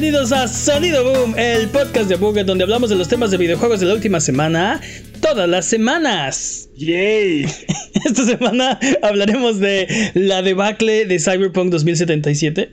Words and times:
bienvenidos 0.00 0.32
a 0.32 0.48
Sonido 0.48 1.04
Boom, 1.04 1.38
el 1.38 1.68
podcast 1.68 2.08
de 2.08 2.16
Buget 2.16 2.46
donde 2.46 2.64
hablamos 2.64 2.88
de 2.88 2.96
los 2.96 3.06
temas 3.06 3.30
de 3.30 3.36
videojuegos 3.36 3.80
de 3.80 3.86
la 3.86 3.92
última 3.92 4.18
semana, 4.18 4.80
todas 5.20 5.46
las 5.46 5.66
semanas. 5.66 6.70
¡Yay! 6.74 7.44
Esta 8.06 8.24
semana 8.24 8.80
hablaremos 9.02 9.60
de 9.60 9.86
la 10.14 10.40
debacle 10.40 11.04
de 11.04 11.18
Cyberpunk 11.18 11.70
2077. 11.70 12.70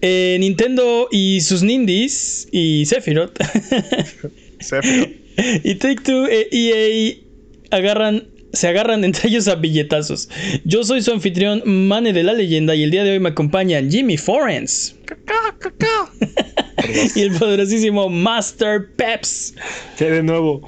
Eh, 0.00 0.38
Nintendo 0.40 1.06
y 1.10 1.42
sus 1.42 1.62
Nindies 1.62 2.48
y 2.50 2.86
Sephiroth. 2.86 3.38
Sephiroth. 4.58 5.10
y 5.64 5.74
Take 5.74 6.00
Two 6.02 6.28
e 6.28 6.48
EA 6.50 7.76
agarran 7.76 8.31
se 8.52 8.68
agarran 8.68 9.04
entre 9.04 9.28
ellos 9.28 9.48
a 9.48 9.56
billetazos. 9.56 10.28
Yo 10.64 10.84
soy 10.84 11.02
su 11.02 11.12
anfitrión, 11.12 11.62
Mane 11.64 12.12
de 12.12 12.22
la 12.22 12.32
Leyenda, 12.32 12.74
y 12.74 12.82
el 12.82 12.90
día 12.90 13.04
de 13.04 13.12
hoy 13.12 13.20
me 13.20 13.30
acompañan 13.30 13.90
Jimmy 13.90 14.16
Forens. 14.16 14.96
y 17.14 17.20
el 17.20 17.32
poderosísimo 17.32 18.08
Master 18.08 18.88
Peps. 18.96 19.54
¿Qué 19.96 20.10
de 20.10 20.22
nuevo? 20.22 20.62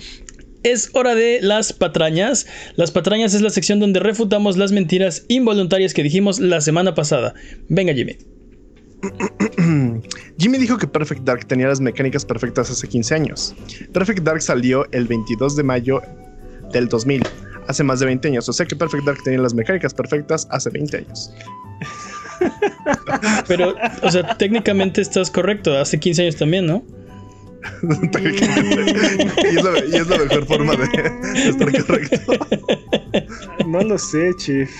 Es 0.62 0.90
hora 0.94 1.14
de 1.14 1.40
las 1.42 1.72
patrañas. 1.72 2.46
Las 2.76 2.90
patrañas 2.90 3.34
es 3.34 3.42
la 3.42 3.50
sección 3.50 3.80
donde 3.80 4.00
refutamos 4.00 4.56
las 4.56 4.72
mentiras 4.72 5.24
involuntarias 5.28 5.92
que 5.92 6.02
dijimos 6.02 6.40
la 6.40 6.60
semana 6.62 6.94
pasada. 6.94 7.34
Venga, 7.68 7.92
Jimmy. 7.92 8.16
Jimmy 10.38 10.56
dijo 10.56 10.78
que 10.78 10.86
Perfect 10.86 11.22
Dark 11.22 11.46
tenía 11.46 11.68
las 11.68 11.80
mecánicas 11.80 12.24
perfectas 12.24 12.70
hace 12.70 12.88
15 12.88 13.14
años. 13.14 13.54
Perfect 13.92 14.20
Dark 14.20 14.40
salió 14.40 14.90
el 14.92 15.06
22 15.06 15.56
de 15.56 15.62
mayo 15.62 16.00
del 16.72 16.88
2000 16.88 17.22
hace 17.68 17.84
más 17.84 18.00
de 18.00 18.06
20 18.06 18.28
años. 18.28 18.48
O 18.48 18.52
sea 18.52 18.66
que 18.66 18.76
Perfect 18.76 19.04
Dark 19.04 19.22
tenía 19.24 19.40
las 19.40 19.54
mecánicas 19.54 19.94
perfectas 19.94 20.46
hace 20.50 20.70
20 20.70 20.96
años. 20.98 21.32
Pero, 23.48 23.74
o 24.02 24.10
sea, 24.10 24.36
técnicamente 24.36 25.00
estás 25.00 25.30
correcto. 25.30 25.76
Hace 25.78 25.98
15 25.98 26.22
años 26.22 26.36
también, 26.36 26.66
¿no? 26.66 26.84
y, 27.82 28.26
es 28.26 29.64
la, 29.64 29.78
y, 29.78 29.96
es 29.96 30.06
la, 30.06 30.18
mejor 30.18 30.46
forma 30.46 30.74
de, 30.76 30.86
de 30.86 31.48
estar 31.48 31.86
correcto. 31.86 32.32
No 33.66 33.80
lo 33.80 33.96
sé, 33.96 34.32
Chief. 34.36 34.70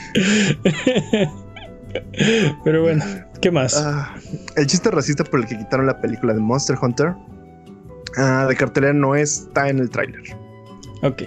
Pero 2.65 2.83
bueno, 2.83 3.05
¿qué 3.41 3.51
más? 3.51 3.75
Uh, 3.75 4.41
el 4.57 4.67
chiste 4.67 4.91
racista 4.91 5.25
por 5.25 5.41
el 5.41 5.47
que 5.47 5.57
quitaron 5.57 5.87
la 5.87 6.01
película 6.01 6.35
de 6.35 6.41
Monster 6.41 6.77
Hunter 6.81 7.15
uh, 8.19 8.49
de 8.49 8.57
cartelera 8.57 8.93
no 8.93 9.15
está 9.15 9.69
en 9.69 9.79
el 9.79 9.89
tráiler. 9.89 10.23
Ok. 11.03 11.23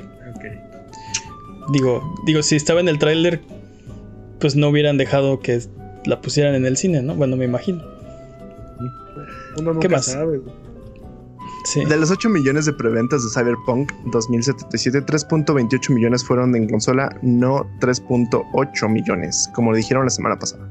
Digo, 1.69 2.15
digo, 2.25 2.41
si 2.43 2.55
estaba 2.55 2.79
en 2.79 2.87
el 2.87 2.97
tráiler, 2.99 3.41
pues 4.39 4.55
no 4.55 4.69
hubieran 4.69 4.97
dejado 4.97 5.39
que 5.39 5.61
la 6.05 6.21
pusieran 6.21 6.55
en 6.55 6.65
el 6.65 6.77
cine, 6.77 7.01
¿no? 7.01 7.15
Bueno, 7.15 7.35
me 7.35 7.45
imagino. 7.45 7.83
Uno 9.57 9.79
¿Qué 9.79 9.89
más? 9.89 10.05
Sabe, 10.05 10.39
sí. 11.65 11.83
De 11.83 11.97
los 11.97 12.11
8 12.11 12.29
millones 12.29 12.65
de 12.65 12.73
preventas 12.73 13.23
de 13.23 13.29
Cyberpunk 13.29 13.91
2077, 14.05 15.01
3.28 15.05 15.93
millones 15.93 16.23
fueron 16.23 16.55
en 16.55 16.69
consola, 16.69 17.17
no 17.21 17.65
3.8 17.79 18.89
millones, 18.89 19.49
como 19.53 19.71
le 19.71 19.77
dijeron 19.77 20.05
la 20.05 20.11
semana 20.11 20.37
pasada. 20.37 20.69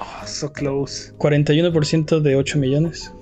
Oh, 0.00 0.26
so 0.26 0.52
close. 0.52 1.14
41% 1.16 2.20
de 2.20 2.36
8 2.36 2.58
millones. 2.58 3.12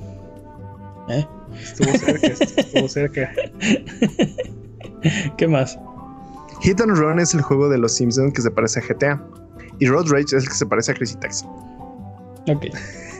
¿Eh? 1.09 1.25
Estuvo 1.63 1.93
cerca, 1.99 2.27
estuvo 2.27 2.89
cerca. 2.89 3.33
¿Qué 5.37 5.47
más? 5.47 5.79
Hit 6.61 6.81
and 6.81 6.97
Run 6.97 7.19
es 7.19 7.35
el 7.35 7.43
juego 7.43 7.69
de 7.69 7.79
los 7.79 7.95
Simpsons 7.95 8.33
que 8.33 8.43
se 8.43 8.51
parece 8.51 8.81
a 8.81 8.83
GTA. 8.83 9.23
Y 9.79 9.87
Road 9.87 10.07
Rage 10.09 10.37
es 10.37 10.45
el 10.45 10.49
que 10.49 10.55
se 10.55 10.67
parece 10.67 10.93
a 10.93 10.95
Crazy 10.95 11.17
Taxi. 11.17 11.45
Ok. 12.47 12.67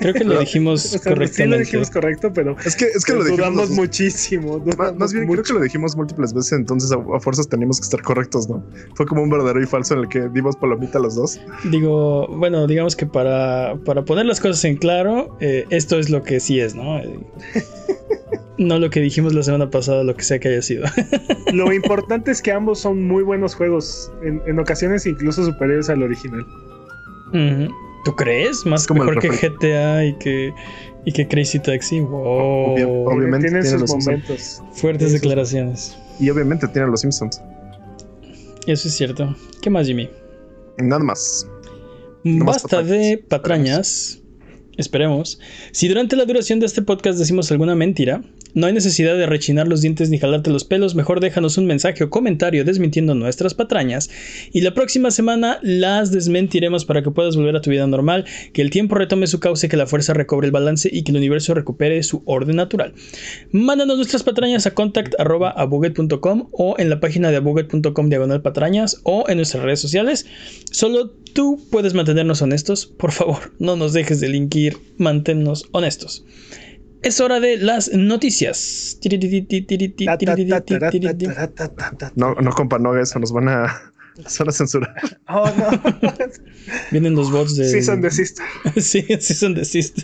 Creo 0.01 0.15
que 0.15 0.25
lo 0.25 0.39
dijimos 0.41 0.85
o 0.85 0.89
sea, 0.89 1.01
correctamente. 1.01 1.35
Sí 1.35 1.47
lo 1.47 1.59
dijimos 1.59 1.91
correcto, 1.91 2.33
pero 2.33 2.57
es 2.65 2.77
que, 2.77 2.87
es 2.87 3.05
que 3.05 3.13
lo 3.13 3.25
dudamos 3.25 3.63
dijimos 3.63 3.71
muchísimo. 3.71 4.59
Dudamos 4.59 4.79
más, 4.79 4.97
más, 4.97 5.13
bien 5.13 5.27
mucho. 5.27 5.43
creo 5.43 5.45
que 5.45 5.53
lo 5.55 5.65
dijimos 5.65 5.97
múltiples 5.97 6.33
veces, 6.33 6.53
entonces 6.53 6.93
a, 6.93 6.97
a, 6.97 7.21
fuerzas 7.21 7.49
teníamos 7.49 7.79
que 7.79 7.85
estar 7.85 8.03
correctos, 8.03 8.49
¿no? 8.49 8.63
Fue 8.95 9.07
como 9.07 9.23
un 9.23 9.31
verdadero 9.31 9.63
y 9.63 9.67
falso 9.67 9.95
en 9.95 10.01
el 10.01 10.09
que 10.09 10.29
dimos 10.29 10.57
palomita 10.57 10.99
a 10.99 11.03
los 11.03 11.15
dos. 11.15 11.41
Digo, 11.71 12.29
bueno, 12.29 12.67
digamos 12.67 12.97
que 12.97 13.07
para, 13.07 13.77
para 13.85 14.05
poner 14.05 14.27
las 14.27 14.41
cosas 14.41 14.65
en 14.65 14.77
claro, 14.77 15.37
eh, 15.41 15.65
esto 15.71 15.99
es 15.99 16.11
lo 16.11 16.23
que 16.23 16.41
sí 16.41 16.61
es, 16.61 16.75
¿no? 16.75 17.01
no 18.59 18.79
lo 18.79 18.91
que 18.91 19.01
dijimos 19.01 19.35
la 19.35 19.43
semana 19.43 19.71
pasada, 19.71 20.05
lo 20.05 20.15
que 20.15 20.23
sea 20.23 20.39
que 20.39 20.49
haya 20.49 20.63
sido. 20.63 20.85
lo 21.53 21.73
importante 21.73 22.31
es 22.31 22.41
que 22.43 22.53
ambos 22.53 22.81
son 22.81 23.07
muy 23.07 23.23
buenos 23.23 23.55
juegos, 23.55 24.13
en, 24.23 24.43
en 24.47 24.59
ocasiones 24.59 25.07
incluso 25.07 25.45
superiores 25.45 25.89
al 25.91 26.03
original. 26.03 26.45
¿Tú 28.05 28.15
crees? 28.15 28.65
Más 28.65 28.87
como 28.87 29.05
mejor 29.05 29.21
que 29.21 29.29
GTA 29.29 30.05
y 30.05 30.17
que, 30.19 30.53
y 31.05 31.13
que 31.13 31.27
Crazy 31.27 31.59
Taxi. 31.59 32.01
Wow. 32.01 32.75
Obvio, 32.75 32.91
obviamente 33.05 33.49
tienen 33.49 33.63
tiene 33.63 33.79
sus 33.79 33.91
momentos. 33.91 34.41
Simpsons. 34.41 34.81
Fuertes 34.81 35.13
declaraciones. 35.13 35.97
Y 36.21 36.31
obviamente 36.31 36.69
tienen 36.69 36.91
los 36.91 37.01
Simpsons. 37.01 37.43
Eso 38.67 38.89
es 38.89 38.95
cierto. 38.95 39.35
¿Qué 39.63 39.71
más, 39.71 39.87
Jimmy? 39.87 40.09
Nada 40.79 41.03
más. 41.03 41.49
No 42.23 42.45
Basta 42.45 42.79
más 42.79 42.89
de 42.89 43.25
patrañas. 43.29 44.23
Esperemos. 44.77 45.39
Si 45.73 45.89
durante 45.89 46.17
la 46.17 46.25
duración 46.25 46.61
de 46.61 46.67
este 46.67 46.83
podcast 46.83 47.19
decimos 47.19 47.51
alguna 47.51 47.75
mentira, 47.75 48.23
no 48.55 48.67
hay 48.67 48.73
necesidad 48.73 49.17
de 49.17 49.27
rechinar 49.27 49.67
los 49.67 49.81
dientes 49.81 50.11
ni 50.11 50.19
jalarte 50.19 50.51
los 50.51 50.65
pelos, 50.65 50.95
mejor 50.95 51.21
déjanos 51.21 51.59
un 51.59 51.67
mensaje 51.67 52.05
o 52.05 52.11
comentario 52.11 52.65
desmintiendo 52.65 53.15
nuestras 53.15 53.55
patrañas 53.55 54.11
y 54.53 54.61
la 54.61 54.75
próxima 54.75 55.11
semana 55.11 55.59
las 55.63 56.13
desmentiremos 56.13 56.85
para 56.85 57.03
que 57.03 57.11
puedas 57.11 57.37
volver 57.37 57.57
a 57.57 57.61
tu 57.61 57.71
vida 57.71 57.87
normal, 57.87 58.25
que 58.53 58.63
el 58.63 58.71
tiempo 58.71 58.95
retome 58.95 59.27
su 59.27 59.41
cauce, 59.41 59.69
que 59.69 59.77
la 59.77 59.87
fuerza 59.87 60.15
recobre 60.15 60.47
el 60.47 60.53
balance 60.53 60.89
y 60.93 61.03
que 61.03 61.11
el 61.11 61.19
universo 61.19 61.55
recupere 61.55 62.03
su 62.03 62.23
orden 62.27 62.57
natural. 62.57 62.95
Mándanos 63.51 63.97
nuestras 63.97 64.23
patrañas 64.23 64.67
a 64.67 64.75
contact.abuget.com 64.75 66.49
o 66.53 66.75
en 66.79 66.91
la 66.91 67.01
página 67.01 67.31
de 67.31 67.37
abuget.com 67.37 68.09
diagonal 68.09 68.43
patrañas 68.43 69.01
o 69.03 69.25
en 69.29 69.37
nuestras 69.39 69.65
redes 69.65 69.81
sociales. 69.81 70.27
Solo 70.71 71.13
tú 71.35 71.61
puedes 71.71 71.93
mantenernos 71.93 72.41
honestos. 72.41 72.87
Por 72.87 73.13
favor, 73.13 73.53
no 73.59 73.77
nos 73.77 73.93
dejes 73.93 74.21
de 74.21 74.29
linkir, 74.29 74.79
manténnos 74.97 75.69
honestos. 75.73 76.25
Es 77.03 77.21
hora 77.21 77.39
de 77.39 77.59
las 77.59 77.93
noticias. 77.93 78.99
No, 82.15 82.35
no, 82.35 82.51
compa, 82.53 82.79
no 82.79 82.99
eso, 82.99 83.19
nos 83.19 83.33
van 83.33 83.49
a, 83.49 83.93
nos 84.17 84.39
van 84.39 84.49
a 84.49 84.53
censurar. 84.53 85.21
Oh, 85.29 85.53
no. 85.59 85.83
Vienen 86.91 87.15
los 87.15 87.31
bots 87.31 87.57
de. 87.57 87.69
Sí, 87.69 87.83
son 87.83 88.01
desist. 88.01 88.41
sí, 88.77 89.05
sí, 89.21 89.35
son 89.35 89.55
desist. 89.55 89.99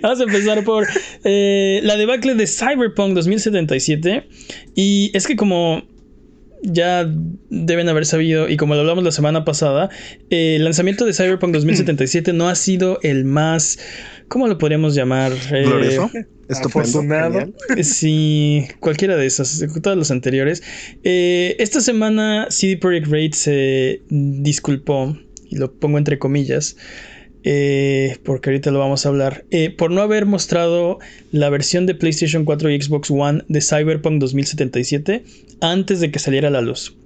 Vamos 0.00 0.20
a 0.20 0.22
empezar 0.22 0.64
por 0.64 0.86
eh, 1.24 1.80
la 1.82 1.96
debacle 1.96 2.34
de 2.34 2.46
Cyberpunk 2.46 3.12
2077. 3.14 4.26
Y 4.74 5.10
es 5.12 5.26
que, 5.26 5.36
como 5.36 5.82
ya 6.64 7.06
deben 7.50 7.88
haber 7.88 8.06
sabido, 8.06 8.48
y 8.48 8.56
como 8.56 8.74
lo 8.74 8.80
hablamos 8.80 9.04
la 9.04 9.12
semana 9.12 9.44
pasada, 9.44 9.90
eh, 10.30 10.56
el 10.56 10.64
lanzamiento 10.64 11.04
de 11.04 11.12
Cyberpunk 11.12 11.52
2077 11.52 12.32
no 12.32 12.48
ha 12.48 12.54
sido 12.54 12.98
el 13.02 13.24
más. 13.24 13.78
¿Cómo 14.28 14.48
lo 14.48 14.56
podríamos 14.56 14.94
llamar? 14.94 15.32
¿Glorioso? 15.50 16.10
Eh, 16.14 16.26
Afortunado. 16.48 17.52
Sí, 17.82 18.66
cualquiera 18.80 19.16
de 19.16 19.26
esas, 19.26 19.64
todas 19.82 19.98
las 19.98 20.10
anteriores. 20.10 20.62
Eh, 21.02 21.56
esta 21.58 21.80
semana 21.80 22.46
CD 22.50 22.76
Projekt 22.78 23.08
Red 23.08 23.32
se 23.32 24.02
disculpó, 24.08 25.16
y 25.48 25.56
lo 25.56 25.72
pongo 25.72 25.98
entre 25.98 26.18
comillas, 26.18 26.76
eh, 27.44 28.16
porque 28.24 28.50
ahorita 28.50 28.70
lo 28.70 28.78
vamos 28.78 29.04
a 29.04 29.10
hablar, 29.10 29.44
eh, 29.50 29.70
por 29.70 29.90
no 29.90 30.00
haber 30.00 30.24
mostrado 30.24 30.98
la 31.30 31.50
versión 31.50 31.84
de 31.84 31.94
PlayStation 31.94 32.44
4 32.44 32.70
y 32.70 32.80
Xbox 32.80 33.10
One 33.10 33.44
de 33.48 33.60
Cyberpunk 33.60 34.18
2077 34.18 35.24
antes 35.60 36.00
de 36.00 36.10
que 36.10 36.18
saliera 36.18 36.48
a 36.48 36.50
la 36.50 36.62
luz. 36.62 36.96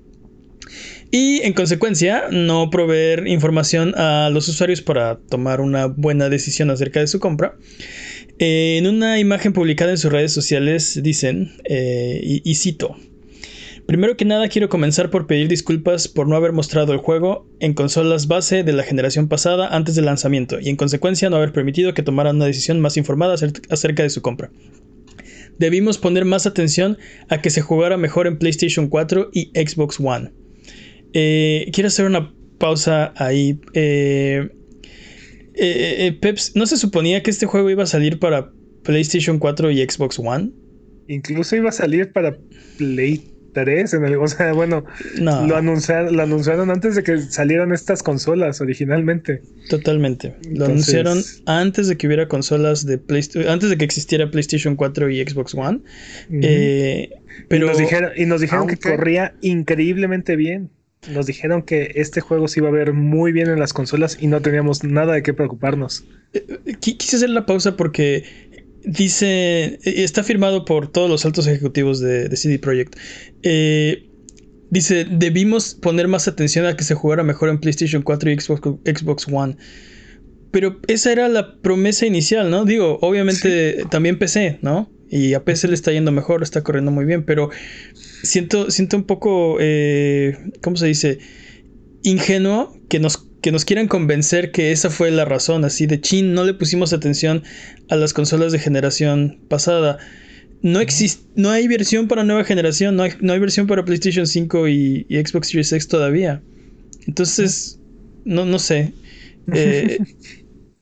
Y 1.11 1.41
en 1.43 1.55
consecuencia, 1.55 2.25
no 2.31 2.71
proveer 2.71 3.27
información 3.27 3.95
a 3.97 4.31
los 4.31 4.47
usuarios 4.49 4.83
para 4.83 5.19
tomar 5.19 5.61
una 5.61 5.87
buena 5.87 6.29
decisión 6.29 6.71
acerca 6.71 7.01
de 7.01 7.07
su 7.07 7.19
compra. 7.19 7.57
Eh, 8.39 8.77
en 8.79 8.87
una 8.87 9.19
imagen 9.19 9.53
publicada 9.53 9.91
en 9.91 9.99
sus 9.99 10.13
redes 10.13 10.33
sociales 10.33 11.01
dicen, 11.03 11.53
y 11.69 12.55
cito, 12.55 12.97
Primero 13.89 14.19
que 14.19 14.27
nada 14.27 14.51
quiero 14.51 14.69
comenzar 14.69 15.09
por 15.09 15.27
pedir 15.27 15.49
disculpas 15.49 16.09
por 16.09 16.29
no 16.29 16.37
haber 16.37 16.53
mostrado 16.53 16.93
el 16.93 16.99
juego 16.99 17.49
en 17.59 17.73
consolas 17.73 18.29
base 18.29 18.63
de 18.63 18.75
la 18.75 18.83
generación 18.83 19.29
pasada 19.29 19.75
antes 19.75 19.95
del 19.95 20.05
lanzamiento 20.05 20.61
y 20.61 20.69
en 20.69 20.77
consecuencia 20.77 21.31
no 21.31 21.37
haber 21.37 21.55
permitido 21.55 21.95
que 21.95 22.03
tomaran 22.03 22.37
una 22.37 22.45
decisión 22.45 22.81
más 22.81 22.99
informada 22.99 23.35
acerca 23.71 24.03
de 24.03 24.11
su 24.11 24.21
compra. 24.21 24.51
Debimos 25.59 25.97
poner 25.97 26.27
más 26.27 26.45
atención 26.45 26.99
a 27.31 27.41
que 27.41 27.49
se 27.49 27.63
jugara 27.63 27.97
mejor 27.97 28.27
en 28.27 28.39
PlayStation 28.39 28.89
4 28.89 29.31
y 29.33 29.53
Xbox 29.55 29.99
One. 30.01 30.33
Eh, 31.15 31.71
quiero 31.73 31.87
hacer 31.87 32.05
una 32.05 32.35
pausa 32.59 33.15
ahí. 33.17 33.59
Eh, 33.73 34.51
eh, 35.55 36.19
Peps, 36.21 36.55
¿no 36.57 36.67
se 36.67 36.77
suponía 36.77 37.23
que 37.23 37.31
este 37.31 37.47
juego 37.47 37.71
iba 37.71 37.85
a 37.85 37.87
salir 37.87 38.19
para 38.19 38.53
PlayStation 38.83 39.39
4 39.39 39.71
y 39.71 39.79
Xbox 39.79 40.19
One? 40.19 40.51
Incluso 41.09 41.57
iba 41.57 41.71
a 41.71 41.73
salir 41.73 42.13
para 42.13 42.37
Play 42.77 43.38
3 43.53 43.95
en 43.95 44.05
el, 44.05 44.17
o 44.17 44.27
sea, 44.29 44.53
bueno, 44.53 44.85
No. 45.21 45.47
lo 45.47 45.57
anunciaron, 45.57 46.17
lo 46.17 46.23
anunciaron 46.23 46.71
antes 46.71 46.95
de 46.95 47.03
que 47.03 47.19
salieran 47.19 47.73
estas 47.73 48.03
consolas 48.03 48.61
originalmente. 48.61 49.43
Totalmente. 49.69 50.35
Lo 50.45 50.67
Entonces- 50.67 50.95
anunciaron 50.95 51.23
antes 51.47 51.89
de 51.89 51.97
que 51.97 52.07
hubiera 52.07 52.29
consolas 52.29 52.87
de 52.87 52.99
PlayStation, 52.99 53.51
antes 53.53 53.71
de 53.71 53.77
que 53.79 53.85
existiera 53.85 54.31
PlayStation 54.31 54.77
4 54.77 55.11
y 55.11 55.21
Xbox 55.23 55.55
One. 55.55 55.81
Eh, 56.31 57.11
pero 57.49 57.65
y 57.67 57.69
nos 57.69 57.79
dijeron, 57.79 58.11
y 58.17 58.27
nos 58.27 58.41
dijeron 58.41 58.67
que 58.67 58.77
corría 58.77 59.35
increíblemente 59.41 60.37
bien. 60.37 60.71
Nos 61.13 61.27
dijeron 61.27 61.63
que 61.63 61.93
este 61.95 62.21
juego 62.21 62.49
se 62.49 62.59
iba 62.61 62.69
a 62.69 62.73
ver 62.73 62.93
muy 62.93 63.31
bien 63.33 63.49
en 63.49 63.61
las 63.61 63.73
consolas 63.73 64.19
y 64.21 64.27
no 64.27 64.43
teníamos 64.43 64.83
nada 64.83 65.15
de 65.15 65.23
qué 65.23 65.33
preocuparnos. 65.33 66.05
Qui- 66.35 66.97
Quise 66.99 67.17
hacer 67.17 67.31
la 67.31 67.47
pausa 67.47 67.77
porque 67.77 68.25
dice, 68.89 69.79
eh, 69.85 70.03
está 70.03 70.25
firmado 70.25 70.65
por 70.65 70.91
todos 70.91 71.11
los 71.11 71.25
altos 71.25 71.47
ejecutivos 71.47 72.01
de, 72.01 72.29
de 72.29 72.37
CD 72.37 72.59
Projekt. 72.59 72.97
Eh, 73.43 74.09
dice, 74.71 75.07
debimos 75.09 75.75
poner 75.75 76.09
más 76.09 76.27
atención 76.27 76.65
a 76.67 76.77
que 76.77 76.85
se 76.85 76.95
jugara 76.95 77.23
mejor 77.23 77.51
en 77.51 77.59
PlayStation 77.59 78.03
4 78.03 78.31
y 78.31 78.41
Xbox, 78.41 78.61
Xbox 78.85 79.27
One. 79.31 79.57
Pero 80.51 80.81
esa 80.89 81.13
era 81.13 81.29
la 81.29 81.61
promesa 81.61 82.07
inicial, 82.07 82.51
¿no? 82.51 82.65
Digo, 82.65 82.99
obviamente 83.03 83.85
también 83.91 84.19
PC, 84.19 84.59
¿no? 84.63 84.91
Y 85.11 85.35
a 85.35 85.45
PC 85.45 85.69
le 85.69 85.75
está 85.75 85.93
yendo 85.93 86.11
mejor, 86.11 86.43
está 86.43 86.63
corriendo 86.63 86.91
muy 86.91 87.05
bien, 87.05 87.25
pero 87.25 87.51
siento, 88.23 88.71
siento 88.71 88.97
un 88.97 89.05
poco, 89.05 89.59
eh, 89.61 90.37
¿cómo 90.63 90.77
se 90.77 90.87
dice? 90.87 91.19
Ingenuo 92.03 92.75
que 92.89 92.99
nos, 92.99 93.28
que 93.41 93.53
nos 93.53 93.65
quieran 93.65 93.89
convencer 93.89 94.51
que 94.53 94.73
esa 94.73 94.91
fue 94.91 95.11
la 95.11 95.25
razón, 95.25 95.65
así 95.65 95.87
de 95.87 96.01
chin, 96.01 96.35
no 96.35 96.45
le 96.45 96.55
pusimos 96.55 96.93
atención 96.93 97.43
a 97.89 97.97
las 97.97 98.13
consolas 98.15 98.53
de 98.53 98.59
generación 98.59 99.41
pasada. 99.49 99.99
No 100.63 100.81
existe, 100.81 101.25
no 101.37 101.51
hay 101.51 101.69
versión 101.69 102.09
para 102.09 102.25
nueva 102.25 102.45
generación, 102.45 102.97
no 102.97 103.05
hay, 103.05 103.13
no 103.21 103.33
hay 103.33 103.39
versión 103.39 103.67
para 103.69 103.85
PlayStation 103.85 104.27
5 104.27 104.69
y, 104.69 105.07
y 105.09 105.17
Xbox 105.19 105.49
Series 105.49 105.73
X 105.73 105.89
todavía. 105.89 106.43
Entonces, 107.07 107.81
no, 108.25 108.45
no 108.45 108.59
sé. 108.59 108.95
Eh, 109.53 109.99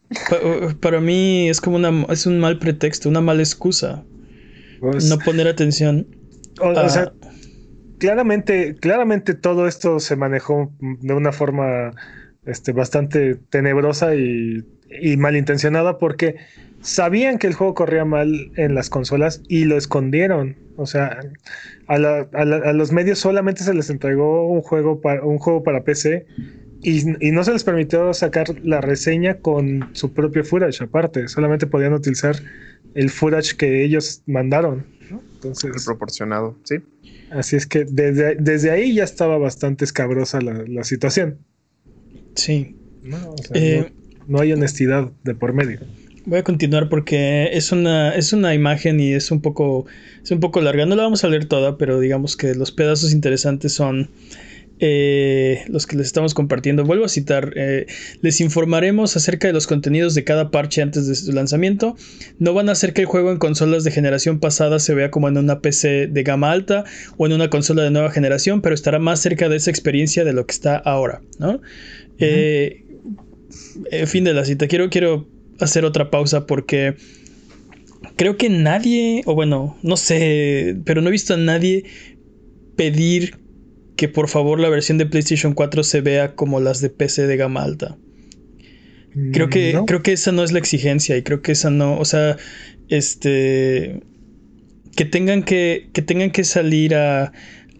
pa- 0.29 0.75
para 0.81 1.01
mí 1.01 1.49
es 1.49 1.61
como 1.61 1.77
una, 1.77 2.07
es 2.13 2.27
un 2.27 2.39
mal 2.41 2.59
pretexto, 2.59 3.09
una 3.09 3.21
mala 3.21 3.43
excusa. 3.43 4.05
Pues, 4.79 5.05
No 5.05 5.19
poner 5.19 5.49
atención. 5.49 6.07
o, 6.61 6.69
o 6.69 6.89
sea, 6.89 7.13
claramente, 7.99 8.77
claramente 8.77 9.35
todo 9.35 9.67
esto 9.67 10.01
se 10.01 10.17
manejó 10.17 10.73
de 10.81 11.15
una 11.15 11.33
forma 11.33 11.93
este, 12.47 12.73
bastante 12.73 13.35
tenebrosa 13.51 14.15
y, 14.15 14.65
y 15.01 15.17
malintencionada 15.17 15.99
porque 15.99 16.37
sabían 16.81 17.39
que 17.39 17.47
el 17.47 17.55
juego 17.55 17.75
corría 17.75 18.05
mal 18.05 18.53
en 18.57 18.75
las 18.75 18.89
consolas 18.91 19.43
y 19.49 19.65
lo 19.65 19.77
escondieron. 19.77 20.57
O 20.77 20.87
sea, 20.87 21.21
a, 21.87 21.99
la- 21.99 22.29
a 22.33 22.45
la- 22.45 22.57
a 22.59 22.73
los 22.73 22.93
medios 22.93 23.19
solamente 23.19 23.63
se 23.65 23.75
les 23.75 23.91
entregó 23.91 24.49
un 24.49 24.63
juego 24.63 25.01
para, 25.01 25.25
un 25.25 25.39
juego 25.39 25.63
para 25.63 25.83
PC 25.85 26.27
y, 26.83 27.27
y 27.27 27.33
no 27.33 27.43
se 27.43 27.53
les 27.53 27.65
permitió 27.65 28.13
sacar 28.15 28.47
la 28.63 28.81
reseña 28.81 29.39
con 29.41 29.89
su 29.93 30.13
propio 30.13 30.45
footage 30.45 30.83
aparte. 30.85 31.29
Solamente 31.29 31.67
podían 31.67 31.95
utilizar 31.95 32.37
el 32.95 33.11
footage 33.11 33.57
que 33.57 33.83
ellos 33.85 34.23
mandaron. 34.27 34.87
¿no? 35.11 35.19
El 35.21 35.27
Entonces, 35.35 35.85
proporcionado, 35.85 36.57
sí. 36.65 36.77
Así 37.31 37.57
es 37.57 37.67
que 37.67 37.85
desde, 37.85 38.37
desde 38.37 38.71
ahí 38.71 38.95
ya 38.95 39.05
estaba 39.05 39.37
bastante 39.39 39.85
escabrosa 39.85 40.41
la, 40.41 40.63
la 40.69 40.85
situación. 40.85 41.39
Sí. 42.37 42.77
¿no? 43.03 43.17
O 43.31 43.39
sea, 43.39 43.57
Eh, 43.61 43.93
no, 44.21 44.25
no 44.29 44.41
hay 44.41 44.53
honestidad 44.53 45.11
de 45.25 45.35
por 45.35 45.53
medio. 45.53 45.81
Voy 46.25 46.39
a 46.39 46.43
continuar 46.45 46.89
porque 46.89 47.51
es 47.53 47.71
una, 47.71 48.15
es 48.15 48.33
una 48.33 48.53
imagen 48.55 48.99
y 48.99 49.13
es 49.13 49.31
un 49.31 49.41
poco. 49.41 49.87
Es 50.23 50.31
un 50.33 50.41
poco 50.41 50.61
larga. 50.61 50.85
No 50.87 50.97
la 50.97 51.05
vamos 51.05 51.23
a 51.23 51.29
leer 51.29 51.45
toda, 51.45 51.79
pero 51.79 52.01
digamos 52.01 52.37
que 52.37 52.55
los 52.55 52.73
pedazos 52.73 53.13
interesantes 53.13 53.73
son. 53.73 54.11
Eh, 54.79 55.65
los 55.69 55.87
que 55.87 55.97
les 55.97 56.07
estamos 56.07 56.35
compartiendo. 56.35 56.85
Vuelvo 56.85 57.05
a 57.05 57.09
citar. 57.09 57.53
eh, 57.57 57.87
les 58.21 58.41
informaremos 58.41 59.17
acerca 59.17 59.47
de 59.47 59.55
los 59.55 59.67
contenidos 59.67 60.15
de 60.15 60.25
cada 60.25 60.51
parche 60.51 60.83
antes 60.83 61.07
de 61.07 61.15
su 61.15 61.33
lanzamiento. 61.33 61.97
No 62.39 62.55
van 62.55 62.69
a 62.69 62.73
hacer 62.73 62.93
que 62.93 63.03
el 63.03 63.07
juego 63.07 63.31
en 63.33 63.39
consolas 63.39 63.85
de 63.85 63.91
generación 63.91 64.41
pasada 64.41 64.79
se 64.79 64.95
vea 64.95 65.11
como 65.11 65.29
en 65.29 65.39
una 65.39 65.61
PC 65.61 66.09
de 66.09 66.23
gama 66.23 66.53
alta 66.53 66.85
o 67.17 67.27
en 67.27 67.33
una 67.33 67.51
consola 67.51 67.83
de 67.83 67.91
nueva 67.91 68.11
generación, 68.11 68.61
pero 68.61 68.75
estará 68.75 68.99
más 68.99 69.21
cerca 69.21 69.49
de 69.49 69.57
esa 69.57 69.71
experiencia 69.71 70.25
de 70.25 70.33
lo 70.33 70.47
que 70.47 70.53
está 70.53 70.77
ahora, 70.77 71.23
¿no? 71.39 71.61
Eh, 72.19 72.85
eh, 73.91 74.07
fin 74.07 74.25
de 74.25 74.35
la 74.35 74.45
cita. 74.45 74.69
Quiero, 74.69 74.91
quiero 74.91 75.29
hacer 75.61 75.85
otra 75.85 76.11
pausa 76.11 76.47
porque 76.47 76.97
creo 78.17 78.37
que 78.37 78.49
nadie, 78.49 79.23
o 79.27 79.35
bueno, 79.35 79.77
no 79.83 79.97
sé, 79.97 80.77
pero 80.85 81.01
no 81.01 81.09
he 81.09 81.13
visto 81.13 81.35
a 81.35 81.39
nadie 81.39 81.85
pedir 82.77 83.46
que 83.97 84.09
por 84.09 84.29
favor 84.29 84.61
la 84.61 84.69
versión 84.69 84.99
de 84.99 85.07
PlayStation 85.07 85.55
4 85.55 85.83
se 85.83 86.01
vea 86.01 86.35
como 86.35 86.61
las 86.61 86.81
de 86.81 86.91
PC 86.91 87.27
de 87.27 87.37
gama 87.37 87.63
alta. 87.63 87.97
Creo 89.33 89.49
que, 89.49 89.73
No. 89.73 89.87
creo 89.87 90.03
que 90.03 90.13
esa 90.13 90.31
no 90.33 90.45
es 90.45 90.53
la 90.53 90.59
exigencia 90.59 91.17
y 91.17 91.23
creo 91.23 91.41
que 91.41 91.53
esa 91.53 91.71
no, 91.71 91.99
o 91.99 92.05
sea, 92.05 92.37
este, 92.89 94.01
que 94.95 95.05
tengan 95.07 95.43
que, 95.43 95.89
que 95.95 96.03
tengan 96.03 96.31
que 96.31 96.45
salir 96.45 96.95
a, 96.95 97.33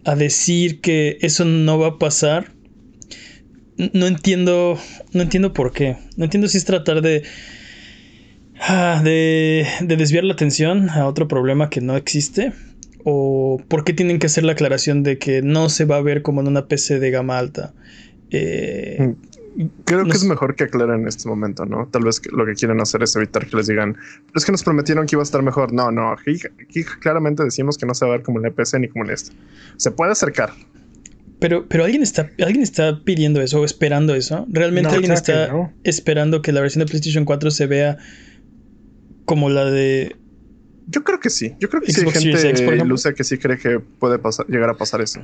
a 0.03 0.15
decir 0.15 0.81
que 0.81 1.17
eso 1.21 1.45
no 1.45 1.77
va 1.77 1.87
a 1.89 1.99
pasar. 1.99 2.53
No 3.93 4.07
entiendo, 4.07 4.79
no 5.13 5.21
entiendo 5.21 5.53
por 5.53 5.71
qué. 5.71 5.97
No 6.15 6.23
entiendo 6.23 6.47
si 6.47 6.57
es 6.57 6.65
tratar 6.65 7.03
de, 7.03 7.21
ah, 8.59 8.99
de, 9.03 9.67
de 9.81 9.95
desviar 9.97 10.23
la 10.23 10.33
atención 10.33 10.89
a 10.89 11.05
otro 11.07 11.27
problema 11.27 11.69
que 11.69 11.81
no 11.81 11.95
existe. 11.95 12.53
O 13.09 13.61
por 13.69 13.85
qué 13.85 13.93
tienen 13.93 14.19
que 14.19 14.27
hacer 14.27 14.43
la 14.43 14.51
aclaración 14.51 15.01
de 15.01 15.17
que 15.17 15.41
no 15.41 15.69
se 15.69 15.85
va 15.85 15.95
a 15.95 16.01
ver 16.01 16.23
como 16.23 16.41
en 16.41 16.47
una 16.47 16.67
PC 16.67 16.99
de 16.99 17.09
gama 17.09 17.37
alta. 17.37 17.73
Eh, 18.31 19.13
Creo 19.85 20.03
no 20.03 20.09
que 20.11 20.17
es 20.17 20.25
mejor 20.25 20.55
que 20.55 20.65
aclaren 20.65 21.01
en 21.01 21.07
este 21.07 21.27
momento, 21.29 21.65
¿no? 21.65 21.87
Tal 21.87 22.03
vez 22.03 22.19
que 22.19 22.29
lo 22.31 22.45
que 22.45 22.53
quieren 22.53 22.81
hacer 22.81 23.01
es 23.03 23.15
evitar 23.15 23.47
que 23.47 23.55
les 23.55 23.67
digan, 23.67 23.93
pero 23.93 24.33
es 24.35 24.43
que 24.45 24.51
nos 24.51 24.61
prometieron 24.63 25.07
que 25.07 25.15
iba 25.15 25.21
a 25.21 25.23
estar 25.23 25.41
mejor. 25.41 25.71
No, 25.71 25.89
no, 25.89 26.11
aquí, 26.11 26.37
aquí 26.61 26.83
claramente 26.83 27.43
decimos 27.45 27.77
que 27.77 27.85
no 27.85 27.93
se 27.95 28.05
va 28.05 28.11
a 28.13 28.17
ver 28.17 28.23
como 28.25 28.39
en 28.39 28.43
la 28.43 28.51
PC 28.51 28.77
ni 28.79 28.89
como 28.89 29.05
en 29.05 29.11
este. 29.11 29.31
Se 29.77 29.89
puede 29.91 30.11
acercar. 30.11 30.51
Pero, 31.39 31.65
pero 31.69 31.85
alguien 31.85 32.03
está, 32.03 32.29
alguien 32.39 32.61
está 32.61 33.03
pidiendo 33.05 33.41
eso 33.41 33.61
o 33.61 33.65
esperando 33.65 34.15
eso. 34.15 34.45
Realmente 34.49 34.89
No, 34.89 34.95
alguien 34.95 35.13
claro 35.13 35.23
que 35.25 35.31
está 35.31 35.53
no. 35.53 35.73
esperando 35.85 36.41
que 36.41 36.51
la 36.51 36.59
versión 36.61 36.81
de 36.85 36.89
PlayStation 36.89 37.23
4 37.25 37.49
se 37.51 37.67
vea 37.67 37.97
como 39.25 39.49
la 39.49 39.65
de. 39.65 40.17
Yo 40.87 41.03
creo 41.03 41.19
que 41.19 41.29
sí. 41.29 41.55
Yo 41.59 41.69
creo 41.69 41.81
que 41.81 41.91
sí 41.91 42.01
hay 42.01 42.07
Xbox 42.07 42.19
gente 42.23 42.49
X, 42.49 42.61
ilusa 42.85 43.13
que 43.13 43.23
sí 43.23 43.37
cree 43.37 43.57
que 43.57 43.79
puede 43.79 44.19
pasar, 44.19 44.45
llegar 44.47 44.69
a 44.69 44.73
pasar 44.75 45.01
eso. 45.01 45.21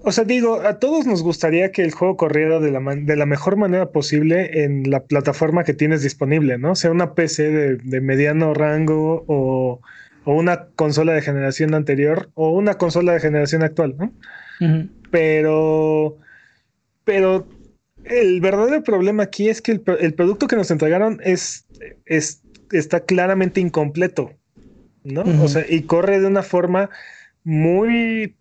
O 0.00 0.12
sea, 0.12 0.24
digo, 0.24 0.60
a 0.60 0.78
todos 0.78 1.04
nos 1.06 1.22
gustaría 1.22 1.72
que 1.72 1.82
el 1.82 1.90
juego 1.92 2.16
corriera 2.16 2.60
de 2.60 2.70
la, 2.70 2.78
man- 2.80 3.06
de 3.06 3.16
la 3.16 3.26
mejor 3.26 3.56
manera 3.56 3.90
posible 3.90 4.62
en 4.64 4.88
la 4.90 5.00
plataforma 5.04 5.64
que 5.64 5.74
tienes 5.74 6.02
disponible, 6.02 6.58
¿no? 6.58 6.76
Sea 6.76 6.90
una 6.92 7.14
PC 7.14 7.50
de, 7.50 7.76
de 7.76 8.00
mediano 8.00 8.54
rango 8.54 9.24
o, 9.26 9.80
o 10.24 10.34
una 10.34 10.66
consola 10.76 11.12
de 11.12 11.22
generación 11.22 11.74
anterior 11.74 12.30
o 12.34 12.50
una 12.50 12.74
consola 12.74 13.14
de 13.14 13.20
generación 13.20 13.62
actual, 13.64 13.96
¿no? 13.98 14.12
Pero, 15.10 16.18
pero 17.04 17.48
el 18.04 18.40
verdadero 18.40 18.82
problema 18.84 19.24
aquí 19.24 19.48
es 19.48 19.60
que 19.62 19.72
el, 19.72 19.80
pro- 19.80 19.98
el 19.98 20.14
producto 20.14 20.46
que 20.46 20.56
nos 20.56 20.70
entregaron 20.70 21.20
es, 21.24 21.66
es, 22.04 22.42
está 22.70 23.00
claramente 23.00 23.60
incompleto, 23.60 24.32
¿no? 25.06 25.22
O 25.42 25.48
sea, 25.48 25.64
y 25.68 25.82
corre 25.82 26.20
de 26.20 26.26
una 26.26 26.42
forma 26.42 26.90
muy, 27.44 28.36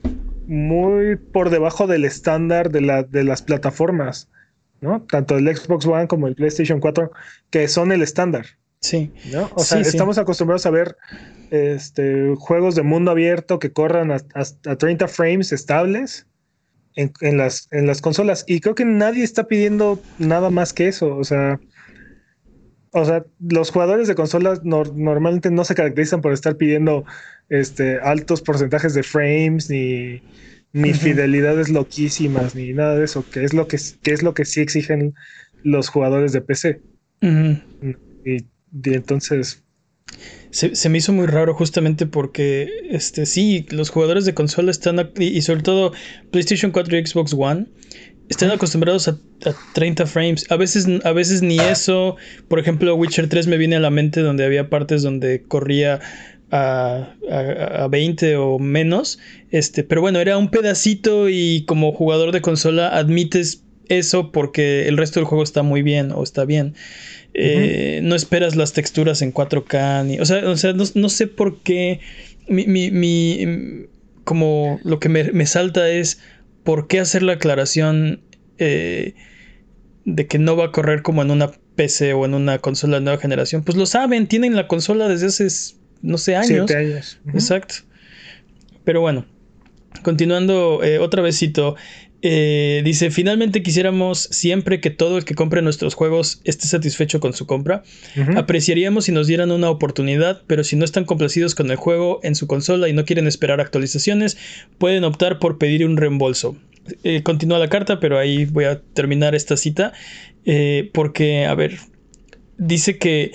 muy 0.47 1.15
por 1.15 1.49
debajo 1.49 1.87
del 1.87 2.05
estándar 2.05 2.71
de, 2.71 2.81
la, 2.81 3.03
de 3.03 3.23
las 3.23 3.41
plataformas, 3.41 4.29
¿no? 4.81 5.01
Tanto 5.03 5.37
el 5.37 5.55
Xbox 5.55 5.85
One 5.85 6.07
como 6.07 6.27
el 6.27 6.35
PlayStation 6.35 6.79
4, 6.79 7.11
que 7.49 7.67
son 7.67 7.91
el 7.91 8.01
estándar. 8.01 8.45
Sí. 8.81 9.11
¿no? 9.31 9.49
O 9.55 9.63
sea, 9.63 9.83
sí. 9.83 9.89
estamos 9.89 10.17
acostumbrados 10.17 10.65
a 10.65 10.69
ver 10.69 10.95
este, 11.51 12.33
juegos 12.37 12.75
de 12.75 12.83
mundo 12.83 13.11
abierto 13.11 13.57
que 13.59 13.71
corran 13.71 14.11
a, 14.11 14.17
a- 14.35 14.71
a 14.71 14.75
30 14.75 15.07
frames 15.07 15.51
estables 15.51 16.27
en, 16.95 17.11
en 17.21 17.37
las, 17.37 17.67
en 17.71 17.87
las 17.87 18.01
consolas. 18.01 18.43
Y 18.47 18.59
creo 18.59 18.75
que 18.75 18.85
nadie 18.85 19.23
está 19.23 19.47
pidiendo 19.47 19.99
nada 20.19 20.49
más 20.49 20.73
que 20.73 20.87
eso. 20.87 21.15
O 21.15 21.23
sea, 21.23 21.59
o 22.97 23.05
sea 23.05 23.25
los 23.39 23.71
jugadores 23.71 24.07
de 24.07 24.15
consolas 24.15 24.63
nor- 24.63 24.93
normalmente 24.95 25.51
no 25.51 25.63
se 25.65 25.75
caracterizan 25.75 26.21
por 26.21 26.31
estar 26.33 26.55
pidiendo 26.55 27.03
este, 27.49 27.99
altos 27.99 28.41
porcentajes 28.41 28.93
de 28.93 29.03
frames 29.03 29.69
ni, 29.69 30.21
ni 30.73 30.93
fidelidades 30.93 31.69
loquísimas 31.69 32.55
ni 32.55 32.73
nada 32.73 32.95
de 32.95 33.05
eso, 33.05 33.23
que 33.29 33.43
es 33.43 33.53
lo 33.53 33.67
que, 33.67 33.77
que 34.01 34.11
es 34.13 34.23
lo 34.23 34.33
que 34.33 34.45
sí 34.45 34.61
exigen 34.61 35.13
los 35.63 35.89
jugadores 35.89 36.31
de 36.31 36.41
PC. 36.41 36.81
Y, 38.25 38.37
y 38.37 38.93
entonces, 38.93 39.63
Se, 40.51 40.75
se 40.75 40.89
me 40.89 40.97
hizo 40.99 41.11
muy 41.11 41.25
raro 41.27 41.53
justamente 41.53 42.05
porque, 42.05 42.69
este, 42.89 43.25
sí, 43.25 43.65
los 43.69 43.89
jugadores 43.89 44.25
de 44.25 44.33
consola 44.33 44.71
están, 44.71 45.11
y 45.19 45.41
sobre 45.41 45.63
todo 45.63 45.91
PlayStation 46.31 46.71
4 46.71 46.97
y 46.97 47.05
Xbox 47.05 47.33
One, 47.33 47.67
están 48.29 48.51
acostumbrados 48.51 49.07
a, 49.07 49.11
a 49.45 49.53
30 49.73 50.05
frames. 50.05 50.49
A 50.49 50.57
veces, 50.57 50.87
a 51.03 51.11
veces 51.11 51.41
ni 51.41 51.59
eso. 51.59 52.15
Por 52.47 52.59
ejemplo, 52.59 52.95
Witcher 52.95 53.29
3 53.29 53.47
me 53.47 53.57
viene 53.57 53.75
a 53.75 53.79
la 53.79 53.89
mente 53.89 54.21
donde 54.21 54.45
había 54.45 54.69
partes 54.69 55.03
donde 55.03 55.43
corría 55.43 55.99
a, 56.51 57.15
a, 57.29 57.87
20 57.87 58.37
o 58.37 58.59
menos. 58.59 59.19
Este, 59.51 59.83
pero 59.83 60.01
bueno, 60.01 60.19
era 60.19 60.37
un 60.37 60.49
pedacito 60.49 61.29
y 61.29 61.65
como 61.67 61.91
jugador 61.91 62.31
de 62.31 62.41
consola 62.41 62.89
admites 62.89 63.63
eso 63.89 64.31
porque 64.31 64.87
el 64.87 64.97
resto 64.97 65.19
del 65.19 65.27
juego 65.27 65.43
está 65.43 65.63
muy 65.63 65.81
bien 65.81 66.11
o 66.11 66.23
está 66.23 66.45
bien. 66.45 66.73
Eh, 67.33 67.99
no 68.01 68.15
esperas 68.15 68.55
las 68.55 68.73
texturas 68.73 69.21
en 69.21 69.33
4K. 69.33 70.05
Ni, 70.05 70.19
o 70.19 70.25
sea, 70.25 70.47
o 70.49 70.57
sea 70.57 70.73
no, 70.73 71.09
sé 71.09 71.27
por 71.27 71.59
qué. 71.59 71.99
Mi, 72.47 72.65
mi, 72.65 72.91
mi, 72.91 73.87
como 74.23 74.79
lo 74.83 74.99
que 74.99 75.09
me, 75.09 75.45
salta 75.45 75.89
es 75.89 76.19
por 76.65 76.87
qué 76.87 76.99
hacer 76.99 77.23
la 77.23 77.33
aclaración 77.33 78.21
eh, 78.57 79.13
de 80.03 80.27
que 80.27 80.39
no 80.39 80.57
va 80.57 80.65
a 80.65 80.71
correr 80.71 81.03
como 81.03 81.21
en 81.21 81.31
una 81.31 81.51
PC 81.75 82.13
o 82.13 82.25
en 82.25 82.33
una 82.33 82.59
consola 82.59 82.97
de 82.97 83.03
nueva 83.03 83.21
generación. 83.21 83.63
Pues 83.63 83.77
lo 83.77 83.85
saben, 83.85 84.27
tienen 84.27 84.55
la 84.55 84.67
consola 84.67 85.07
desde 85.07 85.27
hace, 85.27 85.47
no 86.01 86.17
sé, 86.17 86.35
años. 86.35 86.65
Siete 86.67 86.75
años. 86.75 87.19
Exacto. 87.33 87.75
Pero 88.83 88.99
bueno, 88.99 89.25
continuando 90.01 90.83
eh, 90.83 90.99
otra 90.99 91.21
vezito. 91.21 91.75
Eh, 92.27 92.81
dice, 92.83 93.11
finalmente 93.11 93.61
quisiéramos 93.61 94.17
siempre 94.31 94.81
que 94.81 94.89
todo 94.89 95.19
el 95.19 95.25
que 95.25 95.35
compre 95.35 95.61
nuestros 95.61 95.93
juegos 95.93 96.41
esté 96.43 96.65
satisfecho 96.65 97.19
con 97.19 97.33
su 97.33 97.45
compra. 97.45 97.83
Apreciaríamos 98.35 99.05
si 99.05 99.11
nos 99.11 99.27
dieran 99.27 99.51
una 99.51 99.69
oportunidad, 99.69 100.41
pero 100.47 100.63
si 100.63 100.75
no 100.75 100.85
están 100.85 101.05
complacidos 101.05 101.53
con 101.53 101.69
el 101.69 101.75
juego 101.75 102.19
en 102.23 102.33
su 102.33 102.47
consola 102.47 102.89
y 102.89 102.93
no 102.93 103.05
quieren 103.05 103.27
esperar 103.27 103.61
actualizaciones, 103.61 104.37
pueden 104.79 105.03
optar 105.03 105.37
por 105.37 105.59
pedir 105.59 105.85
un 105.85 105.97
reembolso. 105.97 106.57
Eh, 107.03 107.21
continúa 107.21 107.59
la 107.59 107.69
carta, 107.69 107.99
pero 107.99 108.17
ahí 108.17 108.45
voy 108.45 108.65
a 108.65 108.81
terminar 108.81 109.35
esta 109.35 109.55
cita. 109.55 109.93
Eh, 110.45 110.89
porque, 110.95 111.45
a 111.45 111.53
ver, 111.53 111.77
dice 112.57 112.97
que 112.97 113.33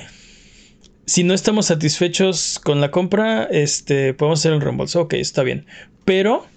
si 1.07 1.23
no 1.23 1.33
estamos 1.33 1.67
satisfechos 1.67 2.59
con 2.59 2.81
la 2.81 2.91
compra, 2.91 3.45
este, 3.45 4.15
podemos 4.15 4.41
hacer 4.41 4.53
el 4.53 4.61
reembolso. 4.61 5.03
Ok, 5.03 5.15
está 5.15 5.45
bien. 5.45 5.67
Pero 6.05 6.49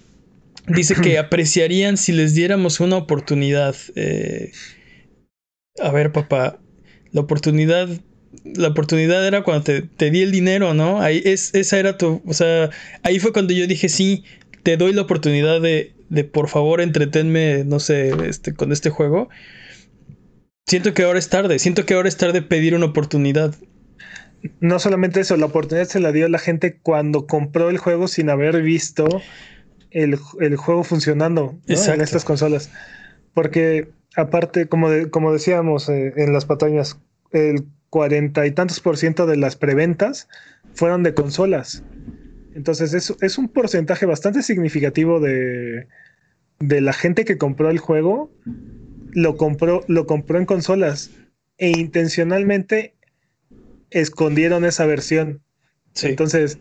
Dice 0.66 0.94
que 0.94 1.18
apreciarían 1.18 1.96
si 1.96 2.12
les 2.12 2.34
diéramos 2.34 2.80
una 2.80 2.96
oportunidad. 2.96 3.76
Eh, 3.96 4.52
a 5.80 5.90
ver, 5.90 6.12
papá, 6.12 6.58
la 7.12 7.20
oportunidad, 7.20 7.88
la 8.44 8.68
oportunidad 8.68 9.26
era 9.26 9.42
cuando 9.42 9.64
te, 9.64 10.10
di 10.10 10.22
el 10.22 10.30
dinero, 10.30 10.74
¿no? 10.74 11.00
Ahí 11.00 11.22
es, 11.24 11.54
esa 11.54 11.78
era 11.78 11.96
tu, 11.96 12.22
o 12.26 12.34
sea, 12.34 12.70
ahí 13.02 13.18
fue 13.18 13.32
cuando 13.32 13.52
yo 13.52 13.66
dije 13.66 13.88
sí, 13.88 14.24
te 14.62 14.76
doy 14.76 14.92
la 14.92 15.02
oportunidad 15.02 15.60
de, 15.60 15.92
de 16.08 16.24
por 16.24 16.48
favor 16.48 16.80
entretenme, 16.80 17.64
no 17.64 17.80
sé, 17.80 18.12
este, 18.28 18.54
con 18.54 18.72
este 18.72 18.90
juego. 18.90 19.28
Siento 20.66 20.94
que 20.94 21.02
ahora 21.02 21.18
es 21.18 21.28
tarde, 21.28 21.58
siento 21.58 21.84
que 21.84 21.94
ahora 21.94 22.08
es 22.08 22.16
tarde 22.16 22.40
pedir 22.40 22.74
una 22.74 22.86
oportunidad. 22.86 23.54
No 24.60 24.78
solamente 24.78 25.20
eso, 25.20 25.36
la 25.36 25.46
oportunidad 25.46 25.86
se 25.86 26.00
la 26.00 26.12
dio 26.12 26.28
la 26.28 26.38
gente 26.38 26.78
cuando 26.82 27.26
compró 27.26 27.70
el 27.70 27.78
juego 27.78 28.08
sin 28.08 28.28
haber 28.28 28.62
visto 28.62 29.22
el, 29.94 30.56
juego 30.56 30.84
funcionando 30.84 31.58
en 31.66 32.00
estas 32.00 32.24
consolas. 32.24 32.70
Porque 33.32 33.88
aparte, 34.16 34.66
como, 34.68 34.88
como 35.10 35.32
decíamos 35.32 35.88
eh, 35.88 36.12
en 36.16 36.32
las 36.32 36.44
patañas, 36.44 36.98
el 37.30 37.64
cuarenta 37.88 38.46
y 38.46 38.50
tantos 38.50 38.80
por 38.80 38.96
ciento 38.96 39.26
de 39.26 39.36
las 39.36 39.56
preventas 39.56 40.28
fueron 40.74 41.02
de 41.04 41.14
consolas. 41.14 41.84
Entonces 42.54 42.92
es, 42.92 43.14
es 43.20 43.38
un 43.38 43.48
porcentaje 43.48 44.04
bastante 44.04 44.42
significativo 44.42 45.20
de, 45.20 45.86
de 46.58 46.80
la 46.80 46.92
gente 46.92 47.24
que 47.24 47.38
compró 47.38 47.70
el 47.70 47.78
juego, 47.78 48.30
lo 49.12 49.36
compró, 49.36 49.84
lo 49.86 50.06
compró 50.06 50.38
en 50.38 50.46
consolas 50.46 51.10
e 51.56 51.70
intencionalmente 51.70 52.94
escondieron 53.90 54.64
esa 54.64 54.86
versión. 54.86 55.40
Entonces, 56.02 56.58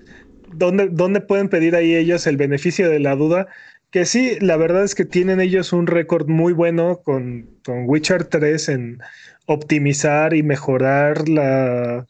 ¿dónde, 0.56 1.22
pueden 1.22 1.50
pedir 1.50 1.76
ahí 1.76 1.96
ellos 1.96 2.28
el 2.28 2.38
beneficio 2.38 2.90
de 2.90 3.00
la 3.00 3.16
duda? 3.16 3.48
Que 3.92 4.06
sí, 4.06 4.38
la 4.40 4.58
verdad 4.58 4.84
es 4.84 4.96
que 4.96 5.06
tienen 5.06 5.40
ellos 5.40 5.74
un 5.74 5.88
récord 5.88 6.28
muy 6.28 6.54
bueno 6.54 7.02
con, 7.04 7.48
con 7.64 7.88
Witcher 7.88 8.24
3 8.26 8.70
en 8.70 9.00
optimizar 9.46 10.34
y 10.34 10.44
mejorar 10.44 11.28
la, 11.30 12.08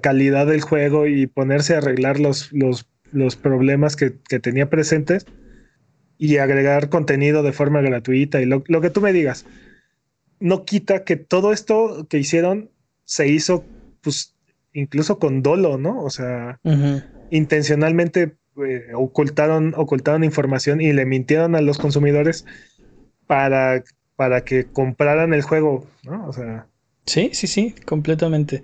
calidad 0.00 0.46
del 0.46 0.60
juego 0.60 1.06
y 1.06 1.26
ponerse 1.26 1.74
a 1.74 1.78
arreglar 1.78 2.20
los, 2.20 2.52
los, 2.52 3.36
problemas 3.36 3.96
que, 3.96 4.10
tenía 4.10 4.68
presentes 4.68 5.26
y 6.18 6.38
agregar 6.38 6.88
contenido 6.88 7.42
de 7.42 7.52
forma 7.52 7.80
gratuita 7.80 8.40
y 8.40 8.46
lo, 8.46 8.62
que 8.62 8.90
tú 8.90 9.00
me 9.00 9.12
digas. 9.12 9.46
No 10.40 10.64
quita 10.64 11.04
que 11.04 11.16
todo 11.16 11.52
esto 11.52 12.06
que 12.08 12.18
hicieron 12.18 12.70
se 13.04 13.28
hizo, 13.28 13.64
pues, 14.00 14.34
incluso 14.72 15.18
con 15.18 15.42
dolo, 15.42 15.78
¿no? 15.78 16.02
O 16.02 16.10
sea, 16.10 16.58
intencionalmente 17.30 18.36
eh, 18.56 18.92
ocultaron, 18.94 19.74
ocultaron 19.76 20.22
información 20.22 20.80
y 20.80 20.92
le 20.92 21.06
mintieron 21.06 21.56
a 21.56 21.60
los 21.60 21.78
consumidores 21.78 22.44
para, 23.26 23.82
para 24.16 24.44
que 24.44 24.64
compraran 24.64 25.34
el 25.34 25.42
juego, 25.42 25.86
¿no? 26.04 26.26
O 26.28 26.32
sea. 26.32 26.68
Sí, 27.06 27.30
sí, 27.32 27.46
sí, 27.46 27.74
completamente. 27.84 28.62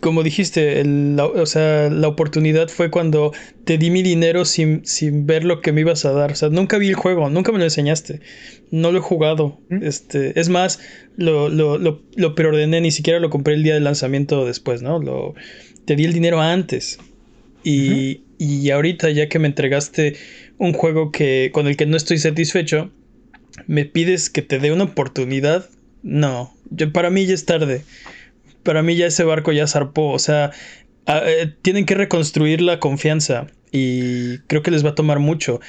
Como 0.00 0.22
dijiste, 0.22 0.82
la, 0.84 1.26
o 1.26 1.46
sea, 1.46 1.88
la 1.88 2.08
oportunidad 2.08 2.68
fue 2.68 2.90
cuando 2.90 3.32
te 3.64 3.78
di 3.78 3.90
mi 3.90 4.02
dinero 4.02 4.44
sin, 4.44 4.84
sin, 4.84 5.24
ver 5.24 5.44
lo 5.44 5.60
que 5.60 5.72
me 5.72 5.82
ibas 5.82 6.04
a 6.04 6.12
dar. 6.12 6.32
O 6.32 6.34
sea, 6.34 6.48
nunca 6.48 6.78
vi 6.78 6.88
el 6.88 6.94
juego, 6.94 7.30
nunca 7.30 7.52
me 7.52 7.58
lo 7.58 7.64
enseñaste. 7.64 8.20
No 8.70 8.90
lo 8.90 8.98
he 8.98 9.02
jugado. 9.02 9.60
Este, 9.70 10.38
es 10.38 10.48
más, 10.48 10.80
lo, 11.16 11.48
lo, 11.48 11.78
lo, 11.78 12.02
lo 12.16 12.34
preordené, 12.34 12.80
ni 12.80 12.90
siquiera 12.90 13.20
lo 13.20 13.30
compré 13.30 13.54
el 13.54 13.62
día 13.62 13.74
del 13.74 13.84
lanzamiento 13.84 14.44
después, 14.44 14.82
¿no? 14.82 14.98
Lo, 14.98 15.34
te 15.84 15.94
di 15.94 16.04
el 16.04 16.12
dinero 16.12 16.40
antes. 16.40 16.98
Y, 17.64 18.70
ahorita, 18.70 19.10
ya 19.10 19.28
que 19.28 19.38
me 19.38 19.48
entregaste 19.48 20.16
un 20.58 20.72
juego 20.72 21.10
que, 21.10 21.50
con 21.52 21.66
el 21.66 21.76
que 21.76 21.86
no 21.86 21.96
estoy 21.96 22.18
satisfecho, 22.18 22.92
me 23.66 23.84
pides 23.84 24.30
que 24.30 24.42
te 24.42 24.58
dé 24.58 24.70
una 24.70 24.84
oportunidad. 24.84 25.68
No, 26.02 26.54
yo, 26.70 26.92
para 26.92 27.10
mí 27.10 27.26
ya 27.26 27.34
es 27.34 27.46
tarde. 27.46 27.82
Para 28.62 28.82
mí 28.82 28.96
ya 28.96 29.06
ese 29.06 29.24
barco 29.24 29.52
ya 29.52 29.66
zarpó. 29.66 30.10
O 30.10 30.18
sea, 30.18 30.52
eh, 31.06 31.54
tienen 31.62 31.86
que 31.86 31.94
reconstruir 31.94 32.60
la 32.60 32.80
confianza. 32.80 33.46
Y 33.72 34.38
creo 34.46 34.62
que 34.62 34.70
les 34.70 34.84
va 34.84 34.90
a 34.90 34.94
tomar 34.94 35.18
mucho. 35.18 35.60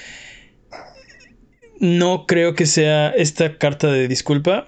No 1.79 2.25
creo 2.27 2.55
que 2.55 2.65
sea 2.65 3.09
esta 3.09 3.57
carta 3.57 3.91
de 3.91 4.07
disculpa. 4.07 4.67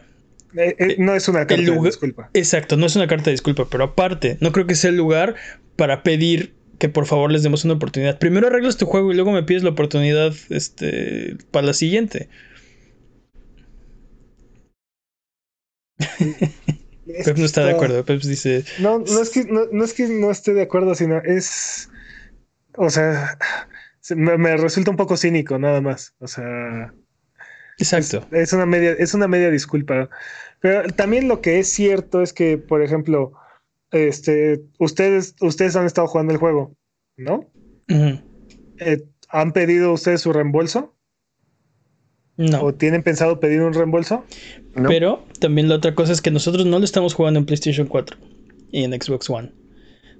Eh, 0.55 0.75
eh, 0.79 0.95
no 0.97 1.13
es 1.13 1.27
una 1.27 1.45
carta 1.45 1.71
de 1.71 1.79
disculpa. 1.81 2.29
Exacto, 2.33 2.77
no 2.77 2.85
es 2.85 2.95
una 2.95 3.07
carta 3.07 3.25
de 3.25 3.31
disculpa, 3.31 3.67
pero 3.69 3.83
aparte, 3.83 4.37
no 4.39 4.51
creo 4.51 4.65
que 4.65 4.75
sea 4.75 4.89
el 4.89 4.97
lugar 4.97 5.35
para 5.75 6.03
pedir 6.03 6.56
que 6.77 6.89
por 6.89 7.05
favor 7.05 7.31
les 7.31 7.43
demos 7.43 7.65
una 7.65 7.75
oportunidad. 7.75 8.19
Primero 8.19 8.47
arreglas 8.47 8.77
tu 8.77 8.85
juego 8.85 9.11
y 9.11 9.15
luego 9.15 9.31
me 9.31 9.43
pides 9.43 9.63
la 9.63 9.71
oportunidad 9.71 10.33
este, 10.49 11.37
para 11.51 11.67
la 11.67 11.73
siguiente. 11.73 12.29
Pep 17.25 17.37
no 17.37 17.45
está 17.45 17.65
de 17.65 17.71
acuerdo. 17.71 18.03
Pep 18.05 18.21
dice. 18.21 18.63
No, 18.79 18.99
no 18.99 19.21
es, 19.21 19.29
que, 19.29 19.45
no, 19.45 19.83
es 19.83 19.93
que 19.93 20.07
no 20.07 20.29
esté 20.29 20.53
de 20.53 20.63
acuerdo, 20.63 20.93
sino 20.95 21.17
es. 21.23 21.89
O 22.75 22.89
sea, 22.89 23.37
me, 24.15 24.57
resulta 24.57 24.91
un 24.91 24.97
poco 24.97 25.17
cínico, 25.17 25.57
nada 25.57 25.81
más. 25.81 26.13
O 26.19 26.27
sea. 26.27 26.93
Exacto. 27.79 28.27
Es, 28.31 28.53
una 28.53 28.65
media, 28.65 28.91
es 28.91 29.13
una 29.13 29.27
media 29.27 29.49
disculpa. 29.49 30.09
Pero 30.59 30.87
también 30.93 31.27
lo 31.27 31.41
que 31.41 31.59
es 31.59 31.71
cierto 31.71 32.21
es 32.21 32.33
que, 32.33 32.57
por 32.57 32.81
ejemplo, 32.81 33.33
este, 33.91 34.63
ustedes, 34.79 35.35
ustedes 35.41 35.75
han 35.75 35.85
estado 35.85 36.07
jugando 36.07 36.33
el 36.33 36.39
juego, 36.39 36.75
¿no? 37.17 37.49
Eh, 37.87 39.03
¿Han 39.29 39.53
pedido 39.53 39.93
ustedes 39.93 40.21
su 40.21 40.33
reembolso? 40.33 40.93
No. 42.37 42.61
¿O 42.61 42.73
tienen 42.73 43.01
pensado 43.01 43.39
pedir 43.39 43.61
un 43.61 43.73
reembolso? 43.73 44.23
Pero 44.87 45.25
también 45.39 45.69
la 45.69 45.75
otra 45.75 45.95
cosa 45.95 46.11
es 46.13 46.21
que 46.21 46.29
nosotros 46.29 46.65
no 46.65 46.77
lo 46.77 46.85
estamos 46.85 47.13
jugando 47.15 47.39
en 47.39 47.45
PlayStation 47.45 47.87
4 47.87 48.17
y 48.71 48.83
en 48.83 48.93
Xbox 48.93 49.29
One. 49.29 49.51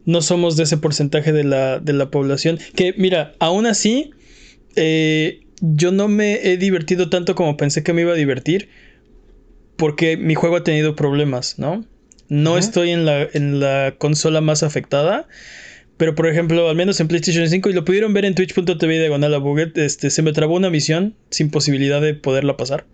No 0.06 0.22
somos 0.22 0.58
de 0.58 0.64
ese 0.64 0.78
porcentaje 0.78 1.32
de 1.32 1.44
la, 1.44 1.80
de 1.80 1.94
la 1.94 2.10
población. 2.10 2.58
Que, 2.76 2.94
mira, 2.98 3.34
aún 3.40 3.66
así, 3.66 4.12
eh, 4.76 5.42
yo 5.62 5.92
no 5.92 6.08
me 6.08 6.50
he 6.50 6.58
divertido 6.58 7.10
tanto 7.10 7.36
como 7.36 7.58
pensé 7.58 7.84
que 7.84 7.94
me 7.94 8.02
iba 8.02 8.14
a 8.14 8.16
divertir. 8.16 8.70
Porque 9.76 10.18
mi 10.18 10.34
juego 10.34 10.56
ha 10.56 10.64
tenido 10.64 10.96
problemas, 10.96 11.60
¿no? 11.60 11.86
No 12.30 12.58
estoy 12.58 12.92
en 12.92 13.06
la, 13.06 13.28
en 13.34 13.60
la 13.60 13.96
consola 13.98 14.42
más 14.42 14.64
afectada. 14.64 15.28
Pero 15.98 16.14
por 16.14 16.28
ejemplo, 16.28 16.70
al 16.70 16.76
menos 16.76 17.00
en 17.00 17.08
PlayStation 17.08 17.48
5, 17.48 17.70
y 17.70 17.74
lo 17.74 17.84
pudieron 17.84 18.14
ver 18.14 18.26
en 18.26 18.36
twitch.tv 18.36 19.00
diagonal 19.00 19.34
a 19.34 19.40
Buget, 19.40 19.76
este, 19.80 20.12
se 20.12 20.22
me 20.22 20.32
trabó 20.32 20.56
una 20.56 20.70
misión 20.70 21.16
sin 21.32 21.50
posibilidad 21.50 22.00
de 22.02 22.14
poderla 22.14 22.56
pasar. 22.56 22.86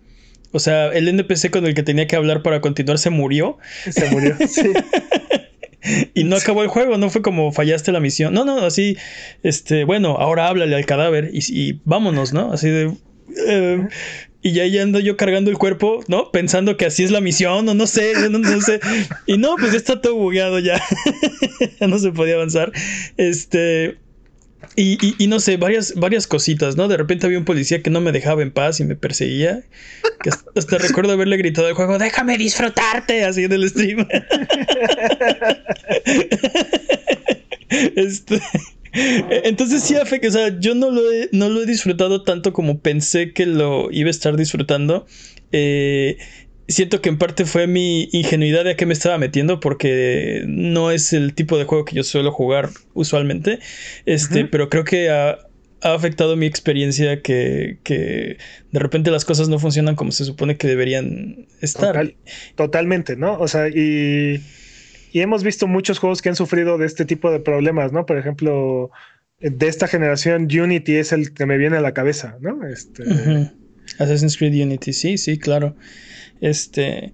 O 0.54 0.60
sea, 0.60 0.88
el 0.88 1.10
NPC 1.10 1.50
con 1.52 1.66
el 1.66 1.74
que 1.74 1.84
tenía 1.84 2.08
que 2.08 2.16
hablar 2.16 2.44
para 2.44 2.62
continuar 2.62 3.00
se 3.00 3.10
murió. 3.10 3.58
Se 3.90 4.10
murió, 4.10 4.36
sí. 4.48 4.72
y 6.13 6.24
no 6.24 6.38
acabó 6.38 6.63
el 6.63 6.70
juego, 6.70 6.98
no 6.98 7.10
fue 7.10 7.22
como 7.22 7.52
fallaste 7.52 7.92
la 7.92 8.00
misión. 8.00 8.34
No, 8.34 8.46
no, 8.46 8.60
así, 8.60 8.96
este, 9.42 9.84
bueno, 9.84 10.16
ahora 10.18 10.48
háblale 10.48 10.75
al 10.75 10.86
cadáver 10.86 11.32
y, 11.34 11.40
y 11.50 11.82
vámonos, 11.84 12.32
¿no? 12.32 12.54
Así 12.54 12.70
de. 12.70 12.94
Eh, 13.48 13.88
y 14.43 14.51
ya, 14.51 14.83
ando 14.83 15.00
yo 15.00 15.15
cargando 15.15 15.50
el 15.50 15.57
cuerpo, 15.57 16.03
¿no? 16.09 16.29
Pensando 16.29 16.75
que 16.75 16.85
así 16.85 17.05
es 17.05 17.12
la 17.12 17.21
misión, 17.21 17.67
o 17.69 17.73
no 17.73 17.88
sé, 17.88 18.29
no, 18.29 18.62
sé. 18.62 18.81
Y 19.25 19.38
no, 19.38 19.55
pues 19.55 19.71
ya 19.71 19.77
está 19.77 20.01
todo 20.01 20.15
bugueado 20.15 20.59
ya. 20.59 20.83
ya 21.79 21.88
no 21.88 21.97
se 21.97 22.12
podía 22.12 22.35
avanzar. 22.35 22.73
Este. 23.15 23.97
Y, 24.75 24.97
y, 25.05 25.15
y, 25.17 25.27
no 25.27 25.39
sé, 25.39 25.55
varias, 25.57 25.93
varias 25.95 26.27
cositas, 26.27 26.75
¿no? 26.75 26.89
De 26.89 26.97
repente 26.97 27.25
había 27.25 27.38
un 27.38 27.45
policía 27.45 27.81
que 27.81 27.89
no 27.89 28.01
me 28.01 28.12
dejaba 28.12 28.41
en 28.41 28.51
paz 28.51 28.81
y 28.81 28.83
me 28.83 28.95
perseguía. 28.95 29.63
Que 30.21 30.29
hasta, 30.29 30.51
hasta 30.55 30.77
recuerdo 30.77 31.13
haberle 31.13 31.38
gritado 31.38 31.67
al 31.67 31.73
juego, 31.73 31.97
déjame 31.97 32.38
disfrutarte, 32.38 33.23
así 33.23 33.45
en 33.45 33.51
el 33.53 33.69
stream. 33.69 34.07
este, 37.95 38.41
entonces 39.43 39.83
sí 39.83 39.95
afecta, 39.95 40.27
o 40.27 40.31
sea, 40.31 40.59
yo 40.59 40.75
no 40.75 40.91
lo, 40.91 41.12
he, 41.12 41.29
no 41.31 41.50
lo 41.50 41.63
he 41.63 41.65
disfrutado 41.65 42.23
tanto 42.23 42.53
como 42.53 42.79
pensé 42.79 43.33
que 43.33 43.45
lo 43.45 43.89
iba 43.91 44.07
a 44.07 44.12
estar 44.12 44.38
disfrutando. 44.38 45.05
Eh, 45.51 46.17
siento 46.67 47.01
que 47.01 47.09
en 47.09 47.17
parte 47.17 47.45
fue 47.45 47.67
mi 47.67 48.09
ingenuidad 48.12 48.63
de 48.63 48.71
a 48.71 48.75
qué 48.75 48.85
me 48.85 48.93
estaba 48.93 49.17
metiendo 49.17 49.59
porque 49.59 50.43
no 50.47 50.91
es 50.91 51.13
el 51.13 51.33
tipo 51.33 51.57
de 51.57 51.65
juego 51.65 51.85
que 51.85 51.95
yo 51.95 52.03
suelo 52.03 52.31
jugar 52.31 52.69
usualmente. 52.93 53.59
Este, 54.05 54.41
uh 54.41 54.45
-huh. 54.45 54.50
pero 54.51 54.69
creo 54.69 54.83
que 54.83 55.09
ha, 55.09 55.39
ha, 55.81 55.93
afectado 55.93 56.35
mi 56.35 56.45
experiencia 56.45 57.21
que, 57.21 57.79
que, 57.83 58.38
de 58.71 58.79
repente 58.79 59.12
las 59.12 59.25
cosas 59.25 59.50
no 59.50 59.59
funcionan 59.59 59.95
como 59.95 60.12
se 60.12 60.25
supone 60.25 60.55
que 60.57 60.67
deberían 60.67 61.47
estar. 61.62 61.93
Total, 61.93 62.15
totalmente, 62.55 63.15
¿no? 63.15 63.39
O 63.39 63.47
sea, 63.47 63.67
y, 63.67 64.41
y 65.13 65.22
hemos 65.22 65.43
visto 65.43 65.67
muchos 65.67 66.00
juegos 66.00 66.24
que 66.24 66.29
han 66.29 66.36
sufrido 66.36 66.79
de 66.79 66.88
este 66.88 67.05
tipo 67.05 67.29
de 67.32 67.39
problemas, 67.39 67.93
¿no? 67.93 68.08
Por 68.08 68.17
ejemplo, 68.17 68.89
de 69.39 69.67
esta 69.67 69.88
generación, 69.88 70.48
Unity 70.51 70.96
es 70.96 71.13
el 71.13 71.36
que 71.36 71.46
me 71.46 71.58
viene 71.58 71.77
a 71.77 71.82
la 71.82 71.93
cabeza, 71.93 72.38
¿no? 72.41 72.67
Este... 72.67 73.03
Uh 73.03 73.05
-huh. 73.05 73.53
Assassin's 74.00 74.38
Creed 74.38 74.60
Unity, 74.60 74.91
sí, 74.91 75.17
sí, 75.20 75.38
claro. 75.38 75.75
Este. 76.41 77.13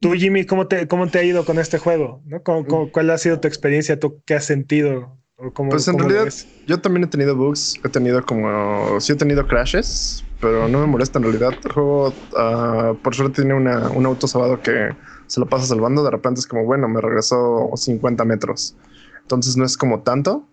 Tú, 0.00 0.12
Jimmy, 0.12 0.44
¿cómo 0.44 0.66
te, 0.66 0.86
cómo 0.88 1.08
te 1.08 1.18
ha 1.18 1.24
ido 1.24 1.44
con 1.46 1.58
este 1.58 1.78
juego? 1.78 2.22
¿no? 2.26 2.42
¿Cómo, 2.42 2.66
cómo, 2.66 2.92
cuál 2.92 3.08
ha 3.10 3.18
sido 3.18 3.40
tu 3.40 3.48
experiencia? 3.48 3.98
¿Tú 3.98 4.20
qué 4.26 4.34
has 4.34 4.44
sentido? 4.44 5.18
¿O 5.36 5.52
cómo, 5.52 5.70
pues 5.70 5.88
en 5.88 5.98
realidad, 5.98 6.28
yo 6.66 6.80
también 6.80 7.04
he 7.04 7.06
tenido 7.06 7.34
bugs. 7.34 7.80
He 7.82 7.88
tenido 7.88 8.22
como. 8.26 9.00
Sí, 9.00 9.12
he 9.12 9.16
tenido 9.16 9.46
crashes, 9.46 10.22
pero 10.40 10.68
no 10.68 10.80
me 10.80 10.86
molesta 10.86 11.18
en 11.18 11.24
realidad. 11.24 11.52
El 11.64 11.72
juego, 11.72 12.08
uh, 12.08 12.94
por 12.96 13.14
suerte, 13.14 13.42
tiene 13.42 13.54
una, 13.54 13.88
un 13.90 14.04
auto 14.04 14.26
salvado 14.26 14.60
que 14.60 14.90
se 15.30 15.38
lo 15.38 15.46
pasa 15.46 15.66
salvando. 15.66 16.02
De 16.02 16.10
repente 16.10 16.40
es 16.40 16.46
como, 16.46 16.64
bueno, 16.64 16.88
me 16.88 17.00
regresó 17.00 17.70
50 17.74 18.24
metros. 18.24 18.74
Entonces 19.22 19.56
no 19.56 19.64
es 19.64 19.76
como 19.76 20.00
tanto. 20.00 20.44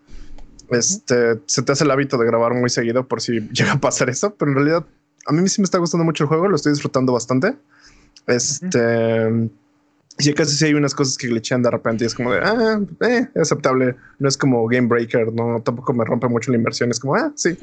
Este, 0.69 1.39
se 1.47 1.63
te 1.63 1.71
hace 1.71 1.83
el 1.83 1.91
hábito 1.91 2.17
de 2.17 2.27
grabar 2.27 2.53
muy 2.53 2.69
seguido 2.69 3.07
por 3.07 3.21
si 3.21 3.39
llega 3.51 3.73
a 3.73 3.79
pasar 3.81 4.09
eso, 4.09 4.35
pero 4.35 4.51
en 4.51 4.55
realidad 4.55 4.85
a 5.25 5.33
mí 5.33 5.47
sí 5.49 5.61
me 5.61 5.65
está 5.65 5.79
gustando 5.79 6.05
mucho 6.05 6.25
el 6.25 6.27
juego, 6.27 6.47
lo 6.47 6.55
estoy 6.55 6.73
disfrutando 6.73 7.11
bastante. 7.11 7.55
Este. 8.27 8.77
Uh 8.77 9.31
-huh. 9.31 9.49
Y 10.19 10.33
casi 10.33 10.55
sí 10.55 10.65
hay 10.65 10.73
unas 10.73 10.95
cosas 10.95 11.15
que 11.15 11.27
glitchean 11.27 11.61
de 11.61 11.69
repente 11.69 12.03
y 12.03 12.07
es 12.07 12.15
como 12.15 12.31
de, 12.31 12.39
ah, 12.39 12.79
eh, 13.01 13.27
aceptable. 13.39 13.95
No 14.17 14.27
es 14.27 14.35
como 14.35 14.67
Game 14.67 14.87
Breaker, 14.87 15.31
no, 15.31 15.61
tampoco 15.61 15.93
me 15.93 16.03
rompe 16.05 16.27
mucho 16.27 16.49
la 16.49 16.57
inversión. 16.57 16.89
Es 16.89 16.99
como, 16.99 17.15
ah, 17.15 17.31
sí, 17.35 17.55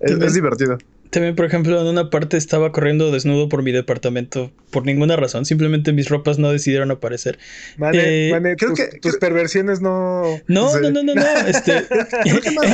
es, 0.00 0.12
es 0.12 0.34
divertido. 0.34 0.78
También, 1.12 1.36
por 1.36 1.44
ejemplo, 1.44 1.78
en 1.78 1.86
una 1.86 2.08
parte 2.08 2.38
estaba 2.38 2.72
corriendo 2.72 3.12
desnudo 3.12 3.50
por 3.50 3.62
mi 3.62 3.70
departamento 3.70 4.50
por 4.70 4.86
ninguna 4.86 5.14
razón. 5.14 5.44
Simplemente 5.44 5.92
mis 5.92 6.08
ropas 6.08 6.38
no 6.38 6.50
decidieron 6.50 6.90
aparecer. 6.90 7.38
Vale, 7.76 8.30
eh, 8.30 8.56
creo 8.56 8.70
tus, 8.70 8.78
que 8.78 8.98
tus 8.98 9.18
perversiones 9.18 9.82
no. 9.82 10.22
No, 10.46 10.80
no, 10.80 10.90
no, 10.90 11.02
no, 11.02 11.14
no. 11.14 11.22
Este... 11.46 11.84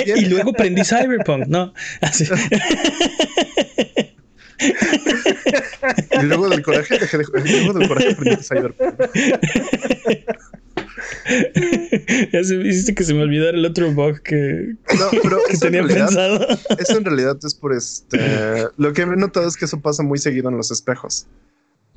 y 0.16 0.26
luego 0.26 0.52
prendí 0.52 0.82
Cyberpunk, 0.84 1.48
no. 1.48 1.74
Así. 2.00 2.26
y 6.20 6.22
luego 6.22 6.48
del 6.48 6.62
coraje 6.62 6.96
dejé 6.96 7.18
de 7.18 7.24
luego 7.24 7.76
del 7.76 7.88
coraje 7.88 8.12
aprendí 8.12 8.44
Cyberpunk. 8.44 8.94
ya 12.32 12.44
se, 12.44 12.56
hiciste 12.56 12.94
que 12.94 13.04
se 13.04 13.14
me 13.14 13.22
olvidara 13.22 13.56
el 13.56 13.64
otro 13.64 13.92
bug 13.92 14.20
que, 14.22 14.74
no, 14.98 15.10
pero 15.22 15.38
que 15.50 15.56
tenía 15.56 15.82
realidad, 15.82 16.06
pensado. 16.06 16.46
Eso 16.78 16.98
en 16.98 17.04
realidad 17.04 17.36
es 17.42 17.54
por 17.54 17.72
este. 17.72 18.18
Lo 18.76 18.92
que 18.92 19.02
he 19.02 19.06
notado 19.06 19.48
es 19.48 19.56
que 19.56 19.64
eso 19.64 19.80
pasa 19.80 20.02
muy 20.02 20.18
seguido 20.18 20.48
en 20.48 20.56
los 20.56 20.70
espejos. 20.70 21.26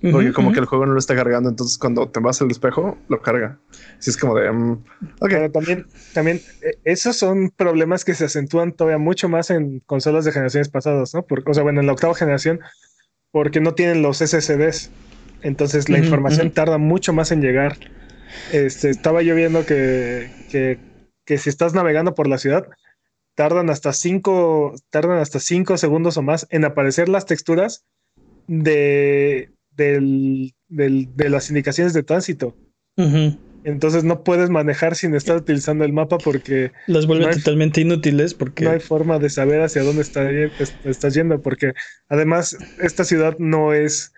Porque 0.02 0.17
uh 0.17 0.19
-huh, 0.19 0.34
como 0.34 0.47
uh 0.47 0.52
-huh. 0.52 0.54
que 0.56 0.60
el 0.62 0.65
juego 0.65 0.86
no 0.88 0.93
lo 0.93 1.00
está 1.00 1.15
cargando, 1.15 1.47
entonces 1.47 1.78
cuando 1.78 2.10
te 2.10 2.19
vas 2.19 2.41
al 2.41 2.50
espejo, 2.50 2.97
lo 3.08 3.21
carga. 3.21 3.60
Si 4.00 4.10
es 4.10 4.17
como 4.17 4.36
de... 4.36 4.50
Um, 4.50 4.71
ok. 5.19 5.30
Pero 5.30 5.52
también, 5.52 5.86
también, 6.13 6.41
esos 6.84 7.17
son 7.17 7.52
problemas 7.56 8.04
que 8.04 8.15
se 8.15 8.26
acentúan 8.26 8.71
todavía 8.71 8.97
mucho 8.97 9.30
más 9.30 9.52
en 9.52 9.80
consolas 9.82 10.26
de 10.26 10.32
generaciones 10.32 10.69
pasadas, 10.69 11.13
¿no? 11.13 11.21
Por, 11.21 11.47
o 11.47 11.54
sea, 11.54 11.62
bueno, 11.62 11.82
en 11.82 11.86
la 11.86 11.93
octava 11.93 12.15
generación, 12.15 12.62
porque 13.32 13.62
no 13.62 13.76
tienen 13.76 14.02
los 14.02 14.17
SSDs. 14.17 14.89
Entonces 15.43 15.88
la 15.88 15.97
uh 15.97 16.02
-huh, 16.02 16.04
información 16.06 16.50
tarda 16.50 16.80
mucho 16.80 17.13
más 17.13 17.32
en 17.32 17.41
llegar. 17.41 17.78
Este, 18.52 18.89
estaba 18.89 19.22
yo 19.22 19.36
viendo 19.36 19.65
que, 19.65 20.30
que, 20.50 20.80
que 21.26 21.38
si 21.38 21.50
estás 21.50 21.74
navegando 21.74 22.15
por 22.15 22.28
la 22.28 22.38
ciudad, 22.38 22.67
tardan 23.36 23.70
hasta 23.70 23.94
cinco, 23.94 24.76
tardan 24.89 25.20
hasta 25.20 25.39
cinco 25.39 25.78
segundos 25.78 26.17
o 26.17 26.22
más 26.22 26.48
en 26.50 26.65
aparecer 26.65 27.10
las 27.10 27.26
texturas 27.26 27.86
de, 28.48 29.52
del, 29.72 30.54
del, 30.67 31.15
de 31.15 31.30
las 31.30 31.50
indicaciones 31.50 31.94
de 31.94 32.04
tránsito. 32.04 32.56
Uh 32.98 33.04
-huh. 33.04 33.39
Entonces 33.63 34.04
no 34.04 34.24
puedes 34.24 34.50
manejar 34.50 34.96
sin 34.96 35.13
estar 35.13 35.38
utilizando 35.38 35.86
el 35.86 35.94
mapa 35.94 36.17
porque... 36.17 36.72
Las 36.88 37.06
vuelve 37.06 37.28
no 37.28 37.32
totalmente 37.32 37.82
inútiles 37.82 38.34
porque... 38.34 38.63
No 38.63 38.72
hay 38.72 38.80
forma 38.80 39.20
de 39.20 39.30
saber 39.30 39.62
hacia 39.62 39.84
dónde 39.84 40.02
está, 40.02 40.30
estás 40.84 41.13
yendo 41.13 41.41
porque 41.41 41.74
además 42.10 42.58
esta 42.80 43.04
ciudad 43.04 43.38
no 43.38 43.74
es, 43.74 44.13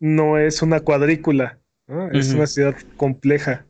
no 0.00 0.38
es 0.38 0.60
una 0.60 0.80
cuadrícula, 0.80 1.58
¿no? 1.88 2.04
uh 2.04 2.08
-huh. 2.08 2.18
es 2.18 2.32
una 2.32 2.46
ciudad 2.46 2.76
compleja. 2.96 3.64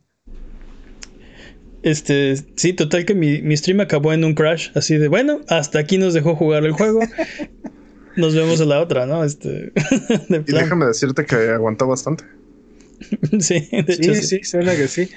Este, 1.81 2.35
sí, 2.55 2.73
total 2.73 3.05
que 3.05 3.15
mi, 3.15 3.41
mi 3.41 3.55
stream 3.55 3.79
acabó 3.79 4.11
en 4.11 4.25
un 4.25 4.33
crash, 4.33 4.69
así 4.75 4.97
de, 4.97 5.07
bueno, 5.07 5.39
hasta 5.47 5.79
aquí 5.79 5.97
nos 5.97 6.13
dejó 6.13 6.35
jugar 6.35 6.65
el 6.65 6.73
juego. 6.73 6.99
nos 8.17 8.35
vemos 8.35 8.59
en 8.59 8.69
la 8.69 8.81
otra, 8.81 9.05
¿no? 9.05 9.23
Este, 9.23 9.71
de 10.29 10.43
y 10.45 10.51
déjame 10.51 10.85
decirte 10.85 11.25
que 11.25 11.35
aguantó 11.35 11.87
bastante. 11.87 12.25
sí, 13.39 13.67
de 13.71 13.95
sí, 13.95 14.15
sí, 14.15 14.23
sí, 14.23 14.43
suena 14.43 14.75
que 14.75 14.87
sí. 14.87 15.09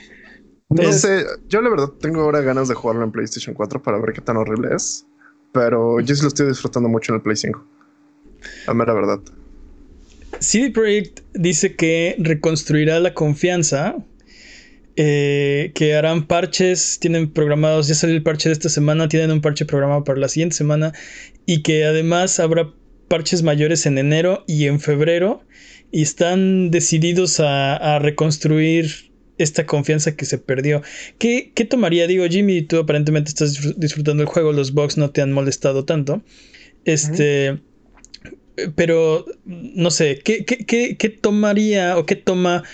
No 0.69 0.83
es... 0.83 1.01
sé, 1.01 1.25
yo 1.49 1.61
la 1.61 1.69
verdad 1.69 1.89
tengo 2.01 2.23
ahora 2.23 2.41
ganas 2.41 2.69
de 2.69 2.75
jugarlo 2.75 3.05
en 3.05 3.11
PlayStation 3.11 3.55
4 3.55 3.83
para 3.83 3.99
ver 3.99 4.13
qué 4.13 4.21
tan 4.21 4.37
horrible 4.37 4.75
es. 4.75 5.07
Pero 5.53 6.01
yo 6.01 6.15
sí 6.15 6.23
lo 6.23 6.29
estoy 6.29 6.47
disfrutando 6.49 6.89
mucho 6.89 7.13
en 7.13 7.17
el 7.17 7.23
Play 7.23 7.37
5. 7.37 7.67
A 8.69 8.75
mera 8.75 8.95
verdad. 8.95 9.21
CD 10.43 10.71
Projekt 10.71 11.21
dice 11.35 11.77
que 11.77 12.17
reconstruirá 12.19 13.01
la 13.01 13.15
confianza. 13.15 13.97
Eh, 14.95 15.73
que 15.75 15.95
harán 15.95 16.27
parches, 16.27 16.99
tienen 17.01 17.33
programados, 17.33 17.89
ya 17.89 17.95
salió 17.95 18.15
el 18.15 18.23
parche 18.23 18.51
de 18.51 18.53
esta 18.53 18.69
semana, 18.69 19.09
tienen 19.09 19.31
un 19.31 19.41
parche 19.41 19.65
programado 19.65 20.05
para 20.05 20.19
la 20.19 20.29
siguiente 20.29 20.55
semana 20.55 20.93
y 21.47 21.63
que 21.63 21.87
además 21.87 22.39
habrá 22.39 22.75
parches 23.09 23.43
mayores 23.43 23.87
en 23.87 23.97
enero 23.97 24.45
y 24.47 24.67
en 24.67 24.81
febrero 24.81 25.45
y 25.91 26.03
están 26.03 26.71
decididos 26.71 27.41
a, 27.41 27.75
a 27.77 28.01
reconstruir 28.01 29.13
esta 29.39 29.67
confianza 29.67 30.15
que 30.15 30.25
se 30.25 30.39
perdió. 30.39 30.83
¿Qué, 31.19 31.53
¿Qué, 31.55 31.65
tomaría? 31.65 32.07
Digo, 32.07 32.27
Jimmy, 32.27 32.63
tú 32.63 32.79
aparentemente 32.79 33.31
estás 33.31 33.79
disfrutando 33.79 34.23
el 34.23 34.29
juego, 34.29 34.53
los 34.53 34.73
bugs 34.73 34.99
no 34.99 35.11
te 35.11 35.23
han 35.23 35.33
molestado 35.33 35.85
tanto. 35.85 36.23
Este. 36.85 37.53
Uh 37.53 37.55
-huh. 37.55 37.72
Pero, 38.75 39.25
no 39.45 39.91
sé, 39.91 40.21
¿qué, 40.25 40.45
qué, 40.45 40.59
qué, 40.67 40.97
¿qué 40.97 41.09
tomaría 41.09 41.97
o 41.97 42.05
qué 42.07 42.17
toma 42.17 42.65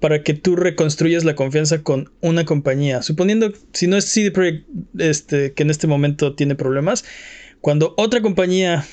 para 0.00 0.22
que 0.22 0.34
tú 0.34 0.56
reconstruyas 0.56 1.24
la 1.24 1.34
confianza 1.34 1.82
con 1.82 2.10
una 2.20 2.44
compañía? 2.44 3.02
Suponiendo, 3.02 3.52
si 3.72 3.86
no 3.86 3.96
es 3.96 4.06
CD 4.06 4.30
Projekt 4.30 4.66
este, 4.98 5.52
que 5.52 5.62
en 5.62 5.70
este 5.70 5.86
momento 5.86 6.34
tiene 6.34 6.54
problemas, 6.54 7.04
cuando 7.60 7.94
otra 7.96 8.22
compañía 8.22 8.86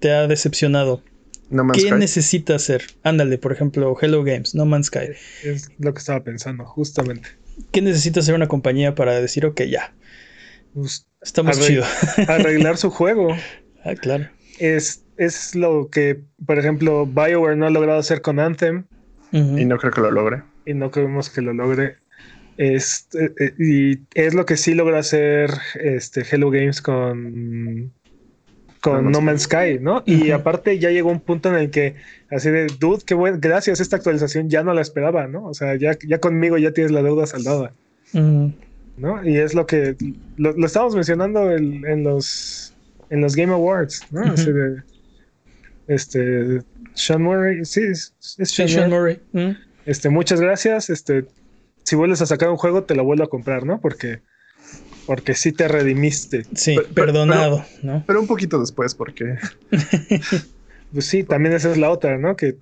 te 0.00 0.12
ha 0.12 0.26
decepcionado, 0.28 1.02
no 1.50 1.70
¿Qué 1.72 1.80
Sky. 1.80 1.92
necesita 1.92 2.54
hacer? 2.54 2.84
Ándale, 3.02 3.36
por 3.38 3.52
ejemplo, 3.52 3.96
Hello 4.00 4.22
Games, 4.24 4.54
No 4.54 4.64
Man's 4.64 4.86
Sky. 4.86 5.10
Es 5.44 5.68
lo 5.78 5.92
que 5.92 5.98
estaba 5.98 6.22
pensando, 6.24 6.64
justamente. 6.64 7.28
¿Qué 7.72 7.82
necesita 7.82 8.20
hacer 8.20 8.34
una 8.34 8.48
compañía 8.48 8.94
para 8.94 9.20
decir, 9.20 9.44
ok, 9.44 9.62
ya? 9.64 9.94
Pues, 10.74 11.06
Estamos 11.20 11.58
arregl 11.58 11.84
chido. 11.84 11.84
arreglar 12.28 12.78
su 12.78 12.90
juego. 12.90 13.36
Ah, 13.84 13.94
claro. 13.94 14.28
Es, 14.62 15.04
es 15.16 15.54
lo 15.54 15.88
que, 15.90 16.20
por 16.46 16.58
ejemplo, 16.58 17.04
BioWare 17.06 17.56
no 17.56 17.66
ha 17.66 17.70
logrado 17.70 17.98
hacer 17.98 18.22
con 18.22 18.38
Anthem. 18.38 18.84
Uh 19.32 19.38
-huh. 19.38 19.60
Y 19.60 19.64
no 19.64 19.76
creo 19.78 19.92
que 19.92 20.00
lo 20.00 20.10
logre. 20.10 20.42
Y 20.66 20.74
no 20.74 20.90
creemos 20.90 21.30
que 21.30 21.40
lo 21.42 21.52
logre. 21.52 21.96
Este, 22.58 23.32
y 23.58 23.98
es 24.14 24.34
lo 24.34 24.46
que 24.46 24.56
sí 24.56 24.74
logra 24.74 24.98
hacer 24.98 25.50
este, 25.74 26.22
Hello 26.30 26.50
Games 26.50 26.80
con 26.80 27.92
con 28.80 29.12
No 29.12 29.20
Man's 29.20 29.42
Sky, 29.42 29.78
¿no? 29.80 29.98
Uh 29.98 30.00
-huh. 30.00 30.26
Y 30.26 30.30
aparte 30.32 30.78
ya 30.78 30.90
llegó 30.90 31.10
un 31.10 31.20
punto 31.20 31.48
en 31.48 31.54
el 31.54 31.70
que 31.70 31.94
así 32.30 32.50
de, 32.50 32.66
dude, 32.66 33.02
qué 33.06 33.14
bueno, 33.14 33.38
gracias, 33.40 33.80
esta 33.80 33.96
actualización 33.96 34.50
ya 34.50 34.62
no 34.64 34.74
la 34.74 34.80
esperaba, 34.80 35.28
¿no? 35.28 35.44
O 35.44 35.54
sea, 35.54 35.76
ya, 35.76 35.96
ya 36.06 36.18
conmigo 36.18 36.58
ya 36.58 36.72
tienes 36.72 36.92
la 36.92 37.02
deuda 37.02 37.26
saldada. 37.26 37.72
Uh 38.12 38.18
-huh. 38.18 38.52
¿No? 38.96 39.24
Y 39.24 39.38
es 39.38 39.54
lo 39.54 39.66
que 39.66 39.96
lo, 40.36 40.52
lo 40.52 40.66
estábamos 40.66 40.94
mencionando 40.94 41.50
en, 41.52 41.86
en, 41.86 42.04
los 42.04 42.71
en 43.12 43.20
los 43.20 43.36
Game 43.36 43.52
Awards, 43.52 44.02
¿no? 44.10 44.22
Uh 44.22 44.24
-huh. 44.24 44.32
Así 44.34 44.52
de 44.52 44.82
este 45.88 46.62
Sean 46.94 47.22
Murray, 47.22 47.64
sí, 47.64 47.80
es, 47.82 48.14
es 48.38 48.50
Sean, 48.50 48.68
Sean 48.68 48.90
Murray. 48.90 49.20
Murray. 49.32 49.56
Este, 49.86 50.08
muchas 50.10 50.40
gracias. 50.40 50.90
Este, 50.90 51.24
si 51.84 51.96
vuelves 51.96 52.20
a 52.22 52.26
sacar 52.26 52.48
un 52.50 52.56
juego, 52.56 52.84
te 52.84 52.94
lo 52.94 53.04
vuelvo 53.04 53.24
a 53.24 53.28
comprar, 53.30 53.64
¿no? 53.64 53.80
Porque 53.80 54.20
porque 55.06 55.34
sí 55.34 55.50
te 55.52 55.66
redimiste. 55.66 56.44
Sí, 56.54 56.76
Pero- 56.76 56.88
pero- 56.94 57.06
perdonado, 57.06 57.64
¿no? 57.82 58.04
Pero 58.06 58.20
un 58.20 58.26
poquito 58.28 58.60
después, 58.60 58.94
porque 58.94 59.36
Pues 60.92 61.06
sí, 61.06 61.24
también 61.24 61.54
esa 61.54 61.70
es 61.70 61.78
la 61.78 61.90
otra, 61.90 62.18
¿no? 62.18 62.36
Que, 62.36 62.56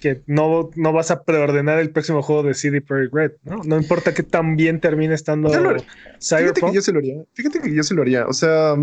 que 0.00 0.20
no, 0.26 0.70
no 0.74 0.92
vas 0.92 1.10
a 1.12 1.22
preordenar 1.22 1.78
el 1.78 1.90
próximo 1.90 2.20
juego 2.22 2.42
de 2.42 2.54
CD 2.54 2.80
Projekt 2.80 3.14
Red, 3.14 3.32
¿no? 3.44 3.62
No 3.64 3.76
importa 3.76 4.12
que 4.12 4.24
tan 4.24 4.56
bien 4.56 4.80
termine 4.80 5.14
estando 5.14 5.50
Yo 5.52 5.60
lo 5.60 5.70
haría. 5.70 5.84
fíjate 5.84 6.18
Cyberpunk. 6.20 6.70
que 6.72 6.74
yo 6.74 6.82
se 6.82 6.92
lo 6.92 6.98
haría. 6.98 7.22
Fíjate 7.34 7.60
que 7.60 7.72
yo 7.72 7.82
se 7.84 7.94
lo 7.94 8.02
haría. 8.02 8.26
O 8.26 8.32
sea, 8.32 8.74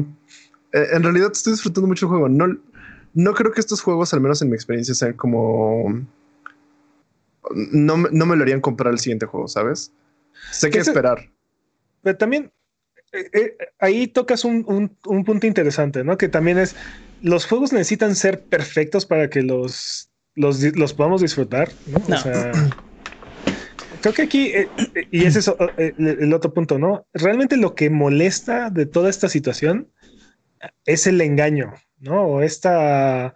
eh, 0.74 0.88
en 0.94 1.04
realidad 1.04 1.30
estoy 1.32 1.54
disfrutando 1.54 1.88
mucho 1.88 2.06
el 2.06 2.10
juego. 2.10 2.30
No, 2.30 2.58
no 3.14 3.34
creo 3.34 3.52
que 3.52 3.60
estos 3.60 3.82
juegos, 3.82 4.14
al 4.14 4.22
menos 4.22 4.42
en 4.42 4.50
mi 4.50 4.56
experiencia, 4.56 4.94
sean 4.94 5.14
como. 5.14 6.06
No, 7.72 7.98
me- 7.98 8.10
no 8.12 8.26
me 8.26 8.36
lo 8.36 8.44
harían 8.44 8.62
comprar 8.62 8.94
el 8.94 9.00
siguiente 9.00 9.26
juego, 9.26 9.48
¿sabes? 9.48 9.92
Sé 10.52 10.70
que 10.70 10.80
Ese- 10.80 10.92
esperar. 10.92 11.30
Pero 12.04 12.18
también 12.18 12.52
eh, 13.12 13.30
eh, 13.34 13.58
ahí 13.80 14.08
tocas 14.08 14.46
un, 14.46 14.64
un- 14.68 14.96
un 15.06 15.24
punto 15.26 15.48
interesante, 15.48 16.04
¿no? 16.04 16.18
Que 16.18 16.30
también 16.30 16.58
es, 16.60 16.76
los 17.22 17.46
juegos 17.46 17.74
necesitan 17.74 18.16
ser 18.16 18.44
perfectos 18.46 19.06
para 19.06 19.30
que 19.30 19.42
los, 19.42 20.10
los, 20.36 20.62
los 20.78 20.94
podamos 20.94 21.22
disfrutar, 21.22 21.70
¿no? 21.88 22.00
No. 22.08 22.16
O 22.16 22.20
sea, 22.20 22.52
creo 24.02 24.14
que 24.14 24.22
aquí, 24.22 24.46
eh, 24.54 24.68
y 25.12 25.26
ese 25.26 25.40
es 25.40 25.52
el, 25.78 26.08
el 26.08 26.34
otro 26.34 26.54
punto, 26.54 26.78
¿no? 26.78 27.06
Realmente 27.14 27.58
lo 27.58 27.74
que 27.74 27.90
molesta 27.90 28.70
de 28.70 28.86
toda 28.86 29.10
esta 29.10 29.28
situación 29.28 29.88
es 30.86 31.08
el 31.08 31.22
engaño, 31.22 31.74
¿no? 32.00 32.24
O 32.24 32.42
esta... 32.42 33.34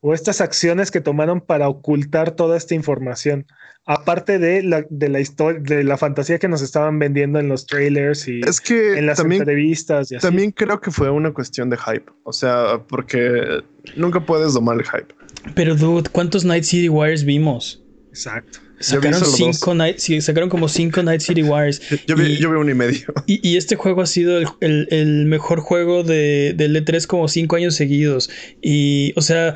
O 0.00 0.14
estas 0.14 0.40
acciones 0.40 0.92
que 0.92 1.00
tomaron 1.00 1.40
para 1.40 1.68
ocultar 1.68 2.30
toda 2.30 2.56
esta 2.56 2.74
información. 2.76 3.46
Aparte 3.86 4.38
de 4.38 4.62
la, 4.62 4.84
de 4.88 5.08
la 5.08 5.18
historia, 5.18 5.58
de 5.60 5.82
la 5.82 5.96
fantasía 5.96 6.38
que 6.38 6.46
nos 6.46 6.62
estaban 6.62 6.98
vendiendo 7.00 7.40
en 7.40 7.48
los 7.48 7.66
trailers 7.66 8.28
y 8.28 8.40
Es 8.40 8.60
que 8.60 8.98
en 8.98 9.06
las 9.06 9.16
también, 9.18 9.42
entrevistas 9.42 10.12
y 10.12 10.16
así. 10.16 10.24
también 10.24 10.52
creo 10.52 10.80
que 10.80 10.92
fue 10.92 11.10
una 11.10 11.32
cuestión 11.32 11.70
de 11.70 11.78
hype. 11.78 12.04
O 12.22 12.32
sea, 12.32 12.82
porque 12.86 13.64
nunca 13.96 14.20
puedes 14.20 14.52
domar 14.52 14.76
el 14.76 14.84
hype. 14.84 15.12
Pero, 15.56 15.74
dude, 15.74 16.08
¿cuántos 16.10 16.44
Night 16.44 16.64
City 16.64 16.88
Wires 16.88 17.24
vimos? 17.24 17.82
Exacto. 18.10 18.60
Sacaron 18.78 19.20
cinco 19.24 19.74
Night, 19.74 19.98
sí, 19.98 20.20
sacaron 20.20 20.48
como 20.50 20.68
cinco 20.68 21.02
Night 21.02 21.20
City 21.22 21.42
Wires. 21.42 21.80
Yo 22.06 22.14
vi, 22.16 22.24
Y- 22.34 22.36
yo 22.38 22.50
vi 22.50 22.56
uno 22.58 22.70
y 22.70 22.74
medio. 22.74 23.06
Y, 23.26 23.46
y 23.48 23.56
este 23.56 23.76
juego 23.76 24.02
ha 24.02 24.06
sido 24.06 24.38
el, 24.38 24.46
el- 24.60 24.88
el 24.90 25.24
mejor 25.26 25.60
juego 25.60 26.02
de, 26.02 26.52
del 26.56 26.76
E3 26.76 27.06
como 27.06 27.26
cinco 27.28 27.56
años 27.56 27.74
seguidos. 27.74 28.28
Y, 28.62 29.12
o 29.16 29.22
sea, 29.22 29.54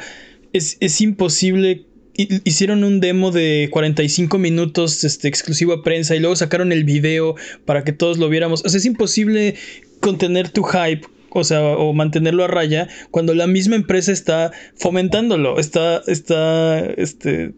es, 0.52 0.76
es 0.80 1.00
imposible. 1.00 1.84
hi- 2.16 2.40
Hicieron 2.44 2.82
un 2.82 3.00
demo 3.00 3.30
de 3.30 3.68
45 3.70 4.38
minutos 4.38 5.04
este, 5.04 5.28
exclusivo 5.28 5.74
a 5.74 5.82
prensa 5.82 6.16
y 6.16 6.20
luego 6.20 6.34
sacaron 6.36 6.72
el 6.72 6.84
video 6.84 7.34
para 7.66 7.84
que 7.84 7.92
todos 7.92 8.16
lo 8.18 8.28
viéramos. 8.30 8.64
O 8.64 8.68
sea, 8.70 8.78
es 8.78 8.86
imposible 8.86 9.54
contener 10.00 10.48
tu 10.50 10.62
hype. 10.64 11.06
O 11.32 11.44
sea, 11.44 11.60
o 11.62 11.92
mantenerlo 11.92 12.42
a 12.42 12.48
raya 12.48 12.88
cuando 13.12 13.34
la 13.34 13.46
misma 13.46 13.76
empresa 13.76 14.10
está 14.10 14.50
fomentándolo, 14.74 15.60
está, 15.60 16.02
está, 16.08 16.84
este, 16.96 17.52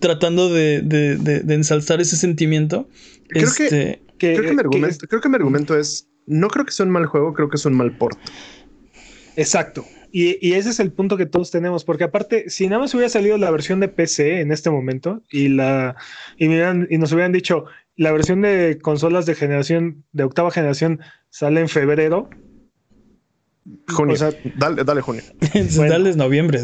tratando 0.00 0.52
de, 0.52 0.80
de- 0.82 1.16
de- 1.16 1.40
de 1.40 1.54
ensalzar 1.54 2.00
ese 2.00 2.16
sentimiento. 2.16 2.88
Creo 3.28 3.48
que- 3.56 3.64
Este, 3.64 4.02
Que, 4.18 4.34
Creo 4.34 4.42
que, 4.42 4.50
mi 4.50 4.54
que- 4.56 4.60
argumento, 4.60 5.08
creo 5.08 5.20
que 5.20 5.28
mi 5.28 5.34
argumento 5.36 5.76
es: 5.76 6.08
no 6.26 6.48
creo 6.48 6.64
que 6.64 6.70
sea 6.72 6.86
un 6.86 6.92
mal 6.92 7.06
juego, 7.06 7.34
creo 7.34 7.48
que 7.48 7.56
es 7.56 7.64
un 7.66 7.74
mal 7.74 7.96
port. 7.96 8.16
exacto. 9.36 9.84
Y, 10.14 10.36
y 10.46 10.52
ese 10.52 10.68
es 10.70 10.78
el 10.78 10.92
punto 10.92 11.16
que 11.16 11.24
todos 11.26 11.50
tenemos, 11.50 11.84
porque 11.84 12.04
aparte, 12.04 12.50
si 12.50 12.66
nada 12.68 12.80
más 12.82 12.92
hubiera 12.94 13.08
salido 13.08 13.38
la 13.38 13.50
versión 13.50 13.80
de 13.80 13.88
PC 13.88 14.40
en 14.40 14.52
este 14.52 14.68
momento 14.70 15.22
y, 15.30 15.48
la, 15.48 15.96
y, 16.36 16.48
hubieran- 16.48 16.86
y 16.90 16.98
nos 16.98 17.12
hubieran 17.12 17.32
dicho, 17.32 17.64
la 17.96 18.12
versión 18.12 18.42
de 18.42 18.78
consolas 18.82 19.24
de 19.26 19.34
generación, 19.34 20.04
de 20.12 20.24
octava 20.24 20.50
generación, 20.50 21.00
sale 21.30 21.60
en 21.62 21.68
febrero. 21.70 22.28
Junio. 23.88 24.14
O 24.14 24.16
sea- 24.18 24.32
dale, 24.58 24.84
dale, 24.84 25.00
junio. 25.00 25.22
Bueno. 25.76 25.92
Darles 25.92 26.16
noviembre. 26.24 26.60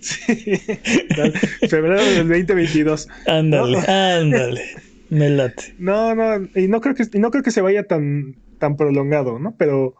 Sí, 0.00 0.56
febrero 1.68 2.04
del 2.04 2.28
2022. 2.28 3.08
Ándale, 3.26 3.78
No. 3.78 3.84
ándale. 3.88 4.62
Me 5.08 5.28
late. 5.28 5.74
No, 5.78 6.14
no, 6.14 6.48
y 6.54 6.68
no 6.68 6.80
creo 6.80 6.94
que, 6.94 7.04
y 7.12 7.18
no 7.18 7.30
creo 7.30 7.42
que 7.42 7.50
se 7.50 7.60
vaya 7.60 7.84
tan, 7.84 8.36
tan 8.58 8.76
prolongado, 8.76 9.38
¿no? 9.38 9.54
Pero 9.58 9.94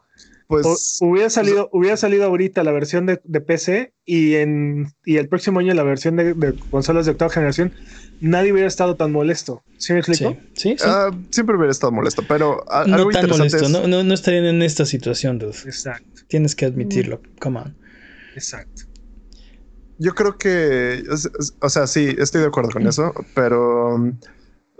Pues 0.48 0.66
O- 1.00 1.06
hubiera 1.06 1.30
salido, 1.30 1.70
hubiera 1.72 1.96
salido 1.96 2.24
ahorita 2.24 2.62
la 2.62 2.72
versión 2.72 3.06
de, 3.06 3.20
de 3.24 3.40
PC 3.40 3.92
y 4.04 4.34
en 4.34 4.86
y 5.04 5.16
el 5.16 5.28
próximo 5.28 5.60
año 5.60 5.72
la 5.72 5.82
versión 5.82 6.16
de, 6.16 6.34
de 6.34 6.54
consolas 6.70 7.06
de 7.06 7.12
octava 7.12 7.30
generación, 7.30 7.72
nadie 8.20 8.52
hubiera 8.52 8.68
estado 8.68 8.96
tan 8.96 9.12
molesto. 9.12 9.62
¿Sí 9.78 9.94
me 9.94 10.00
explico? 10.00 10.36
Sí, 10.54 10.70
sí, 10.72 10.76
sí. 10.78 10.84
ah, 10.86 11.10
siempre 11.30 11.56
hubiera 11.56 11.70
estado 11.70 11.90
molesto, 11.92 12.22
pero 12.28 12.64
a- 12.70 12.84
no 12.84 12.96
algo 12.96 13.10
tan 13.10 13.22
interesante 13.24 13.56
molesto. 13.56 13.64
es- 13.66 13.70
No, 13.70 13.88
no, 13.88 14.04
no 14.04 14.12
estarían 14.14 14.44
en 14.44 14.60
esta 14.62 14.84
situación, 14.84 15.38
dude. 15.38 15.56
Exacto, 15.64 16.20
Tienes 16.28 16.54
que 16.54 16.66
admitirlo. 16.66 17.22
Come 17.40 17.60
on. 17.60 17.76
exacto. 18.34 18.82
Yo 20.02 20.14
creo 20.14 20.36
que, 20.36 21.04
o 21.60 21.68
sea, 21.68 21.86
sí, 21.86 22.14
estoy 22.18 22.40
de 22.40 22.48
acuerdo 22.48 22.70
con 22.70 22.86
eso, 22.88 23.12
pero 23.34 23.94
um, 23.94 24.18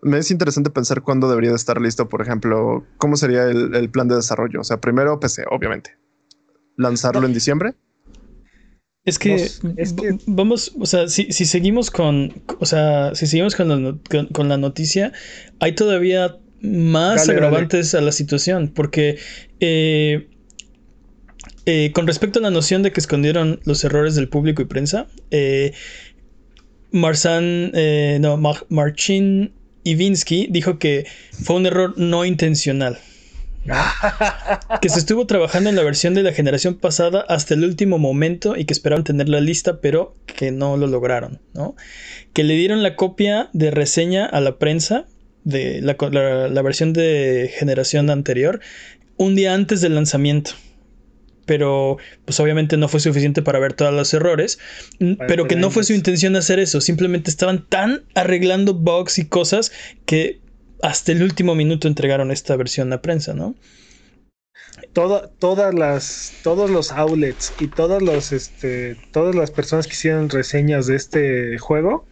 me 0.02 0.18
es 0.18 0.30
interesante 0.32 0.70
pensar 0.70 1.02
cuándo 1.02 1.28
debería 1.28 1.50
de 1.50 1.56
estar 1.56 1.80
listo, 1.80 2.08
por 2.08 2.22
ejemplo, 2.22 2.84
cómo 2.98 3.16
sería 3.16 3.44
el, 3.44 3.74
el 3.76 3.88
plan 3.88 4.08
de 4.08 4.16
desarrollo. 4.16 4.60
O 4.60 4.64
sea, 4.64 4.80
primero 4.80 5.20
PC, 5.20 5.44
obviamente. 5.48 5.96
Lanzarlo 6.76 7.24
en 7.26 7.34
diciembre. 7.34 7.74
Es 9.04 9.18
que, 9.18 9.30
Nos- 9.32 9.60
es 9.76 9.92
que- 9.92 10.10
v- 10.12 10.18
vamos, 10.26 10.72
o 10.78 10.86
sea, 10.86 11.08
si, 11.08 11.30
si 11.32 11.44
seguimos 11.44 11.90
con, 11.90 12.42
o 12.58 12.66
sea, 12.66 13.14
si 13.14 13.26
seguimos 13.28 13.54
con 13.54 13.68
la, 13.68 13.76
no- 13.76 14.00
con, 14.10 14.26
con 14.26 14.48
la 14.48 14.56
noticia, 14.56 15.12
hay 15.60 15.74
todavía 15.74 16.36
más 16.60 17.26
Dale, 17.26 17.34
dale. 17.34 17.46
agravantes 17.46 17.94
a 17.94 18.00
la 18.00 18.12
situación, 18.12 18.72
porque 18.74 19.18
eh, 19.60 20.30
eh, 21.66 21.90
con 21.94 22.06
respecto 22.06 22.38
a 22.38 22.42
la 22.42 22.50
noción 22.50 22.82
de 22.82 22.92
que 22.92 23.00
escondieron 23.00 23.60
los 23.64 23.84
errores 23.84 24.14
del 24.14 24.28
público 24.28 24.62
y 24.62 24.64
prensa, 24.66 25.06
eh, 25.30 25.72
Marzan, 26.90 27.70
eh, 27.74 28.18
no, 28.20 28.36
Mar- 28.36 28.66
Marcin 28.68 29.52
Ivinsky 29.84 30.48
dijo 30.50 30.78
que 30.78 31.06
fue 31.44 31.56
un 31.56 31.66
error 31.66 31.94
no 31.96 32.24
intencional. 32.24 32.98
que 34.82 34.88
se 34.88 34.98
estuvo 34.98 35.24
trabajando 35.28 35.70
en 35.70 35.76
la 35.76 35.84
versión 35.84 36.14
de 36.14 36.24
la 36.24 36.32
generación 36.32 36.74
pasada 36.74 37.24
hasta 37.28 37.54
el 37.54 37.62
último 37.64 37.96
momento 37.96 38.56
y 38.56 38.64
que 38.64 38.72
esperaban 38.72 39.04
tenerla 39.04 39.40
lista, 39.40 39.80
pero 39.80 40.16
que 40.26 40.50
no 40.50 40.76
lo 40.76 40.88
lograron, 40.88 41.40
¿no? 41.54 41.76
Que 42.32 42.42
le 42.42 42.54
dieron 42.54 42.82
la 42.82 42.96
copia 42.96 43.50
de 43.52 43.70
reseña 43.70 44.26
a 44.26 44.40
la 44.40 44.58
prensa 44.58 45.06
de 45.44 45.80
la, 45.80 45.96
co- 45.96 46.10
la- 46.10 46.48
la 46.48 46.62
versión 46.62 46.92
de 46.92 47.52
generación 47.56 48.10
anterior 48.10 48.60
un 49.16 49.36
día 49.36 49.54
antes 49.54 49.80
del 49.80 49.94
lanzamiento. 49.94 50.52
Pero, 51.46 51.98
pues 52.24 52.38
obviamente 52.40 52.76
no 52.76 52.88
fue 52.88 53.00
suficiente 53.00 53.42
para 53.42 53.58
ver 53.58 53.72
todos 53.72 53.92
los 53.92 54.12
errores. 54.14 54.58
Para 54.98 55.26
Pero 55.26 55.48
que 55.48 55.56
no 55.56 55.70
fue 55.70 55.84
su 55.84 55.92
intención 55.92 56.36
hacer 56.36 56.58
eso. 56.60 56.80
Simplemente 56.80 57.30
estaban 57.30 57.66
tan 57.68 58.04
arreglando 58.14 58.74
bugs 58.74 59.18
y 59.18 59.26
cosas 59.26 59.72
que 60.06 60.40
hasta 60.82 61.12
el 61.12 61.22
último 61.22 61.54
minuto 61.54 61.88
entregaron 61.88 62.30
esta 62.30 62.56
versión 62.56 62.92
a 62.92 63.02
prensa, 63.02 63.34
¿no? 63.34 63.54
Toda- 64.92 65.28
todas 65.38 65.74
las, 65.74 66.32
todos 66.42 66.70
los 66.70 66.92
outlets 66.92 67.54
y 67.60 67.68
todos 67.68 68.02
los, 68.02 68.32
este, 68.32 68.96
todas 69.12 69.34
las 69.34 69.50
personas 69.50 69.86
que 69.86 69.92
hicieron 69.94 70.28
reseñas 70.28 70.86
de 70.86 70.96
este 70.96 71.58
juego 71.58 72.06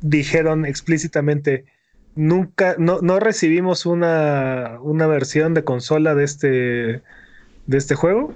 dijeron 0.00 0.66
explícitamente 0.66 1.64
nunca, 2.14 2.76
no, 2.78 3.00
no 3.00 3.20
recibimos 3.20 3.86
una, 3.86 4.78
una 4.82 5.06
versión 5.06 5.54
de 5.54 5.64
consola 5.64 6.14
de 6.14 6.24
este, 6.24 6.46
de 6.48 7.78
este 7.78 7.94
juego. 7.94 8.34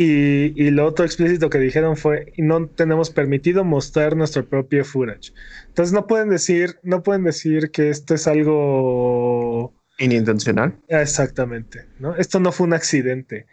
Y, 0.00 0.54
y 0.54 0.70
lo 0.70 0.86
otro 0.86 1.04
explícito 1.04 1.50
que 1.50 1.58
dijeron 1.58 1.96
fue, 1.96 2.32
no 2.38 2.68
tenemos 2.68 3.10
permitido 3.10 3.64
mostrar 3.64 4.16
nuestro 4.16 4.48
propio 4.48 4.84
footage. 4.84 5.32
Entonces 5.66 5.92
no 5.92 6.06
pueden 6.06 6.30
decir, 6.30 6.76
no 6.84 7.02
pueden 7.02 7.24
decir 7.24 7.72
que 7.72 7.90
esto 7.90 8.14
es 8.14 8.28
algo 8.28 9.74
Inintencional. 10.00 10.76
Ah, 10.90 11.02
Exactamente, 11.02 11.86
¿no? 11.98 12.14
Esto 12.14 12.38
no 12.38 12.52
fue 12.52 12.68
un 12.68 12.72
accidente. 12.72 13.46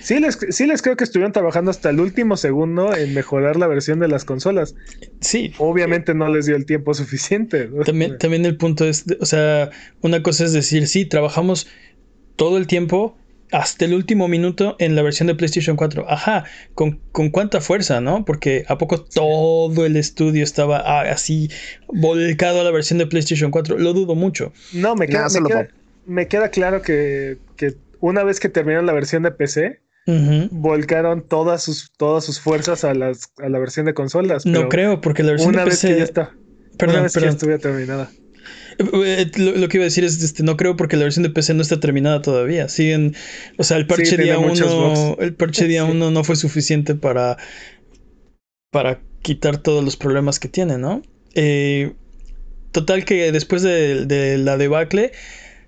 Sí 0.00 0.20
les, 0.20 0.38
sí 0.50 0.66
les 0.66 0.80
creo 0.80 0.96
que 0.96 1.02
estuvieron 1.02 1.32
trabajando 1.32 1.72
hasta 1.72 1.90
el 1.90 1.98
último 1.98 2.36
segundo 2.36 2.94
en 2.94 3.14
mejorar 3.14 3.56
la 3.56 3.66
versión 3.66 3.98
de 3.98 4.06
las 4.06 4.24
consolas. 4.24 4.76
Sí, 5.20 5.52
Obviamente 5.58 6.14
no 6.14 6.28
les 6.32 6.46
dio 6.46 6.54
el 6.54 6.66
tiempo 6.66 6.94
suficiente. 6.94 7.68
¿no? 7.68 7.82
También, 7.82 8.16
también 8.18 8.46
el 8.46 8.56
punto 8.56 8.84
es, 8.84 9.06
o 9.20 9.26
sea, 9.26 9.70
una 10.00 10.22
cosa 10.22 10.44
es 10.44 10.52
decir, 10.52 10.86
sí, 10.86 11.04
trabajamos 11.04 11.66
todo 12.36 12.58
el 12.58 12.68
tiempo 12.68 13.18
hasta 13.52 13.84
el 13.84 13.94
último 13.94 14.28
minuto 14.28 14.76
en 14.78 14.94
la 14.96 15.02
versión 15.02 15.26
de 15.26 15.34
PlayStation 15.34 15.76
4. 15.76 16.04
Ajá, 16.08 16.44
¿con, 16.74 17.00
con 17.12 17.30
cuánta 17.30 17.60
fuerza, 17.60 18.00
no? 18.00 18.24
Porque 18.24 18.64
a 18.68 18.76
poco 18.78 19.02
todo 19.02 19.86
el 19.86 19.96
estudio 19.96 20.44
estaba 20.44 20.78
ah, 20.78 21.02
así 21.10 21.50
volcado 21.88 22.60
a 22.60 22.64
la 22.64 22.70
versión 22.70 22.98
de 22.98 23.06
PlayStation 23.06 23.50
4. 23.50 23.78
Lo 23.78 23.92
dudo 23.92 24.14
mucho. 24.14 24.52
No, 24.72 24.94
me 24.96 25.06
queda, 25.06 25.24
me 25.24 25.30
solo 25.30 25.48
queda- 25.48 25.68
me 26.06 26.26
queda 26.28 26.48
claro 26.50 26.82
que, 26.82 27.38
que 27.56 27.74
una 28.00 28.24
vez 28.24 28.40
que 28.40 28.48
terminaron 28.48 28.86
la 28.86 28.92
versión 28.92 29.22
de 29.22 29.30
PC, 29.30 29.80
volcaron 30.50 31.22
todas 31.22 31.62
sus, 31.62 31.92
todas 31.96 32.24
sus 32.24 32.40
fuerzas 32.40 32.84
a, 32.84 32.94
las, 32.94 33.32
a 33.38 33.48
la 33.48 33.58
versión 33.58 33.86
de 33.86 33.94
consolas. 33.94 34.46
No 34.46 34.68
creo, 34.68 35.00
porque 35.00 35.22
la 35.22 35.32
versión 35.32 35.50
Una 35.54 35.64
de 35.64 35.70
vez 35.70 35.80
PC... 35.80 35.88
que 35.94 35.98
ya 35.98 36.04
está. 36.04 36.30
una 36.32 36.76
Perdón, 36.78 37.02
vez 37.04 37.12
que 37.12 37.20
ya 37.20 37.28
estuviera 37.28 37.58
terminada. 37.60 38.10
Eh, 38.78 39.30
Lo, 39.36 39.52
lo 39.56 39.68
que 39.68 39.76
iba 39.78 39.84
a 39.84 39.86
decir 39.86 40.04
es, 40.04 40.22
este, 40.22 40.42
no 40.42 40.56
creo 40.56 40.76
porque 40.76 40.96
la 40.96 41.04
versión 41.04 41.22
de 41.24 41.30
PC 41.30 41.54
no 41.54 41.62
está 41.62 41.80
terminada 41.80 42.22
todavía. 42.22 42.68
Siguen, 42.68 43.14
o 43.56 43.64
sea, 43.64 43.76
el 43.76 43.86
parche 43.86 44.16
Sí, 44.16 44.16
día 44.16 44.38
muchos 44.38 44.72
1, 44.72 44.76
bugs. 44.76 45.22
el 45.22 45.34
parche 45.34 45.66
día 45.66 45.84
Sí. 45.86 45.90
1 45.90 46.10
no 46.10 46.24
fue 46.24 46.36
suficiente 46.36 46.94
para, 46.94 47.36
para 48.70 49.00
quitar 49.22 49.58
todos 49.58 49.84
los 49.84 49.96
problemas 49.96 50.38
que 50.38 50.48
tiene, 50.48 50.78
¿no? 50.78 51.02
Eh, 51.34 51.92
total 52.72 53.04
que 53.04 53.32
después 53.32 53.62
de, 53.62 54.06
de 54.06 54.38
la 54.38 54.56
debacle, 54.56 55.12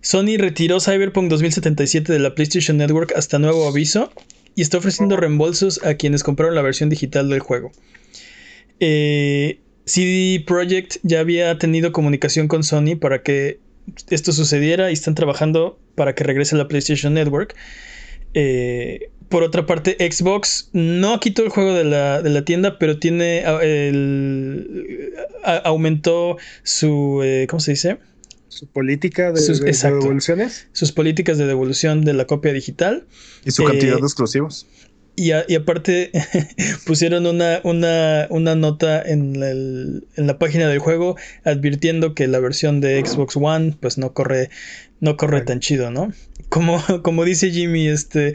Sony 0.01 0.37
retiró 0.39 0.81
Cyberpunk 0.81 1.29
2077 1.31 2.13
de 2.13 2.19
la 2.19 2.35
PlayStation 2.35 2.77
Network 2.77 3.13
hasta 3.17 3.39
nuevo 3.39 3.67
aviso 3.69 4.13
y 4.55 4.63
está 4.63 4.79
ofreciendo 4.79 5.17
reembolsos 5.17 5.85
a 5.85 5.95
quienes 5.95 6.23
compraron 6.23 6.55
la 6.55 6.63
versión 6.63 6.89
digital 6.89 7.29
del 7.29 7.41
juego. 7.41 7.73
Eh, 8.81 9.59
CD 9.87 10.43
Projekt 10.47 10.97
ya 11.03 11.21
había 11.21 11.59
tenido 11.59 11.93
comunicación 11.93 12.49
con 12.49 12.63
Sony 12.65 12.97
para 13.01 13.23
que 13.23 13.59
esto 14.11 14.33
sucediera 14.33 14.91
y 14.91 14.95
están 14.95 15.15
trabajando 15.15 15.79
para 15.95 16.15
que 16.15 16.23
regrese 16.25 16.55
a 16.55 16.59
la 16.59 16.69
PlayStation 16.69 17.15
Network. 17.15 17.55
Eh, 18.35 19.11
por 19.29 19.43
otra 19.45 19.65
parte, 19.67 19.97
Xbox 20.11 20.71
no 20.73 21.19
quitó 21.21 21.43
el 21.45 21.51
juego 21.51 21.73
de 21.75 21.85
la, 21.85 22.21
de 22.23 22.31
la 22.31 22.45
tienda, 22.45 22.79
pero 22.79 22.99
tiene 22.99 23.43
ah, 23.47 23.61
el, 23.63 25.13
a- 25.45 25.57
aumentó 25.59 26.37
su 26.63 27.21
eh, 27.25 27.47
¿cómo 27.49 27.61
se 27.61 27.73
dice? 27.73 27.99
Su 28.49 28.67
política 28.67 29.31
de, 29.33 29.41
Sus- 29.41 29.61
de- 29.61 29.67
de 29.67 29.71
exacto. 29.71 30.01
devoluciones. 30.01 30.67
sus 30.73 30.91
políticas 30.93 31.39
de 31.39 31.47
devolución 31.47 32.05
de 32.05 32.13
la 32.15 32.27
copia 32.27 32.53
digital. 32.53 33.07
Y 33.45 33.53
su 33.53 33.63
Eh, 33.63 33.67
cantidad 33.67 33.95
de 33.97 34.01
exclusivos. 34.03 34.67
Y, 35.21 35.33
a- 35.33 35.45
y 35.47 35.55
aparte 35.55 36.11
pusieron 36.87 37.27
una, 37.27 37.61
una, 37.63 38.27
una 38.31 38.55
nota 38.55 39.03
en, 39.03 39.37
el- 39.43 40.07
en 40.17 40.27
la 40.27 40.39
página 40.39 40.67
del 40.67 40.79
juego 40.79 41.17
advirtiendo 41.45 42.15
que 42.15 42.27
la 42.27 42.39
versión 42.39 42.81
de 42.81 43.05
Xbox 43.05 43.37
One 43.37 43.77
pues 43.79 43.99
no 43.99 44.15
corre, 44.15 44.49
no 45.01 45.19
corre 45.19 45.43
tan 45.43 45.61
chido, 45.61 45.91
¿no? 45.91 46.11
Como, 46.49 46.83
como 47.03 47.25
dice 47.27 47.51
Jimmy, 47.51 47.87
este 47.89 48.33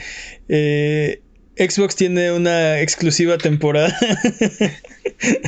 eh, 0.48 1.21
Xbox 1.58 1.95
tiene 1.95 2.32
una 2.32 2.80
exclusiva 2.82 3.39
temporada 3.39 3.98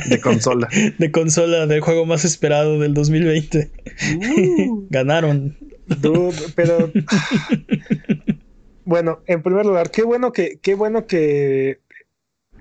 De 0.08 0.20
consola. 0.20 0.66
de 0.98 1.10
consola 1.12 1.66
del 1.68 1.80
juego 1.82 2.04
más 2.04 2.24
esperado 2.24 2.80
del 2.80 2.94
2020. 2.94 3.70
Uh, 4.16 4.86
Ganaron. 4.90 5.56
dude, 5.86 6.34
pero 6.56 6.90
bueno, 8.88 9.20
en 9.26 9.42
primer 9.42 9.66
lugar, 9.66 9.90
qué 9.90 10.02
bueno 10.02 10.32
que, 10.32 10.60
qué 10.62 10.72
bueno 10.72 11.06
que 11.06 11.80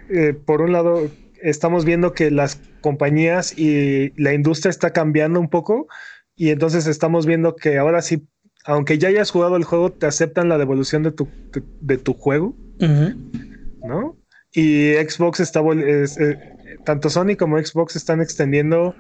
eh, 0.10 0.34
por 0.34 0.60
un 0.62 0.74
lado 0.74 1.10
estamos 1.42 1.86
viendo 1.86 2.12
que 2.12 2.32
las 2.32 2.60
compañías 2.82 3.58
y 3.58 4.12
la 4.22 4.34
industria 4.34 4.70
está 4.70 4.92
cambiando 4.92 5.40
un 5.40 5.48
poco 5.48 5.88
y 6.36 6.50
entonces 6.50 6.86
estamos 6.86 7.26
viendo 7.26 7.56
que 7.56 7.78
ahora 7.78 8.02
sí, 8.02 8.28
aunque 8.66 8.98
ya 8.98 9.08
hayas 9.08 9.32
jugado 9.32 9.56
el 9.56 9.64
juego, 9.64 9.94
te 9.94 10.06
aceptan 10.06 10.50
la 10.50 10.58
devolución 10.58 11.02
de 11.02 11.14
tu, 11.14 11.30
de, 11.54 11.64
de 11.80 11.98
tu 11.98 12.14
juego. 12.14 12.58
¿no? 12.78 14.18
Y 14.52 14.96
Xbox 14.96 15.40
está, 15.40 15.62
es, 15.78 16.20
eh, 16.20 16.38
tanto 16.84 17.10
Sony 17.10 17.38
como 17.40 17.58
Xbox 17.58 17.96
están 17.96 18.20
extendiendo 18.20 18.96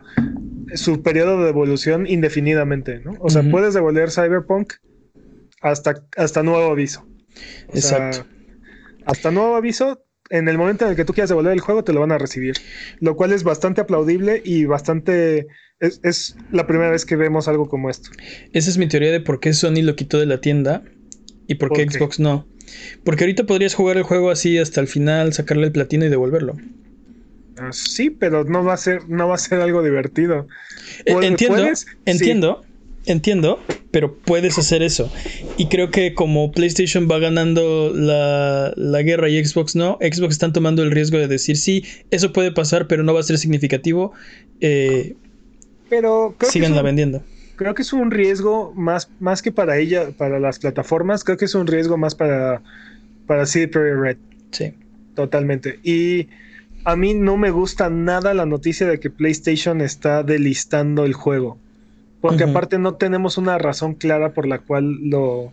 su 0.76 1.04
periodo 1.04 1.40
de 1.40 1.48
devolución 1.48 2.08
indefinidamente, 2.08 3.02
¿no? 3.02 3.16
O 3.20 3.30
sea, 3.30 3.44
puedes 3.44 3.74
devolver 3.74 4.12
Cyberpunk 4.12 4.76
hasta, 5.62 6.06
hasta 6.16 6.42
nuevo 6.42 6.72
aviso. 6.72 7.06
O 7.70 7.78
sea, 7.78 8.10
Exacto. 8.10 8.28
hasta 9.06 9.32
nuevo 9.32 9.56
aviso, 9.56 10.04
en 10.30 10.48
el 10.50 10.58
momento 10.58 10.86
en 10.86 10.92
el 10.92 10.98
que 10.98 11.06
tú 11.06 11.14
quieras 11.14 11.30
devolver 11.30 11.54
el 11.54 11.60
juego, 11.62 11.84
te 11.84 11.94
lo 11.94 12.02
van 12.02 12.12
a 12.12 12.18
recibir. 12.18 12.56
Lo 13.00 13.16
cual 13.16 13.32
es 13.34 13.44
bastante 13.44 13.82
aplaudible 13.82 14.42
y 14.44 14.66
bastante... 14.66 15.48
Es, 15.80 16.00
es 16.04 16.36
la 16.52 16.66
primera 16.66 16.90
vez 16.90 17.06
que 17.06 17.16
vemos 17.16 17.48
algo 17.48 17.70
como 17.70 17.90
esto. 17.90 18.10
Esa 18.52 18.70
es 18.70 18.78
mi 18.78 18.88
teoría 18.88 19.12
de 19.12 19.22
por 19.22 19.40
qué 19.40 19.54
Sony 19.54 19.84
lo 19.84 19.96
quitó 19.96 20.20
de 20.20 20.26
la 20.26 20.42
tienda 20.42 20.84
y 21.48 21.56
por 21.56 21.72
qué 21.72 21.84
¿Por 21.84 21.94
qué? 21.94 22.00
Xbox 22.00 22.20
no. 22.20 22.48
Porque 23.04 23.24
ahorita 23.24 23.46
podrías 23.46 23.76
jugar 23.76 23.96
el 23.98 24.04
juego 24.04 24.32
así 24.32 24.58
hasta 24.58 24.82
el 24.82 24.88
final, 24.88 25.34
sacarle 25.34 25.68
el 25.68 25.72
platino 25.72 26.06
y 26.06 26.10
devolverlo. 26.10 26.58
Ah, 27.58 27.70
Sí, 27.72 28.10
pero 28.10 28.44
no 28.44 28.64
va 28.64 28.74
a 28.74 28.78
ser, 28.78 29.08
no 29.08 29.28
va 29.30 29.36
a 29.36 29.40
ser 29.40 29.62
algo 29.62 29.82
divertido. 29.84 30.48
Puede- 31.06 31.28
entiendo, 31.28 31.56
puedes- 31.58 31.86
entiendo, 32.06 32.66
entiendo, 33.08 33.60
pero 33.92 34.16
puedes 34.16 34.58
hacer 34.58 34.84
eso. 34.84 35.10
Y 35.58 35.68
creo 35.70 35.90
que 35.92 36.14
como 36.14 36.52
PlayStation 36.52 37.08
va 37.10 37.20
ganando 37.20 37.92
la, 37.94 38.74
la 38.76 39.02
guerra 39.02 39.30
y 39.30 39.44
Xbox 39.44 39.76
no, 39.76 39.98
Xbox 40.02 40.34
están 40.34 40.54
tomando 40.54 40.84
el 40.84 40.92
riesgo 40.92 41.18
de 41.18 41.28
decir 41.28 41.58
sí, 41.58 41.84
eso 42.12 42.32
puede 42.34 42.52
pasar, 42.52 42.88
pero 42.88 43.04
no 43.04 43.14
va 43.14 43.22
a 43.22 43.24
ser 43.24 43.38
significativo. 43.38 44.14
eh, 44.62 45.16
Pero 45.90 46.36
creo 46.38 46.50
que 46.50 46.52
síganla 46.52 46.80
un- 46.82 46.86
vendiendo. 46.86 47.24
Creo 47.56 47.74
que 47.74 47.82
es 47.82 47.92
un 47.92 48.12
riesgo 48.12 48.72
más, 48.76 49.10
más 49.20 49.42
que 49.42 49.52
para 49.52 49.78
ella, 49.80 50.12
para 50.16 50.40
las 50.40 50.60
plataformas, 50.60 51.24
creo 51.24 51.38
que 51.38 51.46
es 51.46 51.56
un 51.56 51.66
riesgo 51.66 51.98
más 51.98 52.14
para, 52.14 52.62
para 53.26 53.48
CD 53.48 53.68
Projekt 53.68 53.98
Red, 54.00 54.18
Sí. 54.52 54.74
totalmente. 55.16 55.80
Y 55.82 56.28
a 56.84 56.96
mí 56.96 57.16
no 57.16 57.36
me 57.36 57.50
gusta 57.50 57.90
nada 57.90 58.36
la 58.36 58.46
noticia 58.46 58.86
de 58.86 59.00
que 59.00 59.10
PlayStation 59.10 59.82
está 59.82 60.22
delistando 60.22 61.04
el 61.04 61.14
juego. 61.14 61.58
Porque 62.22 62.44
aparte 62.46 62.80
no 62.80 62.96
tenemos 62.96 63.38
una 63.38 63.58
razón 63.58 63.94
clara 63.94 64.34
por 64.34 64.48
la 64.48 64.60
cual 64.60 64.98
lo 65.10 65.52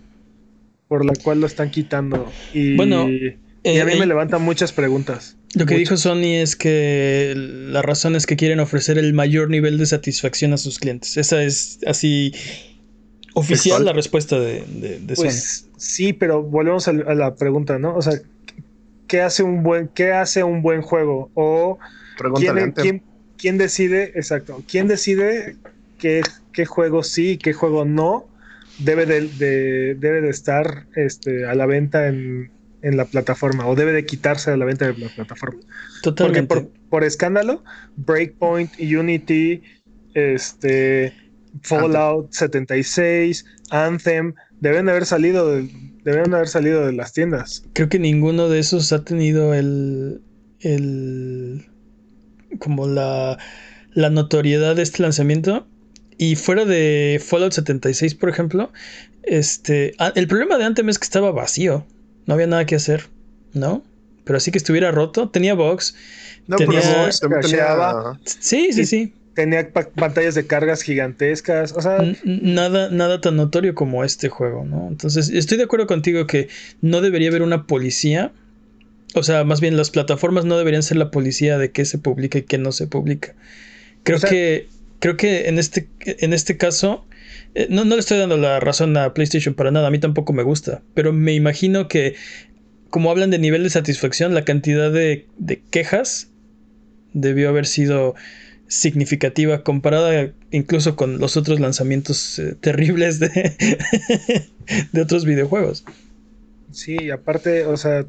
por 0.88 1.04
la 1.04 1.12
cual 1.22 1.40
lo 1.40 1.46
están 1.46 1.70
quitando. 1.70 2.30
Y, 2.52 2.76
Bueno, 2.76 3.08
y 3.08 3.36
eh, 3.64 3.80
a 3.80 3.84
mí 3.84 3.92
eh, 3.92 3.98
me 3.98 4.06
levantan 4.06 4.42
muchas 4.42 4.72
preguntas. 4.72 5.36
Lo 5.54 5.66
que 5.66 5.74
Muchas. 5.74 5.78
dijo 5.78 5.96
Sony 5.96 6.34
es 6.42 6.56
que 6.56 7.32
la 7.36 7.80
razón 7.82 8.16
es 8.16 8.26
que 8.26 8.36
quieren 8.36 8.60
ofrecer 8.60 8.98
el 8.98 9.12
mayor 9.12 9.50
nivel 9.50 9.78
de 9.78 9.86
satisfacción 9.86 10.52
a 10.52 10.56
sus 10.56 10.78
clientes. 10.78 11.16
Esa 11.16 11.42
es 11.42 11.78
así 11.86 12.32
oficial 13.34 13.84
la 13.84 13.92
respuesta 13.92 14.38
de, 14.38 14.64
de- 14.66 14.98
de 15.00 15.16
Sony. 15.16 15.22
Pues 15.24 15.68
sí, 15.76 16.12
pero 16.12 16.42
volvemos 16.42 16.88
a, 16.88 16.90
a 16.92 17.14
la 17.14 17.34
pregunta, 17.34 17.78
¿no? 17.78 17.94
O 17.96 18.02
sea, 18.02 18.14
¿qué 19.06 19.20
hace 19.20 19.42
un 19.42 19.62
buen, 19.62 19.88
qué 19.88 20.12
hace 20.12 20.42
un 20.44 20.62
buen 20.62 20.82
juego? 20.82 21.30
O 21.34 21.78
Pregúntale 22.18 22.60
quién, 22.60 22.72
quién- 22.72 23.02
quién 23.38 23.58
decide, 23.58 24.12
exacto, 24.16 24.62
quién 24.70 24.86
decide 24.88 25.56
qué, 25.98 26.22
qué 26.52 26.66
juego 26.66 27.02
sí 27.02 27.32
y 27.32 27.38
qué 27.38 27.52
juego 27.52 27.84
no 27.84 28.28
debe 28.78 29.06
de, 29.06 29.28
de- 29.28 29.94
debe 29.94 30.20
de 30.20 30.30
estar 30.30 30.86
este, 30.96 31.46
a 31.46 31.54
la 31.54 31.66
venta 31.66 32.08
en, 32.08 32.50
en 32.82 32.96
la 32.96 33.04
plataforma 33.06 33.66
o 33.66 33.74
debe 33.74 33.92
de 33.92 34.04
quitarse 34.04 34.50
de 34.50 34.56
la 34.56 34.64
venta 34.64 34.86
de 34.86 34.98
la 34.98 35.08
plataforma. 35.08 35.60
Porque 35.60 36.02
Totalmente. 36.02 36.46
por, 36.46 36.68
por 36.90 37.04
escándalo, 37.04 37.62
Breakpoint, 37.96 38.72
Unity, 38.78 39.62
este, 40.14 41.12
Fallout 41.62 42.32
76, 42.32 43.44
Anthem, 43.70 44.34
deben 44.60 44.86
de 44.86 44.92
haber 44.92 45.06
salido 45.06 45.50
de, 45.54 45.68
deben 46.04 46.30
de 46.30 46.36
haber 46.36 46.48
salido 46.48 46.84
de 46.86 46.92
las 46.92 47.12
tiendas. 47.12 47.64
Creo 47.72 47.88
que 47.88 47.98
ninguno 47.98 48.48
de 48.48 48.58
esos 48.58 48.92
ha 48.92 49.04
tenido 49.04 49.54
el. 49.54 50.20
el 50.60 51.66
como 52.58 52.86
la, 52.86 53.38
la 53.92 54.10
notoriedad 54.10 54.76
de 54.76 54.82
este 54.82 55.02
lanzamiento. 55.02 55.66
Y 56.18 56.36
fuera 56.36 56.64
de 56.64 57.20
Fallout 57.24 57.52
76, 57.52 58.14
por 58.14 58.28
ejemplo, 58.28 58.72
este. 59.22 59.94
ah, 59.98 60.12
el 60.14 60.26
problema 60.28 60.58
de 60.58 60.64
Anthem 60.64 60.88
es 60.88 60.98
que 60.98 61.04
estaba 61.04 61.30
vacío. 61.32 61.86
No 62.26 62.34
había 62.34 62.46
nada 62.46 62.64
que 62.66 62.76
hacer, 62.76 63.06
¿no? 63.52 63.82
Pero 64.24 64.36
así 64.38 64.50
que 64.50 64.58
estuviera 64.58 64.90
roto, 64.90 65.28
tenía 65.28 65.54
bugs. 65.54 65.94
No, 66.46 66.56
tenía- 66.56 66.80
pero 67.20 67.40
tenía- 67.40 68.18
Sí, 68.24 68.68
sí, 68.72 68.80
Y- 68.82 68.86
sí. 68.86 69.12
Tenía 69.34 69.72
pa- 69.72 69.88
pantallas 69.90 70.36
de 70.36 70.46
cargas 70.46 70.82
gigantescas, 70.82 71.72
o 71.72 71.82
sea, 71.82 71.96
N- 71.96 72.16
Nada, 72.24 72.88
nada 72.90 73.20
tan 73.20 73.34
notorio 73.34 73.74
como 73.74 74.04
este 74.04 74.28
juego, 74.28 74.64
¿no? 74.64 74.86
Entonces, 74.88 75.28
estoy 75.28 75.58
de 75.58 75.64
acuerdo 75.64 75.88
contigo 75.88 76.28
que 76.28 76.48
no 76.82 77.00
debería 77.00 77.30
haber 77.30 77.42
una 77.42 77.66
policía. 77.66 78.30
O 79.16 79.24
sea, 79.24 79.42
más 79.42 79.60
bien 79.60 79.76
las 79.76 79.90
plataformas 79.90 80.44
no 80.44 80.56
deberían 80.56 80.84
ser 80.84 80.98
la 80.98 81.10
policía 81.10 81.58
de 81.58 81.72
qué 81.72 81.84
se 81.84 81.98
publica 81.98 82.38
y 82.38 82.42
qué 82.42 82.58
no 82.58 82.70
se 82.70 82.86
publica. 82.86 83.34
Creo 84.04 84.18
O 84.18 84.20
sea- 84.20 84.30
que. 84.30 84.68
Creo 85.04 85.18
que 85.18 85.48
en 85.50 85.58
este, 85.58 85.86
en 86.06 86.32
este 86.32 86.56
caso. 86.56 87.04
eh, 87.54 87.66
no, 87.68 87.84
no 87.84 87.94
le 87.94 88.00
estoy 88.00 88.16
dando 88.16 88.38
la 88.38 88.58
razón 88.58 88.96
a 88.96 89.12
PlayStation 89.12 89.52
para 89.52 89.70
nada. 89.70 89.88
A 89.88 89.90
mí 89.90 89.98
tampoco 89.98 90.32
me 90.32 90.42
gusta. 90.42 90.80
Pero 90.94 91.12
me 91.12 91.34
imagino 91.34 91.88
que. 91.88 92.14
Como 92.88 93.10
hablan 93.10 93.28
de 93.28 93.38
nivel 93.38 93.64
de 93.64 93.68
satisfacción, 93.68 94.32
la 94.32 94.46
cantidad 94.46 94.90
de, 94.90 95.26
quejas 95.70 96.30
debió 97.12 97.50
haber 97.50 97.66
sido 97.66 98.14
significativa 98.66 99.62
comparada 99.62 100.32
incluso 100.50 100.96
con 100.96 101.18
los 101.18 101.36
otros 101.36 101.60
lanzamientos 101.60 102.38
eh, 102.38 102.54
terribles 102.58 103.20
de, 103.20 103.28
de 104.92 105.02
otros 105.02 105.26
videojuegos. 105.26 105.84
sí, 106.72 107.10
aparte, 107.10 107.66
o 107.66 107.76
sea, 107.76 108.06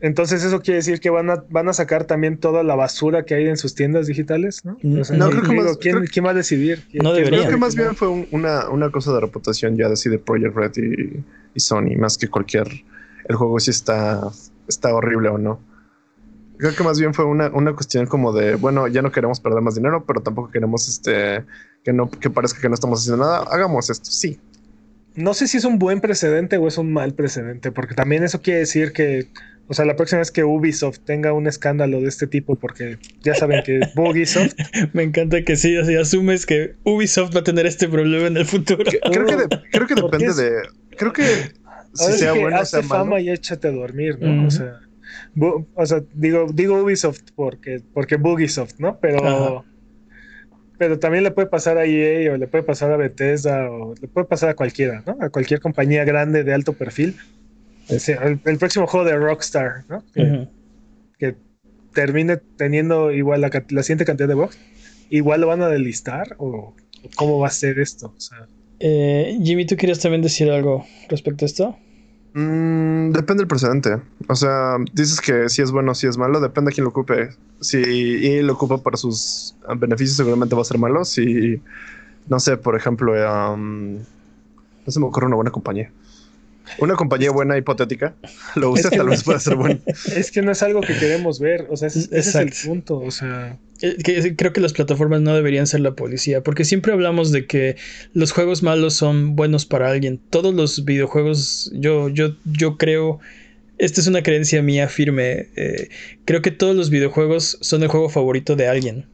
entonces 0.00 0.42
eso 0.44 0.60
quiere 0.60 0.76
decir 0.76 1.00
que 1.00 1.10
van 1.10 1.30
a, 1.30 1.44
van 1.50 1.68
a 1.68 1.72
sacar 1.72 2.04
también 2.04 2.38
toda 2.38 2.62
la 2.62 2.74
basura 2.74 3.24
que 3.24 3.34
hay 3.34 3.48
en 3.48 3.56
sus 3.56 3.74
tiendas 3.74 4.06
digitales, 4.06 4.64
¿no? 4.64 4.78
O 5.00 5.04
sea, 5.04 5.16
No, 5.16 5.28
creo 5.30 5.42
que 5.42 5.52
más- 5.52 5.76
¿quién, 5.78 5.96
creo 5.98 6.08
quién 6.10 6.24
va 6.26 6.30
a 6.30 6.34
decidir? 6.34 6.82
¿Quién- 6.90 7.02
No 7.02 7.12
debería. 7.12 7.40
Creo 7.40 7.50
que 7.52 7.56
más 7.58 7.74
bien 7.74 7.94
fue 7.96 8.08
un- 8.08 8.26
una, 8.30 8.68
una 8.70 8.90
cosa 8.90 9.12
de 9.12 9.20
reputación 9.20 9.76
ya 9.76 9.88
de 9.88 9.96
CD 9.96 10.18
Projekt 10.18 10.54
Red 10.56 10.72
y, 10.76 11.24
y 11.54 11.60
Sony, 11.60 11.96
más 11.98 12.16
que 12.18 12.28
cualquier. 12.28 12.66
El 13.28 13.36
juego 13.36 13.60
si 13.60 13.70
está, 13.70 14.22
está 14.68 14.94
horrible 14.94 15.28
o 15.28 15.38
no. 15.38 15.60
Creo 16.58 16.74
que 16.74 16.82
más 16.82 16.98
bien 17.00 17.14
fue 17.14 17.24
una, 17.24 17.48
una 17.48 17.72
cuestión 17.74 18.06
como 18.06 18.32
de, 18.32 18.54
bueno, 18.56 18.86
ya 18.88 19.00
no 19.02 19.10
queremos 19.12 19.40
perder 19.40 19.62
más 19.62 19.74
dinero, 19.76 20.04
pero 20.06 20.20
tampoco 20.20 20.50
queremos 20.50 20.88
este 20.88 21.44
que 21.84 21.92
no 21.94 22.10
que 22.10 22.28
parezca 22.28 22.60
que 22.60 22.68
no 22.68 22.74
estamos 22.74 23.00
haciendo 23.00 23.24
nada. 23.24 23.44
Hagamos 23.50 23.88
esto, 23.88 24.10
sí. 24.10 24.38
No 25.14 25.32
sé 25.34 25.48
si 25.48 25.56
es 25.56 25.64
un 25.64 25.78
buen 25.78 26.00
precedente 26.02 26.58
o 26.58 26.68
es 26.68 26.76
un 26.76 26.92
mal 26.92 27.14
precedente, 27.14 27.72
porque 27.72 27.94
también 27.94 28.22
eso 28.24 28.42
quiere 28.42 28.60
decir 28.60 28.92
que, 28.92 29.28
o 29.70 29.74
sea, 29.74 29.84
la 29.84 29.94
próxima 29.94 30.18
vez 30.18 30.32
que 30.32 30.42
Ubisoft 30.42 30.98
tenga 31.04 31.32
un 31.32 31.46
escándalo 31.46 32.00
de 32.00 32.08
este 32.08 32.26
tipo, 32.26 32.56
porque 32.56 32.98
ya 33.22 33.34
saben 33.36 33.62
que 33.62 33.78
Ubisoft. 33.96 34.54
Me 34.92 35.04
encanta 35.04 35.42
que 35.44 35.54
sí, 35.54 35.76
así 35.76 35.94
asumes 35.94 36.44
que 36.44 36.74
Ubisoft 36.82 37.34
va 37.36 37.40
a 37.40 37.44
tener 37.44 37.66
este 37.66 37.86
problema 37.88 38.26
en 38.26 38.36
el 38.36 38.46
futuro. 38.46 38.82
Creo 38.84 39.26
que, 39.26 39.36
de- 39.36 39.48
creo 39.72 39.86
que 39.86 39.94
depende 39.94 40.26
es- 40.26 40.36
de. 40.36 40.50
Creo 40.96 41.12
que 41.12 41.22
si 41.22 42.02
Ahora 42.02 42.16
sea 42.16 42.32
que 42.32 42.38
bueno 42.40 42.56
o 42.56 42.60
hazte 42.60 42.78
sea 42.80 42.88
malo. 42.88 43.04
fama 43.04 43.20
y 43.20 43.30
échate 43.30 43.68
a 43.68 43.70
dormir, 43.70 44.18
¿no? 44.20 44.46
O 44.48 44.50
sea, 44.50 44.80
bu- 45.36 45.66
o 45.74 45.86
sea, 45.86 46.02
digo, 46.14 46.46
digo 46.52 46.82
Ubisoft 46.82 47.22
porque, 47.36 47.80
porque 47.94 48.16
Bugisoft, 48.16 48.74
¿no? 48.80 48.98
Pero, 49.00 49.24
Ajá. 49.24 49.64
pero 50.78 50.98
también 50.98 51.22
le 51.24 51.30
puede 51.30 51.46
pasar 51.48 51.78
a 51.78 51.84
EA 51.84 52.32
o 52.32 52.36
le 52.36 52.46
puede 52.48 52.64
pasar 52.64 52.90
a 52.90 52.96
Bethesda 52.96 53.70
o 53.70 53.94
le 54.00 54.08
puede 54.08 54.26
pasar 54.26 54.48
a 54.50 54.54
cualquiera, 54.54 55.02
¿no? 55.06 55.16
A 55.20 55.30
cualquier 55.30 55.60
compañía 55.60 56.04
grande 56.04 56.42
de 56.42 56.52
alto 56.54 56.72
perfil. 56.72 57.16
El, 57.90 58.40
el 58.44 58.58
próximo 58.58 58.86
juego 58.86 59.06
de 59.06 59.16
Rockstar, 59.16 59.84
¿no? 59.88 60.04
Que, 61.18 61.36
termine 61.92 62.36
teniendo 62.56 63.10
igual 63.10 63.40
la, 63.40 63.50
siguiente 63.82 64.04
cantidad 64.04 64.28
de 64.28 64.34
bugs, 64.34 64.56
igual 65.10 65.40
lo 65.40 65.48
van 65.48 65.60
a 65.60 65.68
delistar 65.68 66.36
o, 66.38 66.72
cómo 67.16 67.40
va 67.40 67.48
a 67.48 67.50
ser 67.50 67.80
esto. 67.80 68.14
O 68.16 68.20
sea, 68.20 68.46
Eh, 68.78 69.38
Jimmy, 69.42 69.66
¿tú 69.66 69.76
querías 69.76 69.98
también 69.98 70.22
decir 70.22 70.50
algo 70.50 70.86
respecto 71.08 71.44
a 71.44 71.46
esto? 71.46 71.76
Mm, 72.32 73.10
depende 73.10 73.42
del 73.42 73.48
precedente. 73.48 74.00
O 74.28 74.34
sea, 74.34 74.76
dices 74.92 75.20
que 75.20 75.48
si 75.48 75.62
es 75.62 75.72
bueno 75.72 75.92
o 75.92 75.94
si 75.94 76.06
es 76.06 76.16
malo, 76.16 76.40
depende 76.40 76.70
de 76.70 76.74
quién 76.74 76.84
lo 76.84 76.90
ocupe. 76.90 77.30
Si 77.60 78.40
lo 78.42 78.52
ocupa 78.52 78.78
para 78.78 78.96
sus 78.96 79.56
ah, 79.66 79.74
beneficios, 79.74 80.16
seguramente 80.16 80.54
va 80.54 80.62
a 80.62 80.64
ser 80.64 80.78
malo. 80.78 81.04
Si, 81.04 81.60
no 82.28 82.38
sé, 82.38 82.56
por 82.56 82.76
ejemplo, 82.76 83.12
um, 83.12 83.96
no 83.96 84.92
se 84.92 85.00
me 85.00 85.06
ocurre 85.06 85.26
una 85.26 85.36
buena 85.36 85.50
compañía. 85.50 85.90
Una 86.78 86.94
compañía 86.94 87.30
buena 87.30 87.56
hipotética 87.58 88.14
lo 88.54 88.70
usa, 88.70 88.82
Es 88.82 88.90
que- 88.90 88.96
tal 88.98 89.08
vez 89.08 89.24
pueda 89.24 89.40
ser 89.40 89.56
bueno. 89.56 89.80
es 90.16 90.30
que 90.30 90.42
no 90.42 90.52
es 90.52 90.62
algo 90.62 90.80
que 90.80 90.94
queremos 90.96 91.40
ver. 91.40 91.66
O 91.70 91.76
sea, 91.76 91.88
ese, 91.88 92.00
ese 92.00 92.18
es 92.18 92.34
el 92.34 92.52
punto. 92.66 92.98
O 92.98 93.10
sea, 93.10 93.58
Eh, 93.82 93.96
que- 94.04 94.36
creo 94.36 94.52
que 94.52 94.60
las 94.60 94.72
plataformas 94.72 95.20
no 95.22 95.34
deberían 95.34 95.66
ser 95.66 95.80
la 95.80 95.92
policía, 95.92 96.42
porque 96.42 96.64
siempre 96.64 96.92
hablamos 96.92 97.32
de 97.32 97.46
que 97.46 97.76
los 98.12 98.30
juegos 98.32 98.62
malos 98.62 98.94
son 98.94 99.36
buenos 99.36 99.66
para 99.66 99.90
alguien. 99.90 100.20
Todos 100.30 100.54
los 100.54 100.84
videojuegos, 100.84 101.70
yo, 101.74 102.08
yo, 102.10 102.36
yo 102.44 102.76
creo, 102.76 103.20
esta 103.78 104.00
es 104.00 104.06
una 104.06 104.22
creencia 104.22 104.62
mía 104.62 104.88
firme. 104.88 105.48
eh, 105.56 105.88
creo 106.26 106.42
que 106.42 106.50
todos 106.50 106.76
los 106.76 106.90
videojuegos 106.90 107.56
son 107.62 107.82
el 107.82 107.88
juego 107.88 108.08
favorito 108.10 108.54
de 108.54 108.68
alguien. 108.68 109.06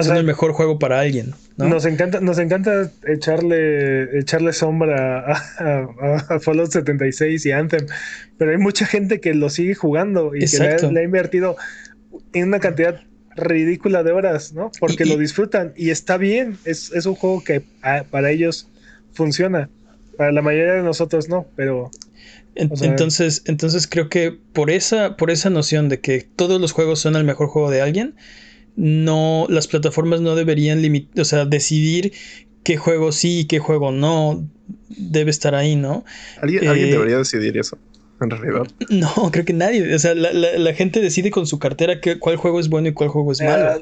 O 0.00 0.04
son 0.04 0.12
sea 0.14 0.20
el 0.20 0.26
mejor 0.26 0.52
juego 0.52 0.78
para 0.78 1.00
alguien. 1.00 1.34
¿no? 1.56 1.68
nos 1.68 1.84
encanta, 1.84 2.20
nos 2.20 2.38
encanta 2.38 2.90
echarle, 3.06 4.18
echarle 4.18 4.52
sombra 4.52 5.20
a, 5.20 5.42
a- 5.58 6.16
a 6.36 6.40
Fallout 6.40 6.70
76 6.70 7.44
y 7.46 7.52
Anthem, 7.52 7.86
pero 8.38 8.50
hay 8.52 8.56
mucha 8.58 8.86
gente 8.86 9.20
que 9.20 9.34
lo 9.34 9.50
sigue 9.50 9.74
jugando 9.74 10.34
y 10.34 10.40
que 10.46 10.58
le 10.58 10.64
ha, 10.64 10.70
Exacto. 10.72 10.92
le 10.92 11.00
ha 11.00 11.02
invertido 11.04 11.56
en 12.32 12.48
una 12.48 12.60
cantidad 12.60 13.00
ridícula 13.36 14.02
de 14.02 14.12
horas, 14.12 14.52
¿no? 14.52 14.70
Porque 14.80 15.04
Y- 15.04 15.06
y- 15.08 15.10
lo 15.10 15.18
disfrutan 15.18 15.72
y 15.76 15.90
está 15.90 16.16
bien. 16.16 16.56
Es, 16.64 16.92
es 16.92 17.06
un 17.06 17.14
juego 17.14 17.42
que 17.44 17.62
ah, 17.82 18.04
para 18.10 18.30
ellos 18.30 18.66
funciona. 19.12 19.68
Para 20.16 20.32
la 20.32 20.42
mayoría 20.42 20.74
de 20.74 20.82
nosotros 20.82 21.28
no, 21.28 21.46
pero 21.56 21.90
En- 22.56 22.72
O 22.72 22.76
sea- 22.76 22.88
entonces, 22.88 23.42
entonces 23.46 23.86
creo 23.86 24.08
que 24.08 24.32
por 24.52 24.70
esa, 24.70 25.16
por 25.16 25.30
esa 25.30 25.50
noción 25.50 25.88
de 25.88 26.00
que 26.00 26.26
todos 26.36 26.60
los 26.60 26.72
juegos 26.72 26.98
son 27.00 27.14
el 27.16 27.24
mejor 27.24 27.46
juego 27.48 27.70
de 27.70 27.80
alguien, 27.80 28.14
no, 28.76 29.46
las 29.48 29.66
plataformas 29.68 30.20
no 30.20 30.34
deberían 30.34 30.82
limitar, 30.82 31.20
o 31.20 31.24
sea, 31.24 31.44
decidir 31.44 32.12
qué 32.62 32.76
juego 32.76 33.12
sí 33.12 33.40
y 33.40 33.44
qué 33.46 33.58
juego 33.58 33.90
no 33.92 34.46
debe 34.88 35.30
estar 35.30 35.54
ahí, 35.54 35.76
¿no? 35.76 36.04
Alguien, 36.40 36.68
alguien 36.68 36.88
Eh, 36.88 36.92
debería 36.92 37.18
decidir 37.18 37.56
eso, 37.58 37.78
en 38.20 38.30
realidad. 38.30 38.66
No, 38.90 39.30
creo 39.32 39.44
que 39.44 39.52
nadie, 39.52 39.94
o 39.94 39.98
sea, 39.98 40.14
la, 40.14 40.32
la- 40.32 40.58
la 40.58 40.74
gente 40.74 41.00
decide 41.00 41.30
con 41.30 41.46
su 41.46 41.58
cartera 41.58 42.00
qué- 42.00 42.18
cuál 42.18 42.36
juego 42.36 42.60
es 42.60 42.68
bueno 42.68 42.88
y 42.88 42.92
cuál 42.92 43.08
juego 43.10 43.32
es 43.32 43.40
malo. 43.40 43.80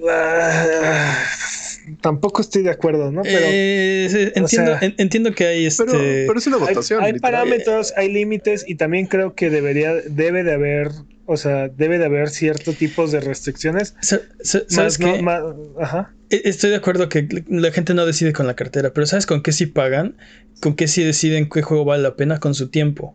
Tampoco 2.01 2.41
estoy 2.43 2.63
de 2.63 2.71
acuerdo, 2.71 3.11
¿no? 3.13 3.23
Pero 3.23 3.47
Eh, 3.51 4.33
entiendo, 4.37 4.79
sea, 4.79 4.79
en- 4.89 4.95
entiendo 4.99 5.33
que 5.33 5.47
hay 5.47 5.67
este. 5.67 5.85
Pero, 5.85 5.99
pero 5.99 6.39
es 6.39 6.47
una 6.47 6.57
votación. 6.59 7.03
hay 7.03 7.19
parámetros, 7.19 7.93
hay 7.97 8.11
límites 8.13 8.65
y 8.67 8.75
también 8.77 9.07
creo 9.07 9.35
que 9.35 9.51
debería, 9.51 9.95
debe 9.95 10.45
de 10.45 10.53
haber, 10.55 10.91
o 11.27 11.37
sea, 11.37 11.69
debe 11.69 11.99
de 11.99 12.05
haber 12.07 12.29
ciertos 12.31 12.77
tipos 12.77 13.13
de 13.13 13.21
restricciones. 13.21 13.95
sa- 14.01 14.21
sa- 14.43 14.63
¿Sabes 14.69 14.99
Más, 14.99 15.01
no, 15.01 15.15
qué? 15.15 15.23
más- 15.23 15.43
ajá. 15.81 16.15
E- 16.31 16.43
Estoy 16.45 16.71
de 16.71 16.77
acuerdo 16.77 17.09
que 17.09 17.27
la 17.49 17.71
gente 17.73 17.95
no 17.95 18.05
decide 18.07 18.33
con 18.33 18.47
la 18.47 18.55
cartera, 18.55 18.93
pero 18.93 19.07
¿sabes 19.07 19.27
con 19.27 19.43
qué 19.43 19.53
sí 19.53 19.67
pagan? 19.67 20.17
¿Con 20.61 20.75
qué 20.75 20.89
sí 20.89 21.03
deciden 21.03 21.49
qué 21.49 21.63
juego 21.63 21.85
vale 21.85 22.03
la 22.03 22.17
pena? 22.17 22.39
Con 22.41 22.55
su 22.55 22.69
tiempo. 22.69 23.15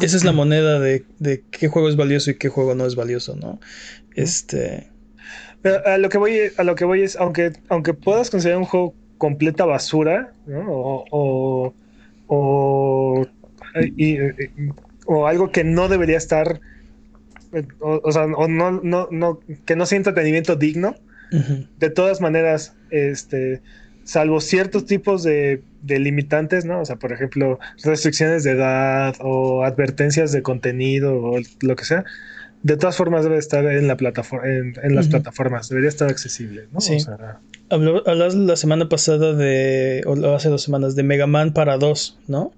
Esa 0.00 0.16
es 0.16 0.24
la 0.24 0.32
moneda 0.32 0.80
de, 0.80 1.04
de 1.18 1.44
qué 1.50 1.68
juego 1.68 1.88
es 1.90 1.96
valioso 1.96 2.30
y 2.30 2.36
qué 2.36 2.48
juego 2.48 2.74
no 2.74 2.86
es 2.86 2.94
valioso, 2.94 3.36
¿no? 3.36 3.60
Este. 4.14 4.88
A 5.84 5.98
lo 5.98 6.08
que 6.08 6.18
voy, 6.18 6.38
a 6.56 6.62
lo 6.64 6.74
que 6.76 6.84
voy 6.84 7.02
es, 7.02 7.16
aunque, 7.16 7.52
aunque 7.68 7.94
puedas 7.94 8.30
considerar 8.30 8.58
un 8.60 8.66
juego 8.66 8.94
completa 9.18 9.64
basura, 9.64 10.32
¿no? 10.46 10.64
O, 10.70 11.04
o, 11.10 11.74
o, 12.28 13.26
y- 13.96 14.18
o 15.06 15.26
algo 15.26 15.50
que 15.50 15.64
no 15.64 15.88
debería 15.88 16.18
estar, 16.18 16.60
o, 17.80 18.00
o 18.02 18.12
sea, 18.12 18.24
o 18.24 18.48
no, 18.48 18.70
no, 18.82 19.08
no, 19.10 19.40
que 19.64 19.76
no 19.76 19.86
sea 19.86 19.96
entretenimiento 19.98 20.56
digno, 20.56 20.94
de 21.78 21.90
todas 21.90 22.20
maneras, 22.20 22.74
este, 22.90 23.62
salvo 24.04 24.40
ciertos 24.40 24.86
tipos 24.86 25.22
de, 25.24 25.62
de 25.82 25.98
limitantes, 25.98 26.64
¿no? 26.64 26.80
O 26.80 26.84
sea, 26.84 26.96
por 26.96 27.12
ejemplo, 27.12 27.58
restricciones 27.82 28.44
de 28.44 28.52
edad 28.52 29.14
o 29.20 29.64
advertencias 29.64 30.32
de 30.32 30.42
contenido 30.42 31.20
o 31.22 31.38
lo 31.62 31.76
que 31.76 31.84
sea, 31.84 32.04
de 32.66 32.76
todas 32.76 32.96
formas 32.96 33.22
debe 33.22 33.38
estar 33.38 33.64
en 33.64 33.86
la 33.86 33.96
plataforma, 33.96 34.46
en, 34.48 34.74
en 34.82 34.94
las 34.96 35.06
plataformas, 35.08 35.68
debería 35.68 35.88
estar 35.88 36.08
accesible, 36.08 36.66
¿no? 36.72 36.80
Sí. 36.80 36.96
O 36.96 37.00
sea, 37.00 37.38
Habló- 37.70 38.02
Hablabas 38.06 38.34
la 38.34 38.56
semana 38.56 38.88
pasada 38.88 39.32
de. 39.34 40.02
O 40.06 40.34
hace 40.34 40.48
dos 40.48 40.62
semanas, 40.62 40.96
de 40.96 41.02
Mega 41.02 41.26
Man 41.26 41.52
para 41.52 41.78
dos, 41.78 42.18
¿no? 42.26 42.52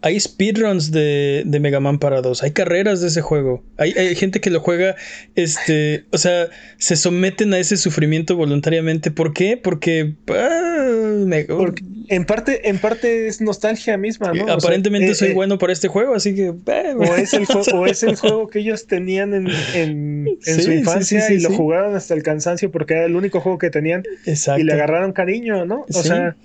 Hay 0.00 0.20
speedruns 0.20 0.92
de, 0.92 1.42
de 1.44 1.58
Mega 1.60 1.80
Man 1.80 1.98
para 1.98 2.22
dos. 2.22 2.42
Hay 2.44 2.52
carreras 2.52 3.00
de 3.00 3.08
ese 3.08 3.20
juego. 3.20 3.64
Hay, 3.76 3.92
hay 3.92 4.14
gente 4.14 4.40
que 4.40 4.48
lo 4.50 4.60
juega. 4.60 4.94
Este. 5.34 6.04
O 6.12 6.18
sea, 6.18 6.46
se 6.76 6.94
someten 6.94 7.52
a 7.52 7.58
ese 7.58 7.76
sufrimiento 7.76 8.36
voluntariamente. 8.36 9.10
¿Por 9.10 9.32
qué? 9.32 9.56
Porque. 9.56 10.14
ah, 10.28 10.92
me- 11.26 11.44
Porque 11.44 11.82
en 12.10 12.24
parte, 12.24 12.68
en 12.68 12.78
parte 12.78 13.26
es 13.26 13.40
nostalgia 13.40 13.96
misma, 13.98 14.32
¿no? 14.32 14.44
O 14.44 14.46
sea, 14.46 14.54
aparentemente 14.54 15.10
eh, 15.10 15.14
soy 15.14 15.30
eh, 15.30 15.34
bueno 15.34 15.58
para 15.58 15.72
este 15.72 15.88
juego, 15.88 16.14
así 16.14 16.34
que. 16.34 16.54
ah, 16.68 16.94
O 16.96 17.16
es, 17.16 17.34
el 17.34 17.44
jue- 17.46 17.72
o 17.74 17.86
es 17.86 18.02
el 18.04 18.14
juego 18.16 18.46
que 18.46 18.60
ellos 18.60 18.86
tenían 18.86 19.34
en, 19.34 19.48
en- 19.74 20.28
en 20.28 20.38
Sí, 20.40 20.62
su 20.62 20.72
infancia 20.72 21.20
sí, 21.22 21.26
sí, 21.26 21.34
y 21.34 21.40
lo 21.42 21.50
jugaron 21.50 21.96
hasta 21.96 22.14
el 22.14 22.22
cansancio 22.22 22.70
porque 22.70 22.94
era 22.94 23.04
el 23.06 23.16
único 23.16 23.40
juego 23.40 23.58
que 23.58 23.70
tenían 23.70 24.04
Exacto. 24.26 24.60
y 24.60 24.64
le 24.64 24.74
agarraron 24.74 25.12
cariño, 25.12 25.66
¿no? 25.66 25.84
O 25.92 26.02
sea, 26.02 26.36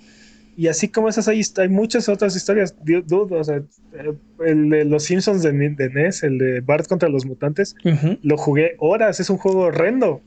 y 0.56 0.68
así 0.68 0.90
como 0.90 1.10
esas 1.10 1.28
hay, 1.28 1.42
hay 1.58 1.70
muchas 1.70 2.10
otras 2.10 2.36
historias, 2.36 2.76
du- 2.84 3.02
dude, 3.02 3.36
o 3.40 3.44
sea, 3.44 3.58
eh, 3.58 4.14
el 4.46 4.70
de 4.70 4.86
los 4.86 5.04
Simpsons 5.04 5.42
de, 5.44 5.52
de 5.52 5.90
NES, 5.90 6.24
el 6.24 6.38
de 6.38 6.60
Bart 6.62 6.88
contra 6.88 7.10
los 7.10 7.26
mutantes, 7.26 7.76
lo 8.22 8.38
jugué 8.38 8.76
horas, 8.80 9.20
es 9.20 9.30
un 9.30 9.38
juego 9.38 9.62
horrendo, 9.62 10.22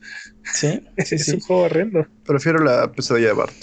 Sí, 0.53 0.81
sí, 0.97 1.15
es 1.15 1.25
sí. 1.25 1.31
un 1.35 1.39
juego 1.41 1.63
horrendo. 1.63 2.07
Prefiero 2.25 2.59
la 2.63 2.91
pesadilla 2.91 3.27
de 3.27 3.33
Bart. 3.33 3.53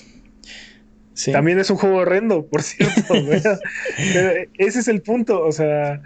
sí. 1.14 1.32
También 1.32 1.58
es 1.58 1.70
un 1.70 1.76
juego 1.76 1.96
horrendo, 1.98 2.46
por 2.46 2.62
cierto. 2.64 3.02
Pero 3.08 4.30
ese 4.58 4.78
es 4.80 4.88
el 4.88 5.02
punto, 5.02 5.42
o 5.44 5.52
sea, 5.52 6.02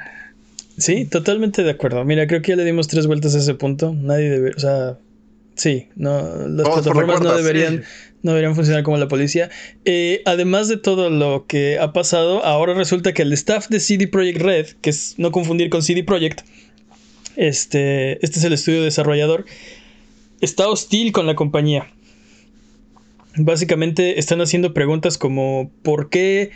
Sí, 0.77 1.07
totalmente 1.07 1.65
de 1.65 1.71
acuerdo. 1.73 2.05
Mira, 2.05 2.27
creo 2.29 2.41
que 2.41 2.53
ya 2.53 2.57
le 2.57 2.65
dimos 2.65 2.87
tres 2.87 3.09
vueltas 3.09 3.35
a 3.35 3.39
ese 3.39 3.55
punto. 3.55 3.93
Nadie 3.95 4.31
debe, 4.31 4.51
o 4.57 4.61
sea, 4.61 4.97
sí, 5.57 5.89
no, 5.97 6.21
las 6.47 6.63
Vamos 6.69 6.83
plataformas 6.83 7.21
no 7.21 7.35
deberían, 7.37 7.83
no 8.23 8.33
deberían 8.33 8.55
funcionar 8.55 8.83
como 8.83 8.97
la 8.97 9.09
policía. 9.09 9.51
Eh, 9.85 10.23
además 10.25 10.69
de 10.69 10.77
todo 10.77 11.11
lo 11.11 11.47
que 11.47 11.79
ha 11.79 11.93
pasado, 11.93 12.45
ahora 12.45 12.75
resulta 12.75 13.13
que 13.13 13.23
el 13.23 13.33
staff 13.33 13.69
de 13.69 13.81
CD 13.81 14.09
Projekt 14.09 14.41
Red, 14.41 14.67
que 14.81 14.91
es 14.91 15.15
no 15.19 15.31
confundir 15.31 15.71
con 15.71 15.83
CD 15.83 16.03
Projekt, 16.03 16.43
este, 17.37 18.25
este 18.25 18.39
es 18.39 18.45
el 18.45 18.53
estudio 18.53 18.83
desarrollador, 18.83 19.45
está 20.41 20.69
hostil 20.69 21.13
con 21.13 21.27
la 21.27 21.35
compañía. 21.35 21.91
Básicamente 23.37 24.19
están 24.19 24.41
haciendo 24.41 24.75
preguntas 24.75 25.19
como 25.19 25.71
¿por 25.83 26.11
qué? 26.11 26.51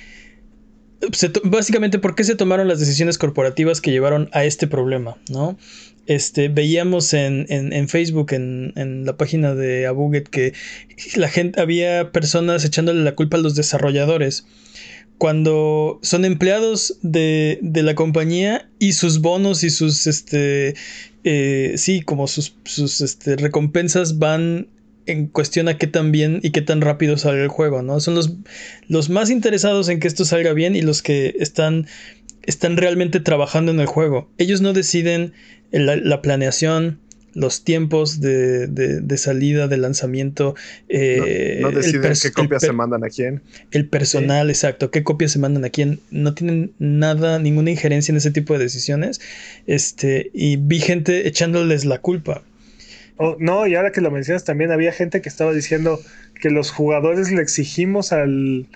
básicamente, 1.45 1.99
¿por 1.99 2.15
qué 2.15 2.25
se 2.25 2.37
tomaron 2.37 2.69
las 2.69 2.79
decisiones 2.79 3.19
corporativas 3.19 3.81
que 3.81 3.91
llevaron 3.91 4.29
a 4.33 4.45
este 4.45 4.67
problema? 4.67 5.17
¿no? 5.31 5.59
Este, 6.07 6.49
veíamos 6.49 7.15
en, 7.15 7.47
en- 7.49 7.73
en 7.73 7.89
Facebook, 7.89 8.33
en, 8.33 8.73
en 8.77 9.05
la 9.07 9.17
página 9.17 9.55
de 9.55 9.87
Abuget, 9.87 10.29
que 10.29 10.53
la 11.17 11.29
gente, 11.29 11.61
había 11.61 12.11
personas 12.13 12.65
echándole 12.65 13.03
la 13.05 13.15
culpa 13.15 13.37
a 13.37 13.41
los 13.41 13.55
desarrolladores. 13.55 14.45
cuando 15.19 16.01
son 16.03 16.25
empleados 16.25 16.99
de, 17.03 17.59
de 17.63 17.83
la 17.85 17.95
compañía 17.95 18.69
y 18.81 18.93
sus 18.95 19.21
bonos 19.21 19.63
y 19.63 19.71
sus, 19.71 20.07
este, 20.09 20.75
eh, 21.25 21.75
sí, 21.77 22.03
como 22.03 22.27
sus, 22.27 22.55
sus 22.65 23.01
este, 23.01 23.37
recompensas 23.37 24.19
van 24.19 24.67
en 25.07 25.27
cuestión 25.29 25.69
a 25.69 25.79
qué 25.79 25.87
tan 25.89 26.13
bien 26.13 26.41
y 26.43 26.51
qué 26.51 26.61
tan 26.63 26.81
rápido 26.81 27.17
sale 27.19 27.43
el 27.43 27.49
juego, 27.49 27.83
¿no? 27.83 28.01
Son 28.01 28.15
los, 28.15 28.35
los 28.89 29.11
más 29.11 29.31
interesados 29.31 29.89
en 29.89 30.01
que 30.01 30.09
esto 30.09 30.25
salga 30.25 30.53
bien 30.53 30.75
y 30.77 30.83
los 30.83 31.03
que 31.03 31.35
están, 31.39 31.87
están 32.45 32.77
realmente 32.77 33.21
trabajando 33.21 33.73
en 33.73 33.81
el 33.81 33.87
juego. 33.87 34.29
Ellos 34.39 34.61
no 34.61 34.73
deciden 34.73 35.33
la, 35.71 35.97
la 35.97 36.23
planeación, 36.23 36.99
los 37.35 37.65
tiempos 37.65 38.21
de, 38.21 38.67
de, 38.67 39.01
de, 39.01 39.17
salida, 39.17 39.69
de 39.69 39.77
lanzamiento. 39.77 40.55
Eh, 40.89 41.59
no, 41.61 41.71
no, 41.71 41.77
deciden 41.77 42.13
qué 42.21 42.33
copias 42.33 42.63
se 42.63 42.73
mandan 42.73 43.05
a 43.05 43.09
quién. 43.09 43.43
El 43.71 43.89
personal, 43.89 44.47
sí. 44.47 44.53
exacto, 44.53 44.91
qué 44.91 45.03
copias 45.03 45.33
se 45.33 45.39
mandan 45.39 45.65
a 45.65 45.71
quién. 45.71 46.01
No 46.11 46.35
tienen 46.35 46.73
nada, 46.79 47.39
ninguna 47.39 47.71
injerencia 47.71 48.13
en 48.13 48.19
ese 48.19 48.31
tipo 48.31 48.53
de 48.55 48.59
decisiones. 48.61 49.21
Este, 49.67 50.31
y 50.35 50.57
vi 50.57 50.81
gente 50.81 51.27
echándoles 51.27 51.85
la 51.85 51.99
culpa. 51.99 52.43
Oh, 53.17 53.37
no, 53.39 53.67
y 53.67 53.75
ahora 53.75 53.93
que 53.93 54.01
lo 54.01 54.11
mencionas, 54.11 54.45
también 54.45 54.73
había 54.73 54.93
gente 54.93 55.21
que 55.21 55.29
estaba 55.29 55.53
diciendo 55.53 56.01
que 56.41 56.51
los 56.51 56.71
jugadores 56.71 57.31
le 57.31 57.41
exigimos 57.41 58.13
al, 58.13 58.67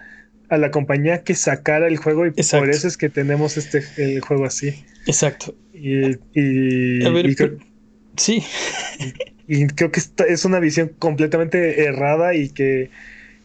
a 0.49 0.59
la 0.59 0.70
compañía 0.70 1.22
que 1.22 1.34
sacara 1.34 1.88
el 1.88 1.97
juego 1.97 2.26
y 2.26 2.28
exacto. 2.28 2.59
por 2.64 2.70
eso 2.70 2.88
es 2.88 2.97
que 2.97 3.09
tenemos 3.09 3.57
este 3.57 3.84
el 3.97 4.20
juego 4.20 4.44
así. 4.44 4.84
Exacto. 5.07 5.55
Y, 5.72 6.16
y, 6.34 7.05
a 7.05 7.11
ver, 7.11 7.26
y 7.26 7.34
pero, 7.34 7.59
sí. 8.16 8.42
Y, 9.47 9.62
y, 9.62 9.66
creo 9.68 9.90
que 9.92 10.01
es 10.28 10.44
una 10.44 10.59
visión 10.61 10.92
completamente 10.99 11.84
errada 11.84 12.34
y 12.34 12.49
que, 12.49 12.90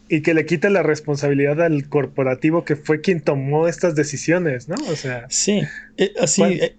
y 0.10 0.22
que 0.22 0.34
le 0.34 0.46
quita 0.46 0.70
la 0.70 0.84
responsabilidad 0.84 1.62
al 1.62 1.88
corporativo 1.90 2.64
que 2.66 2.76
fue 2.76 3.02
quien 3.02 3.22
tomó 3.22 3.68
estas 3.68 3.96
decisiones, 3.96 4.70
¿no? 4.70 4.76
O 4.90 4.96
sea. 4.96 5.26
Sí, 5.30 5.62
eh, 5.98 6.14
así. 6.20 6.44
Eh, 6.44 6.76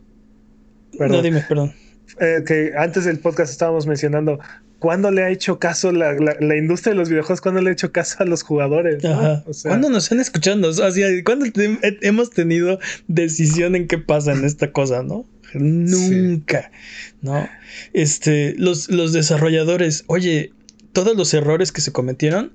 no, 0.98 1.22
dime, 1.22 1.44
perdón 1.48 1.74
eh, 2.20 2.42
que 2.46 2.72
antes 2.76 3.04
del 3.04 3.18
podcast 3.18 3.52
estábamos 3.52 3.86
mencionando, 3.86 4.38
¿cuándo 4.82 5.12
le 5.12 5.22
ha 5.22 5.30
hecho 5.30 5.60
caso 5.60 5.92
la, 5.92 6.12
la, 6.14 6.34
la, 6.40 6.56
industria 6.56 6.90
de 6.90 6.98
los 6.98 7.08
videojuegos? 7.08 7.40
¿Cuándo 7.40 7.62
le 7.62 7.70
ha 7.70 7.72
hecho 7.72 7.92
caso 7.92 8.16
a 8.18 8.24
los 8.24 8.42
jugadores? 8.42 9.00
¿no? 9.04 9.44
O 9.46 9.52
sea, 9.52 9.68
¿Cuándo 9.70 9.88
nos 9.88 10.02
están 10.02 10.18
escuchando? 10.18 10.70
O 10.70 10.72
sea, 10.72 10.90
¿Cuándo 11.24 11.46
te, 11.52 11.78
hemos 12.00 12.30
tenido 12.30 12.80
decisión 13.06 13.76
en 13.76 13.86
qué 13.86 13.98
pasa 13.98 14.32
en 14.32 14.44
esta 14.44 14.72
cosa, 14.72 15.04
no? 15.04 15.24
Nunca, 15.54 16.72
sí. 16.72 17.14
¿no? 17.22 17.48
Este, 17.92 18.56
los, 18.58 18.90
los 18.90 19.12
desarrolladores, 19.12 20.02
oye, 20.08 20.52
todos 20.92 21.16
los 21.16 21.32
errores 21.32 21.70
que 21.70 21.80
se 21.80 21.92
cometieron 21.92 22.52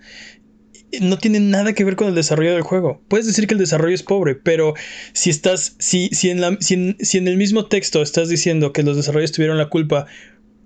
no 0.99 1.17
tienen 1.17 1.49
nada 1.49 1.71
que 1.71 1.85
ver 1.85 1.95
con 1.95 2.09
el 2.09 2.15
desarrollo 2.15 2.51
del 2.51 2.61
juego. 2.61 3.01
Puedes 3.07 3.25
decir 3.25 3.47
que 3.47 3.53
el 3.53 3.59
desarrollo 3.59 3.95
es 3.95 4.03
pobre, 4.03 4.35
pero 4.35 4.73
si 5.13 5.29
estás, 5.29 5.77
si, 5.79 6.09
si, 6.09 6.29
en, 6.29 6.41
la, 6.41 6.57
si, 6.59 6.73
en, 6.73 6.97
si 6.99 7.19
en 7.19 7.29
el 7.29 7.37
mismo 7.37 7.67
texto 7.67 8.01
estás 8.01 8.27
diciendo 8.27 8.73
que 8.73 8.83
los 8.83 8.97
desarrolladores 8.97 9.31
tuvieron 9.31 9.57
la 9.57 9.69
culpa 9.69 10.07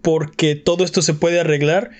porque 0.02 0.56
todo 0.56 0.84
esto 0.84 1.02
se 1.02 1.14
puede 1.14 1.40
arreglar, 1.40 1.92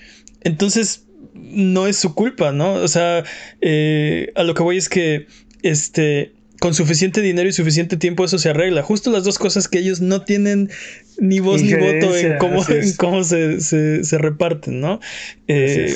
entonces 0.42 1.04
no 1.34 1.86
es 1.86 1.96
su 1.96 2.14
culpa, 2.14 2.52
¿no? 2.52 2.74
O 2.74 2.88
sea, 2.88 3.24
eh, 3.60 4.32
a 4.34 4.42
lo 4.42 4.54
que 4.54 4.62
voy 4.62 4.76
es 4.76 4.88
que, 4.88 5.26
este, 5.62 6.32
con 6.60 6.74
suficiente 6.74 7.20
dinero 7.20 7.48
y 7.48 7.52
suficiente 7.52 7.96
tiempo 7.96 8.24
eso 8.24 8.38
se 8.38 8.50
arregla. 8.50 8.82
Justo 8.82 9.10
las 9.10 9.24
dos 9.24 9.38
cosas 9.38 9.66
que 9.66 9.78
ellos 9.78 10.00
no 10.00 10.22
tienen 10.22 10.70
ni 11.18 11.40
voz 11.40 11.62
ni 11.62 11.74
voto 11.74 12.16
en 12.16 12.38
cómo, 12.38 12.64
en 12.68 12.92
cómo 12.94 13.24
se, 13.24 13.60
se, 13.60 14.04
se, 14.04 14.18
reparten, 14.18 14.80
¿no? 14.80 15.00
Eh, 15.48 15.92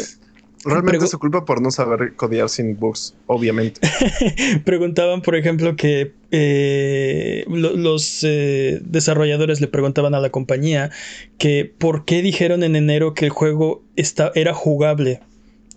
Realmente 0.67 1.05
es 1.05 1.11
su 1.11 1.19
culpa 1.19 1.45
por 1.45 1.63
no 1.63 1.71
saber 1.71 2.15
codear 2.17 2.49
sin 2.49 2.77
bugs, 2.79 3.15
obviamente. 3.27 3.81
Preguntaban, 4.65 5.23
por 5.23 5.37
ejemplo, 5.37 5.77
que 5.77 6.13
eh, 6.33 7.45
lo, 7.49 7.77
los 7.77 8.25
eh, 8.25 8.81
desarrolladores 8.85 9.61
le 9.61 9.69
preguntaban 9.69 10.15
a 10.15 10.21
la 10.21 10.31
compañía 10.31 10.91
que 11.39 11.73
por 11.79 12.05
qué 12.05 12.21
dijeron 12.21 12.65
en 12.65 12.75
enero 12.75 13.15
que 13.15 13.27
el 13.27 13.31
juego 13.31 13.85
está, 13.95 14.33
era 14.35 14.53
jugable 14.55 15.21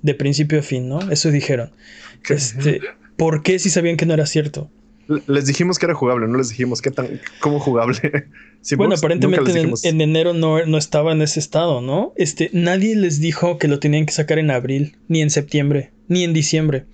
de 0.01 0.15
principio 0.15 0.59
a 0.59 0.63
fin, 0.63 0.89
¿no? 0.89 1.11
Eso 1.11 1.29
dijeron. 1.31 1.71
Este, 2.27 2.81
¿Por 3.15 3.43
qué 3.43 3.59
si 3.59 3.69
sabían 3.69 3.97
que 3.97 4.05
no 4.05 4.13
era 4.13 4.25
cierto? 4.25 4.69
Les 5.25 5.47
dijimos 5.47 5.79
que 5.79 5.87
era 5.87 5.95
jugable, 5.95 6.27
no 6.27 6.37
les 6.37 6.49
dijimos 6.49 6.83
qué 6.83 6.91
tan, 6.91 7.19
cómo 7.39 7.59
jugable. 7.59 7.97
Sin 8.61 8.77
bueno, 8.77 8.91
bugs, 8.91 8.99
aparentemente 8.99 9.59
en, 9.59 9.73
en, 9.83 10.01
enero 10.01 10.33
no, 10.33 10.63
no, 10.65 10.77
estaba 10.77 11.13
en 11.13 11.21
ese 11.23 11.39
estado, 11.39 11.81
¿no? 11.81 12.13
Este, 12.15 12.51
nadie 12.53 12.95
les 12.95 13.19
dijo 13.19 13.57
que 13.57 13.67
lo 13.67 13.79
tenían 13.79 14.05
que 14.05 14.11
sacar 14.11 14.37
en 14.37 14.51
abril, 14.51 14.97
ni 15.07 15.21
en 15.21 15.31
septiembre, 15.31 15.91
ni 16.07 16.23
en 16.23 16.33
diciembre. 16.33 16.85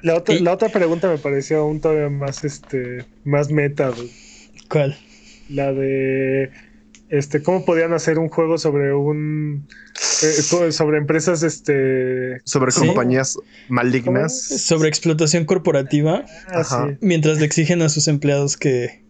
La 0.00 0.16
otra, 0.16 0.34
y... 0.34 0.40
la 0.40 0.52
otra 0.52 0.70
pregunta 0.70 1.08
me 1.08 1.18
pareció 1.18 1.60
aún 1.60 1.80
todavía 1.80 2.08
más, 2.08 2.42
este, 2.42 3.04
más 3.22 3.50
meta. 3.50 3.90
Güey. 3.90 4.10
¿Cuál? 4.68 4.98
La 5.48 5.72
de 5.72 6.50
este, 7.12 7.42
cómo 7.42 7.66
podían 7.66 7.92
hacer 7.92 8.18
un 8.18 8.30
juego 8.30 8.56
sobre 8.56 8.94
un 8.94 9.68
eh, 10.22 10.72
sobre 10.72 10.96
empresas 10.96 11.42
este 11.42 12.40
sobre 12.44 12.72
¿sí? 12.72 12.86
compañías 12.86 13.38
malignas 13.68 14.34
sobre 14.34 14.88
explotación 14.88 15.44
corporativa. 15.44 16.24
Ah, 16.48 16.64
sí. 16.64 16.96
mientras 17.02 17.38
le 17.38 17.44
exigen 17.44 17.82
a 17.82 17.90
sus 17.90 18.08
empleados 18.08 18.56
que 18.56 19.02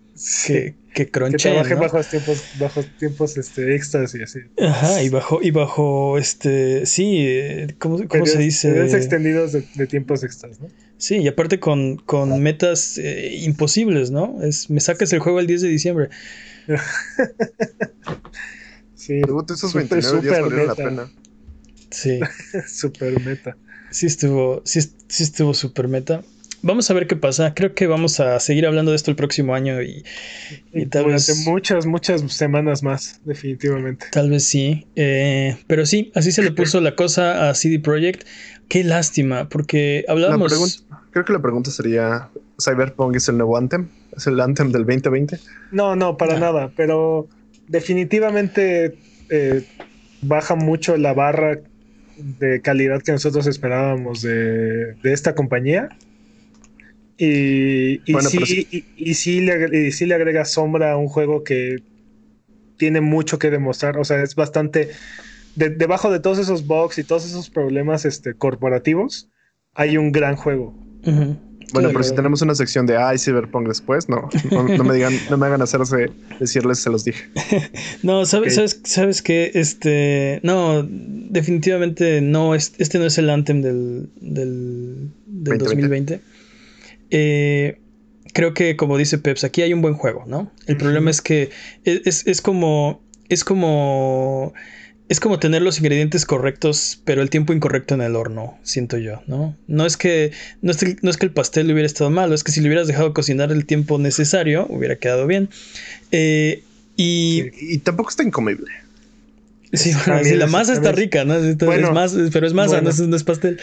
que, 0.44 0.74
que 0.92 1.10
cronchen, 1.12 1.36
que 1.36 1.42
trabajen 1.42 1.76
¿no? 1.76 1.82
bajos 1.82 2.10
tiempos 2.10 2.44
bajos 2.58 2.86
tiempos 2.98 3.36
este 3.36 3.76
extras 3.76 4.16
y 4.16 4.22
así. 4.22 4.40
Ajá 4.60 5.00
y 5.00 5.08
bajo 5.08 5.38
y 5.40 5.52
bajo 5.52 6.18
este 6.18 6.86
sí 6.86 7.24
cómo, 7.78 7.98
cómo 7.98 8.08
periodos, 8.08 8.30
se 8.30 8.38
dice 8.38 8.96
extendidos 8.96 9.52
de, 9.52 9.64
de, 9.76 9.86
tiempos 9.86 10.24
extras 10.24 10.60
no 10.60 10.66
sí 10.98 11.18
y 11.18 11.28
aparte 11.28 11.60
con, 11.60 11.98
con 11.98 12.42
metas 12.42 12.98
eh, 12.98 13.30
imposibles 13.42 14.10
no 14.10 14.42
es 14.42 14.70
me 14.70 14.80
sacas 14.80 15.12
el 15.12 15.20
juego 15.20 15.38
el 15.38 15.46
10 15.46 15.62
de 15.62 15.68
diciembre 15.68 16.08
sí. 18.94 19.20
esos 19.20 19.74
29 19.74 20.02
super, 20.02 20.22
días 20.22 20.42
valieron 20.42 20.66
la 20.66 20.74
pena. 20.74 21.10
Sí. 21.90 22.20
super 22.66 23.20
meta. 23.20 23.56
Sí 23.90 24.06
estuvo, 24.06 24.62
sí, 24.64 24.80
sí 25.08 25.22
estuvo 25.22 25.54
super 25.54 25.88
meta. 25.88 26.22
Vamos 26.62 26.90
a 26.90 26.94
ver 26.94 27.08
qué 27.08 27.16
pasa. 27.16 27.54
Creo 27.54 27.74
que 27.74 27.88
vamos 27.88 28.20
a 28.20 28.38
seguir 28.38 28.66
hablando 28.66 28.92
de 28.92 28.96
esto 28.96 29.10
el 29.10 29.16
próximo 29.16 29.54
año 29.54 29.82
y, 29.82 30.04
y, 30.72 30.86
tal 30.86 31.04
durante 31.04 31.32
vez. 31.32 31.44
muchas, 31.44 31.86
muchas 31.86 32.22
semanas 32.32 32.84
más, 32.84 33.20
definitivamente. 33.24 34.06
Tal 34.12 34.30
vez 34.30 34.44
sí. 34.44 34.86
Eh, 34.94 35.56
pero 35.66 35.84
sí, 35.86 36.12
así 36.14 36.30
se 36.30 36.42
le 36.42 36.52
puso 36.52 36.80
la 36.80 36.94
cosa 36.94 37.50
a 37.50 37.54
CD 37.54 37.80
Projekt. 37.80 38.28
Qué 38.68 38.84
lástima, 38.84 39.48
porque 39.48 40.04
hablábamos. 40.06 40.86
Creo 41.12 41.24
que 41.24 41.32
la 41.32 41.40
pregunta 41.40 41.70
sería: 41.70 42.28
¿Cyberpunk 42.58 43.16
es 43.16 43.28
el 43.28 43.36
nuevo 43.36 43.56
Anthem? 43.56 43.88
¿Es 44.16 44.26
el 44.26 44.40
Anthem 44.40 44.72
del 44.72 44.84
2020? 44.84 45.38
No, 45.70 45.94
no, 45.94 46.16
para 46.16 46.34
no. 46.34 46.40
nada, 46.40 46.72
pero 46.74 47.28
definitivamente 47.68 48.98
eh, 49.30 49.64
baja 50.22 50.54
mucho 50.54 50.96
la 50.96 51.12
barra 51.12 51.58
de 52.16 52.60
calidad 52.60 53.02
que 53.02 53.12
nosotros 53.12 53.46
esperábamos 53.46 54.22
de, 54.22 54.94
de 54.94 55.12
esta 55.12 55.34
compañía. 55.34 55.90
Y, 57.18 58.00
y, 58.08 58.12
bueno, 58.12 58.28
sí, 58.28 58.38
sí. 58.46 58.66
Y, 58.70 59.10
y, 59.10 59.14
sí 59.14 59.40
le, 59.42 59.86
y 59.86 59.92
sí 59.92 60.06
le 60.06 60.14
agrega 60.14 60.44
sombra 60.44 60.92
a 60.92 60.96
un 60.96 61.08
juego 61.08 61.44
que 61.44 61.82
tiene 62.78 63.00
mucho 63.00 63.38
que 63.38 63.50
demostrar. 63.50 63.98
O 63.98 64.04
sea, 64.04 64.22
es 64.22 64.34
bastante. 64.34 64.90
De, 65.56 65.68
debajo 65.68 66.10
de 66.10 66.20
todos 66.20 66.38
esos 66.38 66.66
bugs 66.66 66.98
y 66.98 67.04
todos 67.04 67.26
esos 67.26 67.50
problemas 67.50 68.06
este, 68.06 68.34
corporativos, 68.34 69.30
hay 69.74 69.98
un 69.98 70.10
gran 70.10 70.36
juego. 70.36 70.74
Uh 71.04 71.10
-huh. 71.10 71.36
Bueno, 71.72 71.88
pero 71.90 72.04
si 72.04 72.14
tenemos 72.14 72.42
una 72.42 72.54
sección 72.54 72.86
de 72.86 72.96
ay, 72.96 73.18
Cyberpunk 73.18 73.66
después, 73.66 74.08
no, 74.08 74.28
no, 74.50 74.64
no, 74.64 74.84
me 74.84 74.94
digan, 74.94 75.14
no 75.30 75.38
me 75.38 75.46
hagan 75.46 75.62
hacerse 75.62 76.10
decirles, 76.38 76.80
se 76.80 76.90
los 76.90 77.04
dije. 77.04 77.24
no, 78.02 78.26
sabes, 78.26 78.58
okay. 78.58 78.68
sabes, 78.68 78.80
sabes 78.84 79.22
que 79.22 79.52
este, 79.54 80.40
no, 80.42 80.86
definitivamente 80.86 82.20
no, 82.20 82.54
este 82.54 82.98
no 82.98 83.06
es 83.06 83.16
el 83.18 83.30
Anthem 83.30 83.62
del, 83.62 84.10
del, 84.20 85.10
del 85.26 85.58
2020. 85.58 86.20
Eh, 87.10 87.78
creo 88.34 88.54
que 88.54 88.76
como 88.76 88.98
dice 88.98 89.18
Peps, 89.18 89.44
aquí 89.44 89.62
hay 89.62 89.72
un 89.72 89.82
buen 89.82 89.94
juego, 89.94 90.24
¿no? 90.26 90.52
El 90.66 90.74
uh 90.74 90.78
-huh. 90.78 90.80
problema 90.80 91.10
es 91.10 91.22
que 91.22 91.50
es, 91.84 92.02
es, 92.04 92.26
es 92.26 92.42
como, 92.42 93.02
es 93.28 93.44
como 93.44 94.52
es 95.12 95.20
como 95.20 95.38
tener 95.38 95.60
los 95.60 95.78
ingredientes 95.78 96.24
correctos, 96.24 97.00
pero 97.04 97.20
el 97.20 97.28
tiempo 97.28 97.52
incorrecto 97.52 97.94
en 97.94 98.00
el 98.00 98.16
horno, 98.16 98.58
siento 98.62 98.96
yo, 98.96 99.22
¿no? 99.26 99.54
No 99.66 99.84
es 99.84 99.98
que, 99.98 100.32
no 100.62 100.72
es, 100.72 100.78
no 101.02 101.10
es 101.10 101.18
que 101.18 101.26
el 101.26 101.32
pastel 101.32 101.70
hubiera 101.70 101.86
estado 101.86 102.08
malo, 102.08 102.34
es 102.34 102.42
que 102.42 102.50
si 102.50 102.60
lo 102.60 102.68
hubieras 102.68 102.86
dejado 102.86 103.12
cocinar 103.12 103.52
el 103.52 103.66
tiempo 103.66 103.98
necesario, 103.98 104.66
hubiera 104.70 104.96
quedado 104.96 105.26
bien. 105.26 105.50
Eh, 106.12 106.62
y, 106.96 107.50
y 107.60 107.78
tampoco 107.78 108.08
está 108.08 108.22
incomible. 108.22 108.70
Sí, 109.74 109.92
bueno, 110.06 110.36
la 110.36 110.46
masa 110.46 110.72
está 110.72 110.92
rica, 110.92 111.26
¿no? 111.26 111.34
Bueno, 111.56 111.88
es 111.88 111.92
más, 111.92 112.16
pero 112.32 112.46
es 112.46 112.54
masa, 112.54 112.80
bueno, 112.80 112.84
no, 112.84 112.90
es, 112.90 113.00
no, 113.00 113.16
es, 113.16 113.24
pastel. 113.24 113.60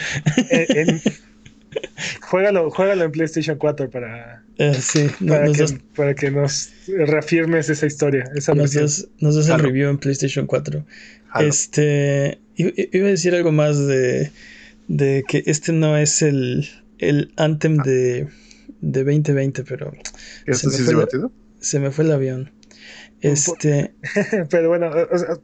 En, 0.50 0.88
en, 0.88 1.02
juégalo, 2.20 2.70
juégalo 2.70 3.04
en 3.04 3.12
PlayStation 3.12 3.56
4 3.58 3.90
para, 3.90 4.42
sí, 4.80 5.08
para, 5.26 5.46
nos 5.46 5.56
que, 5.56 5.62
das, 5.62 5.74
para, 5.96 6.14
que, 6.14 6.30
nos 6.30 6.70
reafirmes 6.86 7.68
esa 7.68 7.86
historia. 7.86 8.24
Esa 8.34 8.54
nos, 8.54 8.72
das, 8.72 9.08
nos 9.18 9.36
das 9.36 9.46
claro. 9.46 9.64
el 9.64 9.66
review 9.70 9.90
en 9.90 9.98
PlayStation 9.98 10.46
4. 10.46 10.84
Este, 11.38 12.38
iba 12.56 13.06
a 13.06 13.10
decir 13.10 13.34
algo 13.34 13.52
más 13.52 13.78
de, 13.86 14.30
de 14.88 15.24
que 15.28 15.42
este 15.46 15.72
no 15.72 15.96
es 15.96 16.22
el, 16.22 16.68
el 16.98 17.32
anthem 17.36 17.76
de, 17.78 18.28
de 18.80 19.04
2020, 19.04 19.64
pero 19.64 19.92
¿Esto 20.46 20.68
me 20.68 20.74
sí 20.74 20.82
es 20.82 20.86
la- 20.88 20.92
divertido? 20.94 21.32
se 21.60 21.78
me 21.80 21.90
fue 21.90 22.04
el 22.04 22.12
avión. 22.12 22.50
Este, 23.20 23.92
Pero 24.50 24.68
bueno, 24.70 24.90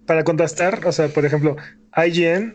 para 0.06 0.24
contrastar, 0.24 0.86
o 0.86 0.92
sea, 0.92 1.08
por 1.08 1.26
ejemplo, 1.26 1.56
IGN 1.94 2.54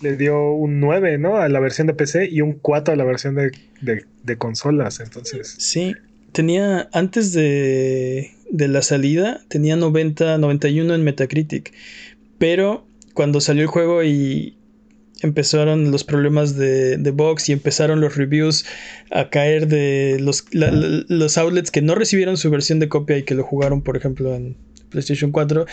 le 0.00 0.16
dio 0.16 0.52
un 0.52 0.80
9, 0.80 1.18
¿no? 1.18 1.36
A 1.36 1.48
la 1.48 1.60
versión 1.60 1.86
de 1.86 1.92
PC 1.94 2.28
y 2.30 2.40
un 2.40 2.54
4 2.54 2.94
a 2.94 2.96
la 2.96 3.04
versión 3.04 3.34
de, 3.34 3.50
de- 3.82 4.04
de 4.22 4.36
consolas. 4.38 5.00
Entonces, 5.00 5.54
sí, 5.58 5.94
tenía 6.32 6.88
antes 6.92 7.32
de, 7.32 8.30
de 8.50 8.68
la 8.68 8.80
salida, 8.80 9.42
tenía 9.48 9.76
90, 9.76 10.38
91 10.38 10.94
en 10.94 11.04
Metacritic, 11.04 11.74
pero 12.38 12.86
cuando 13.14 13.40
salió 13.40 13.62
el 13.62 13.68
juego 13.68 14.02
y 14.04 14.56
empezaron 15.20 15.90
los 15.90 16.04
problemas 16.04 16.56
de, 16.56 16.96
de 16.96 17.10
bugs 17.10 17.48
y 17.48 17.52
empezaron 17.52 18.00
los 18.00 18.14
reviews 18.16 18.64
a 19.10 19.30
caer 19.30 19.66
de 19.66 20.18
los, 20.20 20.44
la- 20.52 20.70
la- 20.70 21.04
los 21.08 21.36
outlets 21.38 21.70
que 21.72 21.82
no 21.82 21.94
recibieron 21.96 22.36
su 22.36 22.50
versión 22.50 22.78
de 22.78 22.88
copia 22.88 23.18
y 23.18 23.24
que 23.24 23.34
lo 23.34 23.42
jugaron, 23.42 23.82
por 23.82 23.96
ejemplo, 23.96 24.34
en 24.36 24.56
PlayStation 24.90 25.32
4, 25.32 25.66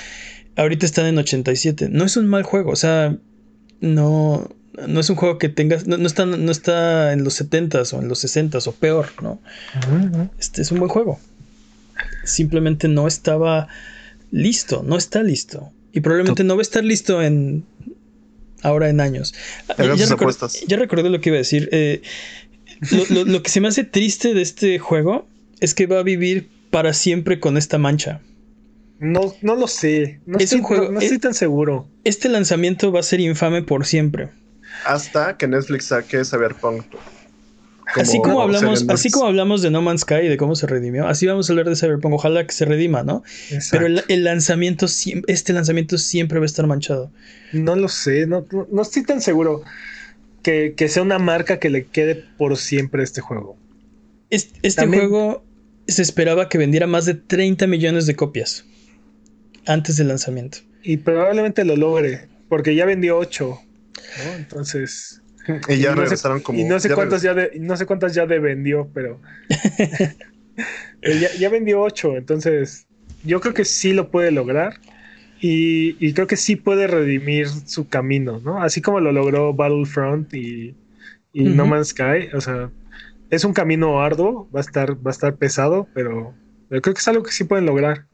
ahorita 0.55 0.85
están 0.85 1.05
en 1.05 1.17
87. 1.19 1.89
No 1.91 2.05
es 2.05 2.17
un 2.17 2.25
mal 2.27 2.41
juego, 2.41 2.71
o 2.71 2.75
sea, 2.75 3.15
no, 3.81 4.49
no 4.87 4.99
es 4.99 5.09
un 5.11 5.15
juego 5.15 5.37
que 5.37 5.49
tengas, 5.49 5.85
no, 5.85 5.97
no 5.97 6.07
está, 6.07 6.25
no 6.25 6.51
está 6.51 7.13
en 7.13 7.23
los 7.23 7.39
70s 7.39 7.93
o 7.93 8.01
en 8.01 8.07
los 8.07 8.25
60s 8.25 8.65
o 8.67 8.71
peor, 8.71 9.09
¿no? 9.21 9.39
Este 10.39 10.63
es 10.63 10.71
un 10.71 10.79
buen 10.79 10.89
juego. 10.89 11.19
Simplemente 12.23 12.87
no 12.87 13.07
estaba 13.07 13.67
listo, 14.31 14.83
no 14.85 14.97
está 14.97 15.21
listo. 15.23 15.71
Y 15.95 16.01
probablemente 16.01 16.43
no 16.43 16.55
va 16.55 16.61
a 16.61 16.61
estar 16.61 16.83
listo 16.83 17.21
en 17.23 17.65
ahora 18.61 18.89
en 18.89 18.99
años. 19.01 19.33
Record- 19.77 20.11
apuestas. 20.13 20.61
ya 20.67 20.77
recordé 20.77 21.09
lo 21.09 21.19
que 21.21 21.29
iba 21.29 21.37
a 21.37 21.39
decir. 21.39 21.69
Eh, 21.71 22.01
lo, 22.91 23.05
lo- 23.09 23.25
lo 23.25 23.41
que 23.41 23.49
se 23.49 23.61
me 23.61 23.67
hace 23.69 23.83
triste 23.83 24.33
de 24.35 24.41
este 24.43 24.77
juego 24.77 25.27
es 25.61 25.73
que 25.73 25.87
va 25.87 25.99
a 25.99 26.03
vivir 26.03 26.49
para 26.69 26.93
siempre 26.93 27.39
con 27.39 27.57
esta 27.57 27.77
mancha. 27.77 28.21
no, 28.99 29.33
no 29.41 29.55
lo 29.55 29.67
sé. 29.67 30.19
No, 30.25 30.37
Es 30.37 30.45
estoy, 30.45 30.59
un 30.59 30.65
juego- 30.65 30.85
no, 30.85 30.91
no 30.91 30.97
es- 30.99 31.05
estoy 31.05 31.19
tan 31.19 31.33
seguro. 31.33 31.87
Este 32.03 32.27
lanzamiento 32.29 32.91
va 32.91 32.99
a 32.99 33.03
ser 33.03 33.19
infame 33.21 33.61
por 33.63 33.85
siempre. 33.85 34.29
Hasta 34.85 35.37
que 35.37 35.47
Netflix 35.47 35.85
saque 35.85 36.23
Cyberpunk. 36.25 36.83
Así 37.95 38.19
como 38.21 38.41
hablamos, 38.41 38.85
así 38.89 39.09
como 39.11 39.27
hablamos 39.27 39.61
de 39.61 39.69
No 39.71 39.81
Man's 39.81 40.01
Sky 40.01 40.15
y 40.23 40.27
de 40.27 40.37
cómo 40.37 40.55
se 40.55 40.67
redimió, 40.67 41.07
así 41.07 41.25
vamos 41.27 41.49
a 41.49 41.53
hablar 41.53 41.69
de 41.69 41.75
Cyberpunk. 41.75 42.13
Ojalá 42.13 42.45
que 42.45 42.53
se 42.53 42.65
redima, 42.65 43.03
¿no? 43.03 43.23
Exacto. 43.51 43.69
Pero 43.71 43.85
el, 43.87 44.03
el 44.07 44.23
lanzamiento, 44.23 44.85
este 45.27 45.53
lanzamiento 45.53 45.97
siempre 45.97 46.39
va 46.39 46.45
a 46.45 46.47
estar 46.47 46.65
manchado. 46.67 47.11
No 47.53 47.75
lo 47.75 47.87
sé, 47.87 48.27
no, 48.27 48.45
estoy 48.81 49.03
tan 49.03 49.21
seguro 49.21 49.63
que, 50.41 50.73
que 50.75 50.87
sea 50.89 51.03
una 51.03 51.19
marca 51.19 51.59
que 51.59 51.69
le 51.69 51.85
quede 51.85 52.15
por 52.37 52.57
siempre 52.57 53.01
a 53.01 53.03
este 53.03 53.21
juego. 53.21 53.57
Es- 54.29 54.49
Este, 54.61 54.81
También- 54.81 55.09
juego 55.09 55.43
se 55.87 56.01
esperaba 56.01 56.49
que 56.49 56.57
vendiera 56.57 56.87
más 56.87 57.05
de 57.05 57.13
30 57.13 57.67
millones 57.67 58.05
de 58.07 58.15
copias 58.15 58.65
antes 59.67 59.97
del 59.97 60.07
lanzamiento. 60.07 60.57
Y 60.83 60.97
probablemente 60.97 61.63
lo 61.65 61.75
logre, 61.75 62.27
porque 62.49 62.75
ya 62.75 62.85
vendió 62.85 63.17
8. 63.17 63.59
Entonces. 64.37 65.21
Y 65.69 65.77
ya 65.77 65.89
no 65.91 65.97
sé- 65.97 66.01
regresaron 66.03 66.41
como. 66.41 66.59
y 66.59 66.63
no 66.63 66.79
sé 66.79 66.89
ya 66.89 66.95
cuántas 66.95 67.21
ya 67.21 67.33
de, 67.33 67.51
y 67.53 67.59
no 67.59 67.77
sé 67.77 67.85
cuántas 67.85 68.13
ya 68.13 68.25
de 68.25 68.39
vendió, 68.39 68.89
pero. 68.93 69.19
Ya, 71.01 71.29
ya 71.37 71.49
vendió 71.49 71.81
8. 71.81 72.17
Entonces, 72.17 72.87
yo 73.23 73.39
creo 73.41 73.53
que 73.53 73.65
sí 73.65 73.93
lo 73.93 74.09
puede 74.09 74.31
lograr. 74.31 74.79
Y, 75.41 75.97
y 76.03 76.13
creo 76.13 76.27
que 76.27 76.37
sí 76.37 76.55
puede 76.55 76.87
redimir 76.87 77.47
su 77.47 77.87
camino, 77.87 78.39
¿no? 78.43 78.61
Así 78.63 78.81
como 78.81 78.99
lo 78.99 79.11
logró 79.11 79.53
Battlefront 79.53 80.33
y, 80.33 80.73
y 81.33 81.43
No. 81.43 81.67
Man's 81.67 81.89
Sky. 81.89 82.29
O 82.33 82.41
sea, 82.41 82.71
es 83.29 83.43
un 83.43 83.53
camino 83.53 84.01
arduo, 84.01 84.49
va 84.55 84.59
a 84.59 84.61
estar, 84.61 84.95
va 85.05 85.11
a 85.11 85.13
estar 85.13 85.35
pesado, 85.35 85.87
pero, 85.93 86.33
pero 86.69 86.81
creo 86.81 86.93
que 86.95 86.99
es 87.01 87.07
algo 87.07 87.21
que 87.21 87.31
sí 87.31 87.43
pueden 87.43 87.65
lograr. 87.65 88.05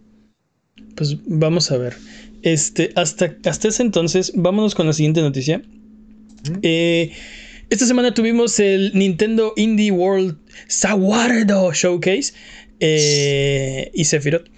Pues 0.95 1.17
vamos 1.25 1.71
a 1.71 1.77
ver. 1.77 1.95
Este, 2.41 2.91
hasta, 2.95 3.35
hasta 3.45 3.67
ese 3.67 3.83
entonces, 3.83 4.33
vámonos 4.35 4.73
con 4.75 4.87
la 4.87 4.93
siguiente 4.93 5.21
noticia. 5.21 5.61
Eh, 6.61 7.11
esta 7.69 7.85
semana 7.85 8.13
tuvimos 8.13 8.59
el 8.59 8.91
Nintendo 8.93 9.53
Indie 9.55 9.91
World 9.91 10.37
Saguardo 10.67 11.71
Showcase 11.73 12.33
eh, 12.79 13.91
y 13.93 14.05
Sephiroth. 14.05 14.49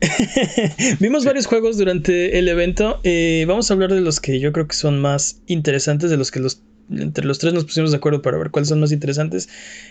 Vimos 1.00 1.24
varios 1.24 1.46
juegos 1.46 1.78
durante 1.78 2.38
el 2.38 2.48
evento. 2.48 3.00
eh, 3.04 3.44
vamos 3.46 3.70
a 3.70 3.74
hablar 3.74 3.94
de 3.94 4.00
los 4.00 4.20
que 4.20 4.40
yo 4.40 4.52
creo 4.52 4.66
que 4.66 4.74
son 4.74 5.00
más 5.00 5.40
interesantes, 5.46 6.10
de 6.10 6.16
los 6.16 6.30
que 6.30 6.40
los 6.40 6.62
entre 6.90 7.24
los 7.24 7.38
tres 7.38 7.54
nos 7.54 7.64
pusimos 7.64 7.90
de 7.90 7.96
acuerdo 7.96 8.22
para 8.22 8.36
ver 8.38 8.50
cuáles 8.50 8.68
son 8.68 8.80
más 8.80 8.92
interesantes. 8.92 9.48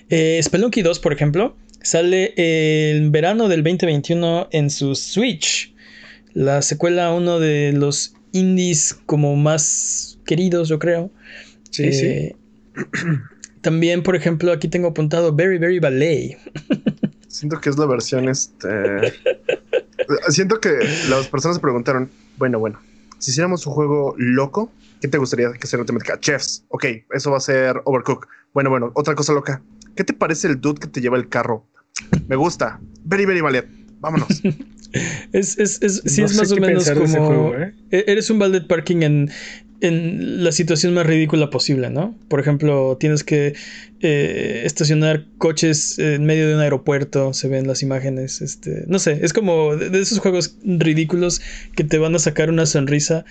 Eh, 0.09 0.39
Spelunky 0.43 0.81
2, 0.81 0.99
por 0.99 1.13
ejemplo, 1.13 1.55
sale 1.81 2.33
en 2.35 3.11
verano 3.11 3.47
del 3.47 3.63
2021 3.63 4.49
en 4.51 4.69
su 4.69 4.95
Switch. 4.95 5.73
La 6.33 6.61
secuela 6.61 7.13
uno 7.13 7.39
de 7.39 7.73
los 7.73 8.13
indies 8.33 8.97
como 9.05 9.35
más 9.35 10.10
queridos, 10.25 10.69
yo 10.69 10.79
creo. 10.79 11.11
Sí, 11.69 11.91
sí. 11.93 12.05
Eh, 12.05 12.35
También, 13.61 14.01
por 14.03 14.15
ejemplo, 14.15 14.51
aquí 14.51 14.67
tengo 14.67 14.87
apuntado 14.89 15.33
Very 15.35 15.57
Very 15.59 15.79
Ballet. 15.79 16.37
Siento 17.27 17.61
que 17.61 17.69
es 17.69 17.77
la 17.77 17.85
versión 17.85 18.27
este. 18.27 18.67
Siento 20.29 20.59
que 20.59 20.69
las 21.09 21.27
personas 21.27 21.57
se 21.57 21.61
preguntaron, 21.61 22.09
bueno, 22.37 22.59
bueno, 22.59 22.79
si 23.19 23.31
hiciéramos 23.31 23.65
un 23.67 23.73
juego 23.73 24.15
loco, 24.17 24.71
¿qué 24.99 25.07
te 25.07 25.17
gustaría 25.17 25.51
que 25.53 25.67
sea 25.67 25.77
una 25.79 25.85
temática? 25.85 26.19
Chefs, 26.19 26.65
ok, 26.69 26.85
eso 27.13 27.31
va 27.31 27.37
a 27.37 27.41
ser 27.41 27.81
Overcook. 27.85 28.27
Bueno, 28.53 28.69
bueno, 28.69 28.91
otra 28.95 29.15
cosa 29.15 29.31
loca. 29.33 29.61
¿Qué 29.95 30.03
te 30.03 30.13
parece 30.13 30.47
el 30.47 30.59
dude 30.59 30.79
que 30.79 30.87
te 30.87 30.99
lleva 31.01 31.17
el 31.17 31.29
carro? 31.29 31.65
Me 32.27 32.35
gusta. 32.35 32.79
Very, 33.05 33.25
very 33.25 33.41
ballet. 33.41 33.65
Vámonos. 33.99 34.41
Es, 35.31 35.57
es, 35.57 35.81
es, 35.81 36.01
sí 36.05 36.19
No 36.19 36.27
es 36.27 36.35
más 36.35 36.51
o 36.51 36.57
menos 36.57 36.91
como. 36.91 37.07
juego, 37.07 37.55
¿eh? 37.55 37.73
e- 37.91 38.03
Eres 38.07 38.29
un 38.29 38.39
ballet 38.39 38.67
parking 38.67 39.03
en, 39.03 39.31
en 39.81 40.43
la 40.43 40.51
situación 40.51 40.93
más 40.93 41.05
ridícula 41.07 41.49
posible, 41.49 41.89
¿no? 41.89 42.15
Por 42.27 42.39
ejemplo, 42.39 42.97
tienes 42.99 43.23
que 43.23 43.55
eh, 43.99 44.61
estacionar 44.65 45.25
coches 45.39 45.97
en 45.99 46.23
medio 46.25 46.47
de 46.47 46.55
un 46.55 46.61
aeropuerto, 46.61 47.33
se 47.33 47.47
ven 47.47 47.67
las 47.67 47.81
imágenes. 47.81 48.41
Este, 48.41 48.83
no 48.87 48.99
sé, 48.99 49.19
es 49.23 49.33
como 49.33 49.75
de, 49.75 49.99
esos 49.99 50.19
juegos 50.19 50.55
ridículos 50.63 51.41
que 51.75 51.83
te 51.83 51.97
van 51.97 52.15
a 52.15 52.19
sacar 52.19 52.49
una 52.49 52.65
sonrisa. 52.65 53.25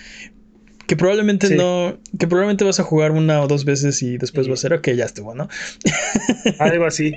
Que 0.89 0.97
probablemente 0.97 1.47
Sí. 1.47 1.55
no. 1.55 2.01
Que 2.19 2.27
probablemente 2.27 2.65
vas 2.65 2.81
a 2.81 2.83
jugar 2.83 3.13
una 3.13 3.41
o 3.43 3.47
dos 3.47 3.65
veces 3.65 4.03
y 4.03 4.19
después 4.19 4.49
Y- 4.49 4.51
va 4.51 4.55
a 4.55 4.57
ser, 4.57 4.73
ok, 4.73 4.89
ya 4.91 5.05
estuvo, 5.05 5.37
¿no? 5.37 5.49
Algo 6.59 6.85
así. 6.85 7.15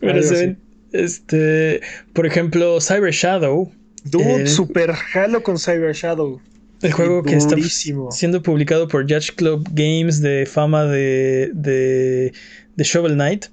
Pero 0.00 0.12
Algo 0.14 0.26
se 0.26 0.34
así. 0.34 0.44
ven. 0.46 0.58
Este. 0.92 1.80
Por 2.14 2.26
ejemplo, 2.26 2.80
Cyber 2.80 3.12
Shadow. 3.12 3.70
Dude, 4.04 4.34
El- 4.42 4.48
super 4.48 4.90
jalo 4.92 5.44
con 5.44 5.56
Cyber 5.58 5.94
Shadow. 5.94 6.40
El 6.82 6.92
juego 6.92 7.22
que 7.22 7.36
está 7.36 7.56
siendo 8.10 8.42
publicado 8.42 8.88
por 8.88 9.02
Judge 9.02 9.32
Club 9.34 9.68
Games 9.72 10.20
de 10.20 10.46
fama 10.46 10.84
de, 10.84 11.50
de, 11.54 12.32
de 12.76 12.84
Shovel 12.84 13.14
Knight. 13.14 13.46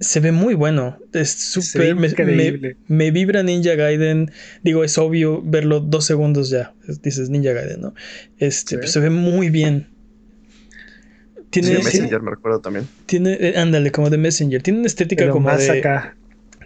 Se 0.00 0.20
ve 0.20 0.32
muy 0.32 0.52
bueno. 0.54 0.98
Es 1.14 1.30
súper. 1.30 1.94
Me, 1.96 2.08
increíble. 2.08 2.76
me- 2.88 2.96
me 2.96 3.10
vibra 3.10 3.42
Ninja 3.42 3.74
Gaiden. 3.74 4.30
Digo, 4.62 4.84
es 4.84 4.98
obvio 4.98 5.40
verlo 5.42 5.80
dos 5.80 6.04
segundos 6.04 6.50
ya. 6.50 6.74
Dices 7.02 7.30
Ninja 7.30 7.52
Gaiden, 7.52 7.80
¿no? 7.80 7.94
Este, 8.38 8.70
Sí. 8.70 8.76
pues 8.76 8.90
se 8.92 9.00
ve 9.00 9.08
muy 9.08 9.48
bien. 9.48 9.86
Sí, 11.52 11.62
Tiene, 11.62 11.78
Messenger 11.78 12.20
me 12.20 12.32
recuerdo 12.32 12.60
también. 12.60 12.86
tiene, 13.06 13.32
eh, 13.40 13.54
ándale, 13.56 13.90
como 13.92 14.10
de 14.10 14.18
Messenger. 14.18 14.62
Tiene 14.62 14.80
una 14.80 14.88
estética 14.88 15.22
Pero 15.22 15.32
como 15.32 15.46
más 15.48 15.66
de, 15.66 15.78
acá. 15.78 16.14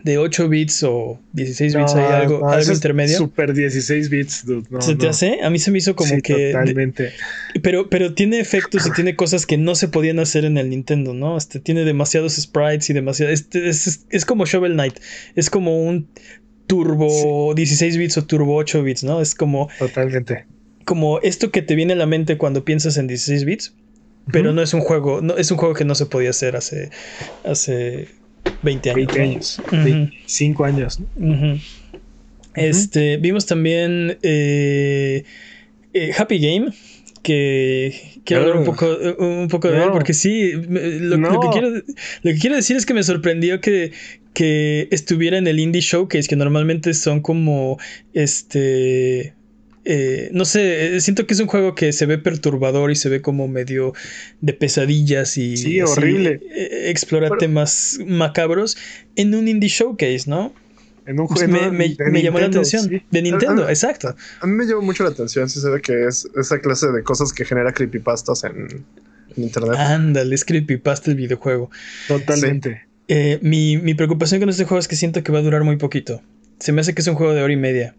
De 0.05 0.18
8 0.18 0.48
bits 0.48 0.82
o 0.82 1.20
16 1.32 1.74
bits, 1.76 1.94
No, 1.94 2.01
ahí 2.01 2.12
algo, 2.22 2.38
no, 2.40 2.48
algo 2.48 2.72
intermedio. 2.72 3.16
Super 3.18 3.53
16 3.55 4.09
bits, 4.11 4.46
dude. 4.46 4.66
No, 4.70 4.80
¿Se 4.80 4.94
te 4.96 5.09
hace? 5.09 5.40
A 5.42 5.51
mí 5.51 5.59
se 5.59 5.70
me 5.70 5.78
hizo 5.78 5.94
como 5.96 6.14
Sí, 6.14 6.22
que. 6.22 6.34
de- 6.34 6.53
Totalmente. 6.53 7.12
Pero, 7.62 7.88
pero 7.90 8.14
tiene 8.14 8.40
efectos 8.40 8.86
y 8.86 8.92
tiene 8.92 9.16
cosas 9.16 9.46
que 9.46 9.57
no 9.59 9.74
se 9.74 9.88
podían 9.88 10.18
hacer 10.18 10.44
en 10.44 10.59
el 10.59 10.70
Nintendo, 10.70 11.14
¿no? 11.14 11.36
Este, 11.36 11.61
tiene 11.61 11.84
demasiados 11.84 12.34
sprites 12.36 12.88
y 12.90 12.92
demasiado. 12.92 13.32
Este, 13.32 13.68
es, 13.68 13.86
es- 13.86 14.07
es 14.11 14.24
como 14.24 14.46
Shovel 14.46 14.72
Knight. 14.74 14.98
Es 15.36 15.51
como 15.51 15.82
un 15.84 16.09
turbo 16.66 17.53
16 17.55 17.96
bits 17.96 18.16
o 18.18 18.24
turbo 18.26 18.57
8 18.57 18.82
bits, 18.82 19.03
¿no? 19.05 19.20
Es 19.20 19.34
como, 19.34 19.68
Totalmente. 19.78 20.46
como 20.84 21.18
esto 21.20 21.51
que 21.51 21.62
te 21.62 21.74
viene 21.74 21.94
a 21.94 21.96
la 21.96 22.07
mente 22.07 22.38
cuando 22.38 22.64
piensas 22.64 22.96
en 22.96 23.07
16 23.07 23.44
bits. 23.44 23.74
Pero 24.32 24.53
no 24.53 24.62
es 24.62 24.74
un 24.74 24.80
juego, 24.80 25.20
no, 25.22 25.36
es 25.38 25.51
un 25.51 25.57
juego 25.57 25.74
que 25.74 25.84
no 25.84 25.96
se 25.96 26.07
podía 26.07 26.30
hacer 26.30 26.55
hace, 26.55 26.90
hace 27.42 28.07
20 28.62 28.91
años. 28.91 28.97
20 28.97 29.18
¿no? 29.18 29.24
años. 29.24 29.62
Ujú. 29.66 29.76
25 29.84 30.64
años. 30.64 31.01
¿no? 31.16 31.34
Ujú. 31.53 31.61
Este, 32.55 33.16
vimos 33.18 33.47
también 33.47 34.18
eh, 34.22 35.24
eh, 35.95 36.11
Happy 36.18 36.38
Game, 36.41 36.72
que 37.22 38.20
quiero 38.24 38.43
hablar 38.43 38.57
un 38.59 38.64
No. 38.64 38.70
poco, 38.72 38.86
un 39.18 39.49
poco 39.49 39.68
de 39.68 39.76
él, 39.78 39.86
No. 39.86 39.93
porque 39.93 40.14
sí, 40.14 40.53
lo, 40.53 41.16
lo 41.16 41.41
que 41.41 41.47
No. 41.47 41.51
quiero, 41.53 41.70
lo 41.70 41.82
que 42.32 42.38
quiero 42.38 42.57
decir 42.57 42.76
es 42.76 42.86
que 42.86 42.95
me 42.95 43.03
sorprendió 43.03 43.61
que, 43.61 43.93
que 44.34 44.88
estuviera 44.91 45.38
en 45.38 45.47
el 45.47 45.61
Indie 45.61 45.80
Showcase, 45.82 46.28
que 46.28 46.36
normalmente 46.36 46.93
son 46.95 47.20
como, 47.20 47.78
este, 48.14 49.34
eh, 49.85 50.28
no 50.33 50.45
sé, 50.45 50.97
eh, 50.97 51.01
siento 51.01 51.26
que 51.26 51.35
es 51.35 51.41
un 51.41 51.47
juego 51.47 51.74
que 51.74 51.93
se 51.93 52.07
ve 52.07 52.18
perturbador 52.18 52.91
y 52.91 52.97
se 52.97 53.09
ve 53.09 53.22
como 53.22 53.49
medio 53.49 53.93
de 54.41 54.53
pesadillas 54.53 55.37
y 55.39 55.57
sí, 55.57 55.81
horrible. 55.81 56.41
Eh, 56.55 56.91
explora 56.91 57.31
temas 57.39 57.99
macabros 58.07 58.76
en 59.16 59.35
un 59.35 59.49
indie 59.49 59.68
showcase, 59.70 60.24
¿no? 60.26 60.53
En 61.07 61.18
un 61.18 61.26
Pues 61.26 61.45
juego 61.45 61.72
me, 61.72 61.89
me- 61.97 62.11
me 62.11 62.22
llamó 62.22 62.39
la 62.41 62.47
atención. 62.47 62.89
sí. 62.89 63.03
De 63.11 63.22
Nintendo, 63.22 63.68
exacto. 63.68 64.14
A 64.41 64.47
mí 64.47 64.53
me 64.53 64.66
llama 64.66 64.83
mucho 64.83 65.03
la 65.03 65.11
atención, 65.11 65.49
si 65.49 65.61
se 65.61 65.68
ve 65.70 65.81
que 65.81 66.07
es 66.07 66.28
esa 66.39 66.59
clase 66.61 66.89
de 66.93 67.03
cosas 67.03 67.33
que 67.33 67.45
genera 67.45 67.72
creepypastas 67.72 68.45
en, 68.45 68.85
en 69.37 69.43
internet. 69.43 69.74
Ándale, 69.76 70.35
es 70.35 70.45
creepypasta 70.45 71.11
el 71.11 71.16
videojuego. 71.16 71.70
Totalmente. 72.07 72.83
Eh, 73.09 73.39
mi, 73.43 73.76
mi 73.78 73.95
preocupación 73.95 74.41
con 74.41 74.51
este 74.51 74.64
juego 74.66 74.78
es 74.78 74.87
que 74.89 74.95
siento 74.95 75.24
que 75.24 75.33
va 75.33 75.39
a 75.39 75.43
durar 75.43 75.64
muy 75.64 75.76
poquito. 75.76 76.22
Se 76.61 76.70
me 76.72 76.83
hace 76.83 76.95
que 76.95 77.01
es 77.01 77.09
un 77.09 77.14
juego 77.14 77.33
de 77.33 77.43
hora 77.43 77.53
y 77.53 77.57
media. 77.57 77.97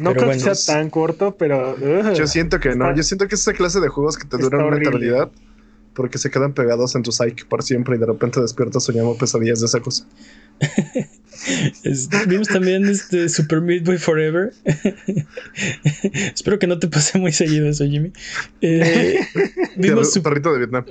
No 0.00 0.10
Pero 0.10 0.14
creo 0.14 0.26
bueno. 0.26 0.44
que 0.44 0.54
sea 0.54 0.74
tan 0.76 0.90
corto, 0.90 1.36
pero. 1.36 1.76
Yo 2.14 2.26
siento 2.26 2.60
que 2.60 2.74
no, 2.74 2.94
yo 2.94 3.02
siento 3.02 3.26
que 3.28 3.34
es 3.34 3.40
esa 3.42 3.52
clase 3.52 3.80
de 3.80 3.88
juegos 3.88 4.16
que 4.18 4.26
te 4.26 4.36
duran 4.38 4.62
una 4.62 4.76
horrible. 4.76 4.88
eternidad 4.88 5.30
porque 5.94 6.18
se 6.18 6.30
quedan 6.30 6.52
pegados 6.54 6.94
en 6.96 7.02
tu 7.02 7.12
psyche 7.12 7.44
por 7.44 7.62
siempre 7.62 7.96
y 7.96 7.98
de 7.98 8.06
repente 8.06 8.40
despiertas 8.40 8.82
soñando 8.84 9.16
pesadillas 9.16 9.60
de 9.60 9.66
esa 9.66 9.80
cosa. 9.80 10.06
Es- 11.82 12.08
vimos 12.28 12.48
también 12.48 12.86
este 12.88 13.28
Super 13.28 13.60
Meat 13.60 13.84
Boy 13.84 13.98
Forever. 13.98 14.52
Espero 16.34 16.58
que 16.58 16.66
no 16.66 16.78
te 16.78 16.88
pase 16.88 17.18
muy 17.18 17.32
seguido 17.32 17.68
eso, 17.68 17.84
Jimmy. 17.86 18.12
Eh, 18.62 19.18
vimos 19.76 19.98
Perro- 19.98 20.04
Sup- 20.04 20.22
perrito 20.22 20.52
de 20.52 20.58
Vietnam. 20.60 20.84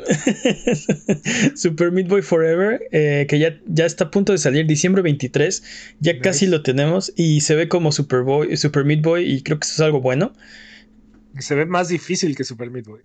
Super 1.56 1.92
Meat 1.92 2.08
Boy 2.08 2.22
Forever, 2.22 2.82
eh, 2.92 3.26
que 3.30 3.40
ya, 3.40 3.58
ya 3.68 3.86
está 3.86 4.06
a 4.06 4.12
punto 4.12 4.32
de 4.32 4.38
salir, 4.38 4.68
diciembre 4.68 5.02
23. 5.02 5.64
Ya 6.02 6.14
Nice. 6.14 6.22
casi 6.22 6.48
lo 6.48 6.62
tenemos 6.62 7.14
y 7.16 7.42
se 7.42 7.56
ve 7.56 7.68
como 7.68 7.92
Super, 7.92 8.22
Boy, 8.22 8.56
Super 8.58 8.84
Meat 8.86 9.02
Boy 9.02 9.24
y 9.32 9.42
creo 9.42 9.60
que 9.60 9.66
eso 9.66 9.74
es 9.76 9.80
algo 9.82 10.02
bueno. 10.02 10.34
Se 11.40 11.56
ve 11.56 11.66
más 11.66 11.88
difícil 11.88 12.36
que 12.36 12.44
Super 12.44 12.70
Meat 12.70 12.86
Boy. 12.86 13.00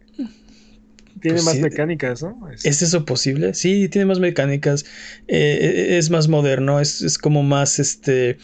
Tiene 1.21 1.37
Pues 1.37 1.45
más 1.45 1.55
sí. 1.55 1.61
mecánicas, 1.63 2.23
¿no? 2.23 2.49
Es- 2.53 2.65
¿Es 2.65 2.83
eso 2.83 3.05
posible? 3.05 3.55
Sí, 3.55 3.89
tiene 3.89 4.07
más 4.07 4.21
mecánicas. 4.21 4.85
eh, 5.27 5.97
es 5.99 6.11
más 6.11 6.29
moderno. 6.29 6.81
Es, 6.81 7.01
es 7.03 7.19
como 7.19 7.43
más 7.43 7.79
este. 7.79 8.39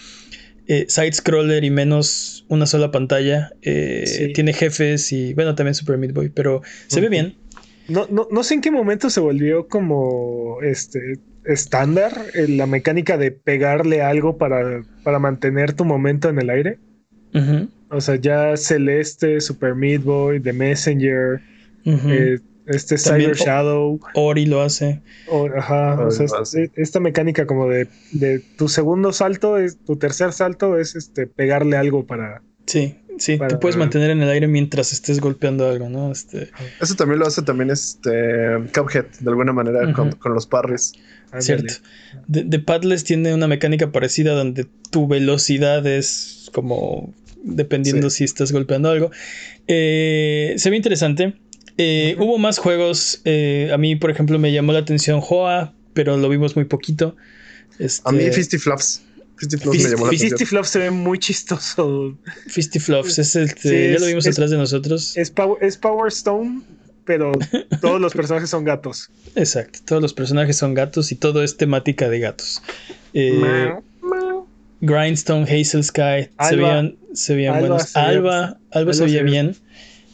eh, 0.67 0.87
side 0.89 1.13
scroller 1.13 1.63
y 1.65 1.71
menos 1.71 2.47
una 2.49 2.67
sola 2.67 2.91
pantalla. 2.91 3.51
eh, 3.63 4.05
Sí. 4.07 4.33
Tiene 4.33 4.53
jefes 4.53 5.13
y. 5.13 5.35
Bueno, 5.35 5.55
también 5.55 5.75
Super 5.75 5.99
Meat 5.99 6.13
Boy. 6.15 6.29
Pero 6.31 6.63
se 6.89 7.01
ve 7.01 7.09
bien. 7.09 7.35
No, 7.89 8.07
no, 8.11 8.27
no 8.31 8.43
sé 8.43 8.55
en 8.55 8.61
qué 8.63 8.71
momento 8.71 9.11
se 9.11 9.21
volvió 9.21 9.69
como 9.69 10.57
este 10.63 11.19
estándar 11.45 12.13
eh, 12.35 12.49
la 12.49 12.67
mecánica 12.67 13.19
de 13.19 13.31
pegarle 13.31 14.01
algo 14.01 14.39
para, 14.39 14.83
para 15.03 15.19
mantener 15.19 15.75
tu 15.75 15.85
momento 15.85 16.31
en 16.31 16.39
el 16.41 16.49
aire. 16.49 16.79
O 17.91 18.01
sea, 18.01 18.17
ya 18.17 18.57
Celeste, 18.57 19.41
Super 19.43 19.75
Meat 19.75 20.03
Boy, 20.03 20.41
The 20.41 20.53
Messenger, 20.55 21.41
eh, 21.85 22.39
este 22.67 22.97
También- 22.97 23.35
Cyber 23.35 23.47
Shadow. 23.47 24.01
Ori 24.15 24.47
lo 24.47 24.63
hace. 24.63 25.03
o- 25.29 25.47
ajá, 25.57 25.99
o 26.07 26.11
sea, 26.11 26.27
más. 26.27 26.55
es- 26.55 26.71
esta 26.77 27.01
mecánica 27.01 27.47
como 27.47 27.69
de, 27.69 27.89
de 28.13 28.39
tu 28.41 28.69
segundo 28.69 29.13
salto, 29.13 29.59
es, 29.59 29.79
tu 29.85 29.97
tercer 29.97 30.33
salto 30.33 30.79
es 30.79 30.95
este 30.97 31.27
pegarle 31.27 31.77
algo 31.77 32.07
para. 32.07 32.43
Sí, 32.67 32.97
sí. 33.19 33.37
Para- 33.37 33.49
Te 33.49 33.57
puedes 33.59 33.77
mantener 33.77 34.11
en 34.11 34.23
el 34.23 34.29
aire 34.31 34.47
mientras 34.49 34.93
estés 34.93 35.21
golpeando 35.21 35.69
algo, 35.69 35.89
¿no? 35.91 36.11
Este, 36.11 36.51
Eso 36.81 36.95
también 36.95 37.19
lo 37.21 37.27
hace 37.27 37.43
también 37.43 37.71
este 37.71 38.11
Cuphead, 38.75 39.07
de 39.21 39.31
alguna 39.31 39.53
manera, 39.53 39.93
con, 39.93 40.13
con 40.13 40.33
los 40.35 40.47
parries. 40.47 40.93
Cierto. 41.41 41.75
De, 42.29 42.45
de 42.45 42.59
Padless 42.61 43.03
tiene 43.05 43.35
una 43.35 43.49
mecánica 43.49 43.91
parecida 43.91 44.35
donde 44.35 44.67
tu 44.91 45.09
velocidad 45.09 45.85
es 45.87 46.49
como 46.55 47.13
dependiendo 47.43 48.09
si 48.09 48.23
estás 48.25 48.53
golpeando 48.53 48.89
algo. 48.89 49.11
Eh, 49.67 50.55
se 50.57 50.71
ve 50.71 50.77
interesante. 50.77 51.35
Eh. 51.79 52.17
Hubo 52.19 52.39
más 52.39 52.59
juegos. 52.59 53.21
eh, 53.25 53.71
a 53.73 53.79
mí, 53.79 53.97
por 53.97 54.11
ejemplo, 54.11 54.39
me 54.39 54.53
llamó 54.53 54.73
la 54.73 54.79
atención 54.81 55.21
Joa, 55.21 55.73
pero 55.93 56.17
lo 56.17 56.29
vimos 56.29 56.57
muy 56.57 56.65
poquito. 56.67 57.17
Este, 57.79 58.09
A 58.09 58.13
mí 58.13 58.25
Fisty 58.31 58.59
Flaps. 58.59 59.03
Fisty 59.37 59.57
Flaps 59.57 59.77
Fist- 59.77 59.85
me 59.85 59.91
llamó 59.91 60.05
la 60.07 60.11
Fisty 60.13 60.27
atención. 60.27 60.49
Fluff 60.49 60.67
se 60.69 60.79
ve 60.79 60.91
muy 60.93 61.19
chistoso. 61.19 62.17
Fisty 62.47 62.79
Fluffs 62.79 63.19
es 63.19 63.35
el 63.35 63.49
ya 63.55 63.99
lo 63.99 64.07
vimos 64.07 64.27
es- 64.27 64.35
atrás 64.37 64.51
de 64.51 64.57
nosotros. 64.59 65.17
Es, 65.17 65.31
Power, 65.31 65.63
es 65.65 65.77
Power 65.77 66.07
Stone, 66.09 66.63
pero 67.05 67.33
todos 67.81 68.01
los 68.01 68.13
personajes 68.15 68.49
son 68.51 68.63
gatos. 68.65 69.11
Exacto. 69.35 69.81
Todos 69.85 70.01
los 70.01 70.15
personajes 70.15 70.57
son 70.57 70.75
gatos 70.75 71.11
y 71.11 71.17
todo 71.17 71.43
es 71.43 71.57
temática 71.57 72.09
de 72.09 72.21
gatos. 72.21 72.63
Eh, 73.13 73.73
Grindstone, 74.81 75.45
Hazel 75.45 75.83
Sky, 75.83 76.29
se 76.49 76.57
veían, 76.57 76.97
se 77.15 77.35
veían 77.35 77.55
Alba 77.57 77.69
buenos. 77.69 77.89
se 77.91 77.99
Alba, 77.99 78.39
Alba, 78.45 78.59
Alba 78.71 78.93
se 78.93 79.05
veía- 79.05 79.23
bien. 79.23 79.57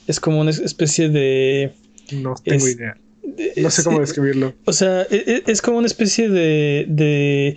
Es 0.07 0.21
como 0.21 0.41
una 0.41 0.51
especie 0.51 1.09
de. 1.09 1.73
No 2.13 2.35
tengo 2.43 2.67
Es- 2.67 2.75
idea. 2.77 2.97
No 3.57 3.71
sé 3.71 3.85
cómo 3.85 4.01
describirlo. 4.01 4.55
O 4.65 4.73
sea, 4.73 5.03
e- 5.03 5.25
e- 5.27 5.43
es, 5.47 5.63
como 5.63 5.79
una 5.79 5.87
especie 5.87 6.29
de. 6.29 6.85
de 6.89 7.57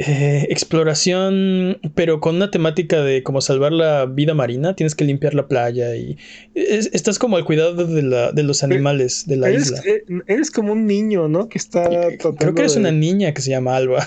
eh, 0.00 0.46
exploración, 0.50 1.78
pero 1.94 2.18
con 2.20 2.34
una 2.34 2.50
temática 2.50 3.00
de 3.02 3.22
como 3.22 3.40
salvar 3.40 3.72
la 3.72 4.06
vida 4.06 4.34
marina. 4.34 4.74
Tienes 4.74 4.94
que 4.96 5.04
limpiar 5.04 5.34
la 5.34 5.46
playa 5.48 5.94
y. 5.96 6.18
es- 6.54 6.90
estás 6.92 7.18
como 7.18 7.36
al 7.36 7.44
cuidado 7.44 7.86
de, 7.86 8.02
la, 8.02 8.32
de 8.32 8.42
los 8.42 8.62
animales 8.64 9.24
de 9.26 9.36
la 9.36 9.48
Eres, 9.48 9.66
isla. 9.66 9.82
eh, 9.86 10.04
eres 10.26 10.50
como 10.50 10.72
un 10.72 10.86
niño, 10.86 11.28
¿no? 11.28 11.48
Que 11.48 11.58
está 11.58 11.88
tratando 11.88 12.34
Creo 12.36 12.54
que 12.54 12.60
eres 12.62 12.74
de- 12.74 12.80
una 12.80 12.90
niña 12.92 13.32
que 13.32 13.40
se 13.40 13.50
llama 13.50 13.76
Alba. 13.76 14.06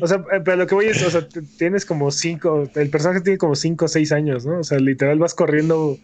O 0.00 0.06
sea, 0.08 0.24
eh, 0.32 0.40
pero 0.44 0.56
lo 0.56 0.66
que 0.66 0.74
voy 0.74 0.86
es, 0.86 1.02
o 1.02 1.10
sea, 1.10 1.26
tienes 1.58 1.84
como 1.84 2.10
cinco, 2.10 2.68
el 2.74 2.88
personaje 2.90 3.20
tiene 3.20 3.38
como 3.38 3.54
cinco 3.54 3.84
o 3.84 3.88
seis 3.88 4.12
años, 4.12 4.44
¿no? 4.46 4.58
O 4.60 4.64
sea, 4.64 4.78
literal 4.80 5.18
vas 5.18 5.34
corriendo, 5.34 5.98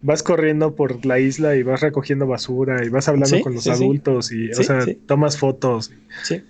vas 0.00 0.22
corriendo 0.22 0.74
por 0.74 1.04
la 1.04 1.18
isla 1.18 1.56
y 1.56 1.62
vas 1.62 1.80
recogiendo 1.80 2.26
basura 2.26 2.84
y 2.84 2.88
vas 2.88 3.08
hablando 3.08 3.36
Sí, 3.36 3.42
con 3.42 3.54
los 3.54 3.64
sí, 3.64 3.70
sí. 3.70 3.76
adultos 3.82 4.32
y, 4.32 4.46
Sí, 4.54 4.60
o 4.60 4.62
sea, 4.64 4.82
sí. 4.82 4.94
tomas 5.06 5.38
fotos. 5.38 5.92
sí. 6.24 6.42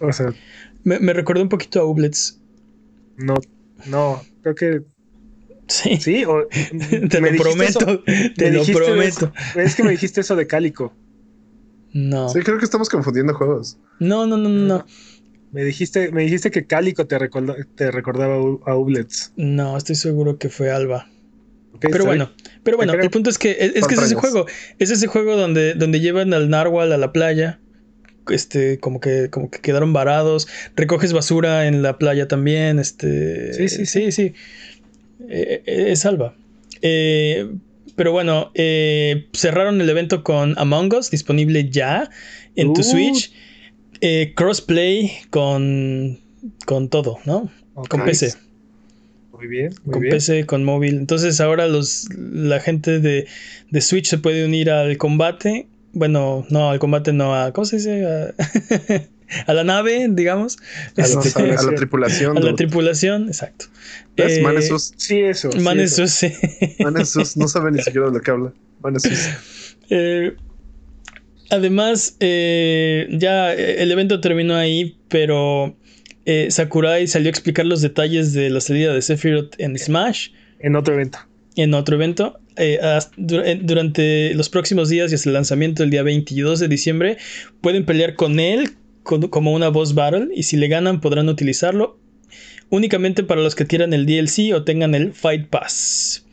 O 0.00 0.12
sea, 0.12 0.32
Me, 0.84 0.98
me 0.98 1.12
recordó 1.12 1.42
un 1.42 1.48
poquito 1.48 1.80
a 1.80 1.84
Ublets. 1.84 2.40
no, 3.16 3.34
no, 3.86 4.22
creo 4.42 4.54
que 4.54 4.82
Sí. 5.66 5.96
sí. 5.96 6.24
O, 6.26 6.46
Te 7.10 7.20
me 7.22 7.30
lo 7.30 7.36
eso- 7.36 7.78
prometo. 7.78 8.02
te 8.36 8.50
lo 8.52 8.64
prometo. 8.64 9.32
eso- 9.32 9.32
es 9.60 9.74
que 9.74 9.82
me 9.82 9.90
dijiste 9.92 10.20
eso 10.20 10.36
de 10.36 10.46
Cálico. 10.46 10.92
No. 11.92 12.28
Sí, 12.28 12.40
creo 12.40 12.58
que 12.58 12.64
estamos 12.64 12.88
confundiendo 12.90 13.34
juegos. 13.34 13.78
No, 14.00 14.26
no, 14.26 14.36
no, 14.36 14.48
no, 14.48 14.66
no. 14.66 14.86
Me 15.52 15.62
dijiste, 15.64 16.10
me 16.12 16.22
dijiste 16.24 16.50
que 16.50 16.66
Cálico 16.66 17.06
te, 17.06 17.16
recorda- 17.18 17.56
te 17.76 17.90
recordaba 17.92 18.34
a 18.66 18.76
Ublets. 18.76 19.32
No, 19.36 19.76
estoy 19.76 19.94
seguro 19.94 20.36
que 20.38 20.48
fue 20.50 20.70
Alba. 20.70 21.08
Pero 21.80 22.04
bueno, 22.04 22.30
pero 22.64 22.76
bueno, 22.76 22.94
el 22.94 23.10
punto 23.10 23.30
es 23.30 23.38
que 23.38 23.52
es, 23.52 23.76
es 23.76 23.86
que 23.86 23.94
es 23.94 24.02
ese 24.02 24.14
juego. 24.14 24.46
Es 24.78 24.90
ese 24.90 25.06
juego 25.06 25.36
donde, 25.36 25.74
donde 25.74 26.00
llevan 26.00 26.32
al 26.34 26.48
narwhal 26.48 26.92
a 26.92 26.96
la 26.96 27.12
playa. 27.12 27.60
Este, 28.30 28.80
como 28.80 29.00
que, 29.00 29.28
como 29.30 29.50
que 29.50 29.60
quedaron 29.60 29.92
varados. 29.92 30.48
Recoges 30.74 31.12
basura 31.12 31.66
en 31.66 31.82
la 31.82 31.98
playa 31.98 32.26
también. 32.26 32.78
Este. 32.78 33.52
Sí, 33.52 33.68
sí, 33.68 33.86
sí. 33.86 34.12
sí. 34.12 34.32
Eh, 35.28 35.62
eh, 35.66 35.86
es 35.88 36.06
Alba. 36.06 36.34
Eh, 36.82 37.50
pero 37.96 38.12
bueno, 38.12 38.50
cerraron 39.32 39.80
el 39.80 39.88
evento 39.88 40.24
con 40.24 40.58
Among 40.58 40.94
Us, 40.94 41.10
disponible 41.10 41.68
ya 41.70 42.10
en 42.56 42.72
tu 42.72 42.80
Uh. 42.80 42.84
Switch. 42.84 43.32
Crossplay 44.34 45.12
con, 45.30 46.20
con 46.66 46.90
todo, 46.90 47.18
¿no? 47.24 47.50
Con 47.88 48.04
PC. 48.04 48.34
Muy 49.44 49.48
bien, 49.56 49.74
muy 49.84 49.92
con 49.92 50.00
bien. 50.02 50.14
PC, 50.14 50.46
con 50.46 50.64
móvil. 50.64 50.94
Entonces 50.96 51.40
ahora 51.40 51.66
los 51.68 52.08
la 52.16 52.60
gente 52.60 52.98
de, 53.00 53.26
de 53.70 53.80
Switch 53.80 54.06
se 54.06 54.18
puede 54.18 54.44
unir 54.44 54.70
al 54.70 54.96
combate. 54.96 55.66
Bueno, 55.92 56.46
no, 56.50 56.70
al 56.70 56.78
combate 56.78 57.12
no, 57.12 57.34
a 57.34 57.52
¿cómo 57.52 57.64
se 57.66 57.76
dice? 57.76 58.04
A, 58.06 58.34
a 59.50 59.54
la 59.54 59.64
nave, 59.64 60.06
digamos. 60.10 60.56
A 60.96 61.02
la 61.02 61.06
Este, 61.06 61.42
a, 61.42 61.46
la- 61.46 61.54
a 61.60 61.62
la 61.62 61.74
tripulación. 61.74 62.36
a 62.38 62.40
la 62.40 62.54
tripulación, 62.54 63.28
exacto. 63.28 63.66
Eh, 64.16 64.40
Manesus. 64.42 64.92
Sí, 64.96 65.20
eso. 65.20 65.52
sí, 65.52 65.58
Manesus, 65.60 66.22
eso. 66.22 66.36
sí. 66.58 66.76
Manesus 66.82 67.36
no 67.36 67.46
sabe 67.48 67.70
ni 67.72 67.78
siquiera 67.82 68.06
de 68.08 68.12
lo 68.14 68.20
que 68.20 68.30
habla. 68.30 68.52
Manesus. 68.82 69.28
Eh, 69.90 70.34
además, 71.50 72.16
eh, 72.20 73.06
ya 73.12 73.52
eh, 73.54 73.82
el 73.82 73.92
evento 73.92 74.20
terminó 74.20 74.54
ahí, 74.56 74.96
pero 75.08 75.76
eh, 76.26 76.48
Sakurai 76.50 77.06
salió 77.06 77.28
a 77.28 77.30
explicar 77.30 77.66
los 77.66 77.80
detalles 77.82 78.32
de 78.32 78.50
la 78.50 78.60
salida 78.60 78.92
de 78.94 79.02
Sephiroth 79.02 79.54
en 79.58 79.78
Smash. 79.78 80.28
En 80.60 80.76
otro 80.76 80.94
evento. 80.94 81.18
en 81.56 81.74
otro 81.74 81.96
evento. 81.96 82.38
Eh, 82.56 82.78
durante 83.16 84.32
los 84.34 84.48
próximos 84.48 84.88
días 84.88 85.10
y 85.10 85.14
hasta 85.16 85.28
el 85.28 85.34
lanzamiento 85.34 85.82
el 85.82 85.90
día 85.90 86.02
22 86.02 86.60
de 86.60 86.68
diciembre, 86.68 87.16
pueden 87.60 87.84
pelear 87.84 88.14
con 88.14 88.38
él 88.40 88.70
con- 89.02 89.28
como 89.28 89.52
una 89.52 89.68
boss 89.68 89.94
battle 89.94 90.28
y 90.34 90.44
si 90.44 90.56
le 90.56 90.68
ganan 90.68 91.00
podrán 91.00 91.28
utilizarlo 91.28 91.98
únicamente 92.70 93.22
para 93.22 93.42
los 93.42 93.54
que 93.54 93.66
quieran 93.66 93.92
el 93.92 94.06
DLC 94.06 94.52
o 94.54 94.64
tengan 94.64 94.94
el 94.94 95.12
Fight 95.12 95.48
Pass. 95.48 96.23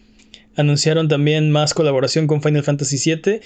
Anunciaron 0.55 1.07
también 1.07 1.49
más 1.51 1.73
colaboración 1.73 2.27
con 2.27 2.41
Final 2.41 2.63
Fantasy 2.63 2.97
VII, 3.15 3.39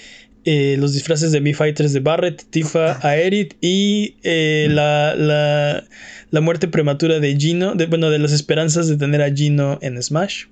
eh, 0.44 0.76
los 0.78 0.92
disfraces 0.92 1.32
de 1.32 1.40
Mi 1.40 1.54
Fighters 1.54 1.92
de 1.92 2.00
Barret, 2.00 2.44
Tifa, 2.50 2.98
Aerith 3.06 3.54
y 3.60 4.16
eh, 4.22 4.68
la, 4.70 5.14
la, 5.16 5.84
la 6.30 6.40
muerte 6.40 6.68
prematura 6.68 7.18
de 7.20 7.36
Gino, 7.36 7.74
de, 7.74 7.86
bueno, 7.86 8.10
de 8.10 8.18
las 8.18 8.32
esperanzas 8.32 8.88
de 8.88 8.96
tener 8.96 9.22
a 9.22 9.32
Gino 9.32 9.78
en 9.82 10.00
Smash. 10.02 10.46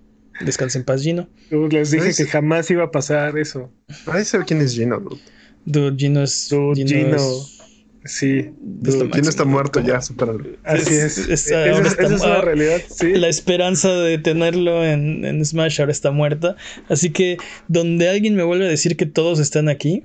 Descansa 0.44 0.78
en 0.78 0.84
paz, 0.84 1.02
Gino. 1.02 1.28
Dude, 1.50 1.76
les 1.76 1.90
dije 1.92 2.12
que 2.12 2.24
jamás 2.26 2.68
iba 2.70 2.84
a 2.84 2.90
pasar 2.90 3.38
eso. 3.38 3.70
Nadie 4.06 4.24
sabe 4.24 4.44
quién 4.44 4.60
es 4.60 4.74
Gino, 4.74 4.98
dude. 4.98 5.20
Dude, 5.64 5.96
Gino 5.96 6.22
es. 6.24 6.48
Dude, 6.50 6.84
Gino. 6.86 7.16
es- 7.16 7.58
Sí, 8.06 8.50
dude, 8.60 9.08
Gino 9.14 9.30
está 9.30 9.44
muerto 9.46 9.80
ya, 9.80 10.00
supéralo. 10.02 10.44
así 10.62 10.94
Es- 10.94 11.16
Esa 11.18 11.66
es- 11.66 11.98
esa 11.98 12.34
ah, 12.38 12.40
realidad, 12.42 12.80
sí. 12.94 13.14
La 13.14 13.28
esperanza 13.28 13.88
de 13.90 14.18
tenerlo 14.18 14.84
en, 14.84 15.24
en 15.24 15.42
Smash 15.44 15.80
ahora 15.80 15.92
está 15.92 16.10
muerta. 16.10 16.54
Así 16.90 17.10
que, 17.10 17.38
donde 17.68 18.10
alguien 18.10 18.34
me 18.36 18.42
vuelve 18.42 18.66
a 18.66 18.68
decir 18.68 18.96
que 18.98 19.06
todos 19.06 19.38
están 19.40 19.70
aquí, 19.70 20.02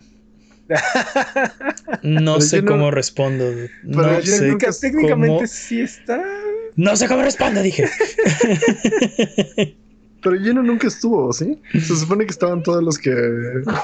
no 2.03 2.35
Pero 2.35 2.41
sé 2.41 2.61
no- 2.61 2.71
cómo 2.71 2.91
respondo. 2.91 3.43
Pero 3.83 4.01
No 4.03 4.19
yo 4.21 4.31
sé 4.31 4.39
Técnica- 4.45 4.71
técnicamente 4.79 5.35
cómo- 5.35 5.47
sí 5.47 5.81
está. 5.81 6.23
No 6.75 6.95
sé 6.95 7.07
cómo 7.09 7.23
respondo, 7.23 7.61
dije. 7.61 7.89
Pero 10.21 10.37
Gino 10.39 10.61
nunca 10.63 10.87
estuvo, 10.87 11.31
¿sí? 11.31 11.59
Se 11.73 11.95
supone 11.95 12.25
que 12.25 12.31
estaban 12.31 12.61
todos 12.63 12.83
los 12.83 12.97
que 12.97 13.11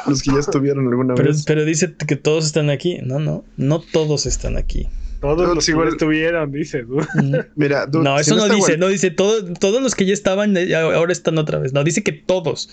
los 0.08 0.22
que 0.22 0.32
ya 0.34 0.40
estuvieron 0.40 0.88
alguna 0.88 1.16
Pero, 1.16 1.30
vez. 1.30 1.44
pero 1.46 1.64
dice 1.66 1.94
que 2.08 2.16
todos 2.16 2.46
están 2.46 2.70
aquí. 2.70 3.00
No, 3.04 3.20
no, 3.20 3.46
no 3.58 3.80
todos 3.80 4.26
están 4.26 4.58
aquí. 4.58 4.88
Todos 5.22 5.38
Dude, 5.38 5.56
los 5.56 5.64
sí, 5.66 5.72
que 5.72 5.76
igual- 5.78 5.88
estuvieron, 5.90 6.52
dice. 6.52 6.84
dude. 6.84 7.08
Mira, 7.56 7.86
dude, 7.86 8.04
No, 8.04 8.18
si 8.22 8.32
eso 8.32 8.36
no, 8.48 8.54
dice, 8.54 8.78
no 8.78 8.90
dice 8.90 9.12
todo, 9.12 9.46
todos 9.54 9.82
los 9.82 9.96
que 9.96 10.06
ya 10.06 10.14
estaban 10.14 10.56
eh, 10.58 10.76
ahora 10.76 11.12
están 11.14 11.38
otra 11.38 11.58
vez. 11.58 11.72
No, 11.74 11.84
dice 11.84 12.04
que 12.04 12.12
todos. 12.12 12.70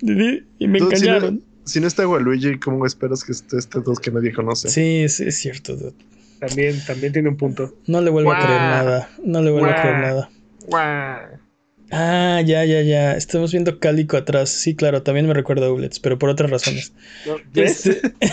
Y 0.00 0.06
me 0.68 0.78
dude, 0.78 0.96
si 0.96 1.06
no- 1.06 1.12
engañaron. 1.12 1.42
Si 1.64 1.78
no 1.80 1.86
está 1.86 2.08
Waluigi, 2.08 2.58
¿cómo 2.58 2.86
esperas 2.86 3.22
que 3.22 3.32
esté 3.32 3.58
este 3.58 3.80
dos 3.80 4.00
que 4.00 4.10
nadie 4.10 4.32
conoce? 4.32 4.68
Sí, 4.70 5.02
es, 5.02 5.20
es 5.20 5.36
cierto. 5.36 5.76
dude. 5.76 5.92
También, 6.40 6.76
también 6.86 7.12
tiene 7.12 7.28
un 7.28 7.36
punto. 7.36 7.74
No 7.86 8.00
le 8.00 8.10
vuelvo 8.10 8.32
a 8.32 8.38
creer 8.38 8.60
nada. 8.60 9.10
No 9.24 9.42
le 9.42 9.50
vuelvo 9.50 9.68
a 9.68 9.74
creer 9.80 9.98
nada. 10.00 10.30
Guau. 10.66 11.29
Ah, 11.92 12.40
ya, 12.44 12.64
ya, 12.64 12.82
ya. 12.82 13.16
Estamos 13.16 13.50
viendo 13.52 13.78
Cálico 13.80 14.16
atrás. 14.16 14.50
Sí, 14.50 14.74
claro, 14.76 15.02
también 15.02 15.26
me 15.26 15.34
recuerda 15.34 15.66
a 15.66 15.72
Ublets, 15.72 15.98
pero 16.00 16.18
por 16.18 16.28
otras 16.30 16.50
razones. 16.50 16.92
Este- 17.54 18.00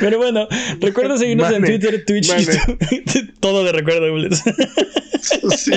pero 0.00 0.18
bueno, 0.18 0.46
recuerda 0.80 1.16
seguirnos 1.18 1.52
en 1.52 1.64
Twitter, 1.64 2.04
Twitch, 2.06 2.28
mane. 2.28 2.42
YouTube. 2.44 3.32
Todo 3.40 3.64
de 3.64 3.72
recuerda 3.72 4.06
a 4.08 4.12
Ublets. 4.12 4.42
sí, 5.56 5.72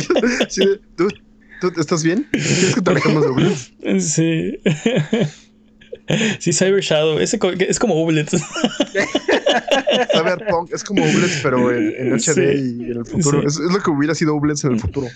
sí, 0.49 0.61
dude, 0.97 1.15
dude, 1.61 1.79
¿estás 1.81 2.03
bien? 2.03 2.27
¿Quieres 2.31 2.75
que 2.75 2.81
te 2.81 2.91
alejemos 2.91 3.23
de 3.23 3.31
Blitz? 3.31 3.71
sí. 4.13 4.57
Sí, 6.39 6.53
Cyber 6.53 6.81
Shadow. 6.81 7.19
Ese 7.19 7.37
co- 7.37 7.51
es 7.51 7.79
como 7.79 8.01
Ublets. 8.01 8.31
Cyberpunk 10.13 10.71
es 10.73 10.83
como 10.83 11.03
Blitz, 11.03 11.39
pero 11.43 11.71
en, 11.73 11.93
en 11.97 12.13
HD 12.13 12.33
Sí. 12.33 12.75
y 12.79 12.91
en 12.91 12.97
el 12.99 13.05
futuro. 13.05 13.41
Sí. 13.41 13.47
Es, 13.47 13.53
es 13.55 13.73
lo 13.73 13.79
que 13.81 13.89
hubiera 13.89 14.15
sido 14.15 14.39
Blitz 14.39 14.63
en 14.63 14.73
el 14.73 14.79
futuro. 14.79 15.07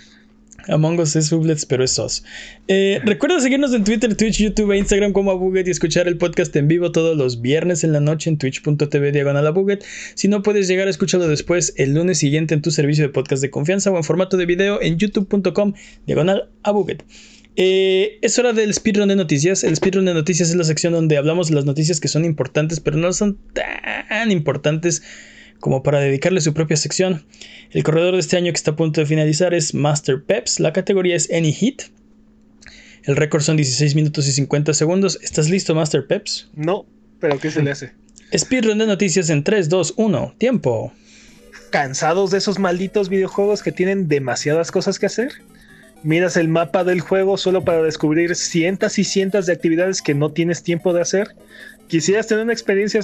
Among 0.72 0.99
Us 0.99 1.15
es 1.15 1.32
Ublets, 1.32 1.65
pero 1.65 1.84
es 1.84 1.91
SOS. 1.91 2.24
Eh, 2.67 2.99
recuerda 3.03 3.39
seguirnos 3.39 3.74
en 3.74 3.84
Twitter, 3.84 4.15
Twitch, 4.15 4.38
YouTube 4.38 4.72
e 4.72 4.78
Instagram 4.78 5.11
como 5.11 5.32
Abuget 5.32 5.67
y 5.67 5.72
escuchar 5.72 6.07
el 6.07 6.17
podcast 6.17 6.55
en 6.55 6.67
vivo 6.67 6.91
todos 6.91 7.17
los 7.17 7.41
viernes 7.41 7.84
en 7.84 7.91
la 7.91 7.99
noche 7.99 8.30
en 8.30 8.38
twitch.tv 8.38 9.11
diagonal 9.11 9.47
Abuget. 9.47 9.84
Si 10.15 10.28
no 10.28 10.41
puedes 10.41 10.67
llegar, 10.67 10.88
escúchalo 10.88 11.28
después 11.28 11.74
el 11.78 11.93
lunes 11.93 12.17
siguiente 12.17 12.53
en 12.53 12.61
tu 12.61 12.72
servicio 12.72 13.03
de 13.03 13.09
podcast 13.09 13.41
de 13.41 13.49
confianza 13.49 13.91
o 13.91 13.97
en 13.97 14.03
formato 14.03 14.38
de 14.38 14.45
video 14.45 14.82
en 14.82 14.97
youtube.com 14.97 15.74
diagonal 16.05 16.49
Abuget. 16.63 17.03
Eh, 17.57 18.19
es 18.22 18.39
hora 18.39 18.53
del 18.53 18.74
speedrun 18.74 19.09
de 19.09 19.15
noticias. 19.15 19.63
El 19.63 19.76
speedrun 19.76 20.05
de 20.05 20.13
noticias 20.13 20.49
es 20.49 20.55
la 20.55 20.63
sección 20.63 20.93
donde 20.93 21.17
hablamos 21.17 21.49
de 21.49 21.55
las 21.55 21.65
noticias 21.65 21.99
que 21.99 22.07
son 22.07 22.24
importantes, 22.24 22.80
pero 22.80 22.97
no 22.97 23.11
son 23.13 23.38
tan 23.53 24.32
importantes 24.32 25.03
como 25.62 25.84
para 25.84 26.01
dedicarle 26.01 26.41
su 26.41 26.53
propia 26.53 26.76
sección. 26.76 27.26
El 27.70 27.84
corredor 27.84 28.16
de 28.16 28.20
este 28.20 28.36
año 28.36 28.51
que 28.51 28.57
está 28.57 28.72
a 28.72 28.76
punto 28.76 28.99
de 28.99 29.07
finalizar 29.07 29.53
es 29.53 29.74
Master 29.74 30.22
Peps. 30.22 30.59
La 30.59 30.74
categoría 30.74 31.16
es 31.16 31.32
Any 31.32 31.53
Hit. 31.53 31.84
El 33.03 33.16
récord 33.16 33.41
son 33.41 33.55
16 33.55 33.95
minutos 33.95 34.28
y 34.28 34.34
50 34.34 34.74
segundos. 34.74 35.18
¿Estás 35.22 35.49
listo, 35.49 35.74
Master 35.74 36.05
Peps? 36.05 36.49
No, 36.53 36.86
pero 37.20 37.39
¿qué 37.39 37.49
se 37.49 37.62
le 37.62 37.72
hace? 37.72 37.93
Speedrun 38.38 38.78
de 38.78 38.88
noticias 38.88 39.30
en 39.30 39.43
3, 39.43 39.70
2, 39.70 39.93
1. 39.97 40.36
Tiempo. 40.38 40.93
¿Cansados 41.70 42.32
de 42.32 42.39
esos 42.39 42.59
malditos 42.59 43.07
videojuegos 43.07 43.64
que 43.64 43.72
tienen 43.72 44.07
demasiadas 44.07 44.72
cosas 44.72 44.99
que 44.99 45.05
hacer? 45.05 45.32
Miras 46.03 46.36
el 46.36 46.47
mapa 46.47 46.84
del 46.84 47.01
juego 47.01 47.38
solo 47.38 47.64
para 47.64 47.84
descubrir 47.84 48.36
cientos 48.36 48.97
y 48.97 49.03
cientos 49.03 49.45
de 49.45 49.53
actividades 49.53 50.01
que 50.01 50.16
no 50.16 50.32
tienes 50.32 50.64
tiempo 50.64 50.93
de 50.93 51.01
hacer. 51.01 51.36
Quisieras 51.92 52.26
tener 52.26 52.46
una 52.46 52.54
experiencia, 52.54 53.02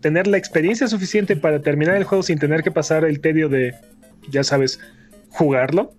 tener 0.00 0.26
la 0.26 0.38
experiencia 0.38 0.88
suficiente 0.88 1.36
para 1.36 1.62
terminar 1.62 1.94
el 1.94 2.02
juego 2.02 2.24
sin 2.24 2.36
tener 2.36 2.64
que 2.64 2.72
pasar 2.72 3.04
el 3.04 3.20
tedio 3.20 3.48
de, 3.48 3.76
ya 4.28 4.42
sabes, 4.42 4.80
jugarlo. 5.28 5.92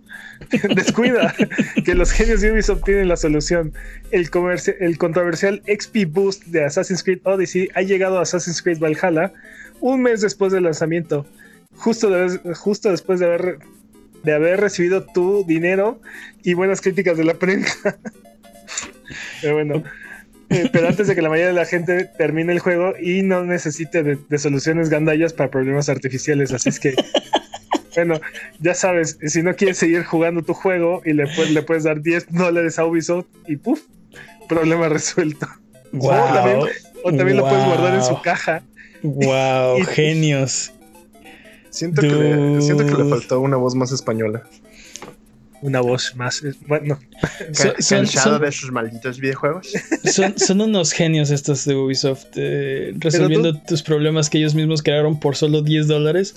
Descuida 0.74 1.34
que 1.86 1.94
los 1.94 2.12
genios 2.12 2.42
de 2.42 2.52
Ubisoft 2.52 2.84
tienen 2.84 3.08
la 3.08 3.16
solución. 3.16 3.72
El, 4.10 4.28
el 4.80 4.98
controversial 4.98 5.62
XP 5.66 6.12
Boost 6.12 6.44
de 6.48 6.62
Assassin's 6.62 7.02
Creed 7.02 7.20
Odyssey 7.24 7.70
ha 7.74 7.80
llegado 7.80 8.18
a 8.18 8.22
Assassin's 8.22 8.60
Creed 8.60 8.80
Valhalla 8.80 9.32
un 9.80 10.02
mes 10.02 10.20
después 10.20 10.52
del 10.52 10.64
lanzamiento, 10.64 11.24
justo, 11.74 12.10
de- 12.10 12.54
justo 12.54 12.90
después 12.90 13.18
de 13.18 13.24
haber, 13.28 13.60
de 14.24 14.34
haber 14.34 14.60
recibido 14.60 15.06
tu 15.06 15.42
dinero 15.46 16.02
y 16.42 16.52
buenas 16.52 16.82
críticas 16.82 17.16
de 17.16 17.24
la 17.24 17.32
prensa. 17.32 17.96
Pero 19.40 19.54
bueno, 19.54 19.82
pero 20.48 20.88
antes 20.88 21.06
de 21.08 21.14
que 21.14 21.22
la 21.22 21.28
mayoría 21.28 21.48
de 21.48 21.54
la 21.54 21.64
gente 21.64 22.08
termine 22.18 22.52
el 22.52 22.58
juego 22.60 22.94
y 23.00 23.22
no 23.22 23.44
necesite 23.44 24.02
de, 24.02 24.18
de 24.28 24.38
soluciones 24.38 24.88
gandallas 24.90 25.32
para 25.32 25.50
problemas 25.50 25.88
artificiales, 25.88 26.52
así 26.52 26.68
es 26.68 26.78
que 26.80 26.94
bueno, 27.96 28.20
ya 28.60 28.74
sabes, 28.74 29.18
si 29.26 29.42
no 29.42 29.54
quieres 29.56 29.78
seguir 29.78 30.04
jugando 30.04 30.42
tu 30.42 30.54
juego 30.54 31.02
y 31.04 31.12
le, 31.14 31.24
puedes- 31.34 31.50
le 31.52 31.62
puedes 31.62 31.84
dar 31.84 32.00
10 32.02 32.26
dólares 32.32 32.78
a 32.78 32.84
Ubisoft 32.84 33.26
y 33.48 33.56
¡puf! 33.56 33.80
Problema 34.48 34.88
resuelto. 34.88 35.46
Wow. 35.92 36.10
también- 36.34 36.60
O 37.04 37.12
también 37.12 37.36
lo 37.36 37.48
puedes 37.48 37.64
guardar 37.64 37.94
en 37.94 38.02
su 38.02 38.20
caja. 38.22 38.62
Wow, 39.02 39.78
Y- 39.80 39.84
genios. 39.86 40.72
Siento 41.70 42.00
que, 42.02 42.08
le, 42.08 42.62
siento 42.62 42.86
que 42.86 42.94
le 43.02 43.08
faltó 43.10 43.38
una 43.40 43.56
voz 43.56 43.74
más 43.74 43.92
española. 43.92 44.42
Una 45.66 45.80
voz 45.80 46.14
más. 46.14 46.44
eh, 46.44 46.52
Bueno, 46.68 46.96
Son, 47.52 47.72
son- 47.80 47.98
¿Cansado 48.04 48.36
son- 48.36 48.42
de 48.44 48.52
sus 48.52 48.70
malditos 48.70 49.18
videojuegos? 49.18 49.72
son- 50.04 50.38
son 50.38 50.60
unos 50.60 50.92
genios 50.92 51.30
estos 51.30 51.64
de 51.64 51.74
Ubisoft, 51.74 52.26
eh, 52.36 52.92
resolviendo 52.98 53.52
tus 53.62 53.82
problemas 53.82 54.30
que 54.30 54.38
ellos 54.38 54.54
mismos 54.54 54.80
crearon 54.82 55.18
por 55.18 55.34
solo 55.34 55.62
10 55.62 55.88
dólares. 55.88 56.34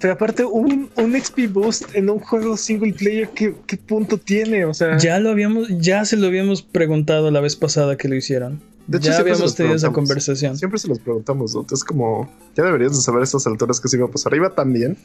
pero 0.00 0.14
aparte, 0.14 0.44
un, 0.46 0.88
un 0.96 1.14
XP 1.14 1.46
Boost 1.48 1.94
en 1.94 2.08
un 2.08 2.20
juego 2.20 2.56
single 2.56 2.94
player, 2.94 3.28
¿qué, 3.34 3.54
qué 3.66 3.76
punto 3.76 4.16
tiene? 4.16 4.64
O 4.64 4.72
sea, 4.72 4.96
Ya 4.96 5.20
lo 5.20 5.28
habíamos, 5.30 5.68
ya 5.78 6.06
se 6.06 6.16
lo 6.16 6.26
habíamos 6.28 6.62
preguntado 6.62 7.30
la 7.30 7.40
vez 7.40 7.54
pasada 7.56 7.96
que 7.98 8.08
lo 8.08 8.14
hicieron. 8.16 8.62
De 8.86 8.96
hecho, 8.96 9.08
ya 9.08 9.12
siempre 9.12 9.16
se 9.16 9.20
habíamos 9.20 9.40
los 9.42 9.54
tenido 9.54 9.74
esa 9.76 9.86
preguntamos. 9.88 10.08
conversación. 10.08 10.56
Siempre 10.58 10.78
se 10.78 10.88
los 10.88 10.98
preguntamos, 11.00 11.52
dude. 11.52 11.66
Es 11.74 11.84
como, 11.84 12.32
ya 12.56 12.64
deberías 12.64 12.92
de 12.96 13.02
saber 13.02 13.20
a 13.20 13.24
estas 13.24 13.46
alturas 13.46 13.78
que 13.78 13.88
se 13.88 13.98
iba 13.98 14.06
a 14.06 14.10
pasar. 14.10 14.34
Iba 14.34 14.54
tan 14.54 14.72
bien 14.72 14.96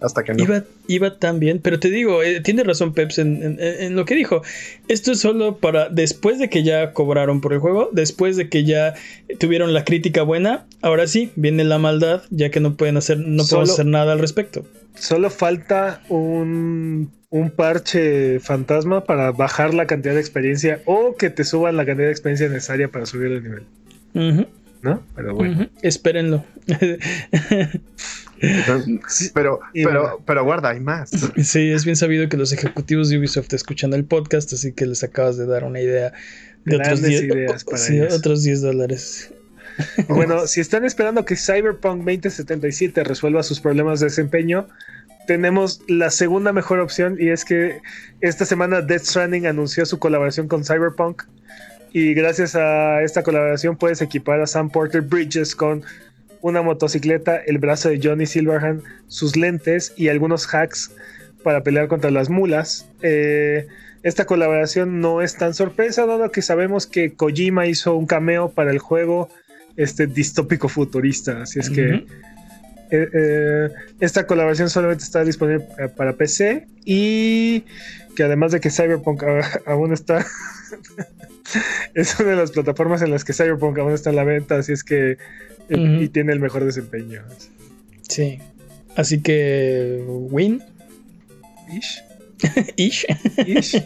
hasta 0.00 0.22
que 0.24 0.34
no. 0.34 0.42
Iba, 0.44 0.64
iba 0.88 1.18
tan 1.18 1.38
bien, 1.40 1.60
pero 1.62 1.78
te 1.80 1.90
digo, 1.90 2.22
eh, 2.22 2.40
tiene 2.40 2.62
razón 2.64 2.92
Peps 2.94 3.18
en, 3.18 3.42
en- 3.42 3.58
en 3.60 3.96
lo 3.96 4.04
que 4.04 4.14
dijo. 4.14 4.42
Esto 4.88 5.12
es 5.12 5.20
solo 5.20 5.56
para 5.58 5.88
después 5.88 6.38
de 6.38 6.48
que 6.50 6.62
ya 6.62 6.92
cobraron 6.92 7.40
por 7.40 7.52
el 7.52 7.58
juego, 7.60 7.88
después 7.92 8.36
de 8.36 8.48
que 8.48 8.64
ya 8.64 8.94
tuvieron 9.38 9.72
la 9.74 9.84
crítica 9.84 10.22
buena, 10.22 10.66
ahora 10.82 11.06
sí, 11.06 11.30
viene 11.36 11.64
la 11.64 11.78
maldad, 11.78 12.22
ya 12.30 12.50
que 12.50 12.60
no 12.60 12.76
pueden 12.76 12.96
hacer, 12.96 13.18
no 13.18 13.42
Solo- 13.42 13.60
podemos 13.60 13.70
hacer 13.74 13.86
nada 13.86 14.12
al 14.12 14.18
respecto. 14.18 14.64
solo 14.94 15.30
falta 15.30 16.02
un, 16.08 17.10
un 17.30 17.50
parche 17.50 18.40
fantasma 18.40 19.04
para 19.04 19.32
bajar 19.32 19.74
la 19.74 19.86
cantidad 19.86 20.14
de 20.14 20.20
experiencia 20.20 20.80
o 20.86 21.16
que 21.16 21.30
te 21.30 21.44
suban 21.44 21.76
la 21.76 21.84
cantidad 21.84 22.06
de 22.06 22.12
experiencia 22.12 22.48
necesaria 22.48 22.88
para 22.88 23.06
subir 23.06 23.32
el 23.32 23.42
nivel. 23.42 23.62
¿No? 24.82 25.02
Pero 25.16 25.34
bueno. 25.34 25.68
Espérenlo. 25.82 26.44
Pero, 29.34 29.60
pero, 29.72 30.22
pero 30.26 30.44
guarda, 30.44 30.70
hay 30.70 30.80
más. 30.80 31.10
sí, 31.42 31.70
es 31.70 31.84
bien 31.84 31.96
sabido 31.96 32.28
que 32.28 32.36
los 32.36 32.52
ejecutivos 32.52 33.08
de 33.08 33.18
Ubisoft 33.18 33.52
escuchan 33.52 33.92
el 33.94 34.04
podcast, 34.04 34.52
así 34.52 34.72
que 34.72 34.86
les 34.86 35.02
acabas 35.02 35.36
de 35.36 35.46
dar 35.46 35.64
una 35.64 35.80
idea 35.80 36.12
de 36.64 36.76
otros 36.76 37.00
Grandes 37.00 37.20
10 37.20 37.22
ideas 37.22 37.64
para 37.64 37.78
sí, 37.78 37.96
ellos. 37.96 38.14
otros 38.14 38.42
10 38.42 38.62
dólares. 38.62 39.32
Bueno, 40.08 40.46
si 40.46 40.62
están 40.62 40.86
esperando 40.86 41.26
que 41.26 41.36
Cyberpunk 41.36 41.98
2077 41.98 43.04
resuelva 43.04 43.42
sus 43.42 43.60
problemas 43.60 44.00
de 44.00 44.06
desempeño, 44.06 44.68
tenemos 45.26 45.82
la 45.86 46.10
segunda 46.10 46.52
mejor 46.54 46.80
opción 46.80 47.18
y 47.20 47.28
es 47.28 47.44
que 47.44 47.80
esta 48.22 48.46
semana 48.46 48.80
Death 48.80 49.02
Stranding 49.02 49.46
anunció 49.46 49.84
su 49.84 49.98
colaboración 49.98 50.48
con 50.48 50.64
Cyberpunk 50.64 51.24
y 51.92 52.14
gracias 52.14 52.54
a 52.54 53.02
esta 53.02 53.22
colaboración 53.22 53.76
puedes 53.76 54.00
equipar 54.02 54.40
a 54.40 54.46
Sam 54.46 54.70
Porter 54.70 55.02
Bridges 55.02 55.54
con 55.54 55.82
una 56.40 56.62
motocicleta, 56.62 57.36
el 57.36 57.58
brazo 57.58 57.88
de 57.88 58.00
Johnny 58.02 58.26
Silverhand, 58.26 58.82
sus 59.08 59.36
lentes 59.36 59.92
y 59.96 60.08
algunos 60.08 60.46
hacks 60.46 60.92
para 61.42 61.62
pelear 61.62 61.88
contra 61.88 62.10
las 62.10 62.30
mulas. 62.30 62.88
Eh, 63.02 63.66
esta 64.02 64.24
colaboración 64.24 65.00
no 65.00 65.22
es 65.22 65.36
tan 65.36 65.54
sorpresa, 65.54 66.06
dado 66.06 66.30
que 66.30 66.42
sabemos 66.42 66.86
que 66.86 67.14
Kojima 67.14 67.66
hizo 67.66 67.96
un 67.96 68.06
cameo 68.06 68.50
para 68.50 68.70
el 68.70 68.78
juego 68.78 69.28
este 69.76 70.06
distópico 70.06 70.68
futurista. 70.68 71.42
Así 71.42 71.58
es 71.58 71.70
que. 71.70 72.06
Eh, 72.90 73.08
eh, 73.12 73.68
esta 74.00 74.26
colaboración 74.26 74.70
solamente 74.70 75.04
está 75.04 75.24
disponible 75.24 75.66
eh, 75.78 75.88
para 75.88 76.14
PC 76.14 76.66
y 76.84 77.64
que 78.14 78.22
además 78.22 78.52
de 78.52 78.60
que 78.60 78.70
Cyberpunk 78.70 79.22
aún 79.66 79.92
está 79.92 80.24
es 81.94 82.18
una 82.20 82.30
de 82.30 82.36
las 82.36 82.50
plataformas 82.52 83.02
en 83.02 83.10
las 83.10 83.24
que 83.24 83.32
Cyberpunk 83.32 83.78
aún 83.78 83.92
está 83.92 84.10
en 84.10 84.16
la 84.16 84.24
venta, 84.24 84.56
así 84.58 84.72
es 84.72 84.84
que 84.84 85.18
y 85.68 86.08
tiene 86.08 86.32
el 86.32 86.38
mejor 86.38 86.64
desempeño. 86.64 87.24
Sí. 88.08 88.38
Así 88.96 89.20
que. 89.20 90.02
Win. 90.06 90.62
Ish, 91.68 92.02
Ish. 92.76 93.06
ish. 93.46 93.82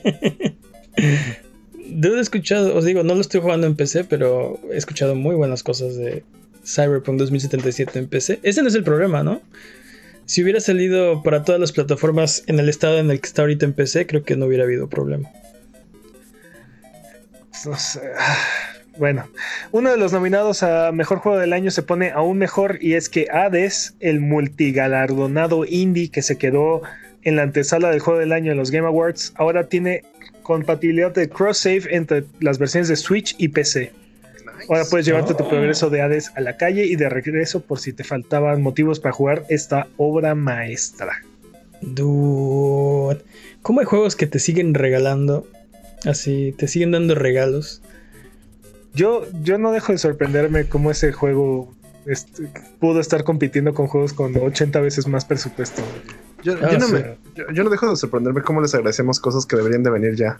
Dude, 1.92 2.18
he 2.18 2.20
escuchado, 2.20 2.76
os 2.76 2.84
digo, 2.84 3.02
no 3.02 3.14
lo 3.14 3.20
estoy 3.20 3.40
jugando 3.40 3.66
en 3.66 3.74
PC, 3.74 4.04
pero 4.04 4.60
he 4.72 4.76
escuchado 4.76 5.14
muy 5.14 5.34
buenas 5.34 5.62
cosas 5.62 5.96
de 5.96 6.22
Cyberpunk 6.64 7.18
2077 7.18 7.98
en 7.98 8.08
PC. 8.08 8.40
Ese 8.42 8.62
no 8.62 8.68
es 8.68 8.74
el 8.74 8.84
problema, 8.84 9.22
¿no? 9.22 9.40
Si 10.26 10.42
hubiera 10.42 10.60
salido 10.60 11.22
para 11.22 11.44
todas 11.44 11.60
las 11.60 11.72
plataformas 11.72 12.44
en 12.46 12.60
el 12.60 12.68
estado 12.68 12.98
en 12.98 13.10
el 13.10 13.20
que 13.20 13.26
está 13.26 13.42
ahorita 13.42 13.66
en 13.66 13.72
PC, 13.72 14.06
creo 14.06 14.22
que 14.22 14.36
no 14.36 14.46
hubiera 14.46 14.64
habido 14.64 14.88
problema. 14.88 15.28
Bueno, 18.96 19.28
uno 19.72 19.90
de 19.90 19.96
los 19.96 20.12
nominados 20.12 20.62
a 20.62 20.92
mejor 20.92 21.18
juego 21.18 21.38
del 21.38 21.52
año 21.52 21.70
se 21.70 21.82
pone 21.82 22.10
aún 22.10 22.38
mejor 22.38 22.78
y 22.80 22.94
es 22.94 23.08
que 23.08 23.28
Hades, 23.32 23.94
el 24.00 24.20
multigalardonado 24.20 25.64
indie 25.64 26.10
que 26.10 26.22
se 26.22 26.38
quedó 26.38 26.82
en 27.22 27.36
la 27.36 27.42
antesala 27.42 27.90
del 27.90 28.00
juego 28.00 28.20
del 28.20 28.32
año 28.32 28.52
en 28.52 28.58
los 28.58 28.70
Game 28.70 28.86
Awards, 28.86 29.32
ahora 29.36 29.68
tiene 29.68 30.04
compatibilidad 30.42 31.12
de 31.12 31.28
cross-save 31.28 31.84
entre 31.90 32.24
las 32.40 32.58
versiones 32.58 32.88
de 32.88 32.96
Switch 32.96 33.34
y 33.38 33.48
PC. 33.48 33.92
Ahora 34.68 34.84
puedes 34.88 35.06
llevarte 35.06 35.34
tu 35.34 35.48
progreso 35.48 35.90
de 35.90 36.02
Hades 36.02 36.30
a 36.36 36.40
la 36.40 36.56
calle 36.56 36.84
y 36.84 36.96
de 36.96 37.08
regreso 37.08 37.60
por 37.60 37.78
si 37.78 37.92
te 37.92 38.04
faltaban 38.04 38.62
motivos 38.62 39.00
para 39.00 39.12
jugar 39.12 39.44
esta 39.48 39.88
obra 39.96 40.34
maestra. 40.34 41.12
Dude, 41.80 43.22
¿cómo 43.62 43.80
hay 43.80 43.86
juegos 43.86 44.16
que 44.16 44.26
te 44.26 44.38
siguen 44.38 44.74
regalando? 44.74 45.46
Así, 46.04 46.54
te 46.58 46.68
siguen 46.68 46.90
dando 46.92 47.14
regalos. 47.14 47.82
Yo, 48.94 49.26
yo 49.42 49.58
no 49.58 49.72
dejo 49.72 49.92
de 49.92 49.98
sorprenderme 49.98 50.66
cómo 50.66 50.90
ese 50.90 51.12
juego 51.12 51.72
este, 52.06 52.48
pudo 52.80 53.00
estar 53.00 53.24
compitiendo 53.24 53.72
con 53.74 53.86
juegos 53.86 54.12
con 54.12 54.36
80 54.36 54.80
veces 54.80 55.06
más 55.06 55.24
presupuesto. 55.24 55.82
Yo, 56.42 56.54
Ah, 56.62 56.72
yo 56.72 56.78
no 56.78 56.86
sí. 56.86 56.94
me- 56.94 57.16
yo- 57.36 57.44
yo 57.52 57.64
no 57.64 57.70
dejo 57.70 57.88
de 57.90 57.96
sorprenderme 57.96 58.42
cómo 58.42 58.60
les 58.62 58.74
agradecemos 58.74 59.20
cosas 59.20 59.46
que 59.46 59.56
deberían 59.56 59.82
de 59.82 59.90
venir 59.90 60.14
ya. 60.16 60.38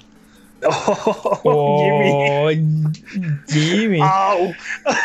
Oh, 1.43 2.49
Jimmy. 2.51 2.85
Oh, 2.85 2.91
Jimmy. 3.49 4.01
Au. 4.03 4.53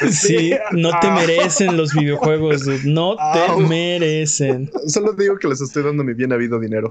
Sí, 0.09 0.53
no 0.71 0.89
te 0.99 1.07
Au. 1.07 1.15
merecen 1.15 1.77
los 1.77 1.93
videojuegos, 1.93 2.65
dude. 2.65 2.81
No 2.85 3.15
te 3.33 3.63
merecen. 3.63 4.69
Solo 4.87 5.13
digo 5.13 5.37
que 5.37 5.47
les 5.47 5.61
estoy 5.61 5.83
dando 5.83 6.03
mi 6.03 6.13
bien 6.13 6.33
habido 6.33 6.59
dinero. 6.59 6.89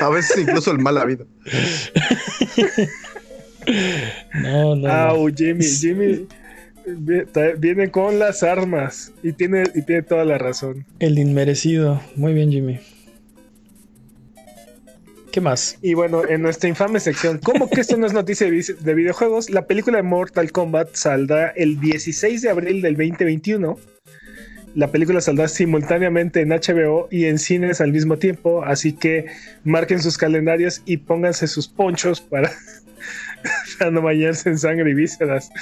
A 0.00 0.08
veces 0.08 0.38
incluso 0.38 0.70
el 0.70 0.78
mal 0.78 0.98
habido. 0.98 1.26
No, 4.32 4.74
no. 4.74 4.88
Au, 4.88 5.28
Jimmy, 5.28 5.62
Jimmy 5.62 6.26
viene 7.58 7.90
con 7.90 8.18
las 8.18 8.42
armas 8.42 9.12
y 9.22 9.32
tiene, 9.32 9.64
y 9.74 9.82
tiene 9.82 10.02
toda 10.02 10.24
la 10.24 10.38
razón. 10.38 10.86
El 11.00 11.18
inmerecido. 11.18 12.00
Muy 12.16 12.32
bien, 12.32 12.50
Jimmy. 12.50 12.80
¿Qué 15.38 15.42
más? 15.42 15.78
Y 15.82 15.94
bueno, 15.94 16.26
en 16.28 16.42
nuestra 16.42 16.68
infame 16.68 16.98
sección, 16.98 17.38
¿cómo 17.38 17.70
que 17.70 17.80
esto 17.80 17.96
no 17.96 18.08
es 18.08 18.12
noticia 18.12 18.50
de 18.50 18.94
videojuegos? 18.94 19.50
La 19.50 19.68
película 19.68 19.98
de 19.98 20.02
Mortal 20.02 20.50
Kombat 20.50 20.96
saldrá 20.96 21.50
el 21.50 21.78
16 21.78 22.42
de 22.42 22.50
abril 22.50 22.82
del 22.82 22.96
2021. 22.96 23.78
La 24.74 24.90
película 24.90 25.20
saldrá 25.20 25.46
simultáneamente 25.46 26.40
en 26.40 26.48
HBO 26.48 27.06
y 27.12 27.26
en 27.26 27.38
cines 27.38 27.80
al 27.80 27.92
mismo 27.92 28.16
tiempo, 28.16 28.64
así 28.64 28.94
que 28.94 29.26
marquen 29.62 30.02
sus 30.02 30.18
calendarios 30.18 30.82
y 30.86 30.96
pónganse 30.96 31.46
sus 31.46 31.68
ponchos 31.68 32.20
para, 32.20 32.50
para 33.78 33.92
no 33.92 34.02
bañarse 34.02 34.48
en 34.48 34.58
sangre 34.58 34.90
y 34.90 34.94
vísceras. 34.94 35.52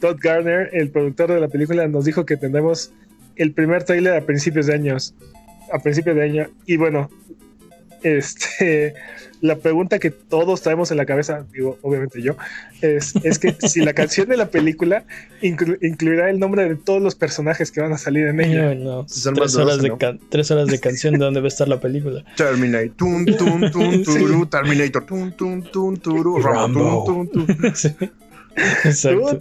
Todd 0.00 0.16
Garner, 0.20 0.68
el 0.72 0.90
productor 0.90 1.30
de 1.30 1.38
la 1.38 1.46
película, 1.46 1.86
nos 1.86 2.06
dijo 2.06 2.26
que 2.26 2.36
tendremos 2.36 2.92
el 3.36 3.52
primer 3.52 3.84
tráiler 3.84 4.14
a 4.16 4.26
principios 4.26 4.66
de 4.66 4.74
años. 4.74 5.14
A 5.72 5.78
principios 5.78 6.16
de 6.16 6.24
año. 6.24 6.50
Y 6.66 6.76
bueno, 6.76 7.08
este, 8.02 8.94
la 9.40 9.56
pregunta 9.56 9.98
que 9.98 10.10
todos 10.10 10.62
traemos 10.62 10.90
en 10.90 10.96
la 10.96 11.06
cabeza, 11.06 11.44
digo, 11.52 11.78
obviamente 11.82 12.22
yo, 12.22 12.36
es, 12.80 13.14
es 13.24 13.38
que 13.38 13.54
si 13.68 13.80
la 13.80 13.92
canción 13.92 14.28
de 14.28 14.36
la 14.36 14.46
película 14.50 15.04
inclu- 15.42 15.78
incluirá 15.82 16.30
el 16.30 16.38
nombre 16.38 16.68
de 16.68 16.76
todos 16.76 17.02
los 17.02 17.14
personajes 17.14 17.70
que 17.72 17.80
van 17.80 17.92
a 17.92 17.98
salir 17.98 18.26
en 18.26 18.40
ella. 18.40 18.68
Ay, 18.70 18.78
no. 18.78 19.06
Son 19.08 19.34
Tres, 19.34 19.44
más 19.44 19.52
de 19.54 19.62
horas 19.62 19.82
de 19.82 19.88
¿no? 19.88 19.98
tres 20.28 20.50
horas 20.50 20.68
de 20.68 20.78
canción 20.80 21.14
de 21.14 21.24
dónde 21.24 21.40
va 21.40 21.46
a 21.46 21.48
estar 21.48 21.68
la 21.68 21.80
película. 21.80 22.24
Terminator. 22.36 22.94
Tun, 22.96 23.24
tun, 23.26 23.70
tun, 23.70 24.02
turu, 24.04 24.46
Terminator. 24.46 25.06
Tun, 25.06 25.32
tun, 25.36 25.62
tun, 25.70 25.96
turu, 25.98 26.38
Rambo. 26.42 27.04
Tun, 27.04 27.28
tun, 27.28 27.46
tun. 27.46 27.76
Sí. 27.76 27.88
Exacto. 28.84 29.40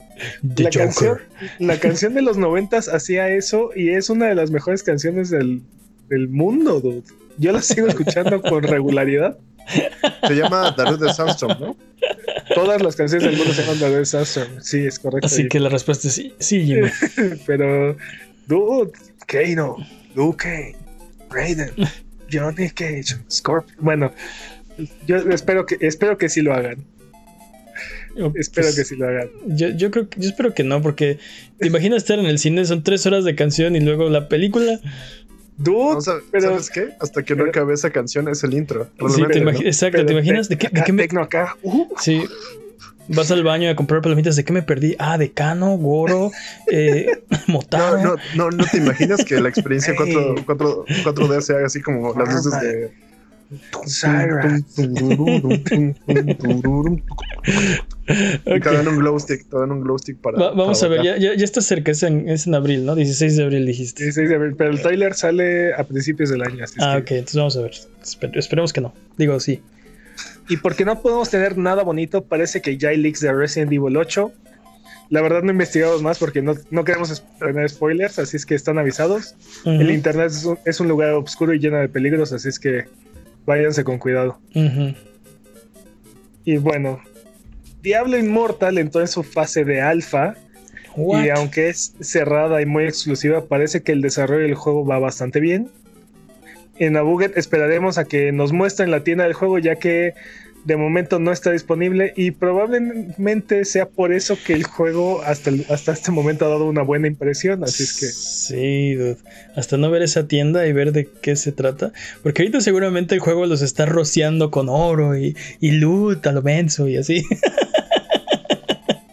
The 0.56 0.64
La 0.64 0.70
Joker. 0.70 0.80
canción, 0.86 1.18
la 1.60 1.80
canción 1.80 2.14
de 2.14 2.22
los 2.22 2.38
noventas 2.38 2.88
hacía 2.88 3.30
eso 3.30 3.72
y 3.76 3.90
es 3.90 4.10
una 4.10 4.28
de 4.28 4.36
las 4.36 4.52
mejores 4.52 4.84
canciones 4.84 5.30
del, 5.30 5.62
del 6.10 6.30
mundo, 6.30 6.80
dude. 6.80 7.04
Yo 7.38 7.52
la 7.52 7.62
sigo 7.62 7.88
escuchando 7.88 8.42
con 8.42 8.64
regularidad. 8.64 9.38
Se 10.28 10.36
llama 10.36 10.72
Darude 10.76 11.14
Sandstorm, 11.14 11.60
¿no? 11.60 11.78
Todas 12.56 12.82
las 12.82 12.96
canciones 12.96 13.28
del 13.28 13.38
mundo 13.38 13.54
se 13.54 13.62
llaman 13.62 13.80
The 13.80 14.00
Disaster. 14.00 14.48
Sí, 14.62 14.86
es 14.86 15.00
correcto. 15.00 15.28
Así 15.28 15.48
que 15.48 15.60
la 15.60 15.70
respuesta 15.70 16.08
es 16.08 16.14
sí, 16.16 16.34
sí, 16.40 16.66
Jimmy. 16.66 16.90
Pero, 17.46 17.96
dude, 18.48 18.92
Kano, 19.28 19.78
Luke 20.16 20.76
Raiden, 21.30 21.72
Johnny 22.32 22.70
Cage, 22.70 23.18
Scorpion. 23.30 23.78
Bueno, 23.80 24.14
yo 25.08 25.18
espero 25.18 25.66
que, 25.66 25.78
espero 25.80 26.18
que 26.18 26.30
sí 26.30 26.42
lo 26.42 26.54
hagan. 26.54 26.84
Espero 28.36 28.68
Pues, 28.68 28.76
que 28.76 28.84
sí 28.84 28.96
lo 28.98 29.08
hagan. 29.08 29.30
Yo, 29.46 29.70
yo 29.70 29.90
creo 29.90 30.10
que, 30.10 30.20
yo 30.20 30.30
espero 30.30 30.54
que 30.54 30.64
no, 30.64 30.82
porque 30.82 31.20
te 31.60 31.68
imaginas 31.68 32.04
estar 32.04 32.20
en 32.20 32.26
el 32.26 32.40
cine, 32.40 32.66
son 32.66 32.84
tres 32.84 33.06
horas 33.06 33.24
de 33.24 33.36
canción 33.36 33.76
y 33.76 33.80
luego 33.80 34.10
la 34.10 34.28
película. 34.28 34.80
Dude, 35.64 35.94
No, 35.96 36.02
¿sabes, 36.02 36.24
pero- 36.32 36.50
¿Sabes 36.50 36.70
qué? 36.70 36.90
Hasta 37.00 37.24
que 37.24 37.36
no 37.36 37.40
pero- 37.44 37.50
acabe 37.52 37.74
esa 37.74 37.90
canción 37.92 38.28
es 38.30 38.44
el 38.44 38.54
intro. 38.54 38.88
Sí, 39.10 39.24
te 39.32 39.42
¿no? 39.42 39.52
exacto, 39.52 39.98
pero 39.98 40.06
¿te 40.08 40.14
imaginas 40.14 40.50
de 40.50 40.58
qué, 40.58 40.70
de 40.70 40.84
qué 40.84 40.92
me, 40.94 41.04
tecno 41.04 41.22
acá. 41.22 41.56
Uh, 41.64 41.86
Sí. 42.00 42.24
Vas 43.08 43.30
al 43.32 43.44
baño 43.44 43.70
a 43.70 43.76
comprar 43.76 44.02
palomitas. 44.02 44.36
¿De 44.38 44.46
qué 44.46 44.54
me 44.54 44.62
perdí? 44.62 44.96
Ah, 45.00 45.18
de 45.18 45.32
Cano, 45.32 45.72
Goro, 45.78 46.32
eh, 46.72 47.24
Motaro. 47.48 47.98
No, 47.98 48.04
no, 48.04 48.18
no, 48.36 48.52
no 48.52 48.66
te 48.66 48.78
imaginas 48.78 49.26
que 49.26 49.40
la 49.42 49.50
experiencia 49.50 49.94
Hey. 49.98 50.14
4, 50.46 50.46
4, 50.46 50.86
4D 51.04 51.42
sea 51.42 51.66
así 51.66 51.82
como 51.82 52.14
las 52.14 52.34
luces 52.34 52.62
de. 52.62 52.92
Syra. 53.86 54.60
Y 58.08 58.60
te 58.60 58.72
dan 58.74 58.88
un 58.88 58.98
glow 58.98 59.18
stick, 59.20 59.48
te 59.50 59.58
dan 59.58 59.72
un 59.72 59.82
glow 59.82 59.98
stick 59.98 60.18
para. 60.18 60.38
Va- 60.38 60.52
vamos 60.52 60.82
a 60.84 60.88
para 60.90 61.02
ver, 61.02 61.06
bajar. 61.12 61.20
ya, 61.22 61.32
ya, 61.32 61.38
ya 61.38 61.46
está 61.46 61.62
cerca, 61.62 61.92
es 61.92 62.04
en, 62.04 62.28
es 62.28 62.46
en 62.48 62.56
abril, 62.56 62.86
¿no? 62.86 62.96
16 62.96 63.38
de 63.38 63.44
abril 63.44 63.66
dijiste. 63.66 64.04
16 64.04 64.30
de 64.30 64.36
abril, 64.36 64.56
pero 64.58 64.72
el 64.72 64.82
trailer 64.82 65.14
sale 65.14 65.74
a 65.74 65.84
principios 65.86 66.30
del 66.30 66.42
año. 66.42 66.64
así 66.64 66.76
es 66.78 66.84
Ah, 66.86 66.96
que- 66.98 67.02
ok, 67.02 67.12
entonces 67.12 67.36
vamos 67.38 67.58
a 67.58 67.62
ver. 67.62 67.72
Espe- 68.04 68.32
esperemos 68.38 68.74
que 68.74 68.82
no. 68.82 68.94
Digo, 69.18 69.40
sí. 69.40 69.62
Y 70.50 70.58
porque 70.58 70.84
no 70.84 71.02
podemos 71.02 71.30
tener 71.30 71.58
nada 71.58 71.84
bonito, 71.84 72.24
parece 72.24 72.62
que 72.62 72.78
ya 72.78 72.90
hay 72.90 72.98
leaks 72.98 73.22
de 73.22 73.32
Resident 73.32 73.72
Evil 73.72 73.96
8. 73.96 74.32
La 75.10 75.22
verdad 75.22 75.42
no 75.44 75.52
investigamos 75.52 76.02
más 76.02 76.20
porque 76.20 76.42
no, 76.42 76.56
no 76.70 76.84
queremos 76.84 77.24
tener 77.40 77.70
spoilers, 77.70 78.18
así 78.20 78.38
es 78.38 78.46
que 78.46 78.56
están 78.56 78.78
avisados. 78.80 79.36
Ujú, 79.62 79.72
El 79.82 79.92
internet 79.92 80.28
es 80.28 80.44
un, 80.46 80.58
es 80.66 80.80
un 80.80 80.88
lugar 80.88 81.14
oscuro 81.14 81.54
y 81.54 81.60
lleno 81.60 81.78
de 81.78 81.88
peligros, 81.90 82.32
así 82.34 82.48
es 82.50 82.60
que 82.60 82.86
váyanse 83.46 83.84
con 83.84 83.98
cuidado. 83.98 84.40
Y 86.44 86.58
bueno, 86.58 87.02
Diablo 87.82 88.18
Immortal 88.18 88.78
entró 88.78 89.02
en 89.02 89.08
su 89.08 89.24
fase 89.24 89.64
de 89.64 89.82
alfa 89.82 90.36
What? 90.96 91.24
y 91.24 91.30
aunque 91.30 91.70
es 91.70 91.94
cerrada 92.02 92.62
y 92.62 92.66
muy 92.66 92.84
exclusiva, 92.84 93.46
parece 93.46 93.82
que 93.82 93.92
el 93.92 94.02
desarrollo 94.02 94.44
del 94.44 94.56
juego 94.56 94.86
va 94.86 95.00
bastante 95.00 95.40
bien. 95.40 95.70
En 96.78 96.98
Abuget 96.98 97.38
esperaremos 97.38 97.98
a 97.98 98.06
que 98.06 98.32
nos 98.32 98.54
muestren 98.54 98.92
la 98.92 99.04
tienda 99.04 99.24
del 99.26 99.34
juego 99.34 99.60
ya 99.60 99.76
que 99.76 100.16
de 100.64 100.78
momento 100.78 101.18
no 101.20 101.32
está 101.32 101.52
disponible 101.52 102.14
y 102.16 102.32
probablemente 102.32 103.66
sea 103.66 103.88
por 103.90 104.14
eso 104.14 104.38
que 104.46 104.54
el 104.54 104.64
juego 104.64 105.22
hasta, 105.24 105.50
el- 105.50 105.66
hasta 105.70 105.92
este 105.92 106.12
momento 106.12 106.46
ha 106.46 106.50
dado 106.50 106.66
una 106.68 106.84
buena 106.84 107.08
impresión, 107.08 107.64
así 107.64 107.84
es 107.84 108.00
que 108.00 108.06
Sí, 108.08 108.94
dude. 108.96 109.18
Hasta 109.56 109.78
no 109.78 109.90
ver 109.90 110.02
esa 110.04 110.28
tienda 110.28 110.68
y 110.68 110.74
ver 110.74 110.92
de 110.92 111.08
qué 111.22 111.36
se 111.36 111.52
trata. 111.52 111.92
Porque 112.24 112.44
ahorita 112.44 112.62
seguramente 112.62 113.16
el 113.16 113.22
juego 113.22 113.46
los 113.48 113.62
está 113.62 113.86
rociando 113.86 114.52
con 114.52 114.68
oro 114.70 115.18
y, 115.18 115.36
y 115.60 115.72
loot 115.72 116.26
a 116.28 116.32
lo 116.32 116.42
menso 116.44 116.88
y 116.88 116.98
así. 116.98 117.24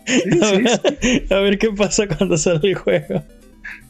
sí, 0.07 0.40
sí, 1.03 1.24
a 1.30 1.40
ver 1.40 1.59
qué 1.59 1.70
pasa 1.70 2.07
cuando 2.07 2.36
sale 2.36 2.61
el 2.62 2.74
juego. 2.74 3.22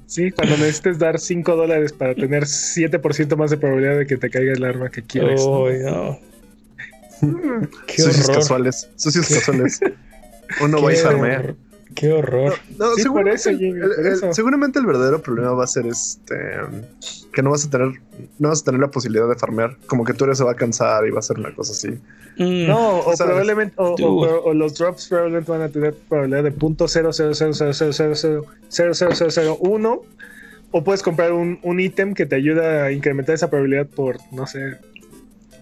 sí, 0.07 0.31
cuando 0.31 0.57
necesites 0.59 0.99
dar 0.99 1.19
5 1.19 1.57
dólares 1.57 1.93
para 1.93 2.15
tener 2.17 2.45
7% 2.47 3.37
más 3.37 3.51
de 3.51 3.57
probabilidad 3.57 3.99
de 3.99 4.07
que 4.07 4.17
te 4.17 4.31
caiga 4.31 4.53
el 4.53 4.65
arma 4.65 4.91
que 4.91 5.03
quieres. 5.03 5.41
¿no? 5.45 5.63
Uy, 5.63 5.79
no. 5.85 6.19
Qué 7.87 8.03
Sucios 8.03 8.25
horror. 8.29 8.37
casuales. 8.41 8.89
Sucios 8.97 9.29
Qué- 9.29 9.35
casuales. 9.35 9.81
Uno 10.63 10.83
va 10.83 10.91
a 10.91 10.93
Qué 10.95 10.99
farmear. 11.01 11.41
horror. 11.41 11.57
Qué 11.95 12.13
horror. 12.13 12.55
No, 12.79 12.95
Sí, 12.95 13.03
seguramente, 13.03 13.31
por 13.31 13.35
eso, 13.35 13.51
el- 13.51 13.59
Jimmy, 13.59 13.81
el- 13.81 13.91
por 13.95 14.07
el- 14.07 14.13
eso. 14.13 14.33
seguramente 14.35 14.79
el 14.79 14.87
verdadero 14.87 15.21
problema 15.23 15.53
va 15.53 15.65
a 15.65 15.67
ser 15.67 15.87
este 15.87 16.37
que 17.33 17.43
no 17.43 17.51
vas 17.51 17.65
a 17.67 17.71
tener, 17.71 17.89
no 18.39 18.49
vas 18.51 18.61
a 18.63 18.65
tener 18.65 18.81
la 18.81 18.89
posibilidad 18.91 19.29
de 19.29 19.35
farmear. 19.37 19.77
Como 19.87 20.05
que 20.05 20.13
tu 20.15 20.25
héroe 20.25 20.37
se 20.37 20.45
va 20.45 20.53
a 20.53 20.55
cansar 20.55 21.07
y 21.07 21.11
va 21.11 21.19
a 21.19 21.23
ser 21.23 21.39
una 21.39 21.53
cosa 21.55 21.73
así. 21.73 21.89
Mm, 22.37 22.67
No, 22.69 22.99
o, 23.01 23.11
O 23.11 23.17
sea, 23.17 23.27
probablemente, 23.27 23.75
o, 23.79 23.95
o- 23.95 23.97
Dude. 23.97 24.33
o 24.45 24.55
los 24.55 24.75
drops 24.75 25.09
probablemente 25.09 25.51
van 25.51 25.63
a 25.63 25.69
tener 25.71 25.95
probabilidad 26.09 26.45
de 26.45 26.53
punto 26.53 26.87
cero 26.89 27.13
cero 27.13 27.31
cero 27.35 27.53
cero 27.55 27.73
cero 27.73 27.93
cero 27.93 28.15
cero 28.15 28.45
cero 28.69 28.95
cero 28.95 29.11
cero 29.15 29.31
cero 29.31 29.57
uno. 29.61 30.03
O 30.71 30.85
puedes 30.85 31.03
comprar 31.03 31.33
un, 31.33 31.59
un 31.63 31.81
ítem 31.81 32.13
que 32.13 32.27
te 32.27 32.37
ayuda 32.37 32.85
a 32.85 32.93
incrementar 32.93 33.35
esa 33.35 33.49
probabilidad 33.49 33.87
por, 33.87 34.19
no 34.31 34.47
sé. 34.47 34.77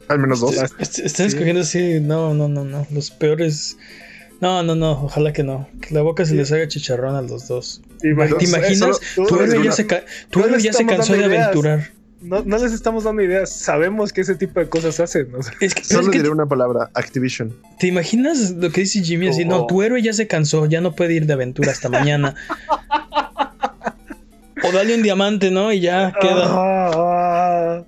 Al 0.08 0.18
menos 0.18 0.40
dos. 0.40 0.56
Las- 0.56 0.72
est- 0.78 0.98
Están 1.00 1.30
Sí. 1.30 1.36
escogiendo 1.36 1.62
así. 1.62 2.00
No, 2.00 2.34
no, 2.34 2.48
no, 2.48 2.64
no. 2.64 2.86
Los 2.90 3.10
peores. 3.10 3.76
No, 4.40 4.62
no, 4.62 4.74
no. 4.74 4.92
Ojalá 5.04 5.32
que 5.32 5.42
no. 5.42 5.68
Que 5.80 5.94
la 5.94 6.02
boca 6.02 6.24
se 6.24 6.34
les 6.34 6.52
haga 6.52 6.68
chicharrón 6.68 7.14
a 7.16 7.22
los 7.22 7.48
dos. 7.48 7.82
¿Te 8.00 8.14
¿Te 8.14 8.44
imaginas? 8.44 9.00
Tu 9.16 9.22
héroe 9.40 9.62
ya 10.60 10.72
se, 10.72 10.84
ya 10.84 10.86
cansó 10.86 11.14
de 11.14 11.24
aventurar. 11.24 11.90
No, 12.20 12.42
no 12.42 12.58
les 12.58 12.72
estamos 12.72 13.04
dando 13.04 13.22
ideas. 13.22 13.50
Sabemos 13.52 14.12
que 14.12 14.22
ese 14.22 14.34
tipo 14.34 14.58
de 14.58 14.68
cosas 14.68 14.98
hacen. 15.00 15.34
o 15.34 15.42
sea. 15.42 15.52
Es 15.60 15.74
que, 15.74 15.82
pero 15.88 16.00
Solo 16.00 16.08
es 16.08 16.12
que 16.12 16.18
diré 16.18 16.30
una 16.30 16.46
palabra, 16.46 16.90
Activision. 16.94 17.54
¿Te 17.78 17.86
imaginas 17.86 18.52
lo 18.52 18.70
que 18.70 18.82
dice 18.82 19.02
Jimmy? 19.02 19.28
Así, 19.28 19.44
no, 19.44 19.64
Oh. 19.64 19.66
tu 19.66 19.82
héroe 19.82 20.02
ya 20.02 20.12
se 20.12 20.26
cansó, 20.26 20.66
ya 20.66 20.80
no 20.80 20.94
puede 20.94 21.14
ir 21.14 21.26
de 21.26 21.34
aventura 21.34 21.72
hasta 21.72 21.88
mañana. 21.88 22.34
o 24.64 24.72
dale 24.72 24.94
un 24.96 25.02
diamante, 25.02 25.50
¿no? 25.50 25.72
Y 25.72 25.80
ya 25.80 26.12
queda. 26.20 27.84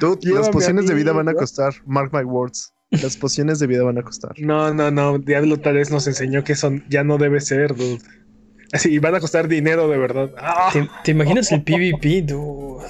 Dude, 0.00 0.18
Llévame 0.20 0.40
las 0.40 0.50
pociones 0.50 0.86
de 0.86 0.94
vida 0.94 1.12
van 1.12 1.28
a 1.28 1.34
costar. 1.34 1.74
Mark 1.86 2.10
my 2.12 2.22
words. 2.24 2.72
Las 2.90 3.16
pociones 3.16 3.58
de 3.60 3.66
vida 3.68 3.84
van 3.84 3.98
a 3.98 4.02
costar. 4.02 4.32
no, 4.38 4.72
no, 4.74 4.90
no. 4.90 5.18
Diablo 5.18 5.58
tal 5.58 5.74
vez 5.74 5.90
nos 5.90 6.06
enseñó 6.08 6.42
que 6.42 6.54
eso 6.54 6.72
ya 6.88 7.04
no 7.04 7.18
debe 7.18 7.40
ser, 7.40 7.74
dude. 7.76 8.00
Así, 8.72 8.88
y 8.92 8.98
van 8.98 9.14
a 9.14 9.20
costar 9.20 9.46
dinero 9.48 9.88
de 9.88 9.98
verdad. 9.98 10.30
Ah, 10.38 10.70
¿Te, 10.72 10.88
te 11.04 11.10
imaginas 11.12 11.50
el 11.52 11.62
PvP? 11.62 12.22
Dude, 12.22 12.84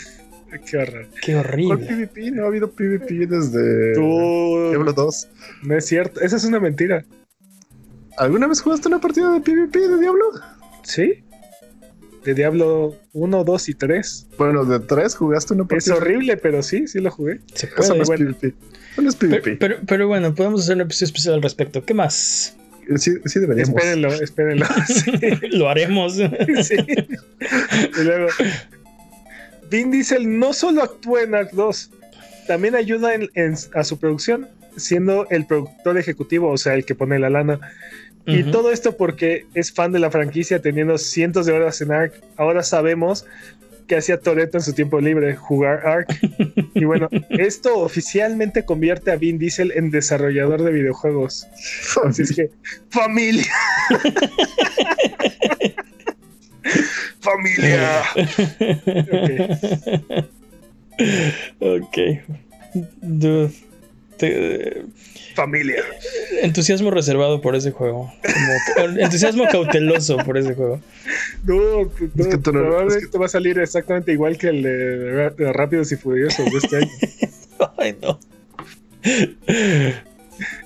qué 0.70 0.76
horror. 0.78 1.08
qué 1.22 1.32
¿Cuál 1.32 1.46
horrible. 1.46 1.76
PvP? 1.86 2.30
No 2.32 2.44
ha 2.44 2.46
habido 2.48 2.70
PvP 2.70 3.26
desde 3.26 3.94
Tú, 3.94 4.68
Diablo 4.70 4.92
2. 4.92 5.28
no 5.64 5.76
es 5.76 5.86
cierto. 5.86 6.20
Esa 6.20 6.36
es 6.36 6.44
una 6.44 6.60
mentira. 6.60 7.04
¿Alguna 8.18 8.46
vez 8.46 8.60
jugaste 8.60 8.88
una 8.88 9.00
partida 9.00 9.30
de 9.32 9.40
PvP 9.40 9.78
de 9.88 9.98
Diablo? 10.00 10.24
¿Sí? 10.82 11.24
De 12.24 12.34
Diablo 12.34 12.94
1, 13.14 13.44
2 13.44 13.68
y 13.68 13.74
3. 13.74 14.26
Bueno, 14.38 14.64
de 14.64 14.78
3 14.80 15.14
jugaste 15.16 15.54
una 15.54 15.64
Es 15.64 15.68
partida. 15.68 15.94
horrible, 15.96 16.36
pero 16.36 16.62
sí, 16.62 16.86
sí 16.86 17.00
lo 17.00 17.10
jugué. 17.10 17.40
Se 17.54 17.66
Eso 17.66 17.74
puede. 17.76 17.96
no 17.96 18.02
es 18.02 18.08
bueno. 18.08 18.26
PvP. 18.32 18.54
Eso 18.92 19.02
no 19.02 19.08
es 19.08 19.16
Pero, 19.16 19.30
PvP. 19.42 19.56
pero, 19.56 19.76
pero 19.86 20.06
bueno, 20.08 20.34
podemos 20.34 20.62
hacer 20.62 20.76
un 20.76 20.82
episodio 20.82 21.06
especial 21.06 21.34
al 21.34 21.42
respecto. 21.42 21.84
¿Qué 21.84 21.94
más? 21.94 22.56
sí, 22.96 23.12
sí 23.24 23.40
deberíamos. 23.40 23.74
Espérenlo, 23.74 24.12
espérenlo. 24.12 24.66
Sí, 24.86 25.10
Lo 25.50 25.68
haremos. 25.68 26.14
sí. 26.62 26.76
Y 28.00 28.04
luego, 28.04 28.26
Vin 29.70 29.90
Diesel 29.90 30.38
no 30.38 30.52
solo 30.52 30.82
actúa 30.82 31.22
en 31.22 31.34
Ark 31.34 31.50
2, 31.52 31.90
también 32.46 32.74
ayuda 32.74 33.14
en- 33.14 33.30
en- 33.34 33.54
a 33.74 33.84
su 33.84 33.98
producción, 33.98 34.48
siendo 34.76 35.26
el 35.30 35.46
productor 35.46 35.96
ejecutivo, 35.98 36.50
o 36.50 36.58
sea, 36.58 36.74
el 36.74 36.84
que 36.84 36.94
pone 36.94 37.18
la 37.18 37.30
lana. 37.30 37.60
Y 38.26 38.44
todo 38.44 38.70
esto 38.70 38.96
porque 38.96 39.46
es 39.54 39.72
fan 39.72 39.90
de 39.92 39.98
la 39.98 40.10
franquicia, 40.10 40.60
teniendo 40.62 40.96
cientos 40.98 41.46
de 41.46 41.52
horas 41.52 41.80
en 41.80 41.90
Ark. 41.92 42.12
Ahora 42.36 42.62
sabemos 42.62 43.24
que 43.88 43.96
hacía 43.96 44.20
Toreto 44.20 44.58
en 44.58 44.62
su 44.62 44.72
tiempo 44.74 45.00
libre, 45.00 45.34
jugar 45.36 45.86
Ark. 45.86 46.08
Y 46.74 46.84
bueno, 46.84 47.08
esto 47.28 47.78
oficialmente 47.80 48.64
convierte 48.64 49.10
a 49.10 49.16
Vin 49.16 49.38
Diesel 49.38 49.72
en 49.76 49.90
desarrollador 49.90 50.62
de 50.62 50.72
videojuegos. 50.72 51.46
Así 52.04 52.22
es 52.22 52.34
que, 52.34 52.50
familia. 52.90 53.52
familia. 57.20 58.02
ok. 61.60 61.98
Dude. 63.02 63.52
Te- 64.16 64.82
Familia. 65.34 65.82
entusiasmo 66.42 66.90
reservado 66.90 67.40
por 67.40 67.54
ese 67.56 67.70
juego. 67.70 68.12
Como- 68.76 68.98
entusiasmo 68.98 69.44
cauteloso 69.50 70.16
por 70.18 70.36
ese 70.38 70.54
juego. 70.54 70.80
No, 71.44 71.54
no, 71.54 71.90
Es 72.18 72.26
que 72.28 72.38
tú 72.38 72.52
no- 72.52 72.60
probablemente 72.60 73.04
es 73.06 73.10
que- 73.10 73.18
va 73.18 73.26
a 73.26 73.28
salir 73.28 73.58
exactamente 73.58 74.12
igual 74.12 74.36
que 74.38 74.48
el 74.48 74.62
de, 74.62 75.30
de 75.30 75.52
Rápidos 75.52 75.90
y 75.92 75.96
Furiosos 75.96 76.44
de 76.50 76.58
este 76.58 76.76
año. 76.76 76.90
Ay, 77.78 77.96
no. 78.02 78.18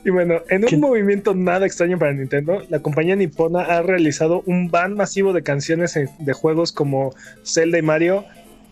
Y 0.05 0.11
bueno, 0.11 0.37
en 0.49 0.63
un 0.65 0.69
¿Qué? 0.71 0.77
movimiento 0.77 1.35
nada 1.35 1.67
extraño 1.67 1.99
para 1.99 2.13
Nintendo, 2.13 2.63
la 2.71 2.81
compañía 2.81 3.17
nipona 3.17 3.61
ha 3.63 3.83
realizado 3.83 4.43
un 4.47 4.71
ban 4.71 4.95
masivo 4.95 5.33
de 5.33 5.43
canciones 5.43 5.95
de 6.19 6.33
juegos 6.33 6.73
como 6.73 7.15
Zelda 7.45 7.77
y 7.79 7.83
Mario, 7.83 8.25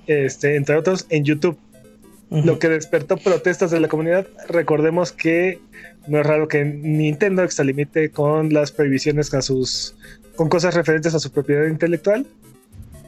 este, 0.07 0.57
entre 0.57 0.77
otros, 0.77 1.07
en 1.11 1.25
YouTube, 1.25 1.59
Lo 2.43 2.59
que 2.59 2.69
despertó 2.69 3.17
protestas 3.17 3.71
de 3.71 3.81
la 3.81 3.89
comunidad. 3.89 4.27
Recordemos 4.49 5.13
que 5.13 5.61
no 6.09 6.21
es 6.21 6.27
raro 6.27 6.49
que 6.49 6.65
Nintendo 6.65 7.43
extralimite 7.45 8.11
con 8.11 8.53
las 8.53 8.73
prohibiciones 8.73 9.33
a 9.35 9.43
sus, 9.43 9.95
con 10.35 10.49
cosas 10.49 10.75
referentes 10.75 11.15
a 11.15 11.21
su 11.21 11.31
propiedad 11.31 11.67
intelectual. 11.67 12.27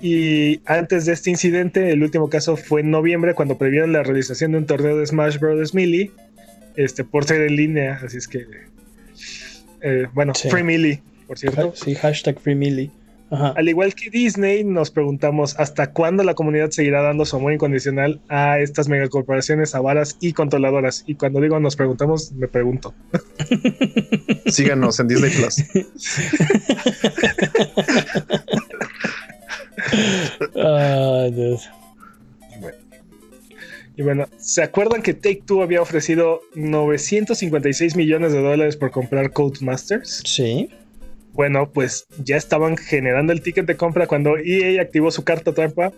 Y 0.00 0.60
antes 0.66 1.06
de 1.06 1.14
este 1.14 1.30
incidente, 1.30 1.90
el 1.90 2.02
último 2.02 2.28
caso 2.28 2.56
fue 2.56 2.82
en 2.82 2.90
noviembre, 2.90 3.34
cuando 3.34 3.56
prohibieron 3.58 3.92
la 3.92 4.02
realización 4.02 4.52
de 4.52 4.58
un 4.58 4.66
torneo 4.66 4.96
de 4.96 5.06
Smash 5.06 5.38
Bros. 5.38 5.74
Melee, 5.74 6.10
este, 6.76 7.02
por 7.02 7.24
ser 7.24 7.42
en 7.42 7.56
línea. 7.56 8.00
Así 8.04 8.18
es 8.18 8.28
que, 8.28 8.46
eh, 9.80 10.06
bueno, 10.12 10.34
Sí. 10.34 10.50
Free 10.50 10.62
Melee, 10.62 11.02
por 11.26 11.38
cierto. 11.38 11.72
Sí, 11.74 11.94
hashtag 11.94 12.38
Free 12.38 12.54
Millie. 12.54 12.90
Ajá. 13.30 13.54
Al 13.56 13.68
igual 13.68 13.94
que 13.94 14.10
Disney, 14.10 14.62
nos 14.64 14.90
preguntamos 14.90 15.58
hasta 15.58 15.92
cuándo 15.92 16.22
la 16.22 16.34
comunidad 16.34 16.70
seguirá 16.70 17.02
dando 17.02 17.24
su 17.24 17.36
amor 17.36 17.52
incondicional 17.52 18.20
a 18.28 18.60
estas 18.60 18.88
megacorporaciones 18.88 19.74
avaras 19.74 20.16
y 20.20 20.32
controladoras. 20.32 21.02
Y 21.06 21.16
cuando 21.16 21.40
digo 21.40 21.58
nos 21.58 21.76
preguntamos, 21.76 22.32
me 22.32 22.48
pregunto. 22.48 22.94
Síganos 24.46 25.00
en 25.00 25.08
Disney 25.08 25.30
Plus. 25.30 25.56
Dude. 31.32 31.58
Y 33.96 34.02
bueno, 34.02 34.28
¿se 34.36 34.62
acuerdan 34.62 35.02
que 35.02 35.14
Take 35.14 35.42
Two 35.46 35.62
había 35.62 35.80
ofrecido 35.80 36.42
956 36.54 37.96
millones 37.96 38.32
de 38.32 38.42
dólares 38.42 38.76
por 38.76 38.90
comprar 38.90 39.32
Codemasters? 39.32 40.22
Sí. 40.26 40.68
Bueno, 41.36 41.70
pues 41.70 42.06
ya 42.24 42.36
estaban 42.36 42.78
generando 42.78 43.32
el 43.32 43.42
ticket 43.42 43.66
de 43.66 43.76
compra 43.76 44.06
cuando 44.06 44.38
EA 44.38 44.80
activó 44.80 45.10
su 45.10 45.22
carta 45.22 45.52
trampa, 45.52 45.92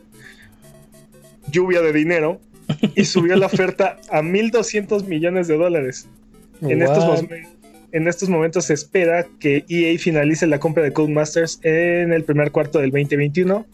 lluvia 1.50 1.80
de 1.80 1.92
dinero, 1.92 2.40
y 2.96 3.04
subió 3.04 3.36
la 3.36 3.46
oferta 3.46 3.98
a 4.10 4.20
1.200 4.20 5.06
millones 5.06 5.46
de 5.46 5.56
dólares. 5.56 6.08
En 6.60 6.82
estos, 6.82 7.24
en 7.92 8.32
momentos 8.32 8.64
se 8.64 8.74
espera 8.74 9.26
que 9.38 9.64
EA 9.68 9.96
finalice 9.98 10.46
la 10.48 10.58
compra 10.58 10.82
de 10.82 10.92
Codemasters 10.92 11.60
en 11.62 12.12
el 12.12 12.24
primer 12.24 12.50
cuarto 12.50 12.80
del 12.80 12.90
2021. 12.90 13.64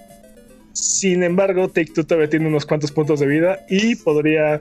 Sin 0.72 1.22
embargo, 1.22 1.68
Take 1.68 1.92
Two 1.92 2.04
todavía 2.04 2.28
tiene 2.28 2.46
unos 2.46 2.66
cuantos 2.66 2.92
puntos 2.92 3.20
de 3.20 3.26
vida 3.26 3.64
y 3.70 3.96
podría, 3.96 4.60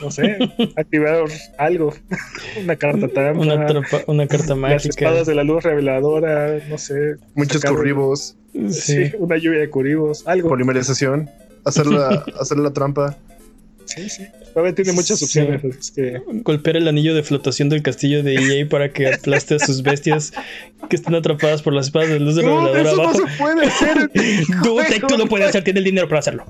no 0.00 0.10
sé, 0.10 0.36
activar 0.76 1.24
algo. 1.58 1.94
Una 2.62 2.76
carta 2.76 3.08
trampa. 3.08 3.40
Una, 3.40 3.66
trampa- 3.66 4.04
una 4.06 4.26
carta 4.26 4.48
las 4.48 4.56
mágica. 4.58 4.88
espadas 4.88 5.26
de 5.26 5.34
la 5.34 5.44
luz 5.44 5.62
reveladora, 5.64 6.58
no 6.68 6.78
sé. 6.78 7.16
Muchos 7.34 7.60
sacar- 7.62 7.76
curribos, 7.76 8.36
Sí. 8.52 8.70
Sí. 8.70 9.12
una 9.18 9.36
lluvia 9.36 9.60
de 9.60 9.70
curibos, 9.70 10.26
algo. 10.26 10.48
polimerización, 10.48 11.30
hacer 11.64 11.86
la, 11.86 12.24
hacer 12.40 12.58
la 12.58 12.72
trampa. 12.72 13.16
Sí, 13.86 14.08
sí. 14.08 14.24
Todavía 14.54 14.74
tiene 14.74 14.92
muchas 14.92 15.18
Sí. 15.18 15.24
opciones. 15.26 15.60
así 15.62 15.78
es 15.78 15.90
que 15.90 16.22
Golpear 16.42 16.76
el 16.78 16.88
anillo 16.88 17.14
de 17.14 17.22
flotación 17.22 17.68
del 17.68 17.82
castillo 17.82 18.22
de 18.22 18.34
EA 18.36 18.66
para 18.68 18.90
que 18.92 19.12
aplaste 19.12 19.56
a 19.56 19.58
sus 19.58 19.82
bestias 19.82 20.32
que 20.88 20.96
están 20.96 21.14
atrpadas 21.14 21.60
por 21.60 21.74
las 21.74 21.86
espadas 21.86 22.08
de 22.08 22.18
luz 22.20 22.36
de 22.36 22.44
No, 22.44 22.64
revelador 22.72 22.86
eso 22.86 22.96
no 22.96 23.02
abajo. 23.02 23.18
se 23.18 23.36
puede 23.36 23.66
hacer. 23.66 24.08
Take 24.08 25.00
Two 25.06 25.18
lo 25.18 25.26
puede 25.26 25.44
hacer, 25.44 25.64
tiene 25.64 25.80
el 25.80 25.84
dinero 25.84 26.08
para 26.08 26.20
hacerlo. 26.20 26.46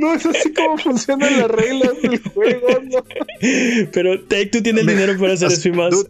No 0.00 0.14
es 0.14 0.24
así 0.24 0.54
como 0.54 0.78
funcionan 0.78 1.38
las 1.38 1.50
reglas 1.50 2.00
del 2.00 2.18
juego. 2.20 2.68
No. 2.84 3.04
Pero 3.92 4.18
Take 4.22 4.46
Two 4.46 4.62
tiene 4.62 4.80
el 4.80 4.86
dinero 4.86 5.18
para 5.18 5.34
hacer 5.34 5.52
eso 5.52 5.68
y 5.68 5.72
más. 5.72 5.90
Dude, 5.90 6.08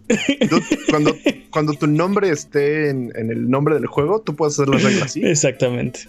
dude, 0.49 0.63
cuando, 0.89 1.17
cuando 1.51 1.73
tu 1.73 1.89
nombre 1.89 2.31
esté 2.31 2.91
en, 2.91 3.11
en 3.17 3.33
el 3.33 3.51
nombre 3.51 3.75
del 3.75 3.87
juego, 3.87 4.21
tú 4.21 4.37
puedes 4.37 4.55
hacer 4.55 4.69
las 4.69 4.85
reglas 4.85 5.07
así. 5.07 5.27
Exactamente. 5.27 6.03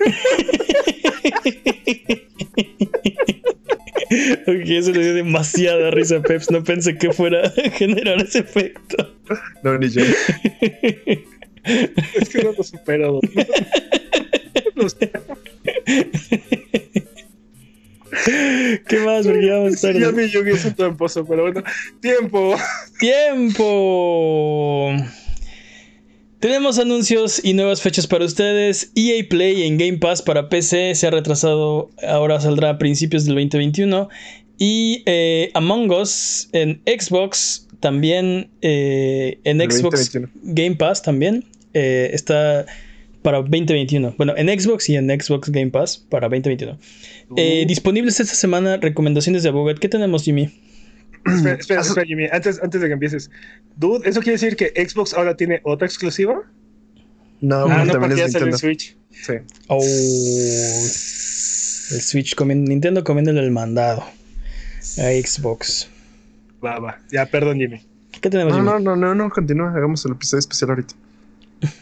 ok, 4.42 4.66
eso 4.66 4.90
le 4.90 5.04
dio 5.04 5.14
demasiada 5.14 5.90
risa 5.90 6.16
a 6.16 6.22
Peps. 6.22 6.50
No 6.50 6.62
pensé 6.62 6.98
que 6.98 7.14
fuera 7.14 7.46
a 7.46 7.50
generar 7.70 8.20
ese 8.20 8.40
efecto. 8.40 9.10
No, 9.62 9.78
ni 9.78 9.88
yo. 9.88 10.02
Es 11.62 12.28
que 12.28 12.42
no 12.42 12.52
lo 12.52 12.62
supero. 12.62 13.20
No 14.74 14.82
lo 14.82 14.88
supero. 14.90 15.22
¿Qué 18.88 18.98
más? 19.04 19.26
Porque 19.26 19.50
vamos 19.50 19.74
Sí, 19.74 19.86
tarde. 19.86 20.00
ya 20.00 20.40
es 20.50 20.64
un 20.64 20.74
tramposo, 20.74 21.24
pero 21.26 21.42
bueno. 21.42 21.62
Tiempo. 22.00 22.56
Tiempo. 22.98 24.92
Tenemos 26.40 26.78
anuncios 26.78 27.40
y 27.44 27.52
nuevas 27.52 27.82
fechas 27.82 28.06
para 28.06 28.24
ustedes. 28.24 28.90
EA 28.94 29.24
Play 29.28 29.64
en 29.64 29.76
Game 29.78 29.98
Pass 29.98 30.22
para 30.22 30.48
PC 30.48 30.94
se 30.94 31.06
ha 31.06 31.10
retrasado, 31.10 31.90
ahora 32.06 32.40
saldrá 32.40 32.70
a 32.70 32.78
principios 32.78 33.26
del 33.26 33.34
2021. 33.34 34.08
Y 34.58 35.02
eh, 35.06 35.50
Among 35.54 35.90
Us 35.90 36.48
en 36.52 36.80
Xbox 36.86 37.68
también, 37.80 38.50
eh, 38.62 39.38
en 39.44 39.58
Xbox 39.58 40.12
2021. 40.12 40.30
Game 40.54 40.76
Pass 40.76 41.02
también 41.02 41.44
eh, 41.74 42.10
está 42.12 42.66
para 43.22 43.38
2021. 43.38 44.14
Bueno, 44.16 44.34
en 44.36 44.48
Xbox 44.48 44.88
y 44.88 44.96
en 44.96 45.08
Xbox 45.08 45.50
Game 45.50 45.70
Pass 45.70 45.98
para 45.98 46.28
2021. 46.28 46.78
Eh, 47.36 47.64
disponibles 47.66 48.18
esta 48.20 48.34
semana 48.34 48.78
recomendaciones 48.78 49.42
de 49.42 49.50
Abuget. 49.50 49.78
¿Qué 49.78 49.88
tenemos, 49.88 50.24
Jimmy? 50.24 50.50
Espera, 51.26 51.54
espera, 51.60 51.80
espera, 51.82 52.06
Jimmy. 52.06 52.26
Antes, 52.30 52.60
antes 52.62 52.80
de 52.80 52.86
que 52.86 52.92
empieces. 52.94 53.30
Dude, 53.76 54.08
¿eso 54.08 54.20
quiere 54.20 54.32
decir 54.32 54.56
que 54.56 54.72
Xbox 54.88 55.14
ahora 55.14 55.36
tiene 55.36 55.60
otra 55.64 55.86
exclusiva? 55.86 56.42
No, 57.40 57.64
ah, 57.64 57.84
no, 57.84 57.92
también 57.92 58.00
porque 58.00 58.16
ya 58.16 58.28
salió 58.28 58.48
Nintendo. 58.48 58.58
Switch. 58.58 58.96
Sí. 59.10 59.32
Oh, 59.68 59.82
el 59.82 60.80
Switch 62.00 62.34
comiendo, 62.34 62.68
Nintendo 62.68 63.02
comiéndole 63.02 63.40
el 63.40 63.50
mandado 63.50 64.04
a 64.98 65.10
Xbox. 65.26 65.88
Va, 66.64 66.78
va. 66.78 66.98
Ya, 67.10 67.26
perdón, 67.26 67.58
Jimmy. 67.58 67.80
¿Qué 68.20 68.28
tenemos, 68.28 68.52
No, 68.52 68.58
Jimmy? 68.58 68.70
no, 68.84 68.88
no, 68.96 68.96
no, 68.96 69.14
no, 69.14 69.30
continúa. 69.30 69.72
Hagamos 69.74 70.04
el 70.04 70.12
episodio 70.12 70.40
especial 70.40 70.70
ahorita. 70.70 70.94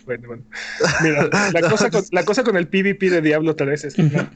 Bueno, 0.07 0.29
bueno. 0.29 0.43
Mira, 1.03 1.29
la 1.53 1.71
cosa 1.71 1.91
con, 1.91 2.03
la 2.13 2.25
cosa 2.25 2.43
con 2.43 2.57
el 2.57 2.69
PvP 2.69 3.11
de 3.11 3.21
Diablo 3.21 3.55
3 3.55 3.85
es 3.85 3.95
que 3.95 4.03
no. 4.05 4.29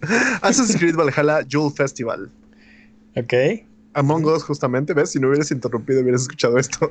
Assassin's 0.42 0.78
Creed 0.78 0.94
Valhalla 0.96 1.44
Jewel 1.48 1.72
Festival. 1.72 2.30
Ok. 3.16 3.34
Among 3.94 4.24
Us, 4.24 4.44
justamente, 4.44 4.94
¿ves? 4.94 5.10
Si 5.10 5.18
no 5.18 5.28
hubieras 5.28 5.50
interrumpido, 5.50 6.00
hubieras 6.00 6.22
escuchado 6.22 6.58
esto. 6.58 6.88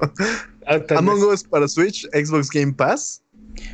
Ah, 0.68 0.80
Among 0.98 1.24
Us 1.24 1.44
para 1.44 1.68
Switch, 1.68 2.06
Xbox 2.12 2.50
Game 2.50 2.74
Pass. 2.74 3.24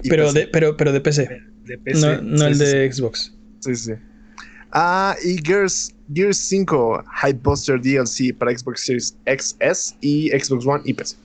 Pero 0.07 0.27
PC. 0.27 0.39
de, 0.39 0.47
pero, 0.47 0.77
pero 0.77 0.91
de 0.91 1.01
PC. 1.01 1.27
de 1.65 1.77
PC. 1.79 1.99
No, 1.99 2.21
no 2.21 2.37
Sí, 2.37 2.45
el 2.45 2.55
sí, 2.55 2.63
de 2.63 2.93
Xbox. 2.93 3.33
Sí, 3.59 3.75
sí. 3.75 3.91
Ah, 4.71 5.15
y 5.23 5.37
Gears, 5.45 5.95
Gears 6.13 6.37
5 6.37 7.03
Hype 7.21 7.39
Buster 7.43 7.81
DLC 7.81 8.33
para 8.37 8.55
Xbox 8.55 8.85
Series 8.85 9.17
XS 9.25 9.95
y 10.01 10.29
Xbox 10.29 10.65
One 10.65 10.81
y 10.85 10.93
PC. 10.93 11.17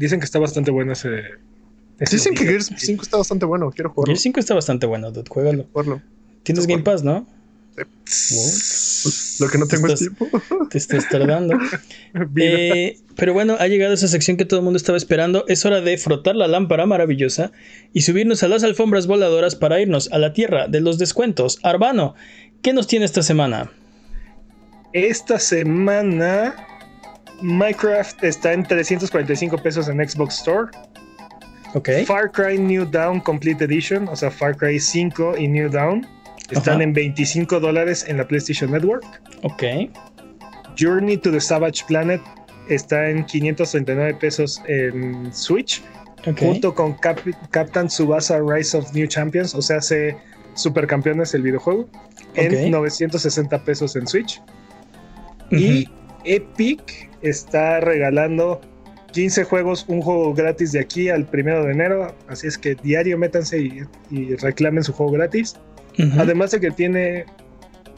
Dicen 0.00 0.18
que 0.18 0.24
está 0.24 0.38
bastante 0.38 0.70
bueno 0.70 0.92
ese. 0.94 1.20
ese 1.98 2.16
Dicen 2.16 2.34
que. 2.34 2.44
Gears 2.44 2.70
5 2.74 3.02
está 3.02 3.18
bastante 3.18 3.44
bueno. 3.44 3.70
Quiero 3.70 3.90
jugarlo. 3.90 4.06
Gears 4.12 4.22
5 4.22 4.40
está 4.40 4.54
bastante 4.54 4.86
bueno, 4.86 5.10
dude. 5.12 5.28
Juégalo. 5.28 5.66
jugarlo. 5.72 6.00
Tienes 6.42 6.66
Game 6.66 6.82
Pass, 6.82 7.04
¿no? 7.04 7.26
Lo 9.40 9.48
que 9.48 9.58
no 9.58 9.66
tengo 9.66 9.86
es 9.88 9.92
Estás- 9.92 9.98
tiempo. 10.00 10.28
Te 10.70 10.78
estás 10.78 11.06
tardando. 11.08 11.56
Eh, 12.36 12.98
pero 13.14 13.34
bueno, 13.34 13.56
ha 13.60 13.68
llegado 13.68 13.92
esa 13.94 14.08
sección 14.08 14.36
que 14.38 14.44
todo 14.46 14.60
el 14.60 14.64
mundo 14.64 14.78
estaba 14.78 14.96
esperando. 14.96 15.44
Es 15.48 15.66
hora 15.66 15.80
de 15.82 15.96
frotar 15.98 16.34
la 16.34 16.48
lámpara 16.48 16.86
maravillosa 16.86 17.52
y 17.92 18.00
subirnos 18.00 18.42
a 18.42 18.48
las 18.48 18.64
alfombras 18.64 19.06
voladoras 19.06 19.54
para 19.54 19.80
irnos 19.82 20.10
a 20.12 20.18
la 20.18 20.32
tierra 20.32 20.66
de 20.66 20.80
los 20.80 20.96
descuentos. 20.98 21.58
Arbano, 21.62 22.14
¿qué 22.62 22.72
nos 22.72 22.86
tiene 22.86 23.04
esta 23.04 23.22
semana? 23.22 23.70
Esta 24.94 25.38
semana 25.38 26.54
Minecraft 27.42 28.22
está 28.24 28.52
en 28.52 28.62
345 28.64 29.58
pesos 29.58 29.88
en 29.88 30.06
Xbox 30.08 30.38
Store. 30.38 30.70
Ok. 31.74 31.88
Far 32.06 32.30
Cry 32.32 32.58
New 32.58 32.84
Dawn 32.90 33.20
Complete 33.20 33.64
Edition, 33.64 34.08
o 34.08 34.16
sea, 34.16 34.30
Far 34.30 34.56
Cry 34.56 34.80
5 34.80 35.36
y 35.38 35.46
New 35.48 35.70
Dawn, 35.70 36.06
están 36.50 36.74
Ajá. 36.76 36.82
en 36.82 36.92
25 36.92 37.60
dólares 37.60 38.04
en 38.08 38.16
la 38.16 38.26
PlayStation 38.26 38.70
Network. 38.72 39.04
Ok. 39.42 39.62
Journey 40.78 41.16
to 41.16 41.30
the 41.30 41.40
Savage 41.40 41.84
Planet 41.86 42.20
está 42.68 43.08
en 43.10 43.24
539 43.24 44.14
pesos 44.14 44.60
en 44.66 45.32
Switch, 45.32 45.82
Ok. 46.26 46.38
junto 46.40 46.74
con 46.74 46.94
Cap- 46.94 47.20
Captain 47.50 47.86
Tsubasa 47.88 48.40
Rise 48.40 48.76
of 48.76 48.92
New 48.94 49.06
Champions, 49.06 49.54
o 49.54 49.62
sea, 49.62 49.76
hace 49.78 50.16
Supercampeones 50.54 51.34
el 51.34 51.42
videojuego, 51.42 51.88
en 52.34 52.52
Ok. 52.66 52.70
960 52.70 53.64
pesos 53.64 53.94
en 53.96 54.06
Switch. 54.06 54.40
Y 55.50 55.88
Epic 56.24 57.09
está 57.22 57.80
regalando 57.80 58.60
15 59.12 59.44
juegos, 59.44 59.84
un 59.88 60.00
juego 60.00 60.34
gratis 60.34 60.72
de 60.72 60.80
aquí 60.80 61.08
al 61.08 61.26
primero 61.26 61.64
de 61.64 61.72
enero. 61.72 62.14
Así 62.28 62.46
es 62.46 62.56
que 62.56 62.74
diario 62.76 63.18
métanse 63.18 63.60
y, 63.60 63.82
y 64.10 64.34
reclamen 64.36 64.84
su 64.84 64.92
juego 64.92 65.12
gratis. 65.12 65.56
Además 66.18 66.52
de 66.52 66.60
que 66.60 66.70
tiene 66.70 67.26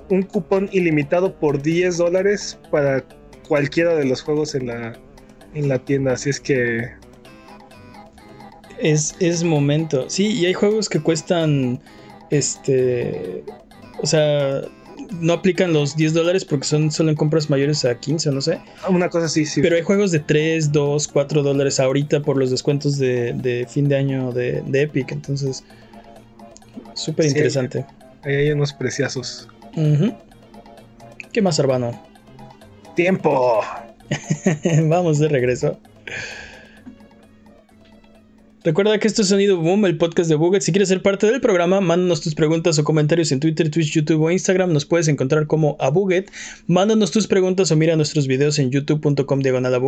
un 0.09 0.23
cupón 0.23 0.69
ilimitado 0.73 1.39
por 1.39 1.63
10 1.63 1.99
dólares 1.99 2.59
para 2.71 3.05
cualquiera 3.49 3.95
de 3.95 4.05
los 4.05 4.23
juegos 4.23 4.55
en 4.55 4.67
la, 4.67 4.95
en 5.55 5.69
la 5.69 5.79
tienda. 5.79 6.13
Así 6.13 6.31
es 6.31 6.41
que 6.41 6.91
Es, 8.81 9.15
es 9.21 9.45
momento. 9.45 10.09
Sí, 10.09 10.33
y 10.33 10.47
hay 10.47 10.55
juegos 10.55 10.89
que 10.89 11.01
cuestan. 11.01 11.81
Este. 12.31 13.45
O 14.03 14.07
sea. 14.07 14.63
No 15.21 15.35
aplican 15.35 15.73
los 15.73 15.97
10 15.97 16.15
dólares 16.15 16.45
porque 16.45 16.67
son 16.67 16.91
solo 16.91 17.11
en 17.11 17.17
compras 17.17 17.51
mayores 17.51 17.85
a 17.85 17.99
15, 17.99 18.31
no 18.31 18.41
sé. 18.41 18.61
una 18.89 19.09
cosa 19.09 19.27
así, 19.27 19.45
sí. 19.47 19.61
Pero 19.63 19.77
hay 19.77 19.83
juegos 19.83 20.11
de 20.11 20.19
3, 20.21 20.73
2, 20.73 21.09
4 21.09 21.43
dólares 21.43 21.79
ahorita 21.81 22.21
por 22.23 22.37
los 22.39 22.51
descuentos 22.51 22.99
de, 22.99 23.33
de 23.35 23.67
fin 23.69 23.89
de 23.89 23.97
año 23.97 24.33
de, 24.33 24.63
de 24.63 24.83
Epic. 24.83 25.13
Entonces, 25.13 25.65
súper 26.95 27.25
Sí. 27.27 27.31
interesante. 27.33 27.85
Ahí 28.25 28.35
hay 28.37 28.51
unos 28.53 28.73
preciazos. 28.73 29.49
Ujú. 29.77 30.15
¿Qué 31.33 31.43
más, 31.43 31.59
Arbano? 31.61 32.01
¡Tiempo! 32.95 33.61
Vamos 34.85 35.19
de 35.19 35.29
regreso. 35.29 35.79
Recuerda 38.65 38.97
que 39.01 39.09
esto 39.09 39.23
es 39.23 39.29
Sonido 39.29 39.57
Boom, 39.57 39.87
el 39.87 39.97
podcast 39.99 40.31
de 40.31 40.37
Buget. 40.37 40.63
Si 40.63 40.71
quieres 40.71 40.89
ser 40.89 41.03
parte 41.03 41.27
del 41.27 41.41
programa, 41.41 41.81
mándanos 41.81 42.21
tus 42.21 42.37
preguntas 42.37 42.79
o 42.79 42.85
comentarios 42.85 43.33
en 43.33 43.41
Twitter, 43.41 43.69
Twitch, 43.73 43.91
YouTube 43.93 44.23
o 44.23 44.31
Instagram. 44.31 44.73
Nos 44.73 44.85
puedes 44.87 45.09
encontrar 45.09 45.49
como 45.49 45.77
a 45.81 45.91
Buget. 45.91 46.31
Mándanos 46.69 47.11
tus 47.11 47.27
preguntas 47.27 47.73
o 47.73 47.77
mira 47.77 47.97
nuestros 47.97 48.29
videos 48.29 48.61
en 48.61 48.71
youtube.com 48.71 49.41
diagonal 49.41 49.75
a. 49.75 49.81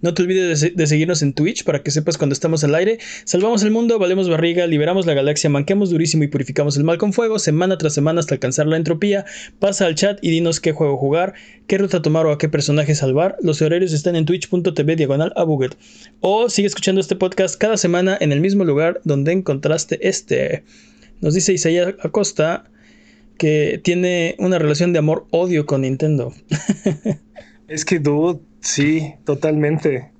No 0.00 0.14
te 0.14 0.22
olvides 0.22 0.48
de, 0.48 0.56
se- 0.56 0.74
de 0.74 0.86
seguirnos 0.86 1.20
en 1.20 1.34
Twitch 1.34 1.64
para 1.64 1.82
que 1.82 1.90
sepas 1.90 2.16
cuando 2.16 2.32
estamos 2.32 2.64
al 2.64 2.74
aire. 2.74 2.96
Salvamos 3.24 3.62
el 3.64 3.70
mundo, 3.70 3.98
valemos 3.98 4.30
barriga, 4.30 4.66
liberamos 4.66 5.04
la 5.04 5.12
galaxia, 5.12 5.50
manqueamos 5.50 5.90
durísimo 5.90 6.24
y 6.24 6.28
purificamos 6.28 6.78
el 6.78 6.84
mal 6.84 6.96
con 6.96 7.12
fuego, 7.12 7.38
semana 7.38 7.76
tras 7.76 7.92
semana 7.92 8.20
hasta 8.20 8.34
alcanzar 8.34 8.66
la 8.66 8.78
entropía. 8.78 9.26
Pasa 9.58 9.84
al 9.84 9.94
chat 9.94 10.20
y 10.22 10.30
dinos 10.30 10.60
qué 10.60 10.72
juego 10.72 10.96
jugar, 10.96 11.34
qué 11.66 11.76
ruta 11.76 12.00
tomar 12.00 12.24
o 12.24 12.32
a 12.32 12.38
qué 12.38 12.48
personaje 12.48 12.94
salvar. 12.94 13.36
Los 13.42 13.60
horarios 13.60 13.92
están 13.92 14.16
en 14.16 14.24
twitch.tv 14.24 14.96
diagonal 14.96 15.34
a. 15.36 15.44
O 16.20 16.48
sigue 16.48 16.66
escuchando 16.68 17.02
este 17.02 17.14
podcast 17.14 17.56
cada 17.60 17.76
semana 17.76 18.05
en 18.14 18.32
el 18.32 18.40
mismo 18.40 18.64
lugar 18.64 19.00
donde 19.04 19.32
encontraste 19.32 20.06
este. 20.06 20.64
Nos 21.20 21.34
dice 21.34 21.52
Isaías 21.52 21.94
Acosta 22.02 22.64
que 23.38 23.80
tiene 23.82 24.36
una 24.38 24.58
relación 24.58 24.92
de 24.92 24.98
amor-odio 25.00 25.66
con 25.66 25.82
Nintendo. 25.82 26.32
Es 27.68 27.84
que, 27.84 27.98
dude, 27.98 28.38
sí, 28.60 29.14
totalmente. 29.24 30.12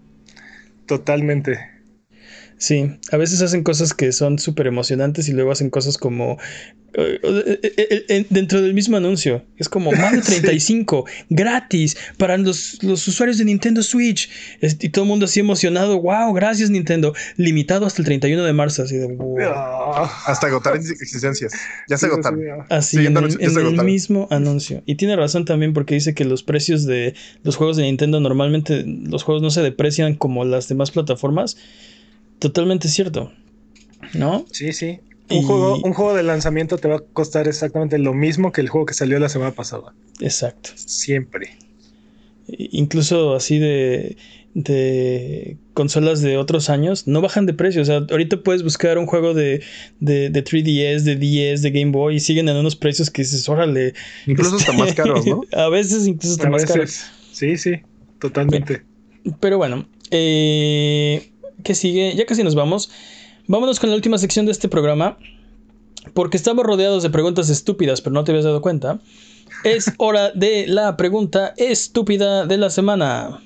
Totalmente. 0.87 1.76
Sí, 2.59 2.91
a 3.12 3.16
veces 3.16 3.43
hacen 3.43 3.62
cosas 3.62 3.93
que 3.93 4.12
son 4.12 4.39
súper 4.39 4.66
emocionantes 4.66 5.28
y 5.28 5.33
luego 5.33 5.53
hacen 5.53 5.69
cosas 5.70 5.99
como 5.99 6.39
eh, 6.99 7.20
eh, 7.23 8.05
eh, 8.09 8.27
dentro 8.31 8.62
del 8.62 8.73
mismo 8.73 8.97
anuncio. 8.97 9.45
Es 9.59 9.69
como 9.69 9.93
Mario 9.93 10.23
35, 10.23 11.05
gratis 11.28 11.97
para 12.16 12.39
los, 12.39 12.83
los 12.83 13.07
usuarios 13.07 13.37
de 13.37 13.45
Nintendo 13.45 13.83
Switch. 13.83 14.31
Y 14.81 14.89
todo 14.89 15.05
el 15.05 15.09
mundo 15.09 15.27
así 15.27 15.41
emocionado. 15.41 16.01
Wow, 16.01 16.33
gracias 16.33 16.70
Nintendo. 16.70 17.12
Limitado 17.37 17.85
hasta 17.85 18.01
el 18.01 18.07
31 18.07 18.43
de 18.45 18.53
marzo. 18.55 18.83
Así 18.85 18.97
de 18.97 19.07
wow. 19.09 19.39
Hasta 20.27 20.47
agotar 20.47 20.77
ex- 20.77 20.91
existencias. 20.91 21.53
Ya 21.89 21.99
se 21.99 22.07
sí, 22.07 22.12
agotaron. 22.12 22.41
sí. 22.41 22.47
Así 22.70 22.97
Siguiente 22.97 23.20
en, 23.20 23.27
el, 23.27 23.59
en 23.59 23.74
el 23.74 23.85
mismo 23.85 24.28
anuncio. 24.31 24.83
Y 24.87 24.95
tiene 24.95 25.16
razón 25.16 25.45
también 25.45 25.74
porque 25.74 25.95
dice 25.95 26.15
que 26.15 26.24
los 26.24 26.43
precios 26.43 26.87
de 26.87 27.15
los 27.43 27.57
juegos 27.57 27.77
de 27.77 27.83
Nintendo 27.83 28.20
normalmente 28.20 28.85
los 28.87 29.23
juegos 29.23 29.43
no 29.43 29.51
se 29.51 29.61
deprecian 29.61 30.15
como 30.15 30.47
las 30.47 30.69
demás 30.69 30.91
plataformas. 30.93 31.59
Totalmente 32.39 32.89
cierto. 32.89 33.33
¿No? 34.15 34.45
Sí, 34.53 34.73
sí. 34.73 35.01
Un, 35.31 35.39
Y- 35.39 35.43
juego, 35.43 35.77
un 35.83 35.93
juego 35.93 36.15
de 36.15 36.23
lanzamiento 36.23 36.79
te 36.79 36.89
va 36.89 36.97
a 36.97 37.01
costar 37.01 37.49
exactamente 37.49 37.99
lo 37.99 38.15
mismo 38.15 38.53
que 38.53 38.61
el 38.61 38.69
juego 38.69 38.87
que 38.87 38.95
salió 38.95 39.19
la 39.19 39.29
semana 39.29 39.53
pasada. 39.53 39.95
Exacto. 40.21 40.71
Siempre. 40.77 41.57
Incluso 42.49 43.35
así 43.35 43.59
de, 43.59 44.17
de 44.55 45.57
consolas 45.75 46.21
de 46.23 46.37
otros 46.37 46.71
años 46.71 47.09
no 47.09 47.21
bajan 47.21 47.45
de 47.47 47.55
precio. 47.55 47.83
O 47.83 47.85
sea, 47.85 48.07
ahorita 48.09 48.43
puedes 48.43 48.63
buscar 48.63 48.99
un 48.99 49.07
juego 49.07 49.35
de, 49.35 49.63
de, 49.99 50.31
de 50.31 50.45
3DS, 50.45 51.01
de 51.03 51.17
10, 51.17 51.63
de 51.63 51.71
Game 51.73 51.91
Boy 51.91 52.17
y 52.17 52.21
siguen 52.21 52.49
en 52.49 52.57
unos 52.57 52.77
precios 52.77 53.11
que 53.11 53.23
dices, 53.23 53.49
órale. 53.49 53.95
Incluso 54.27 54.57
hasta 54.57 54.71
este, 54.71 54.83
más 54.85 54.95
caros, 54.95 55.27
¿no? 55.27 55.43
A 55.53 55.69
veces 55.69 56.07
incluso 56.07 56.35
hasta 56.37 56.47
A 56.47 56.51
más 56.51 56.65
caros. 56.67 56.79
veces. 56.85 57.07
Sí, 57.33 57.57
sí, 57.57 57.73
totalmente. 58.21 58.83
Pero 59.41 59.59
bueno, 59.59 59.89
eh, 60.13 61.31
¿qué 61.67 61.75
sigue? 61.75 62.15
Ya 62.15 62.27
casi 62.27 62.45
nos 62.45 62.55
vamos. 62.55 62.91
Vámonos 63.49 63.81
con 63.81 63.91
la 63.91 63.97
última 63.97 64.19
sección 64.19 64.47
de 64.47 64.53
este 64.53 64.69
programa. 64.69 65.19
porque 66.15 66.37
estamos 66.37 66.65
rodeados 66.65 67.03
de 67.03 67.11
preguntas 67.11 67.51
estúpidas, 67.51 68.01
pero 68.01 68.15
no 68.15 68.23
te 68.23 68.31
habías 68.31 68.45
dado 68.45 68.63
cuenta, 68.63 69.01
es 69.65 69.93
hora 69.99 70.31
de 70.31 70.69
la 70.69 70.97
pregunta 70.97 71.53
estúpida 71.57 72.47
de 72.47 72.57
la 72.57 72.71
semana. 72.71 73.43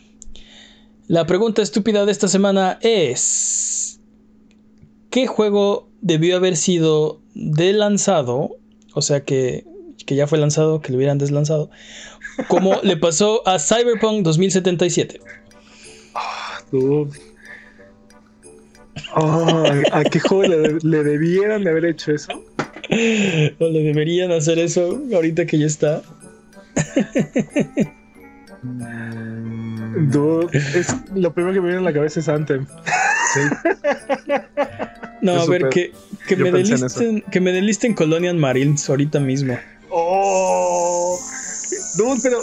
La 1.08 1.24
pregunta 1.24 1.62
estúpida 1.62 2.04
de 2.04 2.12
esta 2.12 2.28
semana 2.28 2.78
es: 2.82 3.98
¿Qué 5.08 5.26
juego 5.26 5.88
debió 6.02 6.36
haber 6.36 6.58
sido 6.58 7.22
de 7.34 7.72
lanzado? 7.72 8.58
O 8.92 9.00
sea 9.00 9.24
que, 9.24 9.64
que 10.04 10.14
ya 10.14 10.26
fue 10.26 10.36
lanzado, 10.36 10.82
que 10.82 10.92
lo 10.92 10.98
hubieran 10.98 11.16
deslanzado. 11.16 11.70
Como 12.48 12.78
le 12.82 12.98
pasó 12.98 13.40
a 13.48 13.58
Cyberpunk 13.58 14.22
2077. 14.22 15.20
Dude. 16.70 17.10
Oh, 17.18 17.29
¿A 19.14 20.04
qué 20.04 20.20
juego 20.20 20.42
le, 20.44 20.78
le 20.82 21.04
debieran 21.04 21.64
de 21.64 21.70
haber 21.70 21.84
hecho 21.86 22.12
eso? 22.12 22.32
O 23.58 23.68
le 23.68 23.82
deberían 23.82 24.32
hacer 24.32 24.58
eso 24.58 25.00
ahorita 25.12 25.46
que 25.46 25.58
ya 25.58 25.66
está. 25.66 26.02
Dude, 30.12 30.48
es, 30.52 30.94
lo 31.14 31.32
primero 31.32 31.54
que 31.54 31.60
me 31.60 31.68
viene 31.68 31.80
a 31.80 31.84
la 31.84 31.92
cabeza 31.92 32.20
es 32.20 32.28
Anthem. 32.28 32.66
No, 35.22 35.36
Yo 35.36 35.42
a 35.42 35.46
ver, 35.46 35.68
que, 35.68 35.92
que, 36.26 36.36
me 36.36 36.48
en 36.48 36.54
delisten, 36.54 37.20
que 37.30 37.40
me 37.40 37.52
delisten 37.52 37.94
Colonial 37.94 38.36
Marines 38.36 38.88
ahorita 38.88 39.20
mismo. 39.20 39.58
Oh, 39.90 41.18
dude, 41.96 42.20
pero 42.22 42.40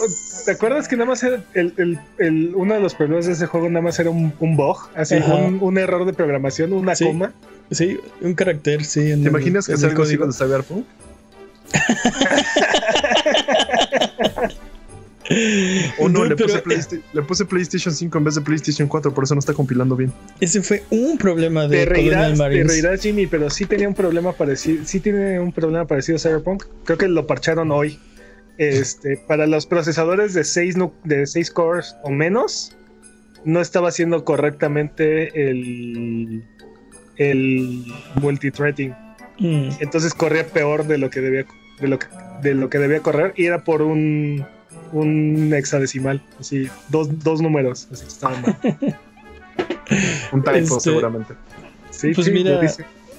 ¿te 0.48 0.54
acuerdas 0.54 0.88
que 0.88 0.96
nada 0.96 1.10
más 1.10 1.22
era 1.24 1.44
el, 1.54 1.74
el- 1.76 2.00
el- 2.20 2.52
uno 2.56 2.74
de 2.74 2.80
los 2.80 2.96
problemas 2.96 3.26
de 3.26 3.34
ese 3.34 3.48
juego 3.48 3.68
nada 3.70 3.82
más 3.84 4.00
era 4.00 4.10
un, 4.10 4.32
un 4.40 4.56
bug? 4.56 4.78
Así, 4.96 5.16
un, 5.16 5.60
un 5.62 5.78
error 5.78 6.06
de 6.06 6.14
programación, 6.14 6.72
una 6.72 6.96
Sí. 6.96 7.04
coma. 7.06 7.34
Sí, 7.70 7.98
un 8.22 8.34
carácter, 8.34 8.86
sí. 8.86 9.12
en 9.12 9.24
¿Te 9.24 9.28
el- 9.28 9.36
imaginas 9.36 9.66
que 9.68 9.74
el 9.74 9.84
algo 9.84 10.04
así 10.04 10.16
código. 10.18 10.24
con 10.24 10.34
Cyberpunk? 10.34 10.86
Oh 16.00 16.08
no, 16.08 16.24
le 16.24 16.38
puse, 16.38 16.64
le 17.12 17.22
puse 17.22 17.44
PlayStation 17.44 17.94
5 17.94 18.18
en 18.18 18.24
vez 18.24 18.36
de 18.36 18.42
PlayStation 18.42 18.88
4, 18.88 19.14
por 19.14 19.26
eso 19.26 19.36
no 19.36 19.40
está 19.40 19.54
compilando 19.54 19.98
bien. 19.98 20.14
ese 20.40 20.62
fue 20.62 20.84
un 20.90 21.18
problema 21.18 21.68
Te 21.68 21.80
de 21.80 21.86
Colonial 21.86 22.38
reirás, 22.38 22.40
te 22.50 22.64
reirás, 22.64 23.02
Jimmy, 23.02 23.28
pero 23.28 23.50
sí 23.50 23.66
tenía 23.66 23.90
un 23.90 23.94
problema 23.94 24.32
parecido. 24.32 24.86
Sí 24.86 25.02
tiene 25.02 25.38
un 25.42 25.52
problema 25.52 25.84
parecido 25.86 26.16
a 26.16 26.20
Cyberpunk. 26.20 26.64
Creo 26.86 26.98
que 26.98 27.10
lo 27.10 27.28
parcharon 27.28 27.72
hoy. 27.72 28.00
Este, 28.58 29.18
para 29.18 29.46
los 29.48 29.66
procesadores 29.68 30.34
de 30.34 30.44
6 30.44 30.76
de 31.04 31.28
seis 31.28 31.52
cores 31.52 31.96
o 32.04 32.10
menos, 32.10 32.76
no 33.46 33.62
estaba 33.62 33.90
haciendo 33.90 34.24
correctamente 34.26 35.50
el, 35.50 36.44
el 37.18 37.86
multithreading. 38.22 38.94
Mm, 39.40 39.70
Entonces 39.80 40.14
corría 40.14 40.48
peor 40.48 40.86
de 40.88 40.98
lo 40.98 41.10
que 41.10 41.22
debía 41.22 41.46
de 41.80 41.88
lo 41.88 42.00
que, 42.00 42.08
de 42.42 42.56
lo 42.56 42.70
que 42.72 42.80
debía 42.80 43.02
correr 43.02 43.34
y 43.36 43.46
era 43.46 43.64
por 43.64 43.82
un 43.84 44.46
un 44.92 45.54
hexadecimal, 45.54 46.24
así 46.40 46.68
dos, 46.90 47.24
dos 47.24 47.42
números, 47.42 47.88
así 47.92 48.04
que 48.04 48.08
estaba 48.08 48.40
mal. 48.40 48.58
Un 50.32 50.42
typo, 50.44 50.56
Este- 50.58 50.80
seguramente. 50.80 51.34
Sí, 51.92 52.12
Pues 52.14 52.26
sí, 52.28 52.32
mira, 52.34 52.62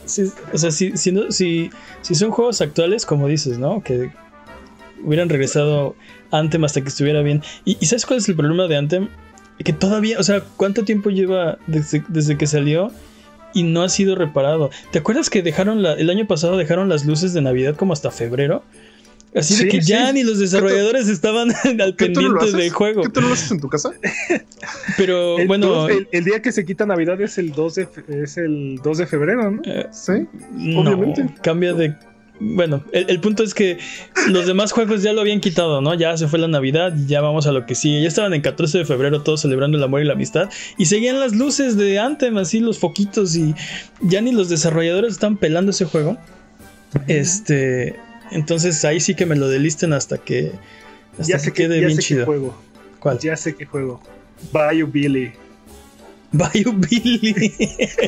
sí, 0.06 0.30
o 0.52 0.58
sea, 0.58 0.70
si, 0.70 0.96
si, 0.96 1.12
no- 1.12 1.30
si, 1.32 1.70
si 2.02 2.14
son 2.14 2.30
juegos 2.30 2.60
actuales, 2.60 3.04
como 3.06 3.26
dices, 3.28 3.58
¿no? 3.58 3.82
Que 3.82 4.10
hubieran 5.04 5.28
regresado 5.28 5.94
Anthem 6.30 6.64
hasta 6.64 6.80
que 6.82 6.88
estuviera 6.88 7.22
bien. 7.22 7.42
¿Y, 7.64 7.76
y 7.80 7.86
sabes 7.86 8.06
cuál 8.06 8.18
es 8.18 8.28
el 8.28 8.36
problema 8.36 8.66
de 8.66 8.76
Anthem? 8.76 9.08
Que 9.64 9.72
todavía, 9.72 10.18
o 10.18 10.22
sea, 10.22 10.40
¿cuánto 10.56 10.84
tiempo 10.84 11.10
lleva 11.10 11.58
desde, 11.66 12.04
desde 12.08 12.36
que 12.38 12.46
salió 12.46 12.92
y 13.54 13.62
no 13.64 13.82
ha 13.82 13.88
sido 13.88 14.14
reparado? 14.14 14.70
¿Te 14.92 14.98
acuerdas 15.00 15.30
que 15.30 15.42
dejaron 15.42 15.82
la- 15.82 15.94
el 15.94 16.10
año 16.10 16.26
pasado 16.26 16.56
dejaron 16.56 16.88
las 16.88 17.04
luces 17.06 17.32
de 17.32 17.40
Navidad 17.40 17.74
como 17.76 17.92
hasta 17.92 18.10
febrero? 18.10 18.62
Así 19.34 19.54
de 19.56 19.62
Sí, 19.64 19.68
que 19.68 19.80
ya 19.82 20.06
sí. 20.08 20.12
ni 20.14 20.22
los 20.22 20.38
desarrolladores 20.38 21.06
estaban 21.08 21.50
al 21.80 21.94
¿Qué 21.96 22.08
tú 22.08 22.22
no 22.22 22.28
lo 22.30 22.34
pendiente 22.38 22.62
del 22.62 22.70
juego. 22.72 23.02
¿Qué 23.02 23.08
tú 23.10 23.20
no 23.20 23.28
lo 23.28 23.34
haces 23.34 23.50
en 23.50 23.60
tu 23.60 23.68
casa? 23.68 23.90
Pero 24.96 25.38
El, 25.38 25.46
bueno, 25.48 25.66
dos- 25.66 25.90
el, 25.90 26.08
el 26.12 26.24
día 26.24 26.40
que 26.40 26.52
se 26.52 26.64
quita 26.64 26.86
Navidad 26.86 27.20
es 27.20 27.36
el 27.38 27.52
2 27.52 27.74
de, 27.74 27.86
fe- 27.86 28.22
es 28.22 28.36
el 28.38 28.80
2 28.82 28.98
de 28.98 29.06
febrero, 29.06 29.50
¿no? 29.50 29.60
eh, 29.64 29.86
Sí. 29.92 30.12
no, 30.52 30.80
obviamente. 30.80 31.26
cambia 31.42 31.74
de. 31.74 31.94
Bueno, 32.40 32.84
el, 32.92 33.10
el 33.10 33.20
punto 33.20 33.42
es 33.42 33.52
que 33.52 33.78
los 34.28 34.46
demás 34.46 34.70
juegos 34.72 35.02
ya 35.02 35.12
lo 35.12 35.20
habían 35.22 35.40
quitado, 35.40 35.80
¿no? 35.80 35.94
Ya 35.94 36.16
se 36.16 36.28
fue 36.28 36.38
la 36.38 36.46
Navidad 36.48 36.94
y 36.96 37.06
ya 37.06 37.20
vamos 37.20 37.46
a 37.48 37.52
lo 37.52 37.66
que 37.66 37.74
sigue. 37.74 38.00
Ya 38.00 38.08
estaban 38.08 38.32
en 38.32 38.42
14 38.42 38.78
de 38.78 38.84
febrero 38.84 39.22
todos 39.22 39.40
celebrando 39.40 39.76
el 39.76 39.82
amor 39.82 40.02
y 40.02 40.04
la 40.04 40.12
amistad. 40.12 40.48
Y 40.76 40.86
seguían 40.86 41.18
las 41.18 41.34
luces 41.34 41.76
de 41.76 41.98
Anthem, 41.98 42.36
así 42.38 42.60
los 42.60 42.78
foquitos. 42.78 43.34
Y 43.34 43.54
ya 44.02 44.20
ni 44.20 44.30
los 44.32 44.48
desarrolladores 44.48 45.14
están 45.14 45.36
pelando 45.36 45.72
ese 45.72 45.84
juego. 45.84 46.16
Este. 47.06 47.96
Entonces 48.30 48.84
ahí 48.84 49.00
sí 49.00 49.14
que 49.14 49.26
me 49.26 49.36
lo 49.36 49.48
delisten 49.48 49.92
hasta 49.92 50.18
que. 50.18 50.52
Hasta 51.18 51.24
Ya 51.24 51.36
que 51.38 51.44
sé 51.44 51.52
que, 51.52 51.62
quede 51.64 51.80
ya 51.80 51.86
bien 51.86 51.96
sé 51.96 52.02
qué 52.02 52.06
chido. 52.06 52.24
juego. 52.26 52.62
¿Cuál? 53.00 53.18
Ya 53.18 53.36
sé 53.36 53.54
qué 53.56 53.64
juego. 53.66 54.00
Bayou 54.52 54.88
Billy. 54.88 55.32
Bayou 56.32 56.72
Billy. 56.74 57.34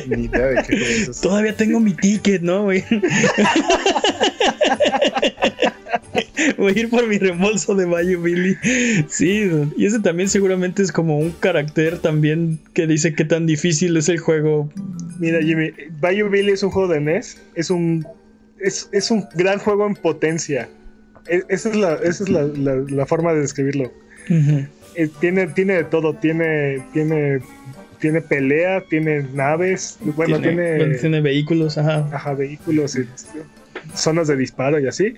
Ni 0.07 0.25
idea 0.25 0.45
de 0.47 0.63
qué 0.63 0.77
juego 0.77 0.85
es 0.85 1.09
ese. 1.09 1.21
Todavía 1.21 1.55
tengo 1.55 1.79
mi 1.79 1.93
ticket, 1.93 2.41
¿no, 2.41 2.63
güey? 2.63 2.83
Voy 6.57 6.73
a 6.75 6.79
ir 6.79 6.89
por 6.89 7.07
mi 7.07 7.17
reembolso 7.17 7.75
de 7.75 7.85
Bayou 7.85 8.21
Billy. 8.21 8.55
Sí, 9.09 9.49
y 9.77 9.85
ese 9.85 9.99
también 9.99 10.29
seguramente 10.29 10.81
es 10.81 10.91
como 10.91 11.17
un 11.17 11.31
carácter 11.31 11.99
también 11.99 12.59
que 12.73 12.87
dice 12.87 13.13
qué 13.13 13.25
tan 13.25 13.45
difícil 13.45 13.95
es 13.97 14.09
el 14.09 14.19
juego. 14.19 14.69
Mira, 15.19 15.41
Jimmy, 15.41 15.71
Bayou 15.99 16.29
Billy 16.29 16.51
es 16.51 16.63
un 16.63 16.71
juego 16.71 16.91
de 16.91 16.99
NES. 17.01 17.41
Es 17.55 17.69
un, 17.69 18.05
es, 18.59 18.89
es 18.91 19.11
un 19.11 19.25
gran 19.35 19.59
juego 19.59 19.85
en 19.87 19.95
potencia. 19.95 20.69
E- 21.27 21.43
esa 21.49 21.69
es 21.69 21.75
la, 21.75 21.93
esa 21.95 22.23
es 22.23 22.29
la, 22.29 22.43
la- 22.43 22.83
la 22.87 23.05
forma 23.05 23.33
de 23.33 23.41
describirlo. 23.41 23.91
Eh, 24.95 25.09
tiene, 25.19 25.47
tiene 25.47 25.73
de 25.75 25.83
todo. 25.85 26.15
Tiene, 26.15 26.83
tiene, 26.93 27.39
tiene 28.01 28.19
pelea, 28.21 28.81
tiene 28.89 29.23
naves. 29.33 29.97
Bueno, 30.01 30.41
tiene, 30.41 30.75
bueno, 30.77 30.95
tiene 30.99 31.21
vehículos, 31.21 31.77
ajá. 31.77 32.05
ajá, 32.11 32.33
vehículos, 32.33 32.97
y 32.97 33.07
zonas 33.95 34.27
de 34.27 34.35
disparo 34.35 34.79
y 34.79 34.87
así. 34.87 35.15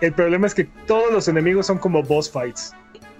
El 0.00 0.12
problema 0.12 0.46
es 0.46 0.54
que 0.54 0.64
todos 0.86 1.12
los 1.12 1.26
enemigos 1.26 1.66
son 1.66 1.78
como 1.78 2.02
boss 2.04 2.30
fights. 2.30 2.72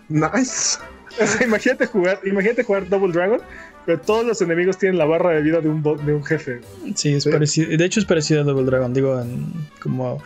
Nice. 0.08 0.78
O 1.20 1.26
sea, 1.26 1.44
imagínate 1.44 1.86
jugar, 1.86 2.20
imagínate 2.24 2.62
jugar 2.62 2.88
Double 2.88 3.12
Dragon, 3.12 3.40
pero 3.84 3.98
todos 3.98 4.24
los 4.24 4.40
enemigos 4.40 4.78
tienen 4.78 4.98
la 4.98 5.04
barra 5.04 5.30
de 5.30 5.42
vida 5.42 5.60
de 5.60 5.68
un, 5.68 5.82
bo- 5.82 5.96
de 5.96 6.14
un 6.14 6.22
jefe. 6.24 6.60
Sí, 6.94 7.14
es 7.14 7.24
Sí. 7.24 7.30
parecido. 7.30 7.76
De 7.76 7.84
hecho, 7.84 7.98
es 7.98 8.06
parecido 8.06 8.42
a 8.42 8.44
Double 8.44 8.64
Dragon. 8.64 8.94
Digo, 8.94 9.20
en- 9.20 9.52
como 9.82 10.22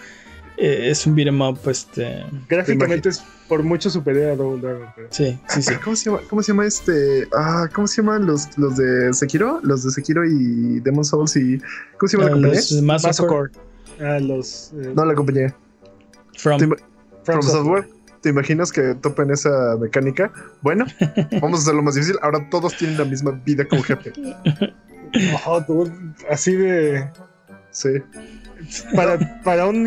eh, 0.56 0.90
es 0.90 1.06
un 1.06 1.14
beat'em 1.14 1.40
up, 1.40 1.58
este. 1.66 2.24
Gráficamente 2.48 3.08
es 3.08 3.22
por 3.48 3.62
mucho 3.62 3.90
superior 3.90 4.30
a 4.32 4.36
Double 4.36 4.60
Dragon. 4.60 4.88
pero- 4.94 5.08
Sí, 5.10 5.38
sí, 5.48 5.62
sí. 5.62 5.74
¿Cómo 5.82 5.96
se 5.96 6.04
llama? 6.10 6.20
¿Cómo 6.28 6.42
se 6.42 6.52
llama 6.52 6.66
este? 6.66 7.28
Ah, 7.36 7.68
¿cómo 7.72 7.86
se 7.86 8.02
llaman 8.02 8.26
los, 8.26 8.56
los 8.58 8.76
de 8.76 9.12
Sekiro? 9.12 9.60
Los 9.62 9.84
de 9.84 9.90
Sekiro 9.90 10.24
y 10.24 10.80
Demon 10.80 11.04
Souls 11.04 11.36
y. 11.36 11.58
¿Cómo 11.98 12.08
se 12.08 12.16
llama 12.16 12.24
la 12.24 12.30
Ah, 12.30 12.34
compañía? 12.34 12.60
los 12.60 12.82
Massacre 12.82 13.26
Massacre. 13.26 13.60
Ah, 14.00 14.18
los 14.20 14.72
eh, 14.74 14.92
No, 14.94 15.04
la 15.04 15.14
compañía. 15.14 15.54
from. 16.36 16.60
Software. 17.42 17.88
¿Te 18.20 18.28
imaginas 18.28 18.70
que 18.70 18.94
topen 18.94 19.30
esa 19.32 19.76
mecánica? 19.80 20.32
Bueno, 20.60 20.86
vamos 21.42 21.58
a 21.60 21.62
hacerlo 21.62 21.82
más 21.82 21.94
difícil. 21.96 22.16
Ahora 22.22 22.48
todos 22.50 22.76
tienen 22.76 22.96
la 22.98 23.04
misma 23.04 23.32
vida 23.44 23.64
como 23.64 23.82
jefe. 23.82 24.12
Oh, 25.46 25.62
así 26.30 26.54
de. 26.56 27.06
Sí. 27.70 27.90
Para, 28.94 29.42
para 29.42 29.66
un, 29.66 29.86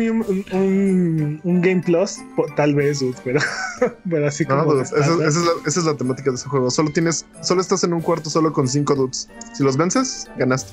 un, 1.42 1.60
Game 1.62 1.82
Plus, 1.82 2.18
tal 2.56 2.74
vez, 2.74 3.00
dude, 3.00 3.16
pero, 3.24 3.40
pero 4.10 4.26
así 4.26 4.44
No, 4.44 4.58
como. 4.58 4.74
dudes, 4.74 4.92
esa, 4.92 5.14
es 5.26 5.36
la, 5.36 5.52
esa 5.66 5.80
es 5.80 5.86
la 5.86 5.96
temática 5.96 6.30
de 6.30 6.36
ese 6.36 6.48
juego. 6.48 6.70
Solo 6.70 6.90
tienes, 6.90 7.24
solo 7.42 7.60
estás 7.60 7.84
en 7.84 7.92
un 7.92 8.00
cuarto 8.00 8.30
solo 8.30 8.52
con 8.52 8.68
cinco 8.68 8.94
dudes. 8.94 9.28
Si 9.54 9.62
los 9.62 9.76
vences, 9.76 10.28
ganaste. 10.36 10.72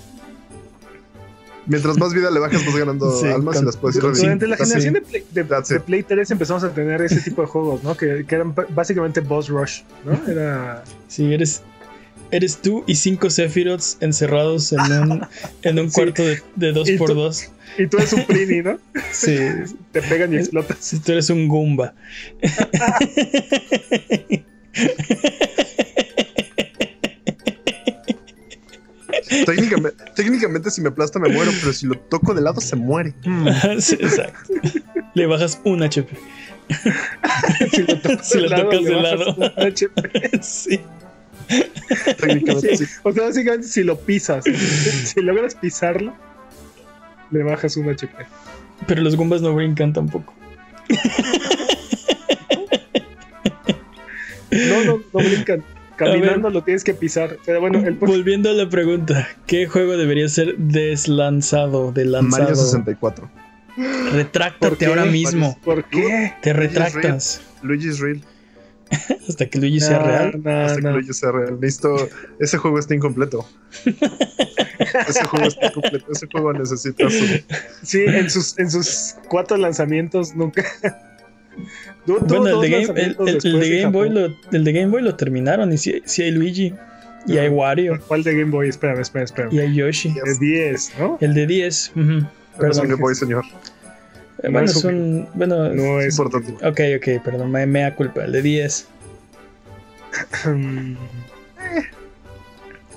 Mientras 1.65 1.97
más 1.97 2.13
vida 2.13 2.29
le 2.29 2.39
bajas, 2.39 2.65
vas 2.65 2.75
ganando 2.75 3.09
Sí, 3.21 3.27
almas 3.27 3.61
y 3.61 3.65
las 3.65 3.77
puedes 3.77 3.95
ir 3.95 4.03
reviviendo. 4.03 4.45
Durante 4.45 4.47
la 4.47 4.57
generación 4.57 4.93
de 4.95 5.01
Play, 5.01 5.25
de, 5.31 5.43
That's 5.45 5.69
de 5.69 5.75
it. 5.77 5.81
Play 5.83 6.03
3 6.03 6.31
empezamos 6.31 6.63
a 6.63 6.73
tener 6.73 7.01
ese 7.01 7.21
tipo 7.21 7.41
de 7.41 7.47
juegos, 7.47 7.83
¿no? 7.83 7.95
Que, 7.95 8.25
que 8.27 8.35
eran 8.35 8.53
básicamente 8.69 9.21
boss 9.21 9.47
rush, 9.47 9.81
¿no? 10.05 10.19
Era. 10.29 10.83
Sí, 11.07 11.33
eres, 11.33 11.61
eres 12.31 12.57
tú 12.61 12.83
y 12.87 12.95
cinco 12.95 13.29
Sephiroths 13.29 13.97
encerrados 14.01 14.71
en 14.73 14.79
un, 14.81 15.21
en 15.63 15.79
un 15.79 15.89
Sí. 15.91 15.95
cuarto 15.95 16.23
de, 16.23 16.41
de 16.55 16.71
dos 16.71 16.89
Y 16.89 16.97
por 16.97 17.09
tú- 17.09 17.15
dos. 17.15 17.49
Y 17.77 17.87
tú 17.87 17.97
eres 17.97 18.13
un 18.13 18.23
Pliny, 18.25 18.61
¿no? 18.61 18.79
Sí, 19.11 19.35
Te 19.91 20.01
pegan 20.03 20.31
y 20.33 20.37
explotas. 20.37 20.77
si 20.79 20.99
tú 20.99 21.11
eres 21.13 21.29
un 21.31 21.47
Goomba. 21.47 21.93
Técnicamente, 29.45 30.03
técnicamente, 30.15 30.71
si 30.71 30.81
me 30.81 30.89
aplasta, 30.89 31.19
me 31.19 31.29
muero, 31.29 31.51
pero 31.59 31.73
si 31.73 31.85
lo 31.87 31.95
toco 31.97 32.33
de 32.33 32.41
lado, 32.41 32.61
se 32.61 32.75
muere. 32.75 33.13
Ajá, 33.47 33.79
sí, 33.79 33.95
exacto. 33.99 34.53
Le 35.13 35.25
bajas 35.25 35.59
un 35.63 35.83
HP. 35.83 36.07
si 37.71 37.81
lo 37.83 37.99
tocas, 37.99 38.29
Si 38.29 38.37
lo 38.39 38.43
de 38.43 38.49
lado, 38.49 38.63
tocas 38.63 38.81
le 38.81 38.89
de 38.89 38.95
bajas 38.95 39.19
lado. 39.19 39.35
un 39.37 39.43
HP. 39.67 40.39
Sí. 40.41 40.79
Técnicamente, 42.19 42.77
sí. 42.77 42.85
O 43.03 43.11
sea, 43.11 43.23
básicamente 43.23 43.67
si 43.67 43.83
lo 43.83 43.99
pisas, 43.99 44.43
si 44.45 45.21
logras 45.21 45.55
pisarlo, 45.55 46.13
le 47.31 47.43
bajas 47.43 47.77
un 47.77 47.89
HP. 47.89 48.13
Pero 48.87 49.01
los 49.01 49.15
Goombas 49.15 49.41
no 49.41 49.53
brincan 49.53 49.93
tampoco. 49.93 50.33
No, 54.51 54.83
no, 54.85 55.01
no 55.13 55.19
brincan. 55.19 55.63
Caminando 55.95 56.49
lo 56.49 56.63
tienes 56.63 56.83
que 56.83 56.93
pisar. 56.93 57.37
Pero 57.45 57.61
bueno, 57.61 57.79
el 57.79 57.93
Volviendo 57.93 58.49
a 58.49 58.53
la 58.53 58.67
pregunta, 58.67 59.27
¿qué 59.45 59.67
juego 59.67 59.95
debería 59.95 60.27
ser 60.27 60.57
deslanzado, 60.57 61.91
de 61.91 62.05
lanzado? 62.05 62.43
Mario 62.43 62.55
64. 62.55 63.29
Retráctate 64.11 64.85
ahora 64.85 65.05
mismo. 65.05 65.57
¿Por 65.63 65.83
qué? 65.85 66.33
Te 66.41 66.53
retractas. 66.53 67.41
Luigi's 67.61 67.99
Real. 67.99 68.21
Hasta 69.29 69.45
que 69.49 69.59
Luigi 69.59 69.79
sea 69.79 69.99
real. 69.99 70.41
no, 70.43 70.51
Hasta 70.65 70.79
no. 70.81 70.89
que 70.89 70.93
Luigi 70.95 71.13
sea 71.13 71.31
real. 71.31 71.57
Listo. 71.61 72.09
Ese 72.39 72.57
juego 72.57 72.79
está 72.79 72.93
incompleto. 72.95 73.45
ese 75.07 75.23
juego 75.25 75.47
está 75.47 75.67
incompleto. 75.67 76.11
Ese 76.11 76.27
juego 76.31 76.53
necesita 76.53 77.09
su. 77.09 77.25
Sí, 77.83 78.03
en 78.05 78.29
sus, 78.29 78.57
en 78.59 78.69
sus 78.71 79.15
cuatro 79.29 79.57
lanzamientos 79.57 80.35
nunca. 80.35 80.63
Du- 82.07 82.17
Bueno, 82.19 82.47
el 82.47 82.61
de, 82.61 82.69
Game, 82.87 82.99
el, 82.99 83.15
el- 83.27 83.39
el 83.45 83.59
de 83.59 83.85
Boy 83.85 84.09
lo, 84.09 84.25
el 84.51 84.63
de 84.63 84.73
Game 84.73 84.87
Boy 84.87 85.03
lo 85.03 85.15
terminaron 85.15 85.71
y 85.71 85.77
sí, 85.77 86.01
sí 86.05 86.23
hay 86.23 86.31
Luigi. 86.31 86.73
Y 87.27 87.37
hay 87.37 87.47
Wario. 87.47 87.99
¿Cuál 88.07 88.23
de 88.23 88.33
Game 88.37 88.51
Boy? 88.51 88.67
Espérame, 88.69 88.99
espérame, 88.99 89.25
espérame. 89.25 89.53
Y 89.53 89.59
hay 89.59 89.73
Yoshi. 89.75 90.13
De 90.13 90.35
10, 90.39 90.91
¿no? 90.99 91.17
El 91.21 91.33
de 91.33 91.47
10. 91.47 91.91
ujú. 91.95 92.01
Es 92.01 92.07
un 92.11 92.27
Perdón. 92.59 92.87
Game 92.89 92.95
Boy, 93.01 93.15
señor. 93.15 93.45
Eh, 94.43 94.49
Bueno, 94.49 94.65
es 94.67 94.83
un-. 94.83 95.27
Bueno, 95.33 95.73
No 95.73 95.99
Es 96.01 96.13
importante. 96.17 96.51
ok, 96.65 96.79
ok, 96.97 97.23
perdón, 97.23 97.51
me, 97.51 97.65
me 97.65 97.81
da 97.81 97.95
culpa. 97.95 98.23
El 98.25 98.31
de 98.33 98.41
10. 98.41 98.87
Mm, 100.45 100.93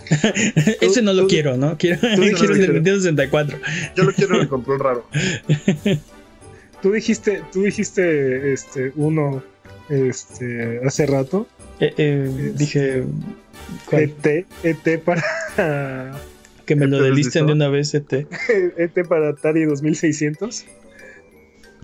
Ese 0.81 1.03
no 1.03 1.13
lo 1.13 1.23
tú- 1.23 1.29
quiero, 1.29 1.57
¿no? 1.57 1.77
Quiero, 1.79 2.01
dijiste 2.17 2.35
quiero 2.37 2.53
el 2.55 2.61
de 2.61 2.67
que- 2.67 2.73
Nintendo 2.75 3.01
64. 3.01 3.59
Yo 3.97 4.05
lo 4.05 4.13
quiero 4.13 4.35
en 4.37 4.41
el 4.43 4.49
control 4.49 4.81
raro. 4.81 5.07
Tú 6.83 6.93
dijiste, 6.93 7.43
tú 7.53 7.63
dijiste 7.63 8.53
este 8.53 8.93
uno 8.97 9.43
este 9.89 10.81
hace 10.87 11.07
rato. 11.07 11.49
Eh, 11.81 11.93
eh, 11.97 12.31
Es- 12.51 12.59
dije. 12.59 13.03
¿cuál? 13.89 14.03
ET, 14.03 14.47
ET 14.63 14.99
para 14.99 15.23
Que 16.67 16.77
me 16.77 16.87
lo 16.87 16.99
¿Pero 16.99 17.05
delisten 17.11 17.47
de 17.47 17.55
una 17.55 17.69
vez, 17.69 17.95
ET. 17.95 18.13
ET 18.77 19.05
para 19.09 19.31
Atari 19.31 19.65
2600. 19.65 20.67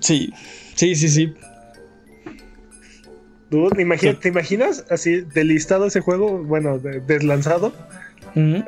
Sí, 0.02 0.32
sí, 0.74 0.94
sí, 0.94 1.08
sí. 1.08 1.34
Dude, 3.50 3.82
imagina- 3.82 4.18
¿Te 4.18 4.28
imaginas 4.28 4.84
así 4.90 5.20
delistado 5.34 5.86
ese 5.86 6.00
juego? 6.00 6.42
Bueno, 6.42 6.78
de- 6.78 7.00
deslanzado. 7.00 7.72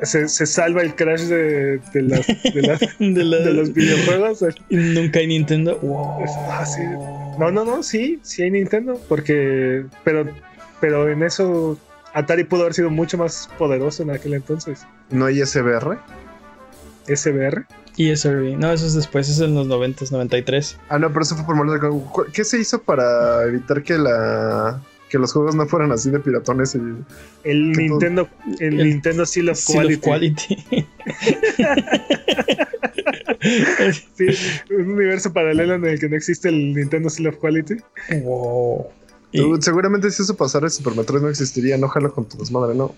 Se, 0.03 0.27
se 0.27 0.45
salva 0.45 0.83
el 0.83 0.93
crash 0.93 1.21
de, 1.21 1.79
de, 1.91 2.01
las- 2.03 2.27
de 2.27 2.61
las- 2.61 2.79
De, 2.99 3.23
la- 3.23 3.37
de 3.37 3.53
los 3.53 3.73
videojuegos. 3.73 4.45
Y 4.69 4.75
Nunca 4.75 5.19
hay 5.19 5.27
Nintendo. 5.27 5.79
Wow. 5.79 6.23
Ah, 6.51 6.65
sí. 6.65 6.81
No, 7.39 7.51
no, 7.51 7.65
no, 7.65 7.81
sí, 7.81 8.19
sí 8.21 8.43
hay 8.43 8.51
Nintendo, 8.51 9.01
porque, 9.09 9.85
pero, 10.03 10.29
pero 10.79 11.09
en 11.09 11.23
eso 11.23 11.79
Atari 12.13 12.43
pudo 12.43 12.61
haber 12.61 12.75
sido 12.75 12.89
mucho 12.91 13.17
más 13.17 13.49
poderoso 13.57 14.03
en 14.03 14.11
aquel 14.11 14.35
entonces. 14.35 14.85
No 15.09 15.25
hay 15.25 15.39
SBR. 15.43 15.97
SBR. 17.07 17.65
Y 17.97 18.09
ESRB. 18.09 18.57
No, 18.57 18.71
eso 18.71 18.85
es 18.85 18.93
después, 18.93 19.29
eso 19.29 19.43
es 19.43 19.49
en 19.49 19.55
los 19.55 19.67
90, 19.67 20.05
93. 20.11 20.77
Ah, 20.89 20.99
no, 20.99 21.09
pero 21.09 21.21
eso 21.23 21.35
fue 21.35 21.45
por 21.45 21.55
64. 21.55 22.11
¿Cu- 22.11 22.25
¿Qué 22.33 22.43
se 22.43 22.59
hizo 22.59 22.81
para 22.81 23.43
evitar 23.43 23.83
que 23.83 23.97
la 23.97 24.81
que 25.09 25.19
los 25.19 25.31
juegos 25.31 25.53
no 25.55 25.65
fueran 25.67 25.91
así 25.91 26.09
de 26.09 26.19
piratones 26.19 26.73
y 26.75 26.79
El 26.79 27.71
todo- 27.73 27.81
Nintendo, 27.81 28.27
el, 28.59 28.79
el 28.81 28.87
Nintendo 28.89 29.25
Seal 29.25 29.49
of 29.49 29.57
Seal 29.57 29.85
of 29.85 29.97
Quality. 30.01 30.55
Quality. 30.55 30.87
Sí, 34.15 34.25
un 34.73 34.91
universo 34.91 35.31
paralelo 35.31 35.75
en 35.75 35.85
el 35.85 35.99
que 35.99 36.09
no 36.09 36.15
existe 36.15 36.49
el 36.49 36.73
Nintendo 36.73 37.09
Seal 37.09 37.27
of 37.27 37.37
Quality. 37.37 37.75
wow. 38.23 38.87
Y, 39.31 39.41
seguramente 39.61 40.09
si 40.11 40.23
eso 40.23 40.35
pasara, 40.35 40.69
Super 40.69 40.95
Metroid 40.95 41.21
no 41.21 41.29
existiría. 41.29 41.77
No 41.77 41.87
jala 41.89 42.09
con 42.09 42.25
tu 42.25 42.37
desmadre, 42.37 42.73
no. 42.75 42.95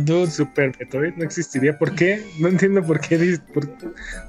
Dude, 0.00 0.30
Super 0.30 0.72
Metroid 0.78 1.14
no 1.16 1.24
existiría. 1.24 1.78
¿Por 1.78 1.94
qué? 1.94 2.24
No 2.38 2.48
entiendo 2.48 2.82
por 2.84 3.00
qué. 3.00 3.38
por- 3.54 3.66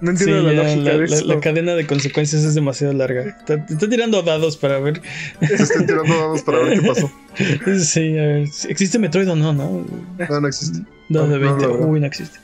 no 0.01 0.15
sí, 0.17 0.23
entiendo 0.23 0.43
la 0.43 0.53
ya, 0.53 0.63
lógica 0.63 0.83
la, 0.83 0.91
de 0.97 1.07
la- 1.07 1.15
eso. 1.15 1.25
la 1.25 1.39
cadena 1.39 1.75
de 1.75 1.85
consecuencias 1.87 2.43
es 2.43 2.55
demasiado 2.55 2.93
larga. 2.93 3.21
Está, 3.23 3.55
está 3.55 3.89
tirando 3.89 4.21
dados 4.21 4.57
para 4.57 4.79
ver. 4.79 5.01
Te 5.39 5.53
estoy 5.55 5.85
tirando 5.85 6.13
dados 6.13 6.41
para 6.43 6.59
ver 6.59 6.79
qué 6.79 6.87
pasó. 6.87 7.11
Sí, 7.79 8.17
a 8.17 8.21
ver. 8.23 8.47
¿Existe 8.67 8.99
Metroid 8.99 9.29
o 9.29 9.35
no? 9.35 9.53
No. 9.53 9.85
No, 10.29 10.39
no 10.41 10.47
existe. 10.47 10.79
De 10.79 10.85
No, 11.09 11.27
no, 11.27 11.39
20. 11.39 11.61
la 11.61 11.67
verdad. 11.67 11.85
Uy, 11.87 11.99
no 11.99 12.05
existe. 12.05 12.37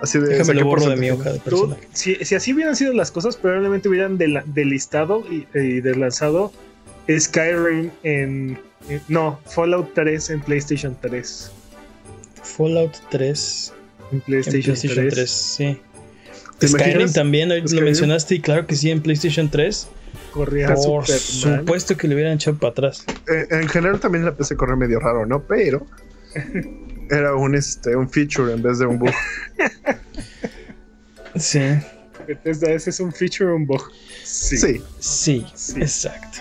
Así 0.00 0.18
de. 0.18 0.28
Déjame 0.28 0.52
¿qué 0.54 0.60
lo 0.60 0.66
borro 0.66 0.88
de 0.90 0.96
mi 0.96 1.10
hoja 1.10 1.32
de 1.32 1.38
Tú, 1.40 1.74
si, 1.92 2.14
si 2.24 2.34
así 2.34 2.52
hubieran 2.54 2.76
sido 2.76 2.92
las 2.92 3.10
cosas, 3.10 3.36
probablemente 3.36 3.88
hubieran 3.88 4.16
dela- 4.18 4.44
delistado 4.46 5.24
y, 5.30 5.46
y 5.58 5.80
deslanzado 5.80 6.52
Skyrim 7.10 7.90
en, 8.04 8.58
en- 8.88 9.02
No, 9.08 9.40
Fallout 9.46 9.92
3 9.94 10.30
en 10.30 10.40
PlayStation 10.40 10.96
3. 11.00 11.50
Fallout 12.42 12.92
3 13.10 13.72
En 14.10 14.16
en 14.16 14.20
PlayStation, 14.22 14.62
PlayStation 14.62 15.04
3, 15.04 15.14
3. 15.14 15.30
sí. 15.30 15.78
¿Te 16.58 16.66
Skyrim 16.68 16.90
imaginas? 16.90 17.12
también, 17.12 17.48
lo 17.50 17.56
Skyrim. 17.68 17.84
mencionaste 17.84 18.34
y 18.34 18.40
claro 18.40 18.66
que 18.66 18.74
sí, 18.74 18.90
en 18.90 19.00
PlayStation 19.00 19.48
3. 19.48 19.86
Corría 20.32 20.74
Por 20.74 21.06
Superman. 21.06 21.60
supuesto 21.60 21.96
que 21.96 22.08
le 22.08 22.14
hubieran 22.14 22.34
echado 22.34 22.58
para 22.58 22.70
atrás. 22.72 23.04
Eh, 23.32 23.46
en 23.50 23.68
general 23.68 24.00
también 24.00 24.24
la 24.24 24.34
PC 24.34 24.56
corre 24.56 24.74
medio 24.76 24.98
raro, 24.98 25.24
¿no? 25.26 25.42
Pero 25.44 25.86
era 27.10 27.34
un 27.34 27.54
este 27.54 27.94
un 27.94 28.08
feature 28.10 28.52
en 28.52 28.62
vez 28.62 28.78
de 28.78 28.86
un 28.86 28.98
bug. 28.98 29.10
Sí, 31.36 31.60
Bethesda, 32.26 32.70
ese 32.72 32.90
es 32.90 33.00
un 33.00 33.12
feature 33.12 33.50
o 33.52 33.56
un 33.56 33.66
bug. 33.66 33.82
Sí. 34.24 34.56
Sí. 34.58 34.80
sí, 34.98 35.46
Sí. 35.54 35.80
exacto. 35.80 36.38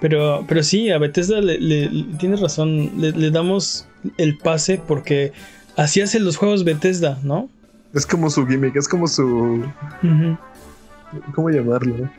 Pero, 0.00 0.44
pero 0.48 0.62
sí, 0.62 0.90
a 0.90 0.98
Bethesda 0.98 1.40
le, 1.40 1.58
le- 1.58 1.88
le- 1.90 2.16
tienes 2.18 2.40
razón, 2.40 2.92
le, 3.00 3.12
le 3.12 3.30
damos 3.30 3.86
el 4.18 4.38
pase 4.38 4.80
porque 4.86 5.32
así 5.76 6.00
hacen 6.00 6.24
los 6.24 6.36
juegos 6.36 6.64
Bethesda, 6.64 7.18
¿no? 7.22 7.48
Es 7.92 8.06
como 8.06 8.28
su 8.30 8.46
gimmick, 8.46 8.74
es 8.76 8.88
como 8.88 9.06
su. 9.06 9.64
¿Cómo 11.34 11.50
llamarlo? 11.50 12.10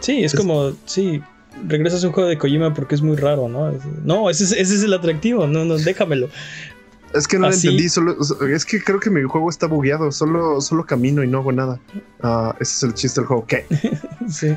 Sí, 0.00 0.22
es, 0.24 0.34
Es- 0.34 0.40
como, 0.40 0.72
sí, 0.84 1.20
regresas 1.66 2.04
a 2.04 2.08
un 2.08 2.12
juego 2.12 2.28
de 2.28 2.38
Kojima 2.38 2.72
porque 2.74 2.94
es 2.94 3.02
muy 3.02 3.16
raro, 3.16 3.48
¿no? 3.48 3.72
No, 4.04 4.30
ese 4.30 4.44
es, 4.44 4.52
ese 4.52 4.74
es 4.74 4.82
el 4.82 4.92
atractivo, 4.94 5.46
no, 5.46 5.64
no, 5.64 5.76
déjamelo. 5.76 6.28
Es 7.14 7.28
que 7.28 7.38
no 7.38 7.46
lo 7.48 7.54
entendí, 7.54 7.88
solo, 7.88 8.16
es 8.52 8.64
que 8.64 8.82
creo 8.82 8.98
que 8.98 9.08
mi 9.08 9.22
juego 9.22 9.48
está 9.48 9.68
bugueado, 9.68 10.10
solo, 10.10 10.60
solo 10.60 10.84
camino 10.84 11.22
y 11.22 11.28
no 11.28 11.38
hago 11.38 11.52
nada. 11.52 11.78
Ah, 12.22 12.56
ese 12.60 12.74
es 12.74 12.82
el 12.82 12.94
chiste 12.94 13.20
del 13.20 13.28
juego. 13.28 13.46
¿Qué? 13.46 13.66
Sí. 14.28 14.56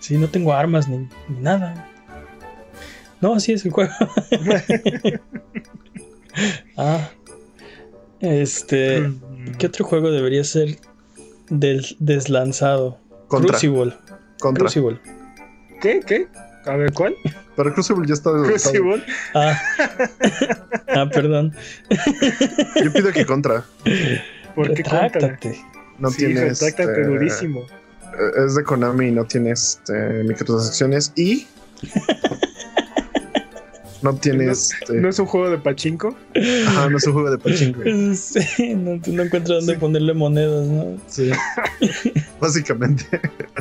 Sí, 0.00 0.16
no 0.18 0.28
tengo 0.28 0.52
armas 0.52 0.86
ni, 0.88 0.98
ni 1.28 1.40
nada. 1.40 1.87
No, 3.20 3.34
así 3.34 3.52
es 3.52 3.64
el 3.64 3.72
juego. 3.72 3.92
ah. 6.76 7.10
Este. 8.20 9.10
¿Qué 9.58 9.66
otro 9.66 9.84
juego 9.84 10.10
debería 10.10 10.44
ser 10.44 10.76
del 11.50 11.84
deslanzado? 11.98 12.98
Contra. 13.28 13.50
Crucible. 13.50 13.94
Contra. 14.40 14.62
Crucible. 14.64 15.00
¿Qué? 15.80 16.00
¿Qué? 16.06 16.28
A 16.66 16.76
ver, 16.76 16.92
¿cuál? 16.92 17.14
Pero 17.56 17.72
Crucible 17.74 18.06
ya 18.06 18.14
está. 18.14 18.30
Crucible. 18.30 19.02
Ah. 19.34 19.60
ah, 20.88 21.08
perdón. 21.12 21.54
Yo 22.82 22.92
pido 22.92 23.12
que 23.12 23.24
contra. 23.26 23.64
¿Por 24.54 24.68
qué? 24.74 24.82
Retráctate. 24.82 25.60
No 25.98 26.10
sí, 26.10 26.26
tiene. 26.26 26.44
retráctate 26.44 26.90
este, 26.90 27.04
durísimo. 27.04 27.60
eh, 27.62 28.44
Es 28.46 28.54
de 28.54 28.64
Konami 28.64 29.08
y 29.08 29.12
no 29.12 29.24
tiene 29.24 29.50
este, 29.52 30.22
microtransacciones 30.24 31.12
y. 31.16 31.46
no 34.02 34.14
tiene 34.14 34.46
No- 34.46 34.52
este. 34.52 34.94
¿No 34.94 35.08
es 35.08 35.18
un 35.18 35.26
juego 35.26 35.50
de 35.50 35.58
pachinko? 35.58 36.16
Ajá, 36.66 36.88
no 36.88 36.98
es 36.98 37.06
un 37.06 37.12
juego 37.14 37.30
de 37.30 37.38
pachinko. 37.38 37.80
Sí, 38.14 38.74
no, 38.74 39.00
no 39.06 39.22
encuentro 39.22 39.56
dónde 39.56 39.74
ponerle 39.76 40.14
monedas, 40.14 40.66
¿no? 40.66 40.96
Sí. 41.06 41.30
Básicamente. 42.40 43.04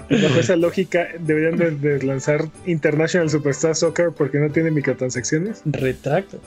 Bajo 0.10 0.40
esa 0.40 0.56
lógica, 0.56 1.08
deberían 1.20 1.58
de, 1.58 1.72
de 1.72 2.04
lanzar 2.06 2.48
International 2.66 3.30
Superstar 3.30 3.76
Soccer 3.76 4.12
porque 4.16 4.40
no 4.40 4.50
tiene 4.52 4.72
microtransacciones. 4.72 5.62
Retráctate. 5.66 6.38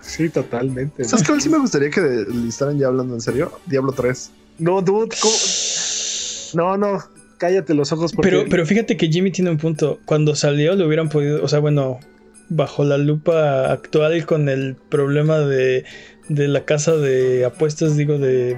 Sí, 0.00 0.28
totalmente. 0.28 1.04
¿Sabes 1.04 1.26
cuál 1.26 1.40
sí 1.40 1.48
me 1.48 1.58
gustaría 1.58 1.88
que 1.90 2.00
listaran 2.28 2.78
ya 2.78 2.88
hablando 2.88 3.14
en 3.14 3.20
serio? 3.20 3.52
Diablo 3.66 3.92
3. 3.92 4.30
No, 4.58 4.82
dude, 4.82 5.14
¿cómo? 5.20 5.34
No, 6.54 6.76
no, 6.76 6.98
cállate 7.38 7.72
los 7.74 7.92
ojos 7.92 8.12
porque... 8.12 8.30
Pero, 8.30 8.44
pero 8.50 8.66
fíjate 8.66 8.96
que 8.96 9.08
Jimmy 9.08 9.30
tiene 9.30 9.50
un 9.50 9.58
punto. 9.58 10.00
Cuando 10.04 10.34
salió 10.34 10.74
lo 10.74 10.86
hubieran 10.86 11.08
podido, 11.08 11.42
o 11.42 11.48
sea, 11.48 11.60
bueno, 11.60 11.98
bajo 12.56 12.84
la 12.84 12.98
lupa 12.98 13.70
actual 13.72 14.24
con 14.26 14.48
el 14.48 14.76
problema 14.88 15.38
de, 15.40 15.84
de 16.28 16.48
la 16.48 16.64
casa 16.64 16.96
de 16.96 17.44
apuestas, 17.44 17.96
digo, 17.96 18.18
de, 18.18 18.56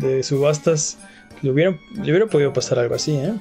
de 0.00 0.22
subastas, 0.22 0.98
le 1.42 1.50
hubieran, 1.50 1.78
le 1.96 2.10
hubiera 2.10 2.26
podido 2.26 2.52
pasar 2.52 2.78
algo 2.78 2.94
así, 2.94 3.12
¿eh? 3.16 3.34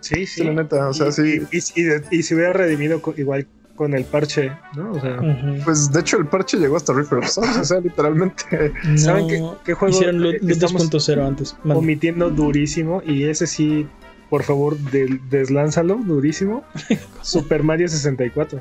Sí, 0.00 0.26
sí. 0.26 0.44
La 0.44 0.52
neta, 0.52 0.88
o 0.88 0.92
sea, 0.92 1.08
y, 1.08 1.12
sí. 1.12 1.42
Y, 1.50 1.56
y- 1.56 1.88
y- 2.12 2.18
y 2.18 2.22
se 2.22 2.34
hubiera 2.34 2.52
redimido 2.52 3.00
co- 3.00 3.14
igual 3.16 3.46
con 3.74 3.94
el 3.94 4.04
parche, 4.04 4.52
¿no? 4.76 4.92
O 4.92 5.00
sea. 5.00 5.18
Pues 5.64 5.90
de 5.90 5.98
hecho 6.00 6.18
el 6.18 6.26
parche 6.26 6.58
llegó 6.58 6.76
hasta 6.76 6.92
Reaper 6.92 7.18
of 7.18 7.26
Souls, 7.28 7.56
o 7.56 7.64
sea, 7.64 7.80
literalmente. 7.80 8.72
¿Saben 8.96 9.26
qué, 9.26 9.42
qué 9.64 9.74
juego 9.74 9.92
Hicieron 9.94 10.20
Loot 10.22 10.34
eh, 10.34 10.38
Loot 10.42 10.50
estamos 10.52 10.90
2.0 10.90 11.26
antes. 11.26 11.56
Mande. 11.64 11.78
omitiendo 11.80 12.30
durísimo? 12.30 13.02
Y 13.04 13.24
ese 13.24 13.46
sí, 13.48 13.88
por 14.34 14.42
favor, 14.42 14.76
del- 14.90 15.20
deslánzalo, 15.30 15.94
durísimo. 16.04 16.64
Super 17.22 17.62
Mario 17.62 17.86
64. 17.86 18.60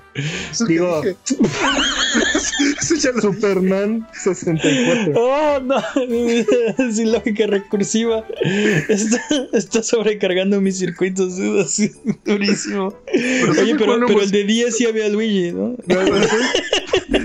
Eso 0.51 0.65
Digo- 0.67 1.01
dije. 1.01 1.15
Eso 2.79 2.93
ya 2.95 3.09
lo 3.09 3.15
dije. 3.15 3.33
Superman 3.33 4.07
64. 4.13 5.13
Oh, 5.15 5.59
no, 5.61 5.81
sin 6.93 7.11
lógica 7.11 7.47
recursiva. 7.47 8.23
Está, 8.87 9.19
está 9.53 9.81
sobrecargando 9.81 10.61
mis 10.61 10.77
circuitos 10.77 11.39
así, 11.65 11.91
durísimo. 12.23 12.93
Pero 13.11 13.51
Oye, 13.51 13.55
¿saben 13.55 13.77
pero, 13.79 13.97
no 13.97 14.05
pero 14.05 14.19
hemos- 14.19 14.23
el 14.25 14.31
de 14.31 14.43
10 14.43 14.77
sí 14.77 14.85
había 14.85 15.09
Luigi, 15.09 15.53
¿no? 15.53 15.75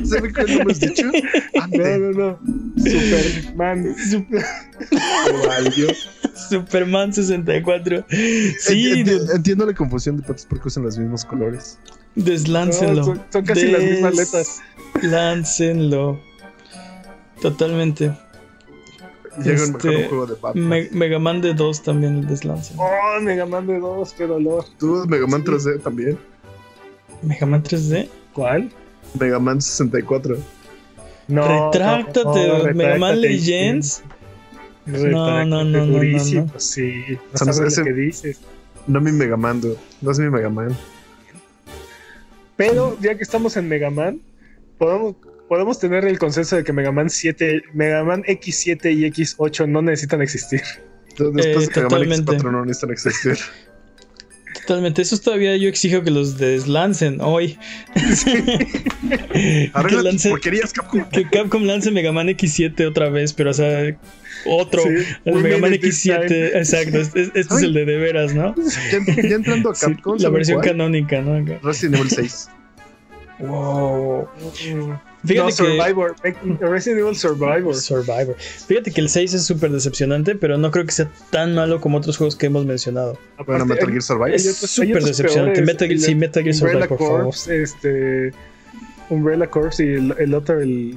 ¿Saben 0.07 0.33
cuál 0.33 0.47
no 0.57 0.63
hemos 0.63 0.81
dicho? 0.81 1.05
No, 1.05 1.63
Antes. 1.65 1.99
no, 2.01 2.13
no. 2.13 2.39
Superman. 2.83 3.95
Super- 4.11 4.45
Valió. 5.47 5.89
Superman 6.49 7.13
64. 7.13 8.05
Sí, 8.09 8.93
Enti- 8.93 9.05
de- 9.05 9.35
Entiendo 9.35 9.67
la 9.67 9.75
confusión 9.75 10.17
de 10.17 10.23
patos 10.23 10.47
porque 10.49 10.69
usan 10.69 10.85
los 10.85 10.99
mismos 10.99 11.25
colores. 11.25 11.79
desláncenlo. 12.15 12.95
No, 13.01 13.05
son, 13.05 13.23
son 13.31 13.45
casi 13.45 13.67
las 13.69 13.83
mismas 13.83 14.15
letras. 14.17 14.61
Láncenlo. 15.03 16.21
Totalmente. 17.41 18.13
Mejor 19.37 19.53
Este, 19.55 19.89
un 19.89 20.09
juego 20.09 20.27
de 20.27 20.35
Batman. 20.41 20.69
Me- 20.69 20.89
Mega 20.91 21.19
Man 21.21 21.41
de 21.41 21.55
2 21.55 21.83
también 21.83 22.19
el 22.19 22.27
deslance. 22.27 22.75
Oh, 22.77 23.21
Mega 23.21 23.47
Man 23.47 23.67
de 23.69 23.79
2, 23.79 24.13
qué 24.15 24.27
dolor. 24.27 24.65
Tú, 24.79 25.05
Mega 25.07 25.27
Man 25.29 25.45
3D 25.45 25.81
también. 25.81 26.19
Mega 27.23 27.47
Man 27.47 27.63
3D. 27.63 28.09
¿Cuál? 28.33 28.71
Mega 29.19 29.39
Man 29.39 29.61
64. 29.61 30.37
No, 31.29 31.71
Retráctate, 31.71 32.49
no, 32.49 32.59
no, 32.67 32.75
Mega 32.75 32.97
Man 32.99 33.21
Legends. 33.21 34.03
No, 34.89 35.45
no, 35.45 35.65
no, 35.65 35.65
no, 35.65 35.87
durísimo, 35.87 36.47
no, 36.47 36.53
no. 36.55 36.61
sí. 36.61 36.93
No 37.09 37.19
O 37.35 37.39
sea, 37.39 37.47
no 37.47 37.53
sabes 37.53 37.75
sé, 37.75 37.81
lo 37.81 37.85
que 37.85 37.91
ese- 37.93 38.01
dices. 38.01 38.41
No 38.87 39.01
mi 39.01 39.13
Mega 39.13 39.37
Man, 39.37 39.61
dude. 39.61 39.77
No 40.01 40.11
es 40.11 40.19
mi 40.19 40.31
Mega 40.31 40.49
Man. 40.49 40.77
Pero 42.57 42.97
ya 43.01 43.17
que 43.17 43.23
estamos 43.23 43.57
en 43.57 43.69
Mega 43.69 43.91
Man, 43.91 44.21
podemos, 44.79 45.15
podemos 45.49 45.79
tener 45.79 46.05
el 46.07 46.19
consenso 46.19 46.57
de 46.57 46.65
que 46.65 46.73
Mega 46.73 46.91
Man 46.91 47.11
7, 47.11 47.63
Mega 47.73 48.03
Man 48.03 48.23
X7 48.25 48.93
y 48.95 49.05
X8 49.11 49.69
no 49.69 49.83
necesitan 49.83 50.23
existir. 50.23 50.63
Después 51.19 51.47
Eh, 51.47 51.51
de 51.51 51.57
Mega 51.57 51.65
Man 51.67 52.25
totalmente. 52.25 52.33
X4 52.39 52.51
no 52.53 52.65
necesitan 52.65 52.91
existir. 52.93 53.37
Totalmente. 54.67 55.03
Eso 55.03 55.19
todavía 55.19 55.57
yo 55.57 55.69
exijo 55.69 56.03
que 56.03 56.11
los 56.11 56.37
deslancen 56.39 57.21
hoy. 57.21 57.59
que, 59.33 59.71
Arregla 59.73 59.99
tus 60.03 60.05
lance- 60.05 60.31
porquerías, 60.31 60.73
Capcom. 60.73 61.05
que 61.11 61.29
Capcom 61.29 61.63
lance 61.65 61.91
Mega 61.91 62.13
Man 62.13 62.29
X7 62.29 62.87
otra 62.89 63.09
vez, 63.09 63.33
pero 63.33 63.51
o 63.51 63.55
sea, 63.55 63.97
otro. 64.47 64.83
Sí, 64.83 64.89
el 65.25 65.35
Mega 65.37 65.59
Man 65.59 65.75
it 65.75 65.81
this 65.83 66.05
X7. 66.07 66.27
time. 66.29 66.47
Exacto. 66.59 66.99
Este, 66.99 67.23
este 67.23 67.41
es 67.41 67.51
el 67.63 67.73
de 67.75 67.85
de 67.85 67.97
veras, 67.97 68.35
¿no? 68.35 68.55
Ya, 68.57 69.23
ya 69.29 69.35
entrando 69.37 69.71
a 69.71 69.75
Sí, 69.75 69.87
Capcom. 69.87 70.15
la 70.15 70.21
¿saben 70.21 70.35
versión 70.35 70.57
cuál? 70.59 70.69
canónica, 70.69 71.21
¿no? 71.23 71.59
Resident 71.63 71.97
Evil 71.97 72.11
6. 72.11 72.49
Wow. 73.41 74.29
no, 74.75 75.01
Fíjate 75.25 75.47
que. 75.49 75.53
Survivor. 75.53 76.17
Resident 76.61 77.01
Evil 77.01 77.17
Survivor. 77.17 77.75
Survivor. 77.75 78.37
Fíjate 78.39 78.91
que 78.91 79.01
el 79.01 79.09
6 79.09 79.35
es 79.35 79.45
súper 79.47 79.71
decepcionante, 79.71 80.35
pero 80.35 80.59
no 80.59 80.71
creo 80.71 80.85
que 80.87 80.93
sea 80.93 81.09
tan 81.31 81.55
malo 81.55 81.81
como 81.81 81.99
otros 81.99 82.17
juegos 82.17 82.35
que 82.37 82.47
hemos 82.47 82.65
mencionado. 82.67 83.19
Bueno, 83.47 83.65
Metal 83.67 83.89
Gear 83.89 84.03
Survive. 84.03 84.35
Es 84.37 84.57
súper 84.57 85.03
decepcionante. 85.03 85.63
Metal 85.63 85.91
El- 85.91 86.01
sí, 86.01 86.15
Metal 86.15 86.43
Gear 86.43 86.55
Survive, 86.55 86.89
por 86.89 86.99
favor. 86.99 87.35
Este. 87.49 88.33
Umbrella 89.11 89.47
Corps 89.47 89.81
y 89.81 89.85
el, 89.85 90.15
el 90.19 90.35
otro, 90.35 90.61
el. 90.61 90.97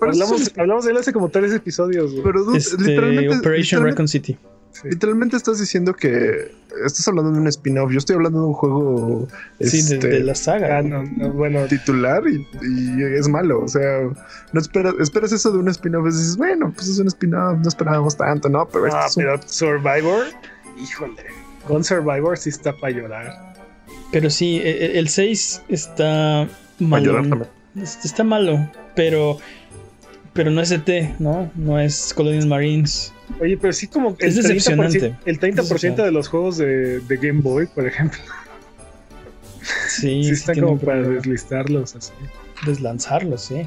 Pero 0.00 0.12
Hablamos, 0.12 0.40
es- 0.42 0.52
hablamos 0.58 0.84
de 0.84 0.90
él 0.92 0.96
hace 0.98 1.12
como 1.12 1.28
tres 1.28 1.52
episodios. 1.52 2.12
güey. 2.12 2.22
pero 2.24 2.44
dude, 2.44 2.58
Este, 2.58 2.76
literalmente, 2.78 3.28
Operation 3.36 3.56
literalmente, 3.56 3.90
Raccoon 3.90 4.08
City. 4.08 4.38
Sí. 4.70 4.86
literalmente 4.90 5.36
estás 5.36 5.58
diciendo 5.58 5.94
que 5.94 6.52
estás 6.84 7.08
hablando 7.08 7.32
de 7.32 7.38
un 7.40 7.48
spin-off. 7.48 7.90
Yo 7.90 7.98
estoy 7.98 8.14
hablando 8.16 8.40
de 8.42 8.46
un 8.48 8.52
juego 8.52 9.26
Sí, 9.60 9.82
de, 9.82 9.94
este, 9.94 10.08
de 10.08 10.20
la 10.20 10.34
saga. 10.34 10.78
Ah, 10.78 10.82
no, 10.82 11.02
no, 11.02 11.32
bueno, 11.32 11.64
titular 11.66 12.22
y, 12.28 12.46
y 12.62 13.02
es 13.18 13.26
malo. 13.28 13.62
O 13.64 13.66
sea, 13.68 14.02
no 14.52 14.60
esperas, 14.60 14.94
esperas 15.00 15.32
eso 15.32 15.50
de 15.50 15.58
un 15.58 15.68
spin-off 15.68 16.04
y 16.06 16.10
dices, 16.10 16.36
bueno, 16.36 16.70
pues 16.76 16.86
es 16.88 16.98
un 16.98 17.08
spin-off, 17.08 17.58
no 17.60 17.66
esperábamos 17.68 18.16
tanto, 18.16 18.48
¿no? 18.50 18.68
Pero 18.68 18.86
Ah, 18.94 19.06
es 19.08 19.16
un- 19.16 19.22
pero 19.24 19.40
Survivor, 19.46 20.26
híjole. 20.80 21.24
Con 21.66 21.82
Survivor 21.82 22.36
sí 22.38 22.50
está 22.50 22.72
para 22.76 22.92
llorar. 22.92 23.54
Pero 24.12 24.30
sí, 24.30 24.58
e- 24.58 24.84
e- 24.84 24.98
el 24.98 25.08
6 25.08 25.62
está 25.68 26.46
para 26.78 26.88
malo. 26.88 27.04
llorar 27.06 27.28
también. 27.28 27.50
Es- 27.82 28.04
Está 28.04 28.22
malo, 28.22 28.70
pero. 28.94 29.38
Pero 30.38 30.52
no 30.52 30.60
es 30.60 30.70
ET, 30.70 30.88
¿no? 31.18 31.50
No 31.56 31.80
es 31.80 32.14
Colonial 32.14 32.46
Marines. 32.46 33.12
Oye, 33.40 33.58
pero 33.60 33.72
sí 33.72 33.88
como 33.88 34.14
Es 34.20 34.36
el 34.36 34.44
30%, 34.44 34.46
decepcionante. 34.46 35.16
el 35.24 35.40
30% 35.40 35.96
de 35.96 36.12
los 36.12 36.28
juegos 36.28 36.58
de, 36.58 37.00
de 37.00 37.16
Game 37.16 37.40
Boy, 37.40 37.66
por 37.66 37.84
ejemplo, 37.88 38.20
Sí, 39.88 40.22
sí 40.22 40.24
sí 40.26 40.30
están 40.30 40.52
tiene 40.54 40.68
como 40.68 40.78
para 40.80 40.92
problema. 41.00 41.14
deslistarlos 41.16 41.96
así. 41.96 42.12
Deslanzarlos, 42.64 43.42
sí. 43.42 43.66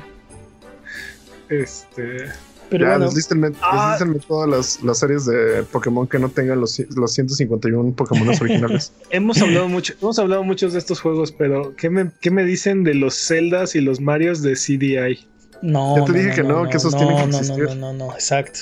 Este, 1.49 2.27
Pero 2.69 2.85
ya, 2.85 2.91
bueno, 2.91 3.05
deslístenme, 3.05 3.51
Ah. 3.61 3.97
deslístenme 3.97 4.25
todas 4.25 4.49
las, 4.49 4.81
las 4.83 4.99
series 4.99 5.25
de 5.25 5.63
Pokémon 5.73 6.07
que 6.07 6.19
no 6.19 6.29
tengan 6.29 6.61
los, 6.61 6.79
los 6.95 7.13
151 7.13 7.93
Pokémon 7.95 8.29
originales. 8.29 8.93
hemos 9.09 9.41
hablado 9.41 9.67
mucho, 9.67 9.93
hemos 10.01 10.17
hablado 10.19 10.43
muchos 10.45 10.71
de 10.71 10.79
estos 10.79 11.01
juegos, 11.01 11.33
pero 11.33 11.75
¿qué 11.75 11.89
me, 11.89 12.11
qué 12.21 12.31
me 12.31 12.45
dicen 12.45 12.85
de 12.85 12.93
los 12.93 13.27
Zeldas 13.27 13.75
y 13.75 13.81
los 13.81 13.99
Marios 13.99 14.41
de 14.41 14.53
CDI? 14.53 15.27
No. 15.61 15.97
Ya 15.97 16.05
te 16.05 16.13
dije 16.19 16.31
que 16.35 16.43
no, 16.43 16.67
que 16.69 16.77
esos 16.77 16.93
no, 16.93 16.97
tienen 16.99 17.17
que 17.17 17.27
no, 17.27 17.37
existir. 17.37 17.63
No, 17.65 17.75
no, 17.75 17.93
no, 17.93 18.05
no, 18.07 18.13
exacto. 18.13 18.59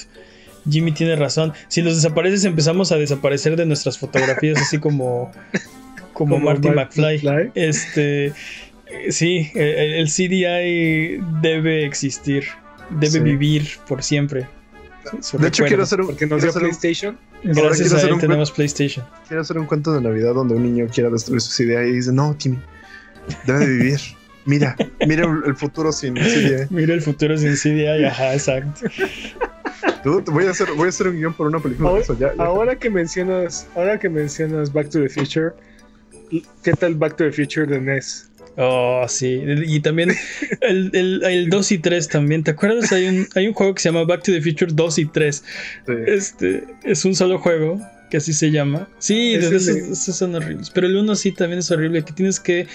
Jimmy 0.69 0.91
tiene 0.91 1.15
razón. 1.15 1.53
Si 1.67 1.81
los 1.81 1.95
desapareces, 1.95 2.43
empezamos 2.45 2.91
a 2.91 2.97
desaparecer 2.97 3.55
de 3.55 3.65
nuestras 3.65 3.97
fotografías, 3.97 4.61
así 4.61 4.77
como, 4.77 5.31
como, 6.13 6.35
Como 6.35 6.39
Marty 6.39 6.69
McFly. 6.69 7.21
McFly. 7.23 7.51
Este, 7.55 8.27
eh, 8.27 8.33
sí, 9.11 9.49
el, 9.55 9.93
el 9.95 10.07
CDI 10.07 11.21
debe 11.41 11.85
existir, 11.85 12.43
debe 12.89 13.07
Sí. 13.13 13.19
vivir 13.19 13.67
por 13.87 14.03
siempre. 14.03 14.47
Su 15.21 15.37
De 15.39 15.47
hecho, 15.47 15.63
quiero 15.65 15.83
hacer 15.83 16.01
un, 16.01 16.07
Porque 16.07 16.27
nos 16.27 16.39
quiero 16.39 16.41
dio 16.41 16.49
hacer 16.49 16.63
un- 16.63 16.69
PlayStation. 16.69 17.17
Gracias 17.41 17.93
a 17.93 18.01
él 18.01 18.13
un 18.13 18.19
tenemos 18.19 18.51
PlayStation. 18.51 19.05
quiero 19.27 19.41
hacer 19.41 19.57
un 19.57 19.65
cuento 19.65 19.93
de 19.93 20.01
Navidad 20.01 20.33
donde 20.33 20.55
un 20.55 20.61
niño 20.63 20.87
quiera 20.93 21.09
destruir 21.09 21.39
su 21.41 21.63
idea 21.63 21.83
y 21.87 21.93
dice, 21.93 22.11
no, 22.11 22.35
Timmy, 22.35 22.59
debe 23.47 23.59
de 23.59 23.65
vivir. 23.77 23.99
Mira, 24.45 24.75
mira 25.07 25.25
el- 25.45 25.55
futuro 25.55 25.91
sin 25.91 26.15
CDI. 26.15 26.67
Mira 26.69 26.93
el 26.93 27.01
futuro 27.01 27.37
sin 27.37 27.55
CDI, 27.55 28.05
ajá, 28.05 28.33
exacto. 28.33 28.81
Dude, 30.03 30.31
voy 30.31 30.45
a 30.45 30.51
hacer, 30.51 30.67
voy 30.75 30.85
a 30.87 30.89
hacer 30.89 31.07
un 31.07 31.17
guion 31.17 31.33
por 31.33 31.47
una 31.47 31.59
película 31.59 31.89
de 31.89 31.91
Ahora, 31.93 32.03
eso. 32.03 32.17
Ya, 32.17 32.33
ya. 32.35 32.43
ahora 32.43 32.75
que 32.77 32.89
mencionas, 32.89 33.67
ahora 33.75 33.99
que 33.99 34.09
mencionas 34.09 34.71
Back 34.71 34.89
to 34.89 35.01
the 35.01 35.09
Future, 35.09 35.51
¿qué 36.63 36.71
tal 36.73 36.95
Back 36.95 37.17
to 37.17 37.25
the 37.25 37.31
Future 37.31 37.65
de 37.65 37.79
NES? 37.81 38.25
Oh, 38.61 39.05
sí. 39.07 39.41
Y 39.45 39.79
también 39.79 40.11
el, 40.61 40.89
el, 40.93 41.23
el 41.23 41.49
2 41.49 41.71
y 41.71 41.77
3 41.77 42.07
también. 42.09 42.43
¿Te 42.43 42.51
acuerdas? 42.51 42.91
Hay 42.91 43.07
un, 43.07 43.27
hay 43.35 43.47
un 43.47 43.53
juego 43.53 43.73
que 43.73 43.81
se 43.81 43.89
llama 43.89 44.03
Back 44.03 44.23
to 44.23 44.31
the 44.33 44.41
Future 44.41 44.71
2 44.73 44.97
y 44.99 45.05
3. 45.05 45.35
Sí. 45.85 45.93
Este 46.07 46.63
es 46.83 47.05
un 47.05 47.15
solo 47.15 47.39
juego 47.39 47.79
que 48.09 48.17
así 48.17 48.33
se 48.33 48.51
llama. 48.51 48.89
Sí, 48.97 49.35
esos, 49.35 50.15
son 50.17 50.35
horribles. 50.35 50.71
Pero 50.71 50.87
el 50.87 50.97
1 50.97 51.15
sí 51.15 51.31
también 51.31 51.59
es 51.59 51.71
horrible. 51.71 52.03
Que 52.03 52.11
tienes 52.11 52.39
que. 52.39 52.67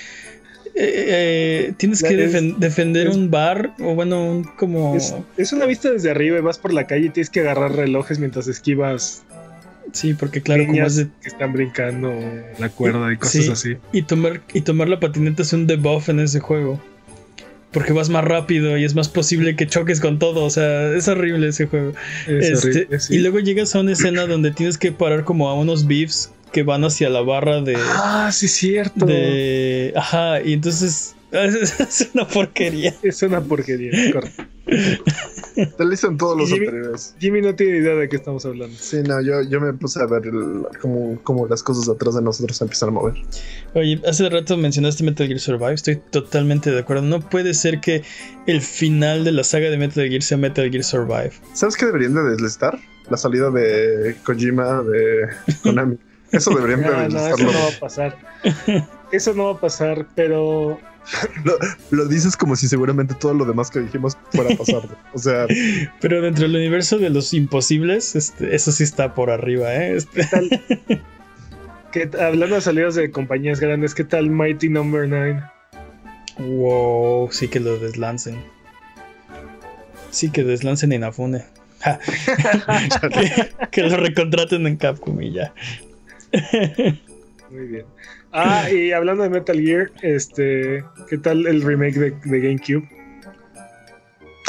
Eh, 0.76 1.04
eh, 1.68 1.72
tienes 1.76 2.02
La- 2.02 2.08
que 2.08 2.16
defen- 2.16 2.56
defender 2.58 3.06
es- 3.08 3.16
un 3.16 3.30
bar 3.30 3.72
o 3.80 3.94
bueno, 3.94 4.24
un 4.24 4.44
como... 4.44 4.96
Es, 4.96 5.14
es 5.36 5.52
una 5.52 5.66
vista 5.66 5.90
desde 5.90 6.10
arriba 6.10 6.38
y 6.38 6.40
vas 6.40 6.58
por 6.58 6.72
la 6.72 6.86
calle 6.86 7.06
y 7.06 7.10
tienes 7.10 7.30
que 7.30 7.40
agarrar 7.40 7.76
relojes 7.76 8.18
mientras 8.18 8.48
esquivas 8.48 9.22
Sí, 9.92 10.14
porque 10.14 10.42
claro, 10.42 10.66
como 10.66 10.84
es 10.84 10.96
de... 10.96 11.06
que 11.22 11.28
están 11.28 11.52
brincando 11.52 12.12
la 12.58 12.68
cuerda 12.70 13.12
y 13.12 13.16
cosas 13.16 13.44
Sí. 13.44 13.50
así. 13.50 13.76
Y 13.92 14.02
tomar, 14.02 14.40
y 14.52 14.62
tomar 14.62 14.88
la 14.88 14.98
patineta 14.98 15.42
es 15.42 15.52
un 15.52 15.68
debuff 15.68 16.08
en 16.08 16.18
ese 16.18 16.40
juego. 16.40 16.80
Porque 17.70 17.92
vas 17.92 18.08
más 18.08 18.24
rápido 18.24 18.76
y 18.78 18.84
es 18.84 18.94
más 18.96 19.08
posible 19.08 19.54
que 19.56 19.66
choques 19.68 20.00
con 20.00 20.18
todo. 20.18 20.44
O 20.44 20.50
sea, 20.50 20.92
es 20.94 21.06
horrible 21.06 21.48
ese 21.48 21.66
juego. 21.66 21.92
Es 22.26 22.50
Este, 22.50 22.68
horrible, 22.70 23.00
sí. 23.00 23.14
Y 23.14 23.18
luego 23.18 23.38
llegas 23.40 23.74
a 23.76 23.80
una 23.80 23.92
escena 23.92 24.26
donde 24.26 24.50
tienes 24.50 24.78
que 24.78 24.90
parar 24.90 25.22
como 25.24 25.48
a 25.48 25.54
unos 25.54 25.86
beefs 25.86 26.30
que 26.54 26.62
van 26.62 26.84
hacia 26.84 27.10
la 27.10 27.20
barra 27.20 27.60
de. 27.60 27.74
Ah, 27.76 28.30
sí, 28.32 28.48
cierto. 28.48 29.04
de 29.04 29.92
ajá, 29.96 30.40
y 30.40 30.52
entonces 30.54 31.14
es, 31.32 31.80
es 31.80 32.10
una 32.14 32.26
porquería. 32.26 32.94
Es 33.02 33.22
una 33.22 33.42
porquería. 33.42 33.90
correcto. 34.12 34.44
Te 35.76 35.84
listan 35.84 36.16
todos 36.16 36.36
los 36.38 36.48
Jimmy- 36.48 36.66
anteriores. 36.66 37.14
Jimmy 37.20 37.40
no 37.42 37.54
tiene 37.54 37.76
idea 37.78 37.94
de 37.94 38.08
qué 38.08 38.16
estamos 38.16 38.44
hablando. 38.46 38.74
Sí, 38.78 38.98
no, 39.06 39.20
yo, 39.20 39.42
yo 39.42 39.60
me 39.60 39.72
puse 39.74 40.00
a 40.00 40.06
ver 40.06 40.26
el- 40.26 40.62
cómo, 40.80 41.18
cómo 41.22 41.46
las 41.46 41.62
cosas 41.62 41.88
atrás 41.88 42.14
de 42.14 42.22
nosotros 42.22 42.56
se 42.56 42.64
empiezan 42.64 42.88
a 42.90 42.92
mover. 42.92 43.14
Oye, 43.74 44.00
hace 44.06 44.28
rato 44.30 44.56
mencionaste 44.56 45.04
Metal 45.04 45.26
Gear 45.26 45.38
Survive, 45.40 45.74
estoy 45.74 45.96
totalmente 46.10 46.70
de 46.70 46.78
acuerdo. 46.80 47.02
No 47.02 47.20
puede 47.20 47.52
ser 47.54 47.80
que 47.80 48.02
el 48.46 48.60
final 48.62 49.24
de 49.24 49.32
la 49.32 49.44
saga 49.44 49.70
de 49.70 49.76
Metal 49.76 50.08
Gear 50.08 50.22
sea 50.22 50.38
Metal 50.38 50.70
Gear 50.70 50.82
Survive. 50.84 51.32
¿Sabes 51.52 51.76
qué 51.76 51.86
deberían 51.86 52.14
de 52.14 52.22
deslistar? 52.22 52.78
La 53.10 53.16
salida 53.18 53.50
de 53.50 54.16
Kojima 54.24 54.82
de 54.82 55.28
Konami. 55.62 55.98
Eso 56.36 56.50
deberían 56.54 56.80
de 56.82 56.86
No, 57.08 57.08
no, 57.08 57.26
eso 57.26 57.36
no 57.44 57.52
va 57.52 57.68
a 57.76 57.80
pasar. 57.80 58.16
eso 59.12 59.34
no 59.34 59.44
va 59.46 59.50
a 59.52 59.60
pasar, 59.60 60.06
pero 60.14 60.78
Lo, 61.44 61.58
lo 61.90 62.06
dices 62.06 62.34
como 62.36 62.56
si 62.56 62.66
seguramente 62.66 63.14
todo 63.14 63.34
lo 63.34 63.44
demás 63.44 63.70
que 63.70 63.80
dijimos 63.80 64.16
fuera 64.32 64.54
a 64.54 64.56
pasar. 64.56 64.82
O 65.12 65.18
sea, 65.18 65.46
Pero 66.00 66.22
dentro 66.22 66.44
del 66.44 66.56
universo 66.56 66.96
de 66.98 67.10
los 67.10 67.34
imposibles, 67.34 68.16
este, 68.16 68.54
eso 68.54 68.72
sí 68.72 68.84
está 68.84 69.14
por 69.14 69.30
arriba, 69.30 69.74
¿eh? 69.74 69.96
Este- 69.96 70.22
¿qué 70.22 70.26
tal? 70.26 70.62
¿Qué 71.92 72.06
t- 72.06 72.22
hablando 72.22 72.54
de 72.56 72.62
salidas 72.62 72.94
de 72.94 73.10
compañías 73.10 73.60
grandes, 73.60 73.94
¿qué 73.94 74.04
tal 74.04 74.30
Mighty 74.30 74.68
Number 74.70 75.06
9? 75.08 75.42
wow, 76.38 77.30
sí 77.30 77.46
que 77.48 77.60
lo 77.60 77.78
deslancen. 77.78 78.42
Sí 80.10 80.30
que 80.30 80.42
deslancen 80.42 80.92
Inafune. 80.92 81.44
Que, 83.12 83.52
que 83.70 83.82
lo 83.82 83.96
recontraten 83.98 84.66
en 84.66 84.76
Capcom 84.76 85.20
y 85.20 85.32
ya. 85.32 85.52
Muy 87.50 87.66
bien. 87.66 87.86
Ah, 88.32 88.68
y 88.70 88.90
hablando 88.92 89.22
de 89.22 89.30
Metal 89.30 89.60
Gear, 89.60 89.90
este, 90.02 90.84
¿qué 91.08 91.18
tal 91.18 91.46
el 91.46 91.62
remake 91.62 91.94
de, 91.94 92.10
de 92.24 92.40
GameCube? 92.40 92.88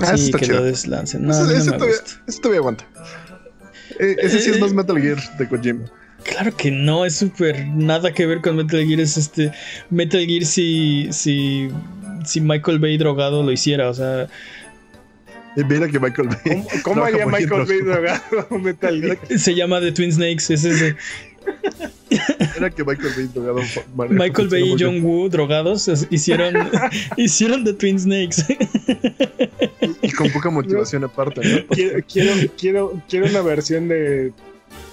ah, 0.01 0.13
eso 0.13 0.17
sí, 0.17 0.25
está 0.25 0.39
que 0.39 0.45
chido. 0.45 0.59
lo 0.59 0.65
deslancen. 0.65 1.23
No, 1.25 1.33
mí 1.45 1.53
no 1.53 1.59
ese 1.59 1.71
me 1.71 1.77
todavía, 1.77 1.97
gusta. 2.01 2.23
ese 2.27 2.39
todavía 2.39 2.59
aguanta. 2.59 2.85
Eh, 3.99 4.15
ese 4.19 4.39
sí 4.39 4.49
es 4.49 4.57
Eh, 4.57 4.59
más 4.59 4.73
Metal 4.73 4.99
Gear 4.99 5.37
de 5.37 5.47
Kojima. 5.47 5.85
Claro 6.23 6.55
que 6.57 6.71
no, 6.71 7.05
es 7.05 7.15
súper 7.15 7.67
nada 7.67 8.11
que 8.11 8.25
ver 8.25 8.41
con 8.41 8.55
Metal 8.55 8.83
Gear. 8.85 8.99
Es 8.99 9.17
este. 9.17 9.51
Metal 9.91 10.25
Gear 10.25 10.45
si. 10.45 11.07
si. 11.11 11.69
si 12.25 12.41
Michael 12.41 12.79
Bay 12.79 12.97
drogado 12.97 13.43
lo 13.43 13.51
hiciera. 13.51 13.89
O 13.89 13.93
sea. 13.93 14.27
Mira 15.55 15.87
que 15.87 15.99
Michael 15.99 16.29
Bay. 16.29 16.37
¿Cómo, 16.43 16.67
cómo 16.83 17.03
haría 17.05 17.27
Michael 17.27 17.65
Bay 17.65 17.81
drogado 17.81 18.49
Metal 18.59 18.99
Gear? 19.01 19.39
Se 19.39 19.53
llama 19.53 19.79
The 19.79 19.91
Twin 19.91 20.11
Snakes. 20.11 20.51
Es 20.53 20.65
ese. 20.65 20.95
Era 22.57 22.69
que 22.69 22.83
Michael 22.83 23.13
Bay 23.15 23.27
drogado. 23.33 23.59
Michael 24.09 24.47
Bay 24.47 24.63
y 24.73 24.75
John 24.79 25.03
Woo 25.03 25.27
drogados 25.29 25.89
hicieron. 26.09 26.55
hicieron 27.17 27.63
The 27.63 27.73
Twin 27.73 27.99
Snakes. 27.99 28.45
Y 30.01 30.11
con 30.11 30.29
poca 30.31 30.49
motivación 30.49 31.03
aparte, 31.03 31.41
¿no? 31.43 31.67
Quiero, 31.75 31.99
quiero, 32.07 32.31
quiero, 32.57 33.01
quiero 33.09 33.25
una 33.27 33.41
versión 33.41 33.87
de 33.87 34.31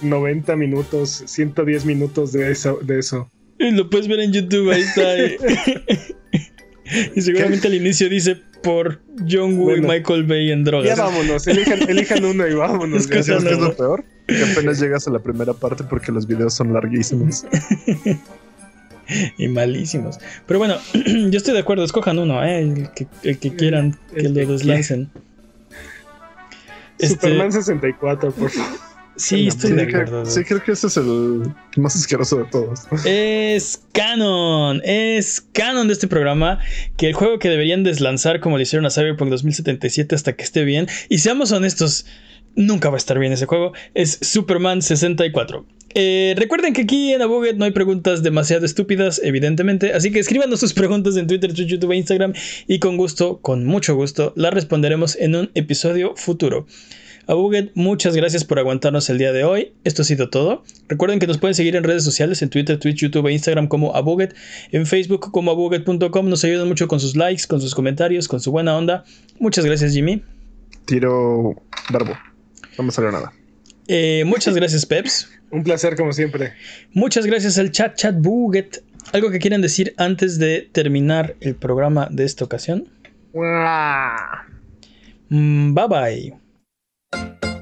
90 0.01 0.55
minutos, 0.55 1.23
110 1.25 1.85
minutos 1.85 2.33
de 2.33 2.51
eso. 2.51 2.79
De 2.81 2.99
eso. 2.99 3.29
Y 3.59 3.71
lo 3.71 3.89
puedes 3.89 4.07
ver 4.07 4.19
en 4.19 4.33
YouTube, 4.33 4.71
ahí 4.71 4.81
está. 4.81 5.17
eh. 5.17 5.37
y 7.15 7.21
seguramente 7.21 7.67
al 7.67 7.75
inicio 7.75 8.09
dice 8.09 8.37
por 8.61 8.99
John 9.29 9.57
Woo 9.57 9.65
Bueno. 9.65 9.87
y 9.87 9.97
Michael 9.97 10.23
Bay 10.23 10.51
en 10.51 10.59
Ya 10.65 10.71
drogas. 10.71 10.97
vámonos, 10.97 11.47
elijan, 11.47 11.89
elijan 11.89 12.25
uno 12.25 12.47
y 12.47 12.53
vámonos. 12.53 13.01
Es 13.01 13.07
que 13.07 13.17
ya. 13.17 13.23
¿Sabes 13.23 13.43
qué 13.43 13.49
es 13.51 13.59
no. 13.59 13.67
lo 13.67 13.75
peor? 13.75 14.03
Que 14.27 14.43
apenas 14.51 14.79
llegas 14.79 15.07
a 15.07 15.11
la 15.11 15.19
primera 15.19 15.53
parte 15.53 15.83
porque 15.83 16.11
los 16.11 16.25
videos 16.27 16.53
son 16.53 16.73
larguísimos. 16.73 17.45
Y 19.37 19.49
malísimos. 19.49 20.17
Pero 20.47 20.59
bueno, 20.59 20.77
yo 20.93 21.37
estoy 21.37 21.53
de 21.53 21.59
acuerdo, 21.59 21.83
escojan 21.83 22.19
uno, 22.19 22.41
eh, 22.43 22.61
el, 22.61 22.89
que, 22.93 23.05
el 23.23 23.37
que 23.37 23.53
quieran 23.53 23.99
que 24.13 24.21
El 24.21 24.33
lo 24.33 24.51
deslancen. 24.53 25.09
Este, 26.99 27.15
Superman 27.15 27.51
64, 27.51 28.31
por 28.31 28.49
favor. 28.49 28.79
sí, 29.17 29.47
estoy 29.47 29.71
Sí, 29.71 29.75
de 29.75 29.87
creo, 29.87 30.01
acuerdo. 30.03 30.25
sí, 30.25 30.43
creo 30.45 30.63
que 30.63 30.71
ese 30.71 30.87
es 30.87 30.95
el 30.97 31.53
más 31.75 31.95
asqueroso 31.97 32.37
de 32.37 32.45
todos. 32.45 32.81
Es 33.03 33.81
canon, 33.91 34.81
es 34.85 35.41
canon 35.51 35.87
de 35.87 35.93
este 35.93 36.07
programa 36.07 36.59
que 36.95 37.07
el 37.07 37.13
juego 37.13 37.39
que 37.39 37.49
deberían 37.49 37.83
deslanzar 37.83 38.39
como 38.39 38.55
le 38.57 38.63
hicieron 38.63 38.85
a 38.85 38.89
Cyberpunk 38.89 39.29
2077 39.31 40.15
hasta 40.15 40.33
que 40.33 40.43
esté 40.43 40.63
bien, 40.63 40.87
y 41.09 41.17
seamos 41.17 41.51
honestos, 41.51 42.05
nunca 42.55 42.89
va 42.89 42.95
a 42.95 42.97
estar 42.97 43.19
bien 43.19 43.33
ese 43.33 43.45
juego, 43.45 43.73
es 43.93 44.19
Superman 44.21 44.81
64. 44.81 45.65
Eh, 45.95 46.33
recuerden 46.37 46.73
que 46.73 46.81
aquí 46.81 47.13
en 47.13 47.21
Abuget 47.21 47.55
no 47.55 47.65
hay 47.65 47.71
preguntas 47.71 48.23
demasiado 48.23 48.65
estúpidas, 48.65 49.21
evidentemente, 49.23 49.93
así 49.93 50.11
que 50.11 50.19
escríbanos 50.19 50.59
sus 50.59 50.73
preguntas 50.73 51.15
en 51.17 51.27
Twitter, 51.27 51.53
Twitch, 51.53 51.67
YouTube 51.67 51.91
e 51.91 51.97
Instagram 51.97 52.33
y 52.67 52.79
con 52.79 52.97
gusto, 52.97 53.39
con 53.41 53.65
mucho 53.65 53.95
gusto, 53.95 54.33
las 54.35 54.53
responderemos 54.53 55.15
en 55.15 55.35
un 55.35 55.51
episodio 55.53 56.15
futuro. 56.15 56.65
Abuget, 57.25 57.71
muchas 57.75 58.15
gracias 58.17 58.43
por 58.43 58.59
aguantarnos 58.59 59.09
el 59.09 59.17
día 59.17 59.31
de 59.31 59.45
hoy. 59.45 59.71
Esto 59.85 60.01
ha 60.01 60.05
sido 60.05 60.29
todo. 60.29 60.63
Recuerden 60.89 61.19
que 61.19 61.27
nos 61.27 61.37
pueden 61.37 61.55
seguir 61.55 61.75
en 61.77 61.85
redes 61.85 62.03
sociales, 62.03 62.41
en 62.41 62.49
Twitter, 62.49 62.77
Twitch, 62.77 62.97
YouTube 62.97 63.27
e 63.27 63.33
Instagram 63.33 63.67
como 63.67 63.95
Abuget, 63.95 64.35
en 64.71 64.85
Facebook 64.85 65.31
como 65.31 65.51
abuget.com. 65.51 66.27
Nos 66.27 66.43
ayudan 66.43 66.67
mucho 66.67 66.89
con 66.89 66.99
sus 66.99 67.15
likes, 67.15 67.43
con 67.47 67.61
sus 67.61 67.75
comentarios, 67.75 68.27
con 68.27 68.41
su 68.41 68.51
buena 68.51 68.75
onda. 68.75 69.05
Muchas 69.39 69.63
gracias, 69.63 69.93
Jimmy. 69.93 70.21
Tiro 70.85 71.55
barbo. 71.91 72.13
No 72.77 72.83
me 72.83 72.91
salió 72.91 73.11
nada. 73.11 73.33
Eh, 73.87 74.23
muchas 74.25 74.55
gracias, 74.55 74.85
Peps. 74.85 75.29
Un 75.51 75.63
placer, 75.63 75.95
como 75.95 76.13
siempre. 76.13 76.53
Muchas 76.93 77.25
gracias 77.25 77.57
al 77.57 77.71
chat, 77.71 77.95
chat 77.95 78.15
Buget. 78.17 78.83
¿Algo 79.11 79.29
que 79.29 79.39
quieran 79.39 79.61
decir 79.61 79.93
antes 79.97 80.39
de 80.39 80.69
terminar 80.71 81.35
el 81.41 81.55
programa 81.55 82.07
de 82.09 82.23
esta 82.23 82.45
ocasión? 82.45 82.87
Mm, 85.29 85.73
bye 85.73 85.87
bye. 85.87 87.52